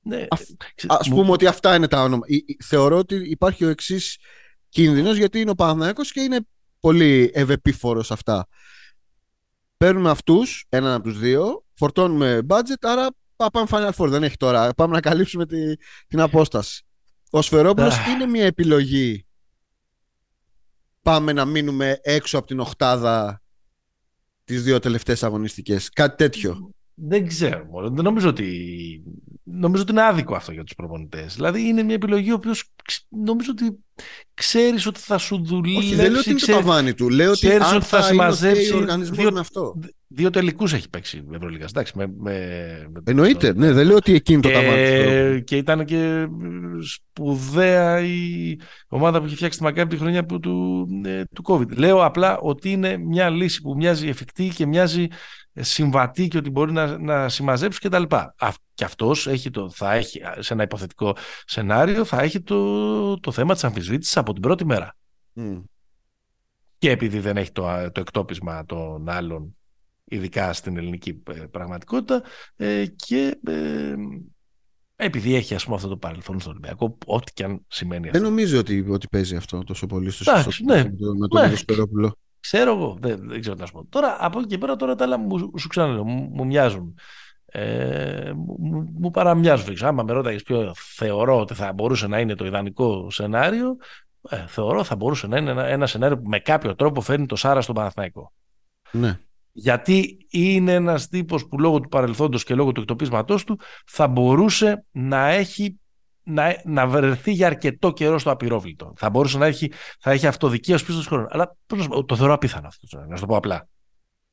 ναι, 0.00 0.26
ας, 0.28 0.54
ας 0.86 1.08
πούμε 1.08 1.30
ότι 1.30 1.46
αυτά 1.46 1.74
είναι 1.74 1.88
τα 1.88 2.02
όνομα. 2.02 2.22
θεωρώ 2.64 2.98
ότι 2.98 3.14
υπάρχει 3.14 3.64
ο 3.64 3.68
εξής 3.68 4.18
κίνδυνος, 4.68 5.16
γιατί 5.16 5.40
είναι 5.40 5.50
ο 5.50 5.54
Παναθηναϊκός 5.54 6.12
και 6.12 6.20
είναι 6.20 6.40
πολύ 6.80 7.30
ευεπίφορος 7.34 8.10
αυτά. 8.10 8.48
Παίρνουμε 9.76 10.10
αυτούς, 10.10 10.66
έναν 10.68 10.92
από 10.92 11.02
τους 11.02 11.18
δύο, 11.18 11.63
φορτώνουμε 11.74 12.40
budget, 12.48 12.80
άρα 12.80 13.08
πάμε 13.36 13.66
Final 13.70 13.90
Four, 13.96 14.08
δεν 14.08 14.22
έχει 14.22 14.36
τώρα. 14.36 14.74
Πάμε 14.74 14.94
να 14.94 15.00
καλύψουμε 15.00 15.46
τη, 15.46 15.76
την 16.06 16.20
απόσταση. 16.20 16.84
Ο 17.30 17.42
Σφερόπουλος 17.42 17.96
είναι 18.06 18.26
μια 18.26 18.44
επιλογή. 18.44 19.26
Πάμε 21.02 21.32
να 21.32 21.44
μείνουμε 21.44 21.98
έξω 22.02 22.38
από 22.38 22.46
την 22.46 22.60
οχτάδα 22.60 23.42
τις 24.44 24.62
δύο 24.62 24.78
τελευταίες 24.78 25.22
αγωνιστικές. 25.22 25.90
Κάτι 25.90 26.16
τέτοιο. 26.16 26.70
Δεν 26.94 27.26
ξέρω. 27.26 27.90
Δεν 27.92 28.04
νομίζω 28.04 28.28
ότι, 28.28 29.02
νομίζω 29.42 29.82
ότι 29.82 29.92
είναι 29.92 30.02
άδικο 30.02 30.34
αυτό 30.34 30.52
για 30.52 30.64
τους 30.64 30.74
προπονητές. 30.74 31.34
Δηλαδή 31.34 31.60
είναι 31.60 31.82
μια 31.82 31.94
επιλογή 31.94 32.30
ο 32.30 32.34
οποίος 32.34 32.72
νομίζω 33.08 33.50
ότι 33.50 33.78
ξέρεις 34.34 34.86
ότι 34.86 35.00
θα 35.00 35.18
σου 35.18 35.44
δουλεύει. 35.44 35.76
Όχι, 35.76 35.94
δεν 35.94 36.10
λέω 36.10 36.20
ότι 36.20 36.30
είναι 36.30 36.38
το 36.38 36.46
ταβάνι 36.46 36.94
του. 36.94 37.08
Λέω 37.08 37.30
ότι 37.30 37.52
αν 37.52 37.60
θα, 37.60 37.80
θα 37.80 38.02
συμμαζέψει. 38.02 38.72
Ο 38.72 38.76
οργανισμός 38.76 39.18
δύο, 39.18 39.32
με 39.32 39.40
αυτό. 39.40 39.78
Δύο 40.14 40.30
τελικούς 40.30 40.72
έχει 40.72 40.88
παίξει 40.88 41.22
με 41.26 41.36
Ευρωλίγα. 41.36 41.64
Εντάξει, 41.64 41.92
με, 41.96 42.06
με, 42.18 42.92
Εννοείται. 43.04 43.52
Ναι, 43.54 43.72
δεν 43.72 43.86
λέω 43.86 43.96
ότι 43.96 44.14
εκείνη 44.14 44.40
το 44.42 44.50
ταβάνι 44.50 45.36
του. 45.36 45.44
Και 45.44 45.56
ήταν 45.56 45.84
και 45.84 46.26
σπουδαία 46.82 48.00
η 48.00 48.56
ομάδα 48.88 49.20
που 49.20 49.26
είχε 49.26 49.34
φτιάξει 49.34 49.58
τη 49.58 49.64
Μακάβη 49.64 49.88
τη 49.88 49.96
χρονιά 49.96 50.26
του, 50.26 50.86
ε, 51.04 51.22
του 51.34 51.42
COVID. 51.46 51.76
Λέω 51.76 52.04
απλά 52.04 52.38
ότι 52.38 52.70
είναι 52.70 52.96
μια 52.96 53.30
λύση 53.30 53.60
που 53.60 53.74
μοιάζει 53.76 54.08
εφικτή 54.08 54.48
και 54.48 54.66
μοιάζει 54.66 55.06
συμβατή 55.54 56.28
και 56.28 56.38
ότι 56.38 56.50
μπορεί 56.50 56.72
να, 56.72 56.98
να 56.98 57.28
συμμαζέψει 57.28 57.78
και 57.78 57.88
τα 57.88 57.98
λοιπά. 57.98 58.34
Και 58.74 58.84
αυτός 58.84 59.26
έχει 59.26 59.50
το, 59.50 59.70
θα 59.70 59.92
έχει, 59.92 60.20
σε 60.38 60.52
ένα 60.52 60.62
υποθετικό 60.62 61.16
σενάριο 61.44 62.04
θα 62.04 62.22
έχει 62.22 62.40
το, 62.40 63.20
το 63.20 63.32
θέμα 63.32 63.54
της 63.54 63.64
αμφισβήτησης 63.64 64.16
από 64.16 64.32
την 64.32 64.42
πρώτη 64.42 64.64
μέρα. 64.64 64.96
Και 66.78 66.90
επειδή 66.90 67.18
δεν 67.18 67.36
έχει 67.36 67.52
το, 67.52 67.90
το 67.92 68.00
εκτόπισμα 68.00 68.64
των 68.64 69.08
άλλων 69.08 69.56
ειδικά 70.14 70.52
στην 70.52 70.76
ελληνική 70.76 71.22
ε, 71.30 71.32
πραγματικότητα 71.32 72.22
ε, 72.56 72.84
και 72.86 73.38
ε, 73.46 73.94
επειδή 74.96 75.34
έχει 75.34 75.54
ας 75.54 75.64
πούμε 75.64 75.76
αυτό 75.76 75.88
το 75.88 75.96
παρελθόν 75.96 76.40
στον 76.40 76.52
Ολυμπιακό, 76.52 76.98
ό,τι 77.06 77.32
και 77.32 77.44
αν 77.44 77.64
σημαίνει 77.68 78.06
αυτό. 78.06 78.18
Δεν 78.18 78.28
νομίζω 78.28 78.58
ότι, 78.58 78.86
ότι 78.88 79.08
παίζει 79.08 79.36
αυτό 79.36 79.64
τόσο 79.64 79.86
πολύ 79.86 80.10
στο 80.10 80.30
Εντάξει, 80.30 80.64
ναι. 80.64 80.74
με 80.74 80.82
τον 80.96 81.16
με 81.18 81.28
τον 81.28 81.42
Ναι. 81.42 81.48
Δοσπερόπουλο. 81.48 82.16
Ξέρω 82.40 82.74
εγώ, 82.74 82.96
δεν, 83.00 83.28
δεν 83.28 83.40
ξέρω 83.40 83.54
τι 83.54 83.60
να 83.60 83.66
σου 83.66 83.72
πω. 83.72 83.86
Τώρα, 83.88 84.16
από 84.20 84.38
εκεί 84.38 84.48
και 84.48 84.58
πέρα, 84.58 84.76
τώρα 84.76 84.94
τα 84.94 85.04
άλλα 85.04 85.18
μου, 85.18 85.50
σου 85.58 85.68
ξαναλέω, 85.68 86.04
μου, 86.04 86.30
μου 86.32 86.46
μοιάζουν. 86.46 86.98
Ε, 87.46 88.32
μου, 88.34 88.56
μου- 88.58 88.88
μου 88.98 89.10
παραμοιάζουν. 89.10 89.64
Δεν 89.64 89.74
ξέρω, 89.74 89.88
Άμα 89.90 90.02
με 90.02 90.12
ρώταγες 90.12 90.42
ποιο 90.42 90.72
θεωρώ 90.74 91.40
ότι 91.40 91.54
θα 91.54 91.72
μπορούσε 91.72 92.06
να 92.06 92.20
είναι 92.20 92.34
το 92.34 92.44
ιδανικό 92.46 93.10
σενάριο, 93.10 93.76
ε, 94.28 94.44
θεωρώ 94.46 94.84
θα 94.84 94.96
μπορούσε 94.96 95.26
να 95.26 95.36
είναι 95.38 95.50
ένα, 95.50 95.66
ένα 95.66 95.86
σενάριο 95.86 96.18
που 96.18 96.28
με 96.28 96.38
κάποιο 96.38 96.74
τρόπο 96.74 97.00
φέρνει 97.00 97.26
το 97.26 97.36
Σάρα 97.36 97.60
στον 97.60 97.74
Παναθηναϊκό. 97.74 98.32
Ναι. 98.90 99.18
Γιατί 99.56 100.26
είναι 100.30 100.72
ένας 100.72 101.08
τύπος 101.08 101.48
που 101.48 101.60
λόγω 101.60 101.80
του 101.80 101.88
παρελθόντος 101.88 102.44
και 102.44 102.54
λόγω 102.54 102.72
του 102.72 102.80
εκτοπίσματός 102.80 103.44
του 103.44 103.58
θα 103.86 104.08
μπορούσε 104.08 104.84
να 104.90 105.28
έχει 105.28 105.78
να, 106.22 106.60
να 106.64 106.86
βρεθεί 106.86 107.32
για 107.32 107.46
αρκετό 107.46 107.92
καιρό 107.92 108.18
στο 108.18 108.30
απειρόβλητο. 108.30 108.92
Θα 108.96 109.10
μπορούσε 109.10 109.38
να 109.38 109.46
έχει, 109.46 109.72
θα 110.00 110.10
έχει 110.10 110.26
αυτοδικία 110.26 110.76
πίσω 110.76 110.92
στον 110.92 111.04
χρόνο. 111.04 111.26
Αλλά 111.30 111.56
πώς 111.66 111.78
να 111.78 111.84
σου 111.84 111.90
πω, 111.90 112.04
το 112.04 112.16
θεωρώ 112.16 112.32
απίθανο 112.32 112.66
αυτό, 112.66 112.98
να 113.08 113.16
σου 113.16 113.20
το 113.20 113.26
πω 113.26 113.36
απλά. 113.36 113.68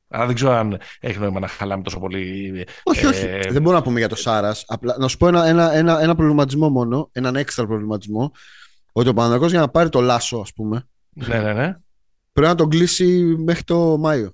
Αλλά 0.08 0.26
δεν 0.26 0.34
ξέρω 0.34 0.52
αν 0.52 0.78
έχει 1.00 1.18
νόημα 1.18 1.40
να 1.40 1.48
χαλάμε 1.48 1.82
τόσο 1.82 1.98
πολύ. 1.98 2.52
Όχι, 2.82 3.04
ε, 3.04 3.08
όχι. 3.08 3.26
Δεν 3.26 3.62
μπορούμε 3.62 3.74
να 3.74 3.82
πούμε 3.82 3.98
για 3.98 4.08
το 4.08 4.16
Σάρας. 4.16 4.64
Απλά 4.66 4.96
να 4.98 5.08
σου 5.08 5.16
πω 5.16 5.28
ένα, 5.28 5.46
ένα, 5.46 5.72
ένα, 5.72 6.00
ένα 6.00 6.14
προβληματισμό 6.14 6.70
μόνο, 6.70 7.08
έναν 7.12 7.36
έξτρα 7.36 7.66
προβληματισμό. 7.66 8.32
Ότι 8.92 9.08
ο 9.08 9.14
Παναγιώτο 9.14 9.46
για 9.46 9.60
να 9.60 9.68
πάρει 9.68 9.88
το 9.88 10.00
Λάσο, 10.00 10.38
ας 10.38 10.52
πούμε, 10.52 10.88
Ναι, 11.10 11.38
ναι, 11.38 11.52
ναι. 11.52 11.76
πρέπει 12.32 12.48
να 12.48 12.54
τον 12.54 12.68
κλείσει 12.68 13.36
μέχρι 13.38 13.64
το 13.64 13.98
Μάιο. 13.98 14.32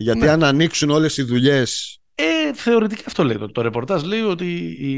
Γιατί 0.00 0.18
Ναι. 0.20 0.28
αν 0.28 0.44
ανοίξουν 0.44 0.90
όλες 0.90 1.16
οι 1.16 1.22
δουλειέ. 1.22 1.62
Ε, 2.14 2.54
θεωρητικά 2.54 3.02
αυτό 3.06 3.24
λέει. 3.24 3.38
Το, 3.38 3.50
το 3.52 3.60
ρεπορτάζ 3.62 4.02
λέει 4.02 4.20
ότι 4.20 4.46
οι, 4.78 4.90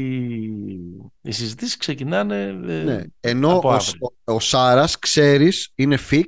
οι 1.21 1.31
συζητήσεις 1.31 1.77
ξεκινάνε 1.77 2.41
ε, 2.67 2.83
Ναι. 2.83 3.03
Ενώ 3.19 3.57
από 3.57 3.67
ο, 3.69 3.71
αύριο. 3.71 4.13
ο, 4.23 4.33
ο 4.33 4.39
Σάρας, 4.39 4.99
ξέρεις, 4.99 5.69
είναι 5.75 5.97
fix. 6.09 6.25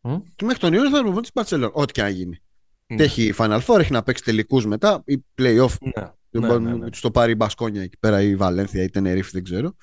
Μμ. 0.00 0.16
Και 0.36 0.44
μέχρι 0.44 0.60
τον 0.60 0.72
Ιούνιο 0.72 0.90
θα 0.90 0.96
είναι 0.96 1.04
προπονητή 1.04 1.26
τη 1.26 1.30
Μπαρσελόνα. 1.34 1.72
Ό,τι 1.74 1.92
και 1.92 2.02
να 2.02 2.08
γίνει. 2.08 2.38
Ναι. 2.86 2.96
Και 2.96 3.02
έχει 3.02 3.34
Final 3.36 3.60
Four, 3.66 3.78
έχει 3.78 3.92
να 3.92 4.02
παίξει 4.02 4.24
τελικούς 4.24 4.66
μετά 4.66 5.02
ή 5.06 5.24
playoff. 5.42 5.74
Ναι. 5.96 6.10
Δεν 6.34 6.42
Ναι, 6.42 6.48
μπορεί 6.48 6.62
ναι, 6.62 6.70
να 6.70 6.76
ναι. 6.76 6.90
τους 6.90 7.00
το 7.00 7.10
πάρει 7.10 7.32
η 7.32 7.34
Μπασκόνια 7.38 7.82
εκεί 7.82 7.96
πέρα 8.00 8.22
ή 8.22 8.28
η 8.28 8.36
Βαλένθια 8.36 8.80
ή 8.80 8.84
η 8.84 8.90
Τενερίφη, 8.90 9.30
δεν 9.32 9.44
ξέρω. 9.44 9.74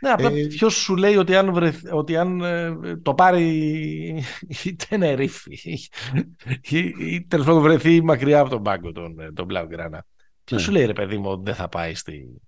Ναι, 0.00 0.10
απλά 0.10 0.30
Ε, 0.30 0.46
ποιος 0.46 0.74
σου 0.74 0.96
λέει 0.96 1.16
ότι 1.16 1.36
αν, 1.36 1.52
βρεθ- 1.52 1.92
ότι 1.92 2.16
αν 2.16 2.40
ε, 2.40 2.96
το 3.02 3.14
πάρει 3.14 3.44
η 4.64 4.76
Τενερίφη 4.88 5.58
ή, 6.70 6.78
ή 6.98 7.22
τέλος 7.28 7.46
πάντων 7.46 7.62
βρεθεί 7.62 8.02
μακριά 8.02 8.40
από 8.40 8.50
τον 8.50 8.62
πάγκο 8.62 8.92
τον, 8.92 9.20
ε, 9.20 9.32
τον 9.32 9.46
Blaugrana. 9.50 9.98
Ποιος 10.44 10.60
Ναι. 10.60 10.66
σου 10.66 10.72
λέει 10.72 10.84
ρε 10.86 10.92
παιδί 10.92 11.18
μου 11.18 11.30
ότι 11.30 11.42
δεν 11.44 11.54
θα 11.54 11.68
πάει 11.68 11.94
στη 11.94 12.40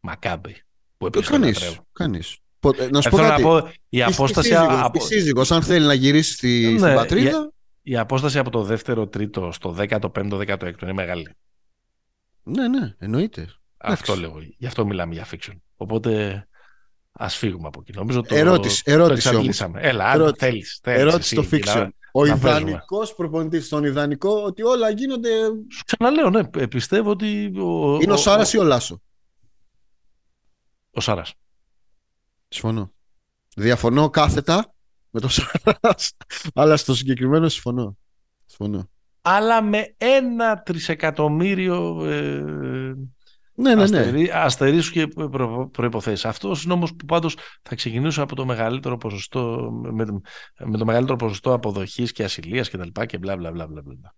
Μακάμπη 0.00 0.56
που 0.96 1.04
Ε, 1.04 1.08
επίσης 1.08 1.28
τον 1.30 1.40
Κανείς, 1.40 1.60
λατρεύω. 1.60 1.86
κανείς. 1.92 2.36
Πο- 2.60 2.74
ε, 2.78 2.88
Να 2.90 3.00
σου 3.00 3.08
Ε, 3.08 3.10
πω 3.10 3.16
θέλω 3.16 3.28
να 3.28 3.34
κάτι. 3.34 3.42
πω 3.42 3.56
η 3.88 3.98
Η- 3.98 4.02
απόσταση, 4.02 4.48
η 4.48 4.52
σύζυγος, 4.52 4.80
από, 4.82 4.98
η 4.98 5.00
σύζυγος, 5.06 5.52
αν 5.52 5.62
θέλει 5.62 5.86
να 5.86 5.94
γυρίσει 5.94 6.32
στη, 6.32 6.68
Ναι, 6.72 6.78
στην 6.78 6.94
πατρίδα, 6.94 7.52
η 7.82 7.96
απόσταση 7.96 8.38
από 8.38 8.50
το 8.50 8.62
δεύτερο 8.62 9.06
τρίτο 9.08 9.52
στο 9.52 9.76
15ο-16ο 9.78 10.82
είναι 10.82 10.92
μεγάλη. 10.92 11.28
Ναι, 12.44 12.68
ναι, 12.68 12.94
εννοείται. 12.98 13.48
Αυτό 13.76 14.14
λέω. 14.16 14.34
Γι' 14.58 14.66
αυτό 14.66 14.86
μιλάμε 14.86 15.14
για 15.14 15.26
fiction. 15.30 15.56
Οπότε 15.76 16.44
ας 17.12 17.36
φύγουμε 17.36 17.66
από 17.66 17.80
εκεί. 17.80 17.92
Νομίζω 17.98 18.20
το, 18.20 18.34
Ερώτηση, 18.34 18.84
το 18.84 18.90
ερώτηση 18.90 19.28
όμως. 19.28 19.46
εξαντλήσαμε. 19.46 19.80
Έλα, 19.80 20.04
αν 20.06 20.20
Ερώτηση. 20.20 20.44
θέλεις. 20.46 20.78
θέλεις 20.82 21.00
Ερώτηση 21.00 21.36
εσύ 21.38 21.46
στο 21.46 21.56
εκεί 21.56 21.66
να- 21.68 21.74
fiction. 21.74 21.88
Ο 22.12 22.24
να 22.26 22.38
παίζουμε. 22.38 22.70
ιδανικός 22.70 23.14
προπονητής 23.14 23.66
στον 23.66 23.84
ιδανικό 23.84 24.42
ότι 24.42 24.62
όλα 24.62 24.90
γίνονται... 24.90 25.28
Σου 25.68 25.84
ξαναλέω, 25.86 26.30
ναι, 26.30 26.40
ε, 26.56 26.66
πιστεύω 26.66 27.10
ότι. 27.10 27.52
Ο, 27.58 27.94
Είναι 28.00 28.12
ο 28.12 28.16
Σάρας 28.16 28.52
ή 28.52 28.58
ο 28.58 28.62
Λάσο; 28.62 29.02
Ο 30.90 31.00
Σάρας. 31.00 31.34
Συμφωνώ. 32.48 32.92
Διαφωνώ 33.56 34.10
κάθετα 34.10 34.74
με 35.10 35.20
τον 35.20 35.30
Σάρας, 35.30 36.12
αλλά 36.54 36.76
στο 36.76 36.94
συγκεκριμένο 36.94 37.48
συμφωνώ. 37.48 37.96
Συμφωνώ. 38.46 38.88
Αλλά 39.26 39.62
με 39.62 39.94
ένα 39.98 40.62
τρισεκατομμύριο 40.62 42.04
ε, 42.04 42.42
Ναι, 43.54 43.74
ναι, 43.74 43.74
ναι. 43.74 43.82
αστερί, 43.82 44.30
αστερίσου 44.30 44.92
και 44.92 45.06
προ, 45.06 45.68
προϋποθέσεις. 45.72 46.24
Αυτός 46.24 46.64
είναι 46.64 46.72
όμως 46.72 46.94
που 46.94 47.04
πάντως 47.04 47.36
θα 47.62 47.74
ξεκινήσω 47.74 48.22
από 48.22 48.34
το 48.34 48.44
μεγαλύτερο 48.44 48.96
ποσοστό, 48.96 49.70
με, 49.72 50.04
με 50.58 50.78
το 50.78 50.84
μεγαλύτερο 50.84 51.16
ποσοστό 51.16 51.52
αποδοχής 51.52 52.12
και 52.12 52.24
ασυλίας 52.24 52.70
και 52.70 52.76
τα 52.76 52.84
λοιπά 52.84 53.06
και 53.06 53.18
μπλα 53.18 53.36
μπλα 53.36 53.50
μπλα 53.50 53.66
μπλα. 53.66 53.82
μπλα. 53.82 54.14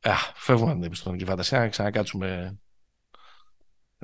Α, 0.00 0.14
φεύγουμε 0.34 0.70
από 0.70 0.78
την 0.78 0.86
επιστημονική 0.86 1.24
φαντασία, 1.24 1.58
να 1.58 1.68
ξανακάτσουμε, 1.68 2.56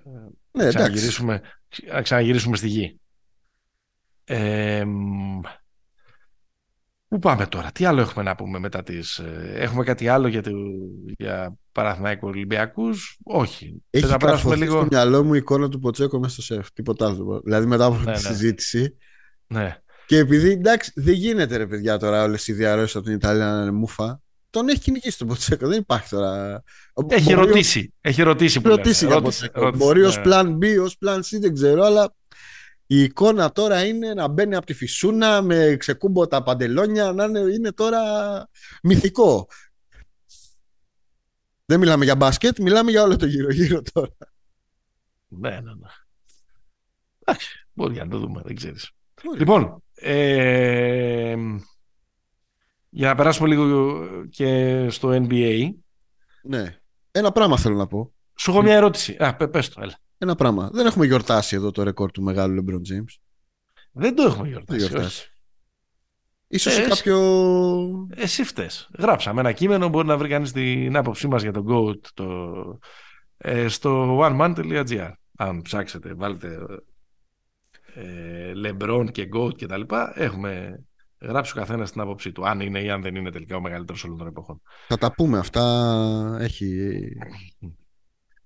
ναι 0.05 0.13
να 0.53 0.63
εντάξει. 0.63 0.79
ξαναγυρίσουμε, 0.79 1.41
να 1.93 2.03
ξαναγυρίσουμε 2.03 2.57
στη 2.57 2.69
γη. 2.69 3.01
Ε, 4.25 4.85
μ, 4.85 5.40
Πού 7.11 7.19
πάμε 7.19 7.47
τώρα, 7.47 7.71
τι 7.73 7.85
άλλο 7.85 8.01
έχουμε 8.01 8.25
να 8.25 8.35
πούμε 8.35 8.59
μετά 8.59 8.83
τις... 8.83 9.19
ε, 9.19 9.53
Έχουμε 9.57 9.85
κάτι 9.85 10.09
άλλο 10.09 10.29
για, 10.29 10.43
το, 10.43 10.51
για 11.19 11.55
Παναθηναϊκό 11.73 12.29
Ολυμπιακούς, 12.29 13.19
όχι. 13.25 13.83
Θες 13.91 14.03
Έχει 14.03 14.13
να 14.13 14.17
περάσουμε 14.19 14.55
καρφωθεί 14.57 14.71
στο 14.79 14.87
μυαλό 14.91 15.25
μου 15.25 15.35
η 15.35 15.39
εικόνα 15.39 15.69
του 15.69 15.79
Ποτσέκο 15.79 16.19
μέσα 16.19 16.33
στο 16.33 16.43
σεφ. 16.43 16.71
Τίποτα 16.73 17.07
άλλο. 17.07 17.41
Δηλαδή 17.45 17.67
μετά 17.67 17.85
από 17.85 17.95
αυτή 17.95 18.07
Ναι, 18.07 18.17
τη 18.17 18.23
ναι. 18.23 18.29
συζήτηση. 18.29 18.97
Ναι. 19.47 19.77
Και 20.07 20.17
επειδή 20.19 20.51
εντάξει, 20.51 20.93
δεν 20.95 21.15
γίνεται 21.15 21.57
ρε 21.57 21.67
παιδιά 21.67 21.97
τώρα 21.99 22.23
όλες 22.23 22.47
οι 22.49 22.53
διαρροές 22.53 22.97
από 22.97 23.05
την 23.05 23.15
Ιταλία 23.15 23.45
να 23.47 23.63
είναι 23.63 23.71
μούφα. 23.71 24.21
Τον 24.51 24.69
έχει 24.69 24.79
κυνηγήσει 24.81 25.19
τον 25.19 25.27
Ποτσέκο. 25.27 25.69
Δεν 25.69 25.79
υπάρχει 25.79 26.09
τώρα. 26.09 26.63
Έχει 27.09 27.23
Μπορεί 27.35 27.37
ο- 27.43 27.47
ρωτήσει, 27.47 27.93
έχει 28.01 28.23
ρωτήσει 28.23 28.61
που 28.61 28.69
ρωτήσει 28.69 29.05
λένε. 29.05 29.15
για 29.15 29.23
Ρώτησε, 29.25 29.45
Ποτσέκο. 29.47 29.65
ρώτησε, 29.65 29.85
Μπορεί 29.85 30.03
ως 30.03 30.17
ναι. 30.17 30.23
plan 30.27 30.47
B, 30.47 30.83
ως 30.85 30.97
plan 31.07 31.17
C, 31.19 31.39
δεν 31.41 31.55
ξέρω, 31.55 31.83
αλλά 31.85 32.15
η 32.93 33.03
εικόνα 33.03 33.53
τώρα 33.53 33.85
είναι 33.87 34.15
να 34.15 34.29
μπαίνει 34.29 34.55
από 34.55 34.67
τη 34.67 34.75
φυσούνα 34.75 35.43
με 35.43 35.77
ξεκούμποτα 35.79 36.43
παντελόνια, 36.43 37.13
να 37.13 37.25
είναι, 37.25 37.39
είναι 37.41 37.73
τώρα 37.73 38.01
μυθικό. 38.83 39.49
Δεν 41.65 41.79
μιλάμε 41.79 42.05
για 42.05 42.17
μπάσκετ, 42.17 42.59
μιλάμε 42.59 42.91
για 42.91 43.03
όλο 43.03 43.17
το 43.17 43.27
γύρω-γύρω 43.27 43.83
τώρα. 43.93 44.11
Ναι, 45.29 45.51
ναι, 45.51 45.61
ναι. 45.61 45.89
Εντάξει, 47.19 47.67
μπορεί 47.73 47.95
να 47.97 48.09
το 48.09 48.19
δούμε, 48.19 48.43
δεν 48.45 48.57
ξέρεις. 48.57 48.91
Λοιπόν, 49.37 49.83
ε, 49.95 51.37
για 52.89 53.09
να 53.09 53.15
περάσουμε 53.15 53.49
λίγο 53.49 54.07
και 54.29 54.87
στο 54.91 55.09
NBA, 55.13 55.71
Ναι. 56.43 56.81
Ένα 57.11 57.33
πράγμα 57.33 57.59
θέλω 57.59 57.77
να 57.77 57.87
πω. 57.87 58.13
σου 58.35 58.51
έχω 58.51 58.63
μια 58.63 58.75
ερώτηση. 58.75 59.17
Α, 59.19 59.37
πε- 59.37 59.51
πες 59.51 59.69
το, 59.69 59.81
έλα. 59.83 59.99
Ένα 60.23 60.35
πράγμα. 60.35 60.71
Δεν 60.73 60.87
έχουμε 60.87 61.07
γιορτάσει 61.07 61.57
εδώ 61.57 61.71
το 61.71 61.83
ρεκόρ 61.83 62.11
του 62.11 62.23
μεγάλου 62.23 62.65
LeBron 62.65 62.93
James. 62.93 63.15
Δεν 63.93 64.15
το 64.15 64.23
έχουμε 64.23 64.43
Δεν 64.43 64.51
γιορτάσει. 64.51 64.81
όχι. 64.85 64.89
γιορτάσει. 64.93 65.25
Ίσως 66.49 66.73
Ε, 66.73 66.75
σε 66.77 66.81
εσύ- 66.83 66.89
κάποιο... 66.95 67.19
Εσύ 68.15 68.45
φταίς. 68.45 68.91
Γράψαμε 68.99 69.41
ένα 69.41 69.53
κείμενο, 69.53 69.89
μπορεί 69.89 70.07
να 70.07 70.17
βρει 70.17 70.29
κανείς 70.29 70.53
την 70.53 70.97
άποψή 70.97 71.29
μας 71.29 71.43
για 71.43 71.53
τον 71.53 71.67
GOAT 71.69 72.01
το, 72.15 72.55
ε, 73.37 73.69
στο 73.69 74.19
oneman.gr. 74.23 75.11
Αν 75.37 75.63
ψάξετε, 75.63 76.15
βάλετε 76.15 76.59
ε, 77.95 78.53
LeBron 78.65 79.07
και 79.13 79.29
GOAT 79.37 79.55
και 79.57 79.67
τα 79.67 79.77
λοιπά, 79.77 80.13
έχουμε 80.17 80.85
γράψει 81.21 81.53
ο 81.57 81.61
καθένας 81.61 81.93
την 81.93 82.01
άποψή 82.01 82.33
του. 82.33 82.49
Αν 82.49 82.61
είναι 82.61 82.81
ή 82.83 82.91
αν 82.91 83.03
δεν 83.03 83.15
είναι 83.15 83.31
τελικά 83.31 83.57
ο 83.57 83.61
μεγαλύτερος 83.61 84.05
όλων 84.05 84.19
των 84.19 84.27
εποχών. 84.27 84.61
Θα 84.89 84.99
τα 84.99 85.13
πούμε 85.13 85.39
αυτά. 85.39 86.37
Έχει... 86.41 86.99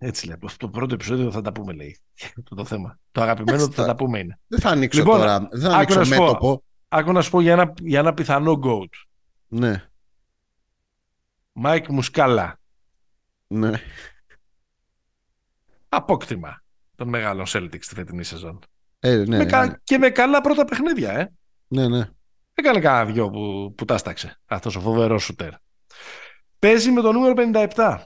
Έτσι 0.07 0.27
λέει. 0.27 0.37
Το 0.57 0.69
πρώτο 0.69 0.95
επεισόδιο 0.95 1.31
θα 1.31 1.41
τα 1.43 1.53
πούμε, 1.53 1.73
λέει. 1.73 1.99
το, 2.49 2.55
το 2.55 2.65
θέμα. 2.65 2.99
Το 3.13 3.21
αγαπημένο 3.23 3.57
Εντάξει, 3.57 3.69
του 3.71 3.77
θα 3.77 3.83
θα- 3.83 3.89
τα 3.89 3.97
πούμε 4.05 4.19
είναι. 4.19 4.39
Δεν 4.47 4.61
θα 4.61 4.69
ανοίξω 4.71 4.99
Λοιπόν, 4.99 5.17
τώρα. 5.19 5.39
Δεν 5.51 5.61
θα 5.61 5.67
άκου 5.69 5.77
ανοίξω 5.77 5.99
να 5.99 6.05
σου 6.05 6.15
πω. 6.17 6.25
μέτωπο. 6.25 6.63
Άκου 6.89 7.13
να 7.13 7.23
σου 7.23 7.31
πω 7.31 7.41
για 7.41 7.53
ένα, 7.53 7.73
για 7.83 7.99
ένα 7.99 8.15
πιθανό 8.15 8.61
GOAT. 8.65 8.89
Ναι. 9.49 9.89
Μάικ 11.53 11.89
Μουσκάλα. 11.89 12.61
Ναι. 13.47 13.73
Απόκτημα 15.89 16.63
των 16.97 17.09
μεγάλων 17.09 17.45
Celtics 17.49 17.83
στη 17.83 17.95
φετινή 17.95 18.25
σεζόν. 18.25 18.59
Ε, 18.99 19.15
ναι, 19.17 19.25
με, 19.27 19.37
ναι. 19.37 19.45
κα- 19.47 19.81
Και 19.85 19.99
με 19.99 20.11
καλά 20.11 20.41
πρώτα 20.41 20.65
παιχνίδια, 20.65 21.13
ε. 21.13 21.33
ναι, 21.67 21.89
ναι. 21.89 22.09
Έκανε 22.55 22.81
κανένα 22.81 23.13
δυο 23.13 23.31
που, 23.31 23.75
που 23.77 23.85
τα 23.85 23.99
στάξε. 23.99 24.41
Αυτός 24.47 24.77
ο 24.77 24.81
φοβερός 24.81 25.23
σουτέρ. 25.25 25.51
Παίζει 26.59 26.91
με 26.91 27.01
το 27.01 27.13
νούμερο 27.13 27.35
57. 27.75 27.99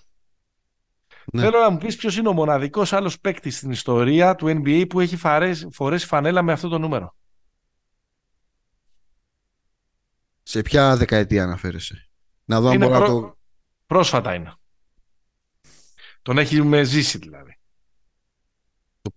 Ναι. 1.32 1.42
Θέλω 1.42 1.58
να 1.60 1.70
μου 1.70 1.78
πεις 1.78 1.96
ποιος 1.96 2.16
είναι 2.16 2.28
ο 2.28 2.32
μοναδικός 2.32 2.92
άλλος 2.92 3.20
παίκτης 3.20 3.56
στην 3.56 3.70
ιστορία 3.70 4.34
του 4.34 4.46
NBA 4.46 4.84
που 4.88 5.00
έχει 5.00 5.16
φαρέσει, 5.16 5.68
φορέσει 5.72 6.06
φανέλα 6.06 6.42
με 6.42 6.52
αυτό 6.52 6.68
το 6.68 6.78
νούμερο. 6.78 7.16
Σε 10.42 10.62
ποια 10.62 10.96
δεκαετία 10.96 11.42
αναφέρεσαι; 11.42 12.08
Να 12.44 12.60
δω 12.60 12.68
αν 12.68 12.74
Είναι 12.74 12.86
μπορώ 12.86 12.98
να 12.98 13.04
προ- 13.04 13.20
το... 13.22 13.38
Πρόσφατα 13.86 14.34
είναι. 14.34 14.54
Τον 16.22 16.38
έχει 16.38 16.62
με 16.62 16.82
ζήσει 16.82 17.18
δηλαδή. 17.18 17.58
Το 19.02 19.10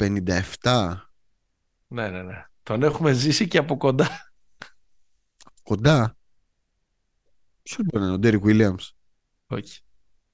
57. 0.62 0.95
Ναι, 1.88 2.09
ναι, 2.09 2.22
ναι. 2.22 2.45
Τον 2.64 2.84
έχουμε 2.84 3.12
ζήσει 3.12 3.47
και 3.47 3.57
από 3.57 3.78
κοντά. 3.78 4.34
Κοντά; 5.64 6.18
Ποιος 7.64 7.86
μπορεί 7.86 7.99
να 7.99 8.05
είναι 8.05 8.14
ο 8.16 8.20
Ντέρικ 8.20 8.43
Williams. 8.45 8.89
Όχι. 9.47 9.82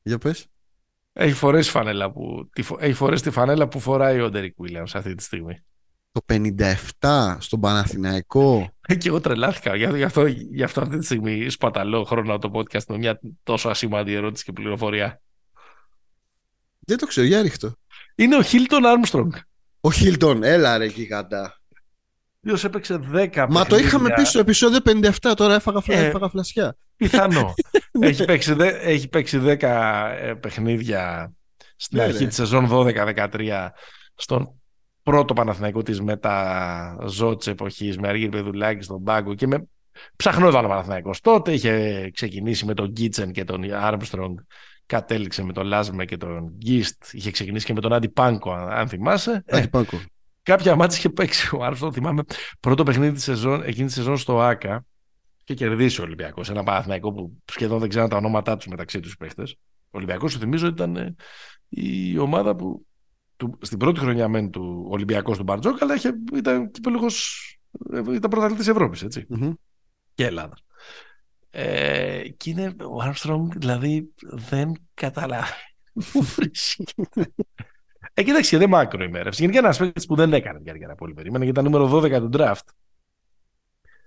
Για 0.01 0.17
πες. 0.17 0.47
Έχει 1.19 1.33
φορέσει, 1.33 1.69
φανέλα 1.69 2.11
που, 2.11 2.49
τη, 2.53 2.63
έχει 2.79 2.93
φορέσει 2.93 3.23
τη 3.23 3.29
φανέλα 3.29 3.67
που 3.67 3.79
φοράει 3.79 4.21
ο 4.21 4.29
Ντέρικ 4.29 4.53
Βίλιαμς 4.57 4.95
αυτή 4.95 5.15
τη 5.15 5.23
στιγμή. 5.23 5.63
Το 6.11 6.21
57 6.99 7.35
στον 7.39 7.59
Παναθηναϊκό. 7.59 8.69
Ε, 8.87 8.95
και 8.95 9.07
εγώ 9.07 9.21
τρελάθηκα. 9.21 9.75
Γι' 9.75 10.03
αυτό, 10.03 10.25
γι 10.25 10.63
αυτό 10.63 10.81
αυτή 10.81 10.97
τη 10.97 11.05
στιγμή 11.05 11.49
σπαταλώ 11.49 12.03
χρόνο 12.03 12.37
το 12.37 12.51
podcast 12.53 12.85
με 12.87 12.97
μια 12.97 13.19
τόσο 13.43 13.69
ασήμαντη 13.69 14.13
ερώτηση 14.13 14.43
και 14.43 14.51
πληροφορία. 14.51 15.21
Δεν 16.79 16.97
το 16.97 17.05
ξέρω, 17.05 17.27
για 17.27 17.41
ρίχτω. 17.41 17.73
Είναι 18.15 18.35
ο 18.35 18.41
Χίλτον 18.41 18.85
Άρμστρονγκ. 18.85 19.31
Ο 19.81 19.91
Χίλτον, 19.91 20.43
έλα 20.43 20.77
ρε 20.77 20.85
γιγαντά. 20.85 21.61
Ποιος 22.41 22.63
έπαιξε 22.63 22.99
10 23.13 23.45
Μα 23.49 23.65
το 23.65 23.77
είχαμε 23.77 24.09
πει 24.15 24.23
στο 24.23 24.39
επεισόδιο 24.39 24.79
57, 24.85 25.33
τώρα 25.35 25.55
έφαγα, 25.55 25.81
φλα... 25.81 25.95
Ε, 25.95 26.05
έφαγα 26.05 26.29
φλασιά. 26.29 26.77
Πιθανό. 26.95 27.53
έχει, 28.01 28.25
παίξει, 28.25 28.53
δε- 28.53 28.77
έχει 28.81 29.07
παίξει 29.07 29.39
10 29.43 29.61
ε, 30.21 30.33
παιχνίδια 30.33 31.31
στην 31.75 31.97
Ναι, 31.97 32.03
αρχή 32.03 32.17
ρε. 32.19 32.25
της 32.27 32.35
σεζόν 32.35 32.67
12-13 32.71 33.67
στον 34.15 34.49
πρώτο 35.03 35.33
Παναθηναϊκό 35.33 35.81
της 35.81 36.01
μετά 36.01 36.97
ζώ 37.07 37.35
της 37.35 37.47
εποχής 37.47 37.97
με 37.97 38.07
Αργύρι 38.07 38.29
Πεδουλάκη 38.29 38.83
στον 38.83 39.03
πάγκο 39.03 39.33
και 39.33 39.47
με 39.47 39.63
ψαχνόταν 40.15 40.65
ο 40.65 40.67
Παναθηναϊκός. 40.67 41.21
Τότε 41.21 41.53
είχε 41.53 42.09
ξεκινήσει 42.13 42.65
με 42.65 42.73
τον 42.73 42.87
Γκίτσεν 42.89 43.31
και 43.31 43.43
τον 43.43 43.73
Άρμστρονγκ 43.73 44.37
κατέληξε 44.85 45.43
με 45.43 45.53
τον 45.53 45.65
Λάσμε 45.65 46.05
και 46.05 46.17
τον 46.17 46.51
Γκίστ 46.57 47.03
είχε 47.13 47.31
ξεκινήσει 47.31 47.65
και 47.65 47.73
με 47.73 47.81
τον 47.81 47.93
Άντι 47.93 48.09
Πάνκο 48.09 48.51
αν, 48.53 48.69
αν 48.71 48.87
θυμάσαι. 48.87 49.43
Ε, 49.45 49.57
Αντιπάκο. 49.57 49.99
κάποια 50.43 50.75
μάτια 50.75 50.97
είχε 50.97 51.09
παίξει 51.09 51.55
ο 51.55 51.63
Άρμστρονγκ 51.63 51.93
θυμάμαι 51.95 52.21
πρώτο 52.59 52.83
παιχνίδι 52.83 53.11
της 53.13 53.23
σεζόν, 53.23 53.63
εκείνη 53.65 53.87
τη 53.87 53.93
σεζόν 53.93 54.17
στο 54.17 54.41
ΆΚΑ 54.41 54.85
και 55.47 55.53
κερδίσει 55.53 56.01
ο 56.01 56.03
Ολυμπιακός. 56.03 56.49
Ένα 56.49 56.63
Παναθηναϊκό 56.63 57.11
που 57.13 57.37
σχεδόν 57.51 57.79
δεν 57.79 57.89
ξέραν 57.89 58.09
τα 58.09 58.17
ονόματά 58.17 58.57
τους 58.57 58.67
μεταξύ 58.67 58.99
τους 58.99 59.17
παίχτες. 59.17 59.55
Ο 59.85 59.97
Ολυμπιακός, 59.97 60.31
σου 60.31 60.39
θυμίζω, 60.39 60.67
ήταν 60.67 60.95
ε, 60.95 61.15
η 61.69 62.17
ομάδα 62.17 62.55
που 62.55 62.85
του, 63.35 63.57
στην 63.61 63.77
πρώτη 63.77 63.99
χρονιά 63.99 64.27
μεν 64.27 64.49
του 64.49 64.87
Ολυμπιακού 64.89 65.31
του 65.31 65.43
Μπαρτζόκα, 65.43 65.77
αλλά 65.81 65.95
είχε, 65.95 66.13
ήταν 66.33 66.71
κυπελούχος, 66.71 67.57
ε, 67.93 67.97
ήταν 67.97 68.29
πρωταθλητή 68.29 68.69
Ευρώπης, 68.69 69.03
έτσι. 69.03 69.25
Μμμ. 69.29 69.53
Και 70.13 70.25
Ελλάδας. 70.25 70.63
Ε, 71.49 72.27
και 72.37 72.49
είναι 72.49 72.75
ο 72.89 73.01
Άρμστρονγκ, 73.01 73.51
δηλαδή 73.57 74.13
δεν 74.21 74.71
καταλάβει 74.93 75.51
πού 76.11 76.21
βρίσκεται. 76.21 77.33
Ε, 78.13 78.23
κοίταξε, 78.23 78.57
δεν 78.57 78.69
μάκρο 78.69 79.03
ημέρευση. 79.03 79.41
Γενικά 79.41 79.59
ένας 79.59 79.77
παίκτης 79.77 80.05
που 80.05 80.15
δεν 80.15 80.33
έκανε 80.33 80.59
καριέρα 80.63 80.95
πολύ 80.95 81.13
περίμενε, 81.13 81.43
γιατί 81.43 81.59
ήταν 81.59 81.71
νούμερο 81.71 81.97
12 81.97 82.19
του 82.19 82.29
draft. 82.33 82.67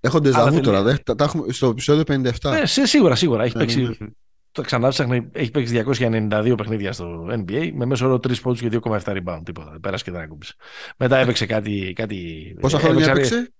Έχω 0.01 0.16
Αλλά 0.16 0.26
ντεζαβού 0.30 0.51
θέλει- 0.51 0.62
τώρα. 0.64 0.82
δε, 0.82 0.94
τα, 0.96 1.14
τα 1.14 1.24
έχουμε, 1.24 1.53
στο 1.53 1.68
επεισόδιο 1.68 2.03
57. 2.07 2.51
Ναι, 2.51 2.66
σε, 2.66 2.86
σίγουρα, 2.86 3.14
σίγουρα. 3.14 3.42
Έχει 3.44 3.57
Ναι, 3.57 3.61
παίξει. 3.64 3.82
ναι, 3.82 4.07
Το 4.53 4.62
ξανά 4.62 4.88
ψάχνει, 4.88 5.28
έχει 5.32 5.51
παίξει 5.51 5.82
292 5.86 6.55
παιχνίδια 6.57 6.92
στο 6.92 7.26
NBA 7.30 7.70
με 7.74 7.84
μέσο 7.84 8.07
όρο 8.07 8.14
3 8.14 8.40
πόντους 8.42 8.61
και 8.61 8.68
2,7 8.72 8.98
rebound. 9.05 9.40
Τίποτα. 9.44 9.70
δεν 9.70 9.80
Πέρασε 9.80 10.05
και 10.05 10.11
δεν 10.11 10.20
ακούμπησε. 10.20 10.55
Μετά 10.96 11.16
έπαιξε 11.16 11.46
κάτι. 11.46 11.92
κάτι 11.96 12.16
Πόσα 12.61 12.76
ε, 12.76 12.80
χρόνια 12.80 13.07
έπαιξε- 13.07 13.32
έπαιξε; 13.32 13.53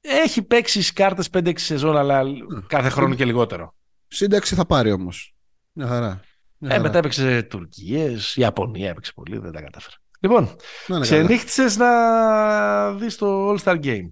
Έχει 0.00 0.42
παίξει 0.42 0.72
στις 0.82 0.92
κάρτες 0.92 1.28
5-6 1.32 1.52
σεζόν, 1.58 1.96
αλλά 1.96 2.22
κάθε 2.66 2.88
χρόνο 2.88 3.14
και 3.14 3.24
λιγότερο. 3.24 3.74
Σύνταξη 4.08 4.54
θα 4.54 4.66
πάρει 4.66 4.92
όμως. 4.92 5.34
Μια 5.72 5.86
χαρά. 5.86 6.20
Μια 6.58 6.70
Ε, 6.70 6.72
χαρά. 6.72 6.82
μετά 6.82 6.98
έπαιξε 6.98 7.42
Τουρκίες, 7.42 8.36
Ιαπωνία 8.36 8.88
έπαιξε 8.88 9.12
πολύ, 9.14 9.38
δεν 9.38 9.52
τα 9.52 9.60
κατάφερε. 9.60 9.94
Λοιπόν, 10.20 10.42
Να 10.44 10.48
είναι 10.50 10.56
καλά. 10.86 11.00
ξενύχτησε 11.00 11.78
να 11.78 12.92
δεις 12.94 13.16
το 13.16 13.50
All 13.52 13.58
Star 13.64 13.80
Game. 13.84 14.08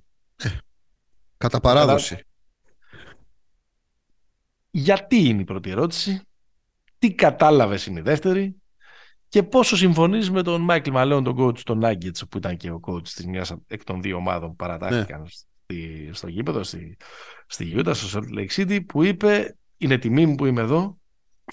Κατά 1.37 1.61
παράδοση. 1.61 2.19
Γιατί 4.71 5.17
είναι 5.17 5.41
η 5.41 5.45
πρώτη 5.45 5.71
ερώτηση, 5.71 6.21
τι 6.99 7.15
κατάλαβες 7.15 7.87
είναι 7.87 7.99
η 7.99 8.03
δεύτερη 8.03 8.57
και 9.29 9.43
πόσο 9.43 9.77
συμφωνείς 9.77 10.31
με 10.31 10.43
τον 10.43 10.61
Μάικλ 10.61 10.91
Μαλέον, 10.91 11.25
τον 11.25 11.37
coach 11.39 11.59
των 11.59 11.81
Nuggets, 11.85 12.29
που 12.31 12.39
ήταν 12.39 12.57
και 12.57 12.71
ο 12.71 12.81
coach 12.87 13.09
της 13.09 13.27
μιας 13.27 13.55
εκ 13.67 13.85
των 13.85 14.03
δύο 14.03 14.17
ομάδων 14.17 14.49
που 14.49 14.57
παρατάχθηκαν 14.57 15.27
στη, 15.27 16.11
στο 16.13 16.29
γήπεδο, 16.29 16.63
στη, 16.63 16.97
στη 17.47 17.75
Utah, 17.77 17.91
στο 17.95 18.19
Salt 18.19 18.39
Lake 18.39 18.51
City, 18.51 18.87
που 18.87 19.03
είπε 19.03 19.57
είναι 19.77 19.99
τιμή 19.99 20.27
μου 20.27 20.35
που 20.35 20.47
είμαι 20.47 20.61
εδώ, 20.61 20.99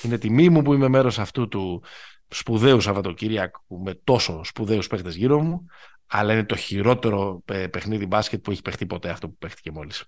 είναι 0.04 0.18
τιμή 0.18 0.50
μου 0.50 0.62
που 0.62 0.74
είμαι 0.74 0.88
μέρος 0.88 1.20
αυτού 1.20 1.48
του 1.48 1.84
σπουδαίου 2.28 2.82
Σαββατοκύριακου 2.82 3.82
με 3.82 3.94
τόσο 4.04 4.44
σπουδαίους 4.44 4.88
παίχτες 4.88 5.16
γύρω 5.16 5.42
μου, 5.42 5.66
αλλά 6.16 6.34
είναι 6.34 6.44
το 6.44 6.56
χειρότερο 6.56 7.44
ε, 7.46 7.68
παιχνίδι 7.68 8.06
μπάσκετ 8.06 8.42
που 8.42 8.52
έχει 8.52 8.62
παιχτεί 8.62 8.86
ποτέ 8.86 9.10
αυτό 9.10 9.30
που 9.30 9.38
παίχτηκε 9.38 9.72
μόλις. 9.72 10.04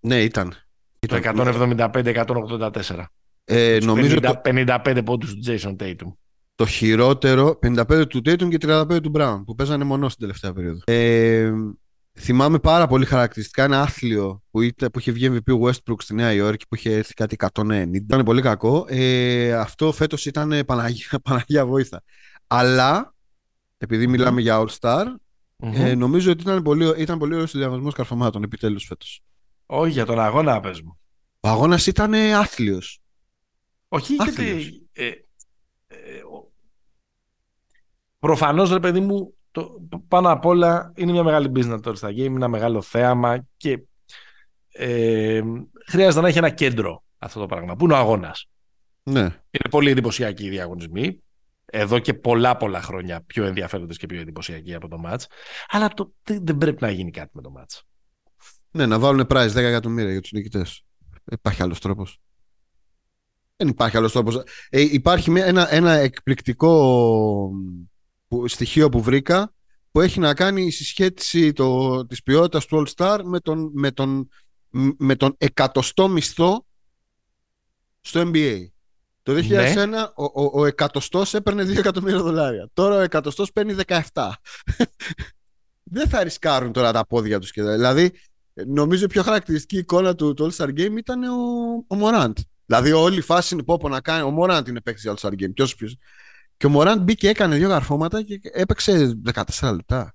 Ναι, 0.00 0.22
ήταν. 0.22 0.54
Το 1.08 1.16
Ήταν. 1.16 1.34
175-184. 1.76 3.04
Ε, 3.44 3.76
Τους 3.76 3.86
νομίζω 3.86 4.16
50, 4.16 4.20
το, 4.22 4.40
55 4.44 5.00
πόντους 5.04 5.34
του 5.34 5.40
Jason 5.46 5.76
Tatum. 5.76 6.12
το 6.54 6.66
χειρότερο 6.66 7.58
55 7.66 8.08
του 8.08 8.18
Tatum 8.18 8.48
και 8.48 8.56
35 8.60 9.02
του 9.02 9.12
Brown 9.14 9.42
που 9.46 9.54
παίζανε 9.54 9.84
μονός 9.84 10.12
στην 10.12 10.26
τελευταία 10.26 10.52
περίοδο. 10.52 10.80
Ε, 10.84 11.52
θυμάμαι 12.18 12.58
πάρα 12.58 12.86
πολύ 12.86 13.04
χαρακτηριστικά 13.04 13.64
ένα 13.64 13.80
άθλιο 13.80 14.42
που, 14.50 14.60
ήταν, 14.60 14.90
που 14.90 14.98
είχε 14.98 15.12
βγει 15.12 15.30
MVP 15.30 15.54
ο 15.54 15.66
Westbrook 15.66 16.00
στη 16.02 16.14
Νέα 16.14 16.32
Υόρκη 16.32 16.66
που 16.68 16.74
είχε 16.74 16.96
έρθει 16.96 17.14
κάτι 17.14 17.36
190. 17.54 17.88
Ήταν 17.92 18.22
πολύ 18.24 18.42
κακό. 18.42 18.84
Ε, 18.88 19.52
αυτό 19.52 19.92
φέτος 19.92 20.26
ήταν 20.26 20.52
ε, 20.52 20.64
Παναγία, 20.64 21.20
Παναγία 21.24 21.66
βόηθα. 21.66 22.02
Αλλά 22.46 23.14
επειδή 23.82 24.06
Μμμ. 24.06 24.12
μιλάμε 24.12 24.40
για 24.40 24.64
All 24.64 24.68
Star, 24.80 25.04
Μμμ. 25.62 25.72
ε, 25.74 25.94
νομίζω 25.94 26.30
ότι 26.30 26.42
ήταν 26.42 26.62
πολύ, 26.62 26.94
ήταν 26.96 27.18
πολύ 27.18 27.34
ωραίος 27.34 27.54
ο 27.54 27.58
διαγωνισμός 27.58 27.94
καρφωμάτων 27.94 28.42
επιτέλους 28.42 28.84
φέτος. 28.84 29.22
Όχι 29.66 29.90
για 29.92 30.06
τον 30.06 30.20
αγώνα, 30.20 30.60
πες 30.60 30.80
μου. 30.80 30.98
Ο 31.40 31.48
αγώνας 31.48 31.86
ήταν 31.86 32.14
ε, 32.14 32.34
άθλιος. 32.34 33.00
Όχι 33.88 34.16
Άθλιος. 34.18 34.62
γιατί... 34.62 34.88
Ε, 34.92 35.06
ε, 35.86 36.18
ο- 36.32 36.52
προφανώς, 38.18 38.70
ρε 38.70 38.80
παιδί 38.80 39.00
μου, 39.00 39.34
το, 39.50 39.80
πάνω 40.08 40.30
απ' 40.30 40.44
όλα 40.44 40.92
είναι 40.96 41.12
μια 41.12 41.22
μεγάλη 41.22 41.50
business 41.54 41.82
τώρα 41.82 41.96
στα 41.96 42.08
game, 42.08 42.16
είναι 42.16 42.34
ένα 42.36 42.48
μεγάλο 42.48 42.82
θέαμα 42.82 43.46
και 43.56 43.82
ε, 44.72 45.42
χρειάζεται 45.86 46.20
να 46.22 46.28
έχει 46.28 46.38
ένα 46.38 46.50
κέντρο 46.50 47.04
αυτό 47.18 47.40
το 47.40 47.46
πράγμα. 47.46 47.76
Πού 47.76 47.84
είναι 47.84 47.94
ο 47.94 47.96
αγώνας. 47.96 48.48
Ναι. 49.02 49.20
Είναι 49.20 49.68
πολύ 49.70 49.90
εντυπωσιακοί 49.90 50.44
οι 50.44 50.48
διαγωνισμοί. 50.48 51.22
Εδώ 51.72 51.98
και 51.98 52.14
πολλά 52.14 52.56
πολλά 52.56 52.82
χρόνια 52.82 53.22
πιο 53.26 53.44
ενδιαφέροντες 53.44 53.96
και 53.96 54.06
πιο 54.06 54.20
εντυπωσιακοί 54.20 54.74
από 54.74 54.88
το 54.88 54.98
μάτς. 54.98 55.26
Αλλά 55.68 55.88
το, 55.88 56.14
δεν 56.22 56.46
δεν 56.46 56.58
πρέπει 56.58 56.82
να 56.82 56.90
γίνει 56.90 57.10
κάτι 57.10 57.30
με 57.32 57.42
το 57.42 57.50
μάτς. 57.50 57.82
Ναι, 58.70 58.86
να 58.86 58.98
βάλουν 58.98 59.26
prize 59.28 59.50
10 59.50 59.54
εκατομμύρια 59.56 60.10
για 60.10 60.20
τους 60.20 60.32
νικητές. 60.32 60.84
Υπάρχει 61.30 61.62
άλλος 61.62 61.80
τρόπος. 61.80 62.20
Δεν 63.56 63.68
υπάρχει 63.68 63.96
άλλος 63.96 64.12
τρόπος. 64.12 64.42
Ε, 64.70 64.80
υπάρχει 64.80 65.30
μια, 65.30 65.44
ένα, 65.44 65.74
ένα 65.74 65.92
εκπληκτικό 65.92 67.50
που, 68.28 68.48
στοιχείο 68.48 68.88
που 68.88 69.02
βρήκα 69.02 69.54
που 69.90 70.00
έχει 70.00 70.20
να 70.20 70.34
κάνει 70.34 70.62
η 70.62 70.70
συσχέτιση 70.70 71.52
το, 71.52 72.06
της 72.06 72.22
ποιότητας 72.22 72.66
του 72.66 72.84
All 72.86 72.94
Star 72.96 73.20
με 73.24 73.40
τον, 73.40 73.70
με 73.74 73.90
τον, 73.90 74.28
μ- 74.68 74.94
με 74.98 75.16
τον 75.16 75.34
εκατοστό 75.38 76.08
μισθό 76.08 76.66
στο 78.00 78.30
NBA. 78.34 78.66
Το 79.22 79.32
2001 79.32 79.88
Ναι. 79.88 80.00
ο, 80.14 80.24
ο, 80.24 80.50
ο 80.52 80.66
εκατοστός 80.66 81.34
έπαιρνε 81.34 81.62
2 81.62 81.76
εκατομμύρια 81.76 82.22
δολάρια. 82.22 82.68
Τώρα 82.72 82.96
ο 82.96 83.00
εκατοστός 83.00 83.52
παίρνει 83.52 83.74
17. 83.86 83.98
Δεν 85.92 86.08
θα 86.08 86.22
ρισκάρουν 86.22 86.72
τώρα 86.72 86.92
τα 86.92 87.06
πόδια 87.06 87.38
τους. 87.38 87.52
Και, 87.52 87.62
δηλαδή, 87.62 88.10
νομίζω 88.66 89.04
η 89.04 89.08
πιο 89.08 89.22
χαρακτηριστική 89.22 89.78
εικόνα 89.78 90.14
του, 90.14 90.34
του 90.34 90.52
All-Star 90.52 90.68
Game 90.68 90.96
ήταν 90.96 91.22
ο, 91.24 91.36
ο 91.88 91.98
Morant. 92.02 92.32
Δηλαδή, 92.66 92.92
όλη 92.92 93.18
η 93.18 93.20
φάση 93.20 93.54
είναι 93.54 93.62
πω, 93.62 93.88
να 93.88 94.00
κάνει. 94.00 94.22
Ο 94.22 94.36
Morant 94.40 94.68
είναι 94.68 94.80
παίκτης 94.80 95.02
για 95.02 95.14
All-Star 95.16 95.32
Game. 95.32 95.54
Ποιος, 95.54 95.74
ποιος. 95.74 95.96
Και 96.56 96.66
ο 96.66 96.72
Morant 96.74 96.98
μπήκε, 97.00 97.28
έκανε 97.28 97.56
δύο 97.56 97.68
γαρφώματα 97.68 98.22
και 98.22 98.40
έπαιξε 98.42 99.20
14 99.32 99.72
λεπτά. 99.74 100.14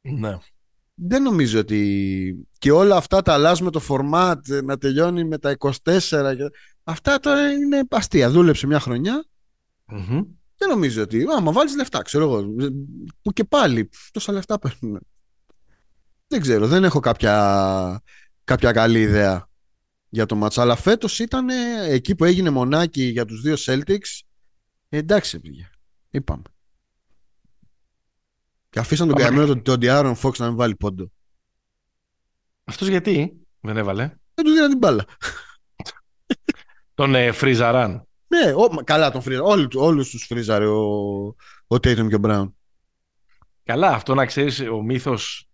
Ναι. 0.00 0.38
Δεν 0.94 1.22
νομίζω 1.22 1.58
ότι. 1.58 2.46
Και 2.58 2.72
όλα 2.72 2.96
αυτά 2.96 3.22
τα 3.22 3.32
αλλάζουμε 3.32 3.70
το 3.70 3.80
format 3.88 4.36
να 4.64 4.78
τελειώνει 4.78 5.24
με 5.24 5.38
τα 5.38 5.56
24. 5.58 5.72
Και... 6.36 6.50
Αυτά 6.84 7.18
τώρα 7.20 7.52
είναι 7.52 7.82
αστεία. 7.90 8.30
Δούλεψε 8.30 8.66
μια 8.66 8.80
χρονιά. 8.80 9.24
Μμμ. 9.86 10.22
Δεν 10.56 10.68
νομίζω 10.68 11.02
ότι. 11.02 11.26
Άμα 11.36 11.52
βάλεις 11.52 11.76
λεφτά, 11.76 12.02
ξέρω 12.02 12.24
εγώ. 12.24 12.46
Που 13.22 13.32
και 13.32 13.44
πάλι 13.44 13.88
τόσα 14.10 14.32
λεφτά 14.32 14.58
παίρνουν. 14.58 14.98
Δεν 16.26 16.40
ξέρω, 16.40 16.66
δεν 16.66 16.84
έχω 16.84 17.00
κάποια, 17.00 18.02
κάποια 18.44 18.72
καλή 18.72 19.00
ιδέα 19.00 19.48
για 20.08 20.26
το 20.26 20.34
μάτσα. 20.34 20.62
Αλλά 20.62 20.76
φέτος 20.76 21.18
ήταν 21.18 21.48
ε, 21.48 21.84
εκεί 21.88 22.14
που 22.14 22.24
έγινε 22.24 22.50
μονάκι 22.50 23.02
για 23.02 23.24
τους 23.24 23.40
δύο 23.40 23.54
Celtics. 23.58 24.20
Ε, 24.88 24.96
εντάξει, 24.96 25.40
πήγε. 25.40 25.70
Είπαμε. 26.10 26.42
Και 28.70 28.78
αφήσαν 28.78 29.08
τον 29.08 29.16
Πάμε. 29.16 29.28
καημένο 29.28 29.46
τον, 29.46 29.62
τον 29.62 29.78
Diaron 29.82 30.14
Fox 30.22 30.36
να 30.36 30.46
μην 30.46 30.56
βάλει 30.56 30.76
πόντο. 30.76 31.12
Αυτός 32.64 32.88
γιατί 32.88 33.46
δεν 33.60 33.76
έβαλε; 33.76 34.16
Δεν 34.34 34.44
του 34.44 34.50
δίναν 34.50 34.68
την 34.68 34.78
μπάλα. 34.78 35.04
Τον 36.94 37.14
ε, 37.14 37.32
Φρίζαραν. 37.32 38.06
Ναι, 38.28 38.52
ο, 38.52 38.72
μα- 38.72 38.82
καλά 38.82 39.10
τον 39.10 39.22
φρίζαρε. 39.22 39.46
Όλου, 39.48 39.68
όλους 39.74 40.10
τους 40.10 40.24
φρίζαρε 40.24 40.66
ο, 40.66 40.80
ο 41.66 41.74
Tatum 41.76 42.06
και 42.08 42.14
ο 42.14 42.20
Brown. 42.24 42.50
Καλά, 43.64 43.88
αυτό 43.88 44.14
να 44.14 44.26
ξέρεις, 44.26 44.60
ο 44.60 44.82
μύθος 44.82 45.46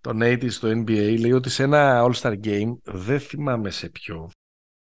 των 0.00 0.18
80 0.22 0.44
στο 0.50 0.68
NBA 0.68 1.16
λέει 1.20 1.32
ότι 1.32 1.50
σε 1.50 1.62
ένα 1.62 2.04
All-Star 2.06 2.34
Game, 2.44 2.76
δεν 2.82 3.20
θυμάμαι 3.20 3.70
σε 3.70 3.88
ποιο, 3.88 4.30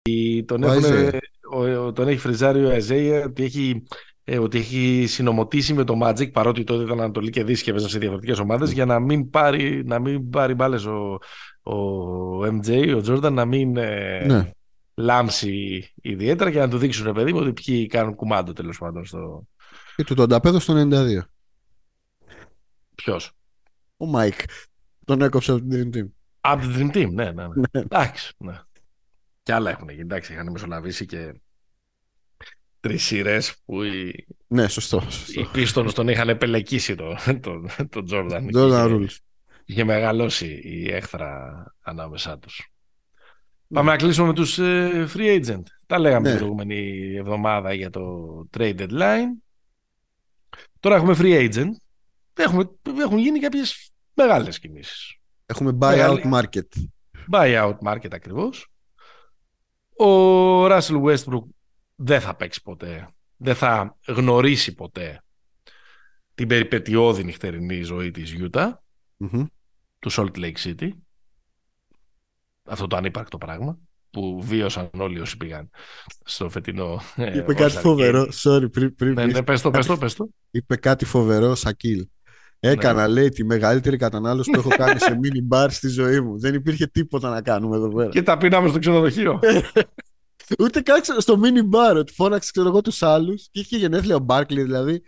η- 0.02 0.44
τον 0.44 0.62
Ο 0.62 0.72
έχουν, 0.72 0.82
Isaiah. 0.84 1.18
ο, 1.78 1.92
τον 1.92 2.08
έχει 2.08 2.18
φριζάρει 2.18 2.64
ο 2.64 2.70
Αϊζάια 2.70 3.24
ότι 3.24 3.42
έχει, 3.44 3.82
ε, 4.24 4.38
ότι 4.38 4.58
έχει 4.58 5.04
συνομωτήσει 5.08 5.74
με 5.74 5.84
το 5.84 5.98
Magic 6.02 6.32
παρότι 6.32 6.64
τότε 6.64 6.82
ήταν 6.84 7.00
Ανατολή 7.00 7.30
και 7.30 7.44
Δύση 7.44 7.62
και 7.62 7.70
έπαιζαν 7.70 7.88
σε 7.88 7.98
διαφορετικές 7.98 8.38
ομάδες 8.38 8.72
για 8.72 8.84
να 8.84 9.00
μην 9.00 9.30
πάρει, 9.30 9.82
να 9.84 9.98
μην 9.98 10.30
πάρει 10.30 10.54
μπάλες 10.54 10.84
ο, 10.84 11.18
ο 11.62 12.38
MJ, 12.44 12.94
ο 12.96 13.00
Τζόρνταν 13.00 13.34
να 13.34 13.44
μην 13.44 13.76
ε, 13.76 14.24
Ναι. 14.26 14.50
Λάμψει 14.94 15.86
ιδιαίτερα 16.02 16.50
και 16.50 16.58
να 16.58 16.68
του 16.68 16.78
δείξουν 16.78 17.04
ρε 17.06 17.12
παιδί 17.12 17.32
μου 17.32 17.38
ότι 17.38 17.52
ποιοι 17.52 17.86
κάνουν 17.86 18.14
κουμάντο 18.14 18.52
τέλος 18.52 18.78
πάντων 18.78 19.04
στο 19.04 19.46
Και 19.96 20.04
του 20.04 20.14
το 20.14 20.28
ανταπέδωσε 20.28 20.58
στο 20.60 20.74
92. 20.90 21.20
ποιος; 22.94 23.32
Ο 23.96 24.06
Μάικ. 24.06 24.40
Τον 25.04 25.22
έκοψε 25.22 25.52
από 25.52 25.60
την 25.60 25.90
Dream 25.92 25.96
Team. 25.96 26.08
Από 26.40 26.66
την 26.66 26.90
Dream 26.92 26.96
Team, 26.96 27.10
ναι, 27.12 27.30
ναι. 27.32 27.46
ναι. 27.46 27.54
Εντάξει, 27.72 28.32
ναι. 28.38 28.60
Και 29.42 29.52
άλλα 29.52 29.70
έχουν 29.70 29.88
γίνει. 29.88 30.00
Εντάξει, 30.00 30.32
είχαν 30.32 30.50
μεσολαβήσει 30.50 31.06
και 31.06 31.40
τρεις 32.80 33.04
σειρές 33.04 33.56
που 33.64 33.82
οι, 33.82 34.26
Ναι, 34.46 34.68
σωστό. 34.68 35.00
σωστό. 35.00 35.40
οι 35.40 35.48
Pistons 35.54 35.92
τον 35.94 36.08
είχαν 36.08 36.28
επελεκίσει 36.28 36.94
τον 36.94 37.16
τον, 37.40 37.68
τον 37.88 38.06
Jordan. 38.10 38.46
Και 38.50 38.58
Jordan 38.58 39.00
είχε- 39.00 39.20
Rules. 39.20 39.24
Είχε 39.64 39.84
μεγαλώσει 39.84 40.60
η 40.64 40.90
έχθρα 40.92 41.64
ανάμεσά 41.80 42.38
τους. 42.38 42.68
Πάμε 43.72 43.90
να 43.90 43.96
κλείσουμε 43.96 44.26
με 44.26 44.34
τους 44.34 44.58
ε, 44.58 45.06
free 45.14 45.44
agent. 45.44 45.62
Τα 45.86 45.98
λέγαμε 45.98 46.20
Ναι. 46.22 46.28
την 46.28 46.38
προηγούμενη 46.38 47.12
εβδομάδα 47.16 47.72
για 47.72 47.90
το 47.90 48.26
trade 48.56 48.76
deadline. 48.78 49.42
Τώρα 50.80 50.96
έχουμε 50.96 51.14
free 51.18 51.50
agent. 51.52 51.70
Έχουμε, 52.34 52.70
έχουν 53.00 53.18
γίνει 53.18 53.38
κάποιες 53.38 53.90
μεγάλες 54.14 54.58
κινήσεις. 54.58 55.16
Έχουμε 55.46 55.70
buyout 55.70 55.76
Μεγάλη. 55.78 56.22
market. 56.32 56.82
Buyout 57.32 57.74
market 57.84 58.10
ακριβώς. 58.14 58.66
Ο 59.96 60.06
Russell 60.66 61.02
Westbrook 61.02 61.44
δεν 61.94 62.20
θα 62.20 62.36
παίξει 62.36 62.62
ποτέ. 62.62 63.08
Δεν 63.36 63.54
θα 63.54 63.96
γνωρίσει 64.06 64.74
ποτέ 64.74 65.22
την 66.34 66.48
περιπετειώδη 66.48 67.24
νυχτερινή 67.24 67.82
ζωή 67.82 68.10
της 68.10 68.34
Utah, 68.38 68.70
Μμμ. 69.16 69.44
του 69.98 70.12
Salt 70.12 70.36
Lake 70.36 70.56
City. 70.64 70.88
Αυτό 72.64 72.86
το 72.86 72.96
ανύπαρκτο 72.96 73.38
πράγμα 73.38 73.78
που 74.10 74.40
βίωσαν 74.42 74.90
όλοι 74.98 75.20
όσοι 75.20 75.36
πήγαν 75.36 75.70
στο 76.24 76.48
φετινό 76.48 77.00
ε, 77.16 77.36
Είπε 77.38 77.54
κάτι 77.54 77.74
All-Star 77.76 77.80
φοβερό. 77.80 78.28
Game. 78.30 78.50
Sorry, 78.50 78.72
πριν, 78.72 78.94
πριν 78.94 79.12
Ναι, 79.12 79.24
πεις. 79.24 79.34
ναι, 79.34 79.42
πες 79.42 79.60
το, 79.60 79.70
πες 79.70 79.86
το, 79.86 79.96
πες 79.96 80.14
το. 80.14 80.28
Είπε 80.50 80.76
κάτι 80.76 81.04
φοβερό, 81.04 81.54
Σακίλ. 81.54 82.06
Έκανα, 82.60 83.08
λέει, 83.08 83.28
τη 83.28 83.44
μεγαλύτερη 83.44 83.96
κατανάλωση 83.96 84.50
που 84.50 84.58
έχω 84.64 84.68
κάνει 84.68 84.98
σε 85.00 85.18
mini 85.22 85.54
bar 85.56 85.66
στη 85.70 85.88
ζωή 85.88 86.20
μου. 86.20 86.38
Δεν 86.40 86.54
υπήρχε 86.54 86.86
τίποτα 86.86 87.30
να 87.30 87.42
κάνουμε 87.42 87.76
εδώ 87.76 87.88
πέρα. 87.88 88.08
Και 88.08 88.22
τα 88.22 88.36
πίναμε 88.36 88.68
στο 88.68 88.78
ξενοδοχείο. 88.78 89.40
Ούτε 90.58 90.80
καν 90.80 91.00
ξέρω, 91.00 91.20
στο 91.20 91.40
mini 91.42 91.76
bar. 91.76 91.96
Ότι 91.96 92.12
φώναξε, 92.12 92.50
ξέρω 92.52 92.68
εγώ, 92.68 92.80
τους 92.80 93.02
άλλους 93.02 93.48
και 93.50 93.60
είχε 93.60 93.76
γενέθλια 93.76 94.16
ο 94.16 94.18
Μπάρκλι, 94.18 94.62
δηλαδή. 94.62 95.02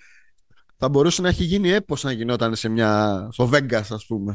Θα 0.76 0.88
μπορούσε 0.88 1.22
να 1.22 1.28
έχει 1.28 1.44
γίνει 1.44 1.70
έπος 1.70 2.04
αν 2.04 2.12
γινόταν 2.12 2.54
σε 2.54 2.68
μια. 2.68 3.28
στο 3.32 3.50
Vegas, 3.52 3.82
ας 3.90 4.04
πούμε. 4.06 4.34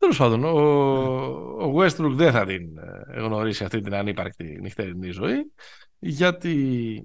Τέλος 0.00 0.16
πάντων, 0.18 0.44
ο, 0.44 0.58
ο 1.66 1.74
Westbrook 1.76 2.12
δεν 2.12 2.32
θα 2.32 2.46
την 2.46 2.78
ε, 2.78 3.20
γνωρίσει 3.20 3.64
αυτή 3.64 3.80
την 3.80 3.94
ανύπαρκτη 3.94 4.58
νυχτερινή 4.60 5.10
ζωή, 5.10 5.52
γιατί 5.98 7.02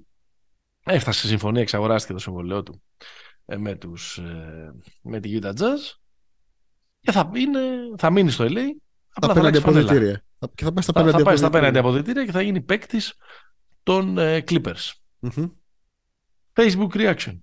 έφτασε 0.84 1.20
σε 1.20 1.26
συμφωνία, 1.26 1.60
εξαγοράστηκε 1.62 2.12
το 2.12 2.18
συμβολέο 2.18 2.62
του 2.62 2.82
ε, 3.44 3.56
με, 3.56 3.74
τους, 3.74 4.18
ε, 4.18 4.72
με 5.02 5.20
τη 5.20 5.38
Utah 5.42 5.52
Jazz 5.52 5.94
και 7.00 7.12
θα, 7.12 7.30
είναι, 7.36 7.60
θα 7.96 8.10
μείνει 8.10 8.30
στο 8.30 8.44
LA. 8.44 8.48
Απλά 8.48 9.34
θα, 9.34 9.40
Απέναντι 9.40 9.40
αλλάξει 9.40 9.60
φανέλα. 9.60 9.82
αποδητήρια. 9.90 10.24
Θα- 10.38 10.50
Και 10.54 10.64
θα 10.64 10.72
πάει 10.72 10.82
στα 10.82 10.92
Θα, 10.92 11.00
απέναντι 11.00 11.18
θα 11.22 11.24
πάει 11.28 11.36
στα 11.36 11.46
απέναντι 11.46 11.78
αποδητήρια. 11.78 11.80
αποδητήρια 11.80 12.24
και 12.24 12.32
θα 12.32 12.42
γίνει 12.42 12.60
παίκτης 12.60 13.14
των 13.82 14.18
ε, 14.18 14.44
Clippers. 14.48 14.92
Μμμ. 15.18 15.46
Facebook 16.54 16.88
reaction. 16.92 17.38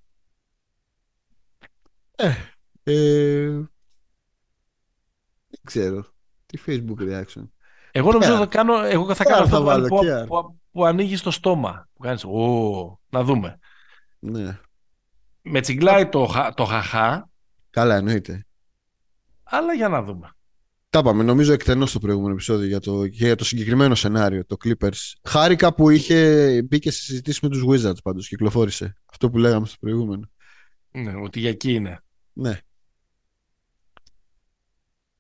Ε, 2.15 2.33
δεν 2.83 3.72
ξέρω. 5.63 6.05
Τι 6.45 6.61
Facebook 6.65 6.99
reaction. 6.99 7.47
Εγώ 7.91 8.11
νομίζω 8.11 8.35
Care. 8.35 8.37
θα 8.37 8.45
κάνω, 8.45 8.83
εγώ 8.83 9.13
θα 9.15 9.23
Care 9.23 9.27
κάνω 9.27 9.37
θα 9.37 9.43
αυτό 9.43 9.57
που, 9.57 9.63
βάλω, 9.63 9.87
που, 9.87 9.99
care. 10.03 10.25
που, 10.27 10.59
που 10.71 10.85
ανοίγει 10.85 11.15
στο 11.15 11.31
στόμα. 11.31 11.87
Που 11.93 12.01
κάνεις, 12.03 12.23
«Ω, 12.25 12.99
να 13.09 13.23
δούμε. 13.23 13.59
Ναι. 14.19 14.59
Με 15.41 15.61
τσιγκλάει 15.61 16.09
το, 16.09 16.25
χα- 16.25 16.53
το 16.53 16.65
χαχά, 16.65 17.29
Καλά, 17.69 17.95
εννοείται. 17.95 18.45
αλλά 19.43 19.73
για 19.73 19.87
να 19.89 20.03
δούμε. 20.03 20.29
Τα 20.89 20.99
είπαμε, 20.99 21.23
νομίζω 21.23 21.53
εκτενώς 21.53 21.89
στο 21.89 21.99
προηγούμενο 21.99 22.33
επεισόδιο 22.33 22.67
για 22.67 22.79
το, 22.79 23.07
και 23.07 23.25
για 23.25 23.35
το 23.35 23.43
συγκεκριμένο 23.45 23.95
σενάριο, 23.95 24.45
το 24.45 24.55
Clippers. 24.63 25.11
Χάρηκα 25.23 25.73
που 25.73 25.89
είχε, 25.89 26.61
μπήκε 26.67 26.91
σε 26.91 27.01
συζητήσεις 27.01 27.39
με 27.41 27.49
τους 27.49 27.63
Wizards 27.67 28.01
πάντως, 28.03 28.27
κυκλοφόρησε. 28.27 28.95
Αυτό 29.11 29.29
που 29.29 29.37
λέγαμε 29.37 29.65
στο 29.65 29.75
προηγούμενο. 29.79 30.29
Ναι, 30.91 31.13
ότι 31.15 31.39
για 31.39 31.49
εκεί 31.49 31.73
είναι. 31.73 32.03
Ναι. 32.33 32.57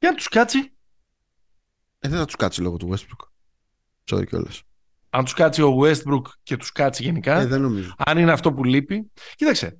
Για 0.03 0.11
να 0.11 0.17
τους 0.17 0.27
κάτσει. 0.27 0.57
Ε, 1.99 2.07
δεν 2.09 2.17
θα 2.19 2.25
τους 2.25 2.35
κάτσει 2.35 2.61
λόγω 2.61 2.77
του 2.77 2.93
Westbrook. 2.93 3.27
Sorry 4.11 4.27
κιόλας. 4.27 4.63
Αν 5.09 5.23
τους 5.23 5.33
κάτσει 5.33 5.61
ο 5.61 5.79
Westbrook 5.81 6.21
και 6.43 6.57
τους 6.57 6.71
κάτσει 6.71 7.03
γενικά. 7.03 7.39
Ε, 7.39 7.45
δεν 7.45 7.61
νομίζω. 7.61 7.93
αν 7.97 8.17
είναι 8.17 8.31
αυτό 8.31 8.53
που 8.53 8.63
λείπει. 8.63 9.11
Κοίταξε. 9.35 9.79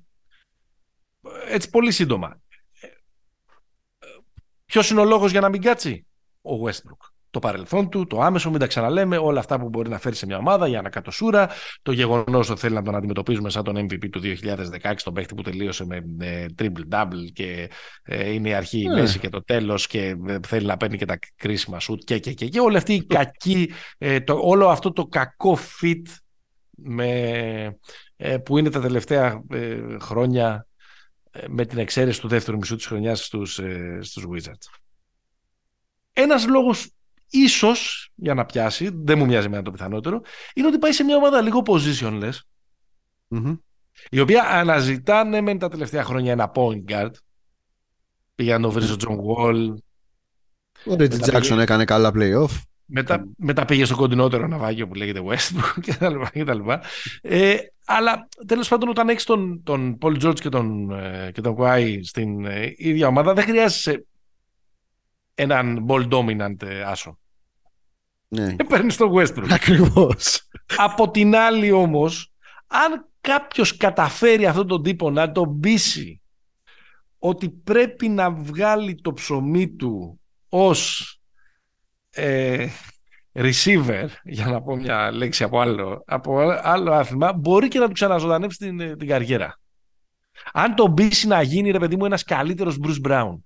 Έτσι 1.48 1.70
πολύ 1.70 1.92
σύντομα. 1.92 2.40
Ποιος 4.64 4.90
είναι 4.90 5.00
ο 5.00 5.04
λόγος 5.04 5.30
για 5.30 5.40
να 5.40 5.48
μην 5.48 5.62
κάτσει; 5.62 6.06
Ο 6.42 6.52
Westbrook. 6.64 7.12
Το 7.34 7.40
παρελθόν 7.40 7.88
του, 7.88 8.06
το 8.06 8.20
άμεσο, 8.20 8.50
μην 8.50 8.58
τα 8.58 8.66
ξαναλέμε, 8.66 9.16
όλα 9.16 9.38
αυτά 9.38 9.58
που 9.60 9.68
μπορεί 9.68 9.88
να 9.88 9.98
φέρει 9.98 10.14
σε 10.14 10.26
μια 10.26 10.36
ομάδα 10.38 10.66
για 10.66 10.78
ανακατοσούρα, 10.78 11.48
το 11.82 11.92
γεγονός 11.92 12.50
ότι 12.50 12.60
θέλει 12.60 12.74
να 12.74 12.82
τον 12.82 12.94
αντιμετωπίζουμε 12.94 13.50
σαν 13.50 13.64
τον 13.64 13.76
MVP 13.76 14.08
του 14.10 14.20
2016, 14.20 14.94
τον 15.04 15.12
παίχτη 15.14 15.34
που 15.34 15.42
τελείωσε 15.42 15.84
με 15.84 16.04
ε, 16.18 16.46
triple-double 16.58 17.32
και 17.32 17.70
ε, 18.02 18.32
είναι 18.32 18.48
η 18.48 18.54
αρχή, 18.54 18.80
η 18.80 18.86
Ναι. 18.86 19.00
μέση 19.00 19.18
και 19.18 19.28
το 19.28 19.44
τέλος 19.44 19.86
και 19.86 20.16
ε, 20.26 20.38
θέλει 20.46 20.66
να 20.66 20.76
παίρνει 20.76 20.96
και 20.96 21.04
τα 21.04 21.18
κρίσιμα 21.36 21.80
σουτ 21.80 22.02
και, 22.04 22.18
και, 22.18 22.32
και, 22.32 22.48
και 22.48 22.60
όλη 22.60 22.76
αυτή 22.76 22.94
η 22.94 23.04
κακή, 23.06 23.70
ε, 23.98 24.20
το, 24.20 24.38
όλο 24.42 24.68
αυτό 24.68 24.92
το 24.92 25.06
κακό 25.06 25.58
fit 25.80 26.02
με, 26.70 27.08
ε, 28.16 28.36
που 28.38 28.58
είναι 28.58 28.70
τα 28.70 28.80
τελευταία 28.80 29.42
ε, 29.50 29.78
χρόνια 30.00 30.66
ε, 31.30 31.44
με 31.48 31.64
την 31.64 31.78
εξαίρεση 31.78 32.20
του 32.20 32.28
δεύτερου 32.28 32.56
μισού 32.56 32.76
της 32.76 32.86
χρονιάς 32.86 33.24
στους, 33.24 33.58
ε, 33.58 33.98
στους 34.02 34.24
Wizards. 34.32 34.78
Ένας 36.16 36.46
λόγος 36.46 36.93
ίσως 37.38 38.10
για 38.14 38.34
να 38.34 38.44
πιάσει, 38.44 38.90
δεν 38.94 39.18
μου 39.18 39.24
μοιάζει 39.24 39.48
με 39.48 39.62
το 39.62 39.70
πιθανότερο, 39.70 40.20
είναι 40.54 40.66
ότι 40.66 40.78
πάει 40.78 40.92
σε 40.92 41.04
μια 41.04 41.16
ομάδα 41.16 41.40
λίγο 41.40 41.62
positionless, 41.66 42.38
Μμμ. 43.28 43.54
η 44.10 44.20
οποία 44.20 44.42
αναζητάνε 44.50 45.40
με 45.40 45.56
τα 45.58 45.68
τελευταία 45.68 46.04
χρόνια 46.04 46.32
ένα 46.32 46.52
point 46.54 46.84
guard. 46.88 47.10
Πήγε 48.34 48.52
να 48.52 48.60
το 48.60 48.70
βρει 48.70 48.84
ο 48.84 48.96
John 49.00 49.16
Wall, 49.16 49.74
Ο 50.86 50.92
Reggie 50.92 50.98
Μετά 50.98 51.16
Jackson 51.26 51.40
πήγε- 51.40 51.58
έκανε 51.60 51.84
καλά 51.84 52.10
playoff. 52.14 52.60
μετά, 52.86 53.24
μετά 53.36 53.64
πήγε 53.64 53.84
στο 53.84 53.96
κοντινότερο 53.96 54.46
ναυάγιο 54.46 54.88
που 54.88 54.94
λέγεται 54.94 55.20
Westbrook 55.24 55.80
κτλ. 55.86 56.14
κτλ. 56.32 56.70
Ε, 57.22 57.56
αλλά 57.84 58.28
τέλος 58.46 58.68
πάντων 58.68 58.88
όταν 58.88 59.08
έχεις 59.08 59.24
τον, 59.24 59.62
τον 59.62 59.98
Paul 60.00 60.22
George 60.24 60.40
και 60.40 60.48
τον, 60.48 60.90
ε, 60.90 61.30
και 61.34 61.40
τον 61.40 61.56
Kawhi 61.58 61.98
στην 62.02 62.44
ε, 62.44 62.72
ίδια 62.76 63.06
ομάδα 63.06 63.32
δεν 63.34 63.44
χρειάζεσαι 63.44 64.06
έναν 65.34 65.86
ball 65.88 66.08
dominant 66.08 66.62
ε, 66.62 66.82
άσο. 66.82 67.18
Ναι. 68.28 68.54
Και 68.54 68.64
παίρνεις 68.64 68.96
τον 68.96 69.12
Westbrook. 69.14 69.48
Ακριβώς. 69.50 70.48
Από 70.76 71.10
την 71.10 71.36
άλλη 71.36 71.70
όμως, 71.70 72.32
αν 72.66 73.08
κάποιος 73.20 73.76
καταφέρει 73.76 74.46
αυτόν 74.46 74.66
τον 74.66 74.82
τύπο 74.82 75.10
να 75.10 75.32
τον 75.32 75.60
πείσει 75.60 76.22
ότι 77.18 77.50
πρέπει 77.50 78.08
να 78.08 78.30
βγάλει 78.30 78.94
το 78.94 79.12
ψωμί 79.12 79.68
του 79.68 80.20
ως 80.48 81.08
ε, 82.10 82.68
receiver, 83.32 84.06
για 84.24 84.46
να 84.46 84.62
πω 84.62 84.76
μια 84.76 85.12
λέξη 85.12 85.44
από 85.44 85.60
άλλο, 85.60 86.02
από 86.06 86.38
άλλο 86.62 86.92
άθλημα, 86.92 87.32
μπορεί 87.32 87.68
και 87.68 87.78
να 87.78 87.86
του 87.86 87.92
ξαναζωντανέψει 87.92 88.58
την, 88.58 88.80
ε, 88.80 88.96
την 88.96 89.08
καριέρα. 89.08 89.58
Αν 90.52 90.74
τον 90.74 90.94
πείσει 90.94 91.26
να 91.26 91.42
γίνει, 91.42 91.70
ρε 91.70 91.78
παιδί 91.78 91.96
μου, 91.96 92.04
ένας 92.04 92.22
καλύτερος 92.22 92.78
Bruce 92.82 93.06
Brown. 93.06 93.38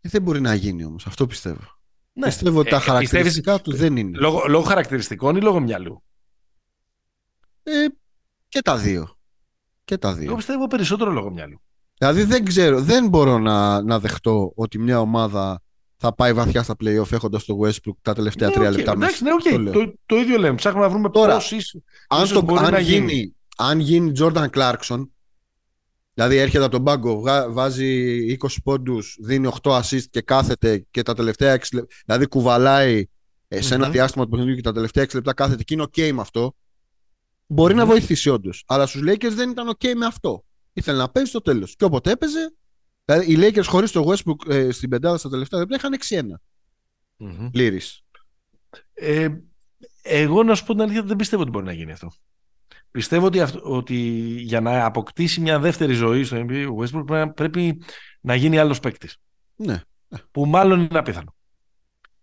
Ε, 0.00 0.08
δεν 0.08 0.22
μπορεί 0.22 0.40
να 0.40 0.54
γίνει 0.54 0.84
όμως, 0.84 1.06
αυτό 1.06 1.26
πιστεύω. 1.26 1.79
Ναι. 2.20 2.26
Πιστεύω 2.26 2.58
ότι 2.58 2.70
τα 2.70 2.76
Ε, 2.76 2.80
χαρακτηριστικά 2.80 3.60
του 3.60 3.76
δεν 3.76 3.96
είναι. 3.96 4.18
Λόγω, 4.18 4.42
λόγω 4.48 4.64
χαρακτηριστικών 4.64 5.36
ή 5.36 5.40
λόγω 5.40 5.60
μυαλού; 5.60 6.02
Ε, 7.62 7.72
και 8.48 8.60
τα 8.62 8.76
δύο. 8.76 9.16
Και 9.84 9.98
τα 9.98 10.08
Εγώ 10.08 10.16
δύο. 10.18 10.34
πιστεύω 10.36 10.66
περισσότερο 10.66 11.10
λόγω 11.10 11.30
μυαλού. 11.30 11.60
Δηλαδή 11.98 12.22
δεν 12.24 12.44
ξέρω, 12.44 12.80
δεν 12.80 13.08
μπορώ 13.08 13.38
να, 13.38 13.82
να 13.82 13.98
δεχτώ 14.00 14.52
ότι 14.54 14.78
μια 14.78 15.00
ομάδα 15.00 15.62
θα 15.96 16.14
πάει 16.14 16.32
βαθιά 16.32 16.62
στα 16.62 16.74
playoff 16.84 17.12
έχοντας 17.12 17.44
το 17.44 17.58
Westbrook 17.62 17.96
τα 18.02 18.12
τελευταία 18.14 18.48
Ναι, 18.48 18.54
τρία 18.54 18.68
οκ, 18.68 18.76
λεπτά 18.76 18.92
Εντάξει, 18.92 19.22
μέσα. 19.24 19.36
ναι, 19.36 19.42
οκ. 19.44 19.52
Το 19.52 19.58
λέω. 19.58 19.72
Το, 19.72 19.94
το 20.06 20.16
ίδιο 20.16 20.38
λέμε. 20.38 20.54
Ψάχνουμε 20.54 20.84
να 20.84 20.90
βρούμε 20.90 21.10
Τώρα, 21.10 21.34
πώς 21.34 21.52
ίσως, 21.52 21.82
αν, 22.08 22.22
ίσως 22.22 22.32
το, 22.32 22.42
μπορεί 22.42 22.64
αν, 22.64 22.72
να 22.72 22.78
γίνει, 22.78 23.12
γίνει. 23.12 23.36
αν 23.56 23.78
γίνει 23.78 24.12
Jordan 24.18 24.46
Clarkson, 24.50 25.08
δηλαδή 26.20 26.36
έρχεται 26.36 26.62
από 26.64 26.72
τον 26.72 26.84
πάγκο, 26.84 27.20
βγα- 27.20 27.50
βάζει 27.52 28.18
20 28.40 28.62
πόντους, 28.64 29.16
δίνει 29.20 29.46
8 29.62 29.80
assist 29.80 30.02
και 30.10 30.20
κάθεται 30.20 30.86
και 30.90 31.02
τα 31.02 31.14
τελευταία 31.14 31.52
6 31.54 31.68
λεπτά, 31.72 31.94
δηλαδή 32.06 32.26
κουβαλάει 32.26 33.04
ε, 33.48 33.60
σε 33.60 33.74
ένα 33.74 33.84
Μμμ. 33.86 33.92
διάστημα 33.92 34.24
του 34.24 34.30
παιχνιδιού 34.30 34.54
και 34.54 34.60
τα 34.62 34.72
τελευταία 34.72 35.04
6 35.04 35.14
λεπτά 35.14 35.34
κάθεται 35.34 35.62
και 35.62 35.74
είναι 35.74 35.82
ok 35.82 36.12
με 36.12 36.20
αυτό, 36.20 36.54
μπορεί 37.46 37.74
να 37.74 37.82
Μμμ. 37.84 37.90
βοηθήσει 37.90 38.28
όντως. 38.30 38.64
Αλλά 38.66 38.86
στους 38.86 39.02
Lakers 39.04 39.32
δεν 39.32 39.50
ήταν 39.50 39.76
OK 39.78 39.94
με 39.94 40.06
αυτό. 40.06 40.44
Ήθελε 40.72 40.98
να 40.98 41.08
παίζει 41.10 41.28
στο 41.30 41.40
τέλος. 41.40 41.76
Και 41.76 41.84
όποτε 41.84 42.10
έπαιζε. 42.10 42.54
Δηλαδή 43.04 43.32
οι 43.32 43.36
Lakers 43.40 43.64
χωρίς 43.66 43.90
το 43.90 44.04
Westbrook 44.12 44.52
ε, 44.52 44.70
στην 44.70 44.88
πεντάδα 44.88 45.18
στα 45.18 45.28
τελευταία 45.28 45.60
λεπτά 45.60 45.76
είχαν 45.76 45.96
6-1. 46.36 46.40
Μμμ. 47.16 47.50
Πλήρη. 47.50 47.80
Ε, 48.92 49.28
εγώ 50.02 50.42
να 50.42 50.54
σου 50.54 50.64
πω 50.64 50.72
την 50.72 50.82
αλήθεια 50.82 51.02
δεν 51.02 51.16
πιστεύω 51.16 51.42
ότι 51.42 51.50
μπορεί 51.50 51.64
να 51.64 51.72
γίνει 51.72 51.92
αυτό. 51.92 52.10
Πιστεύω 52.90 53.26
ότι, 53.26 53.40
αυτό, 53.40 53.60
ότι 53.62 53.94
για 54.38 54.60
να 54.60 54.84
αποκτήσει 54.84 55.40
μια 55.40 55.58
δεύτερη 55.58 55.92
ζωή 55.92 56.24
στο 56.24 56.36
NBA 56.48 56.66
ο 56.70 56.74
Westbrook 56.82 57.04
πρέπει 57.06 57.12
να, 57.12 57.30
πρέπει 57.32 57.82
να 58.20 58.34
γίνει 58.34 58.58
άλλος 58.58 58.80
παίκτης. 58.80 59.16
Ναι. 59.56 59.80
Που 60.30 60.46
μάλλον 60.46 60.80
είναι 60.80 60.98
απίθανο. 60.98 61.34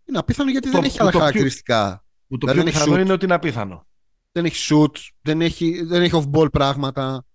Είναι 0.06 0.18
απίθανο 0.18 0.52
γιατί 0.52 0.69
Το- 0.72 0.76
δεν 0.77 0.84
έχει 0.84 0.98
το 0.98 1.02
άλλα 1.02 1.11
πιο- 1.11 1.19
χαρακτηριστικά. 1.19 2.03
Που 2.27 2.38
το 2.38 2.48
Δηλαδή 2.48 2.53
πιο 2.56 2.64
δεν 2.64 2.68
έχει 2.68 2.77
πιθανό 2.84 2.95
shoot. 3.02 3.03
είναι 3.06 3.14
ότι 3.14 3.26
είναι 3.26 3.34
απίθανο. 3.34 3.88
Δεν 4.31 4.45
έχει 4.45 4.73
shoot, 4.76 4.98
δεν 5.22 5.41
έχει, 5.41 5.84
δεν 5.84 6.02
έχει 6.02 6.23
off-ball 6.31 6.52
πράγματα. 6.52 7.26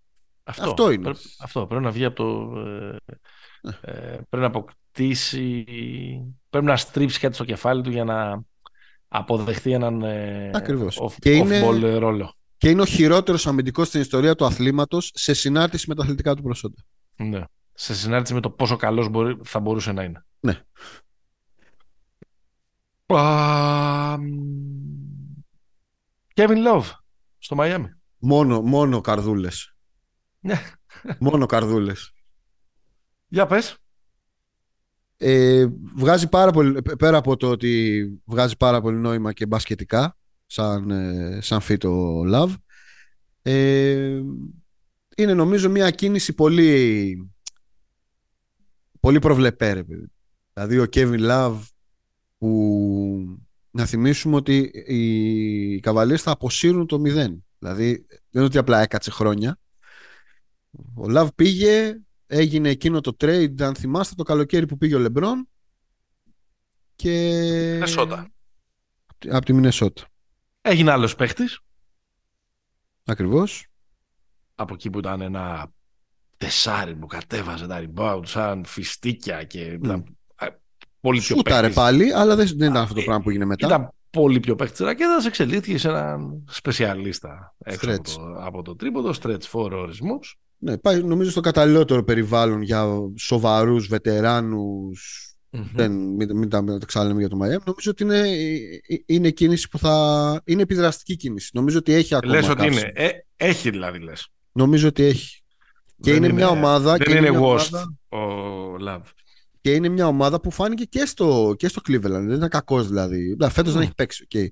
Αυτό, 0.44 0.62
Αυτό 0.70 0.90
είναι. 0.90 1.02
Πρέ- 1.02 1.16
αυτό 1.40 1.66
πρέπει 1.66 1.84
να 1.84 1.90
βγει 1.90 2.04
από 2.04 2.16
το. 2.16 2.58
Ε, 2.60 2.96
ε, 3.80 4.00
πρέπει 4.02 4.36
να 4.36 4.46
αποκτήσει. 4.46 5.64
Πρέπει 6.50 6.66
να 6.66 6.76
στρίψει 6.76 7.20
κάτι 7.20 7.34
στο 7.34 7.44
κεφάλι 7.44 7.82
του 7.82 7.90
για 7.90 8.04
να 8.04 8.42
αποδεχθεί 9.08 9.72
έναν 9.72 10.02
ε, 10.02 10.50
Ακριβώς. 10.54 10.98
off, 11.02 11.12
Και 11.20 11.32
είναι- 11.32 11.60
off-ball 11.64 11.96
ρόλο. 11.98 12.34
Και 12.62 12.70
είναι 12.70 12.82
ο 12.82 12.84
χειρότερος 12.84 13.46
αμυντικός 13.46 13.88
στην 13.88 14.00
ιστορία 14.00 14.34
του 14.34 14.44
αθλήματος 14.44 15.10
σε 15.14 15.34
συνάρτηση 15.34 15.84
με 15.88 15.94
τα 15.94 16.02
αθλητικά 16.02 16.34
του 16.34 16.42
προσόντα. 16.42 16.84
Ναι. 17.16 17.44
Σε 17.72 17.94
συνάρτηση 17.94 18.34
με 18.34 18.40
το 18.40 18.50
πόσο 18.50 18.76
καλός 18.76 19.08
μπορεί, 19.08 19.38
θα 19.44 19.60
μπορούσε 19.60 19.92
να 19.92 20.02
είναι. 20.02 20.24
Ναι. 20.40 20.60
Α, 23.06 24.18
μ, 24.18 24.24
Kevin 26.34 26.66
Love 26.66 26.90
στο 27.38 27.56
Miami. 27.58 27.84
Μόνο, 28.18 28.60
μόνο 28.60 29.00
καρδούλες. 29.00 29.74
Ναι. 30.40 30.60
μόνο 31.18 31.46
καρδούλες. 31.46 32.12
Για 33.28 33.46
πες. 33.46 33.76
Ε, 35.16 35.66
βγάζει 35.94 36.28
πάρα 36.28 36.50
πολύ, 36.50 36.82
πέρα 36.82 37.16
από 37.16 37.36
το 37.36 37.50
ότι 37.50 38.04
βγάζει 38.24 38.56
πάρα 38.56 38.80
πολύ 38.80 38.96
νόημα 38.96 39.32
και 39.32 39.46
μπασκετικά 39.46 40.16
σαν, 40.52 40.90
ε, 40.90 41.40
σαν 41.40 41.60
fit 41.62 41.84
ο 41.84 42.22
Love 42.26 42.54
ε, 43.42 44.20
είναι 45.16 45.34
νομίζω 45.34 45.70
μια 45.70 45.90
κίνηση 45.90 46.32
πολύ 46.32 47.30
πολύ 49.00 49.18
προβλεπέ 49.18 49.72
ρε 49.72 49.84
παιδί. 49.84 50.06
δηλαδή 50.52 50.78
ο 50.78 50.86
Kevin 50.92 51.30
Love 51.30 51.58
που 52.38 53.38
να 53.70 53.86
θυμίσουμε 53.86 54.36
ότι 54.36 54.56
οι 54.86 55.80
Cavaliers 55.84 56.16
θα 56.16 56.30
αποσύρουν 56.30 56.86
το 56.86 56.96
0 56.96 57.00
δηλαδή 57.58 58.06
δεν 58.08 58.20
είναι 58.30 58.44
ότι 58.44 58.58
απλά 58.58 58.80
έκατσε 58.80 59.10
χρόνια 59.10 59.58
ο 60.94 61.04
Love 61.08 61.34
πήγε 61.34 62.00
έγινε 62.26 62.68
εκείνο 62.68 63.00
το 63.00 63.16
trade 63.20 63.62
αν 63.62 63.74
θυμάστε 63.74 64.14
το 64.14 64.22
καλοκαίρι 64.22 64.66
που 64.66 64.76
πήγε 64.76 64.94
ο 64.94 64.98
Λεμπρόν 64.98 65.48
και 66.96 67.10
Μινεσότα. 67.72 68.28
από 69.28 69.44
τη 69.44 69.52
Μινεσότα 69.52 70.06
Έγινε 70.62 70.90
άλλος 70.90 71.14
παίχτης 71.14 71.60
ακριβώς 73.04 73.66
από 74.54 74.74
εκεί 74.74 74.90
που 74.90 74.98
ήταν 74.98 75.20
ένα 75.20 75.72
τεσάρι 76.36 76.94
που 76.96 77.06
κατέβαζε 77.06 77.66
τα 77.66 77.84
rebound 77.84 78.22
σαν 78.24 78.64
φιστίκια 78.64 79.44
και 79.44 79.60
ήταν 79.60 80.16
ε, 80.40 80.46
πολύ 81.00 81.20
πιο 81.20 81.36
σούταρε 81.36 81.60
παίχτης. 81.60 81.82
πάλι 81.82 82.12
αλλά 82.12 82.36
δεν, 82.36 82.46
δεν 82.46 82.70
ήταν 82.70 82.82
αυτό 82.82 82.94
το 82.94 83.00
ε, 83.00 83.04
πράγμα 83.04 83.22
που 83.22 83.30
έγινε 83.30 83.44
μετά 83.44 83.66
Ήταν 83.66 83.92
πολύ 84.10 84.40
πιο 84.40 84.54
παίχτης 84.54 84.78
ρακέτας, 84.78 85.26
εξελίχθηκε 85.26 85.78
σε 85.78 85.88
έναν 85.88 86.44
σπεσιαλίστα 86.48 87.54
έξω 87.64 87.90
από 87.90 88.02
Stretch. 88.02 88.14
το, 88.14 88.34
από 88.38 88.62
το 88.62 88.76
τρίποδο, 88.76 89.12
stretch 89.22 89.42
for 89.52 89.70
ορισμούς. 89.70 90.38
ναι, 90.58 90.78
πάει 90.78 91.02
νομίζω 91.02 91.30
στο 91.30 91.40
καταλληλότερο 91.40 92.04
περιβάλλον 92.04 92.62
για 92.62 92.86
σοβαρούς 93.16 93.86
βετεράνους 93.86 95.31
Δεν, 95.74 95.92
μην, 95.92 96.36
μην, 96.36 96.48
τα, 96.48 96.62
μην 96.62 96.78
τα 96.78 96.86
ξαναλέμε 96.86 97.18
για 97.20 97.28
το 97.28 97.36
Miami. 97.36 97.62
Νομίζω 97.64 97.90
ότι 97.90 98.02
είναι, 98.02 98.18
ε, 98.86 98.96
είναι 99.06 99.30
κίνηση 99.30 99.68
που 99.68 99.78
θα. 99.78 100.42
είναι 100.44 100.62
επιδραστική 100.62 101.16
κίνηση. 101.16 101.50
Νομίζω 101.54 101.78
ότι 101.78 101.92
έχει 101.92 102.14
ακόμα. 102.14 102.34
Λες 102.34 102.48
ότι 102.48 102.56
καύσιμο. 102.62 102.78
είναι. 102.78 102.92
Ε, 103.04 103.10
έχει 103.36 103.70
δηλαδή 103.70 103.98
λες. 103.98 104.28
Νομίζω 104.52 104.88
ότι 104.88 105.02
έχει. 105.02 105.42
Και 106.00 106.12
Δεν 106.12 106.22
είναι, 106.24 106.32
μια 106.32 106.48
ομάδα. 106.48 106.90
Δεν 106.96 107.00
και 107.06 107.10
είναι 107.12 107.30
μια 107.30 107.38
washed 107.38 107.42
ομάδα- 107.42 107.94
ο 108.08 108.18
Love. 108.88 109.02
και 109.60 109.74
είναι 109.74 109.88
μια 109.88 110.06
ομάδα 110.06 110.40
που 110.40 110.50
φάνηκε 110.50 110.84
και 110.84 111.04
στο, 111.06 111.54
και 111.58 111.68
στο 111.68 111.80
Cleveland. 111.88 112.00
Δεν 112.00 112.30
ήταν 112.30 112.48
κακός 112.48 112.88
δηλαδή. 112.88 113.36
Φέτος 113.50 113.70
Mm. 113.72 113.74
δεν 113.74 113.82
έχει 113.82 113.94
παίξει. 113.94 114.22
οκ. 114.22 114.50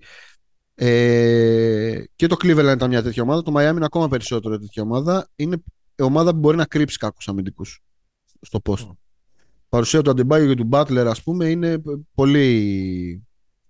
Ε, 0.74 2.04
και 2.16 2.26
το 2.26 2.36
Cleveland 2.42 2.72
ήταν 2.74 2.88
μια 2.88 3.02
τέτοια 3.02 3.22
ομάδα. 3.22 3.42
Το 3.42 3.52
Miami 3.56 3.74
είναι 3.76 3.84
ακόμα 3.84 4.08
περισσότερο 4.08 4.58
τέτοια 4.58 4.82
ομάδα. 4.82 5.28
Είναι 5.36 5.56
ομάδα 6.02 6.30
που 6.32 6.38
μπορεί 6.38 6.56
να 6.56 6.64
κρύψει 6.64 6.98
κακού 6.98 7.18
αμυντικούς 7.26 7.80
στο 8.40 8.60
post. 8.64 8.72
Mm. 8.86 8.96
Παρουσία 9.70 10.02
του 10.02 10.10
Αντεμπάγιο 10.10 10.54
και 10.54 10.62
του 10.62 10.68
Butler, 10.72 11.04
ας 11.08 11.22
πούμε, 11.22 11.46
είναι 11.48 11.82
πολύ. 12.14 12.48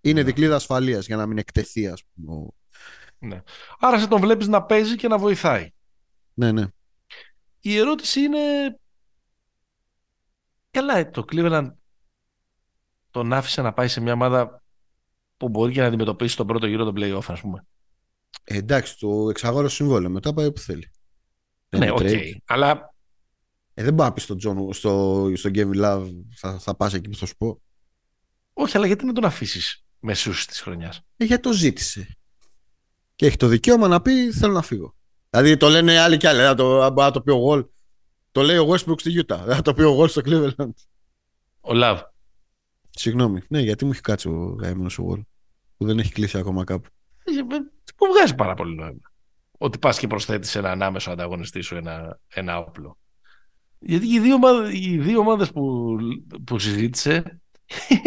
Είναι 0.01 0.20
Ναι. 0.20 0.27
δικλείδα 0.27 0.55
ασφαλείας 0.55 1.06
για 1.06 1.16
να 1.16 1.27
μην 1.27 1.39
εκτεθεί, 1.39 1.89
ας 1.89 2.02
πούμε. 2.14 2.32
ο- 2.35 2.55
Άρα 3.78 3.98
σε 4.01 4.06
τον 4.09 4.20
βλέπεις 4.20 4.48
να 4.48 4.62
παίζει 4.62 4.97
και 4.97 5.09
να 5.09 5.18
βοηθάει. 5.18 5.70
Ναι, 6.35 6.52
ναι. 6.52 6.64
Η 7.60 7.77
ερώτηση 7.77 8.20
είναι... 8.20 8.39
Καλά, 10.70 10.97
ε, 10.97 11.05
το 11.05 11.24
Cleveland 11.32 11.70
τον 13.10 13.32
άφησε 13.32 13.62
να 13.62 13.72
πάει 13.72 13.89
σε 13.89 14.01
μια 14.01 14.12
ομάδα 14.12 14.62
που 15.36 15.48
μπορεί 15.48 15.72
και 15.72 15.81
να 15.81 15.86
αντιμετωπίσει 15.86 16.36
τον 16.36 16.47
πρώτο 16.47 16.66
γύρο 16.66 16.85
των 16.85 16.94
play-off, 16.97 17.24
ας 17.27 17.40
πούμε. 17.40 17.66
Ε, 18.44 18.56
εντάξει, 18.56 18.98
το 18.98 19.28
εξαγόρο 19.31 19.68
συμβόλαιο. 19.68 20.10
Μετά 20.10 20.35
πάει 20.35 20.47
όπου 20.47 20.60
θέλει. 20.60 20.90
Δεν 21.68 21.81
ναι, 21.81 21.86
είναι 21.86 21.94
ok. 21.94 22.01
trade. 22.02 22.36
Αλλά 22.47 22.90
Ε, 23.74 23.82
δεν 23.82 23.94
πάω 23.94 24.06
να 24.06 24.12
πεις 24.12 24.22
στον 24.22 24.38
John, 24.44 24.74
στο, 24.74 25.24
στο 25.34 25.51
Kevin 25.55 25.84
Love 25.84 26.10
θα, 26.34 26.59
θα 26.59 26.76
πας 26.76 26.94
εκεί 26.94 27.09
που 27.09 27.16
θα 27.16 27.26
σου 27.26 27.36
πω. 27.36 27.62
όχι, 28.52 28.76
αλλά 28.76 28.86
γιατί 28.86 29.05
να 29.05 29.12
τον 29.12 29.24
αφήσεις 29.24 29.84
μεσούσης 30.01 30.47
της 30.47 30.60
χρονιάς; 30.60 31.01
Ε, 31.16 31.24
γιατί 31.24 31.42
το 31.42 31.52
ζήτησε. 31.52 32.16
Και 33.16 33.26
έχει 33.26 33.36
το 33.36 33.47
δικαίωμα 33.47 33.88
να 33.88 34.02
πει 34.02 34.32
θέλω 34.32 34.52
να 34.52 34.62
φύγω. 34.62 34.94
Δηλαδή 35.30 35.56
το 35.56 35.68
λένε 35.68 35.98
άλλοι 35.98 36.16
κι 36.16 36.26
άλλοι. 36.26 36.40
Να 36.40 36.55
το, 36.55 36.90
να 36.94 37.10
το 37.10 37.20
πει 37.22 37.30
ο 37.30 37.48
Wall. 37.51 37.68
Το 38.32 38.42
λέει 38.42 38.56
ο 38.56 38.68
Westbrook 38.68 39.01
στη 39.01 39.24
Utah. 39.26 39.44
Να 39.47 39.62
το 39.62 39.74
πει 39.74 39.82
ο 39.82 39.98
Wall 40.01 40.10
στο 40.10 40.20
Cleveland. 40.24 40.70
Ο 41.60 41.70
Love. 41.72 42.01
Συγγνώμη. 42.90 43.42
Ναι, 43.48 43.60
γιατί 43.60 43.84
μου 43.84 43.90
έχει 43.90 44.01
κάτσει 44.01 44.28
ο 44.28 44.56
γαίμονος 44.60 44.98
ο 44.98 45.06
Wall. 45.10 45.22
Που 45.76 45.86
δεν 45.86 45.98
έχει 45.98 46.12
κλείσει 46.12 46.38
ακόμα 46.38 46.64
κάπου. 46.64 46.88
Ε, 47.24 47.32
Που 47.97 48.06
βγάζει 48.14 48.34
πάρα 48.34 48.55
πολύ 48.55 48.74
νόημα. 48.74 49.12
Ότι 49.59 49.78
πας 49.78 49.98
και 49.98 50.06
προσθέτεις 50.06 50.55
έναν 50.55 50.82
άμεσο 50.82 51.10
ανταγωνιστή 51.10 51.60
σου 51.60 51.76
ένα, 51.76 52.20
ένα 52.28 52.59
όπλο. 52.59 52.98
Γιατί 53.82 54.07
οι 54.07 54.19
δύο, 54.20 54.35
ομάδες, 54.35 54.73
οι 54.74 54.98
δύο 54.98 55.19
ομάδες 55.20 55.51
που, 55.52 55.97
που 56.44 56.59
συζήτησε 56.59 57.40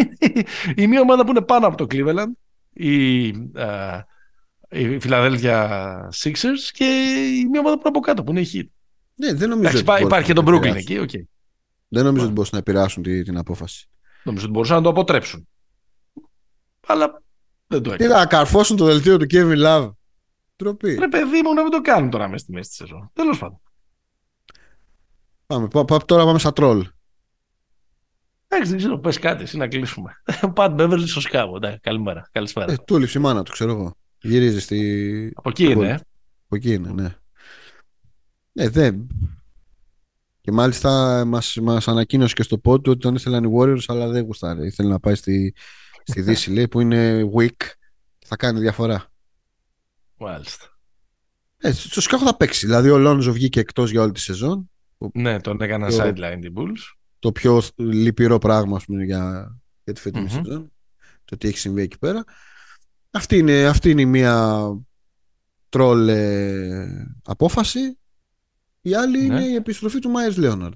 η 0.76 0.86
μία 0.86 1.00
ομάδα 1.00 1.24
που 1.24 1.30
είναι 1.30 1.40
πάνω 1.42 1.66
από 1.66 1.76
το 1.76 1.86
Cleveland 1.90 2.32
η, 2.72 3.28
α, 3.58 4.04
η 4.70 4.98
Philadelphia 5.02 5.68
Sixers 6.22 6.62
και 6.72 6.84
η 7.40 7.48
μία 7.50 7.60
ομάδα 7.60 7.74
που 7.74 7.80
είναι 7.80 7.88
από 7.88 8.00
κάτω 8.00 8.22
που 8.24 8.30
είναι 8.30 8.40
η 8.40 8.48
Heat. 8.52 8.66
Ναι, 9.14 9.32
δεν 9.34 9.48
νομίζω 9.48 9.68
Εντάξει, 9.68 9.76
ότι 9.76 9.82
υπά- 9.84 9.92
μπορούν 9.94 10.06
υπάρχει 10.06 10.26
και 10.26 10.32
να 10.40 10.42
τον 10.44 10.54
Brooklyn 10.54 10.56
επηρεάσουν. 10.66 10.96
εκεί, 10.96 10.98
οκ. 11.18 11.26
Δεν 11.88 12.04
νομίζω 12.04 12.20
Ναι. 12.24 12.30
ότι 12.30 12.32
μπορούν 12.32 12.50
να 12.52 12.58
επηρεάσουν 12.58 13.02
τη- 13.02 13.22
την 13.22 13.36
απόφαση. 13.38 13.88
Νομίζω 14.24 14.44
ότι 14.44 14.54
μπορούσαν 14.54 14.76
να 14.76 14.82
το 14.82 14.88
αποτρέψουν. 14.88 15.48
Αλλά 16.86 17.22
δεν 17.66 17.82
το 17.82 17.90
Τι 17.90 18.04
έκαναν. 18.04 18.18
να 18.18 18.26
καρφώσουν 18.26 18.76
το 18.76 18.84
δελτίο 18.84 19.16
του 19.16 19.26
Kevin 19.30 19.64
Love. 19.66 19.92
Τροπή. 20.56 20.94
Ρε 20.94 21.08
παιδί 21.08 21.40
μου 21.44 21.54
να 21.54 21.62
μην 21.62 21.70
το 21.70 21.80
κάνουν 21.80 22.10
τώρα 22.10 22.28
μέσα 22.28 22.38
στη 22.44 22.52
μέση 22.52 22.68
της 22.68 22.76
σεζόν. 22.78 23.10
Τέλος 23.12 23.38
πάντων. 23.38 23.60
Πάμε, 25.54 25.68
πά- 25.68 25.84
πά- 25.84 26.04
τώρα 26.04 26.24
πάμε 26.24 26.38
στα 26.38 26.52
τρόλ. 26.52 26.88
Εντάξει, 28.48 28.70
δεν 28.70 28.78
ξέρω, 28.78 28.98
πες 28.98 29.18
κάτι, 29.18 29.42
εσύ 29.42 29.56
να 29.56 29.68
κλείσουμε. 29.68 30.12
Πατ 30.54 30.74
Μπέβερλι 30.74 31.08
στο 31.08 31.20
Σκάβο. 31.20 31.58
Ναι, 31.58 31.76
καλημέρα. 31.76 32.28
Καλησπέρα. 32.32 32.72
Ε, 32.72 32.76
του 32.86 32.98
λείψει 32.98 33.18
η 33.18 33.20
μάνα 33.20 33.42
του, 33.42 33.52
ξέρω 33.52 33.70
εγώ. 33.70 33.96
Γυρίζει 34.20 34.60
στη. 34.60 35.32
Από 35.34 35.48
εκεί 35.48 35.64
είναι, 35.64 35.88
ε. 35.88 35.92
Από 36.44 36.56
εκεί 36.56 36.72
είναι, 36.72 36.92
ναι. 36.92 37.16
Ναι, 38.52 38.68
δεν. 38.68 39.06
Και 40.40 40.52
μάλιστα 40.52 41.22
μας, 41.24 41.56
μας 41.62 41.88
ανακοίνωσε 41.88 42.34
και 42.34 42.42
στο 42.42 42.56
pod 42.56 42.82
του 42.82 42.90
ότι 42.90 42.98
τον 42.98 43.14
ήθελαν 43.14 43.44
οι 43.44 43.52
Warriors, 43.58 43.84
αλλά 43.86 44.08
δεν 44.08 44.24
γουστάρε. 44.24 44.66
Ήθελε 44.66 44.88
να 44.88 45.00
πάει 45.00 45.14
στη, 45.14 45.54
στη 46.04 46.20
Δύση, 46.26 46.50
λέει, 46.50 46.68
που 46.68 46.80
είναι 46.80 47.30
weak. 47.36 47.56
Θα 48.26 48.36
κάνει 48.36 48.60
διαφορά. 48.60 49.06
Μάλιστα. 50.16 50.66
Ε, 51.56 51.72
στο 51.72 52.00
Σκάχο 52.00 52.24
θα 52.24 52.36
παίξει. 52.36 52.66
Δηλαδή, 52.66 52.90
ο 52.90 52.98
Λόνζο 52.98 53.32
βγήκε 53.32 53.60
εκτός 53.60 53.90
για 53.90 54.02
όλη 54.02 54.12
τη 54.12 54.20
σεζόν. 54.20 54.68
Ναι, 55.14 55.40
τον 55.40 55.60
έκανα 55.60 55.88
Το- 55.88 55.96
sideline 56.00 56.38
την 56.40 56.52
Bulls. 56.56 56.94
Το 57.18 57.32
πιο 57.32 57.62
λυπηρό 57.76 58.38
πράγμα, 58.38 58.76
ας 58.76 58.84
πούμε, 58.84 59.04
για, 59.04 59.56
για 59.84 59.92
τη 59.92 60.00
φετινή 60.00 60.24
Μμμ. 60.24 60.30
σεζόν. 60.44 60.72
Το 61.24 61.36
τι 61.36 61.48
έχει 61.48 61.58
συμβεί 61.58 61.82
εκεί 61.82 61.98
πέρα. 61.98 62.24
Αυτή 63.10 63.38
είναι, 63.38 63.64
αυτή 63.66 63.90
είναι 63.90 64.00
η 64.00 64.06
μία 64.06 64.66
τρόλ 65.68 66.08
ε, 66.08 67.16
απόφαση. 67.24 67.98
Η 68.80 68.94
άλλη 68.94 69.18
Ναι. 69.18 69.24
είναι 69.24 69.44
η 69.44 69.54
επιστροφή 69.54 69.98
του 69.98 70.12
Myers 70.16 70.44
Leonard 70.44 70.72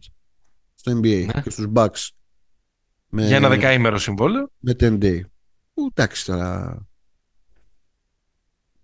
στο 0.75 0.93
NBA 0.99 1.25
Ναι. 1.35 1.43
και 1.43 1.51
στους 1.51 1.67
Bucks. 1.75 2.09
Με, 3.09 3.27
Για 3.27 3.37
ένα 3.37 3.49
δεκαήμερο 3.49 3.99
συμβόλαιο. 3.99 4.51
με 4.59 4.73
10 4.81 4.99
day. 5.03 5.21
Που, 5.75 5.89
εντάξει 5.95 6.25
τώρα. 6.27 6.83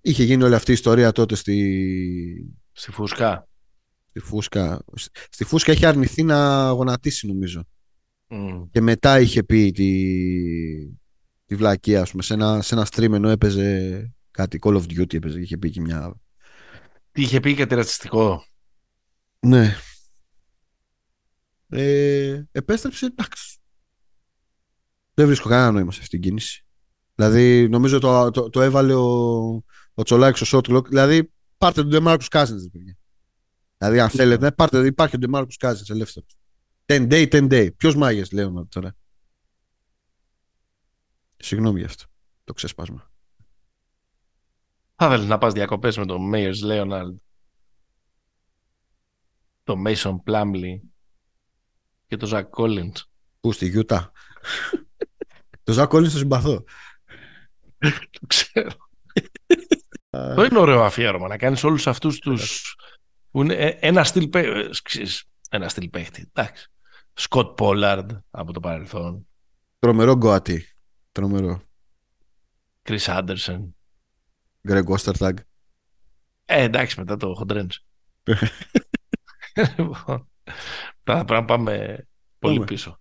Είχε 0.00 0.22
γίνει 0.24 0.42
όλη 0.42 0.54
αυτή 0.54 0.70
η 0.70 0.74
ιστορία 0.74 1.12
τότε 1.12 1.34
στη, 1.34 2.54
Στη 2.72 2.90
Φούσκα. 2.90 3.48
Στη 4.14 4.26
Φούσκα. 4.26 4.84
Στη 5.30 5.44
Φούσκα 5.44 5.72
είχε 5.72 5.86
αρνηθεί 5.86 6.22
να 6.22 6.68
γονατίσει 6.70 7.26
νομίζω. 7.26 7.64
Μμ. 8.28 8.62
Και 8.70 8.80
μετά 8.80 9.20
είχε 9.20 9.42
πει 9.42 9.72
τη, 9.72 9.90
τη 11.44 11.54
βλακεία, 11.54 12.00
ας 12.00 12.10
πούμε, 12.10 12.22
σε 12.22 12.34
ένα, 12.34 12.62
σε 12.62 12.74
ένα 12.74 12.86
stream 12.90 13.12
ενώ 13.12 13.28
έπαιζε 13.28 14.12
κάτι 14.30 14.58
Call 14.62 14.74
of 14.74 14.82
Duty 14.82 15.14
έπαιζε, 15.14 15.40
είχε 15.40 15.56
πει 15.56 15.70
και 15.70 15.80
μια... 15.80 16.20
Τι 17.12 17.22
είχε 17.22 17.40
πει 17.40 17.54
κάτι 17.54 17.74
ρατσιστικό. 17.74 18.44
Ναι. 19.40 19.76
Ε, 21.68 22.42
επέστρεψε, 22.52 23.06
εντάξει. 23.06 23.58
Δεν 25.14 25.26
βρίσκω 25.26 25.48
κανένα 25.48 25.70
νόημα 25.70 25.92
σε 25.92 26.00
αυτήν 26.02 26.20
την 26.20 26.28
κίνηση. 26.28 26.64
Δηλαδή, 27.14 27.68
νομίζω 27.68 27.98
το, 27.98 28.30
το, 28.30 28.50
το 28.50 28.62
έβαλε 28.62 28.94
ο, 28.94 29.08
ο 29.94 30.02
Τσολάκης 30.02 30.48
στο 30.48 30.58
shot 30.58 30.72
clock. 30.72 30.84
Δηλαδή, 30.88 31.32
πάρτε 31.58 31.80
τον 31.80 31.90
Ντεμάρκους 31.90 32.28
Cousins, 32.30 32.70
παιδιά. 32.72 32.96
Δηλαδή, 33.84 34.00
αν 34.02 34.10
θέλετε, 34.10 34.52
πάρτε, 34.52 34.86
υπάρχει 34.86 35.16
ο 35.16 35.18
Ντεμάρκους 35.18 35.56
Cousins 35.60 35.90
ελεύθερος. 35.90 36.36
10 36.86 37.06
day, 37.10 37.28
10 37.28 37.48
day. 37.50 37.76
Ποιος 37.76 37.96
μάγες, 37.96 38.32
λέω 38.32 38.66
τώρα; 38.68 38.96
Συγγνώμη 41.36 41.78
γι' 41.78 41.84
αυτό. 41.84 42.04
Το 42.44 42.52
ξέσπασμα. 42.52 43.10
Θα 44.96 45.06
ήθελε 45.06 45.26
να 45.26 45.38
πας 45.38 45.52
διακοπές 45.52 45.96
με 45.96 46.06
τον 46.06 46.28
Μέιερς 46.28 46.62
Λέοναλντ, 46.62 47.16
τον 49.62 49.80
Μέισον 49.80 50.22
Πλάμλι 50.22 50.82
και 52.06 52.16
τον 52.16 52.28
Ζακ 52.28 52.50
Κόλλιντς. 52.50 53.10
Πού 53.40 53.52
στη 53.52 53.68
Γιούτα; 53.68 54.12
το 55.62 55.72
Ζακ 55.72 55.90
Collins 55.94 56.02
το 56.02 56.18
συμπαθώ. 56.18 56.64
Το 58.10 58.26
ξέρω. 58.26 58.70
Το 60.10 60.44
είναι 60.44 60.58
ωραίο 60.58 60.82
αφιέρωμα 60.82 61.28
να 61.28 61.36
κάνεις 61.36 61.64
όλους 61.64 61.86
αυτούς 61.86 62.18
τους 62.18 62.74
που 62.74 62.74
είναι 62.74 62.82
ε, 62.82 62.93
ένα 63.80 64.04
στυλ, 64.04 64.28
παί- 64.28 64.46
ε, 64.46 64.68
ξέρεις, 64.82 65.24
ένα 65.50 65.68
στυλ 65.68 65.88
παίχτη. 65.88 66.30
Εντάξει. 66.32 66.68
Σκοτ 67.12 67.56
Πόλαρντ 67.56 68.10
από 68.30 68.52
το 68.52 68.60
παρελθόν. 68.60 69.26
Τρομερό 69.78 70.16
γκοατί. 70.16 70.68
Τρομερό. 71.12 71.62
Chris 72.82 73.04
Άντερσεν. 73.06 73.76
Γκρέγκ 74.68 74.88
Όστερταγκ. 74.88 75.36
Ε, 76.44 76.62
εντάξει, 76.62 76.98
μετά 76.98 77.16
το 77.16 77.34
χοντρέντς. 77.34 77.84
λοιπόν, 79.76 80.28
θα 81.02 81.24
πρέπει 81.24 81.32
να 81.32 81.44
πάμε 81.44 82.06
πολύ 82.38 82.54
Πάμε. 82.54 82.66
πίσω. 82.66 83.00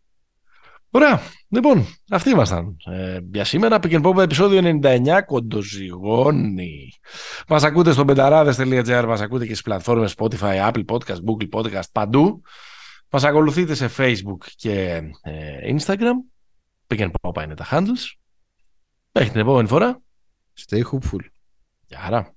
Ωραία. 0.95 1.21
Λοιπόν, 1.47 1.85
αυτοί 2.09 2.29
ήμασταν 2.29 2.77
ε, 2.85 3.19
για 3.31 3.43
σήμερα. 3.45 3.79
Pick 3.81 4.01
and 4.01 4.03
Pop 4.03 4.17
επεισόδιο 4.17 4.79
99, 4.83 5.19
κοντοζυγόνι. 5.25 6.89
Μας 7.47 7.63
ακούτε 7.63 7.91
στο 7.91 8.05
πενταράδες.gr, 8.05 9.03
μας 9.07 9.21
ακούτε 9.21 9.45
και 9.45 9.49
στις 9.49 9.61
πλατφόρμες 9.61 10.15
Spotify, 10.17 10.71
Apple 10.71 10.85
Podcast, 10.85 11.17
Google 11.27 11.49
Podcast, 11.51 11.89
παντού. 11.91 12.41
Μας 13.09 13.23
ακολουθείτε 13.23 13.73
σε 13.73 13.89
Facebook 13.97 14.45
και 14.55 15.01
ε, 15.21 15.75
Instagram. 15.77 16.13
Pick 16.87 16.99
and 16.99 17.11
Pop 17.21 17.43
είναι 17.43 17.55
τα 17.55 17.67
handles. 17.71 18.15
Μέχρι 19.11 19.29
την 19.29 19.39
επόμενη 19.39 19.67
φορά. 19.67 20.01
Stay 20.67 20.81
hopeful. 20.81 21.19
Γεια 21.85 21.99
χαρά. 21.99 22.35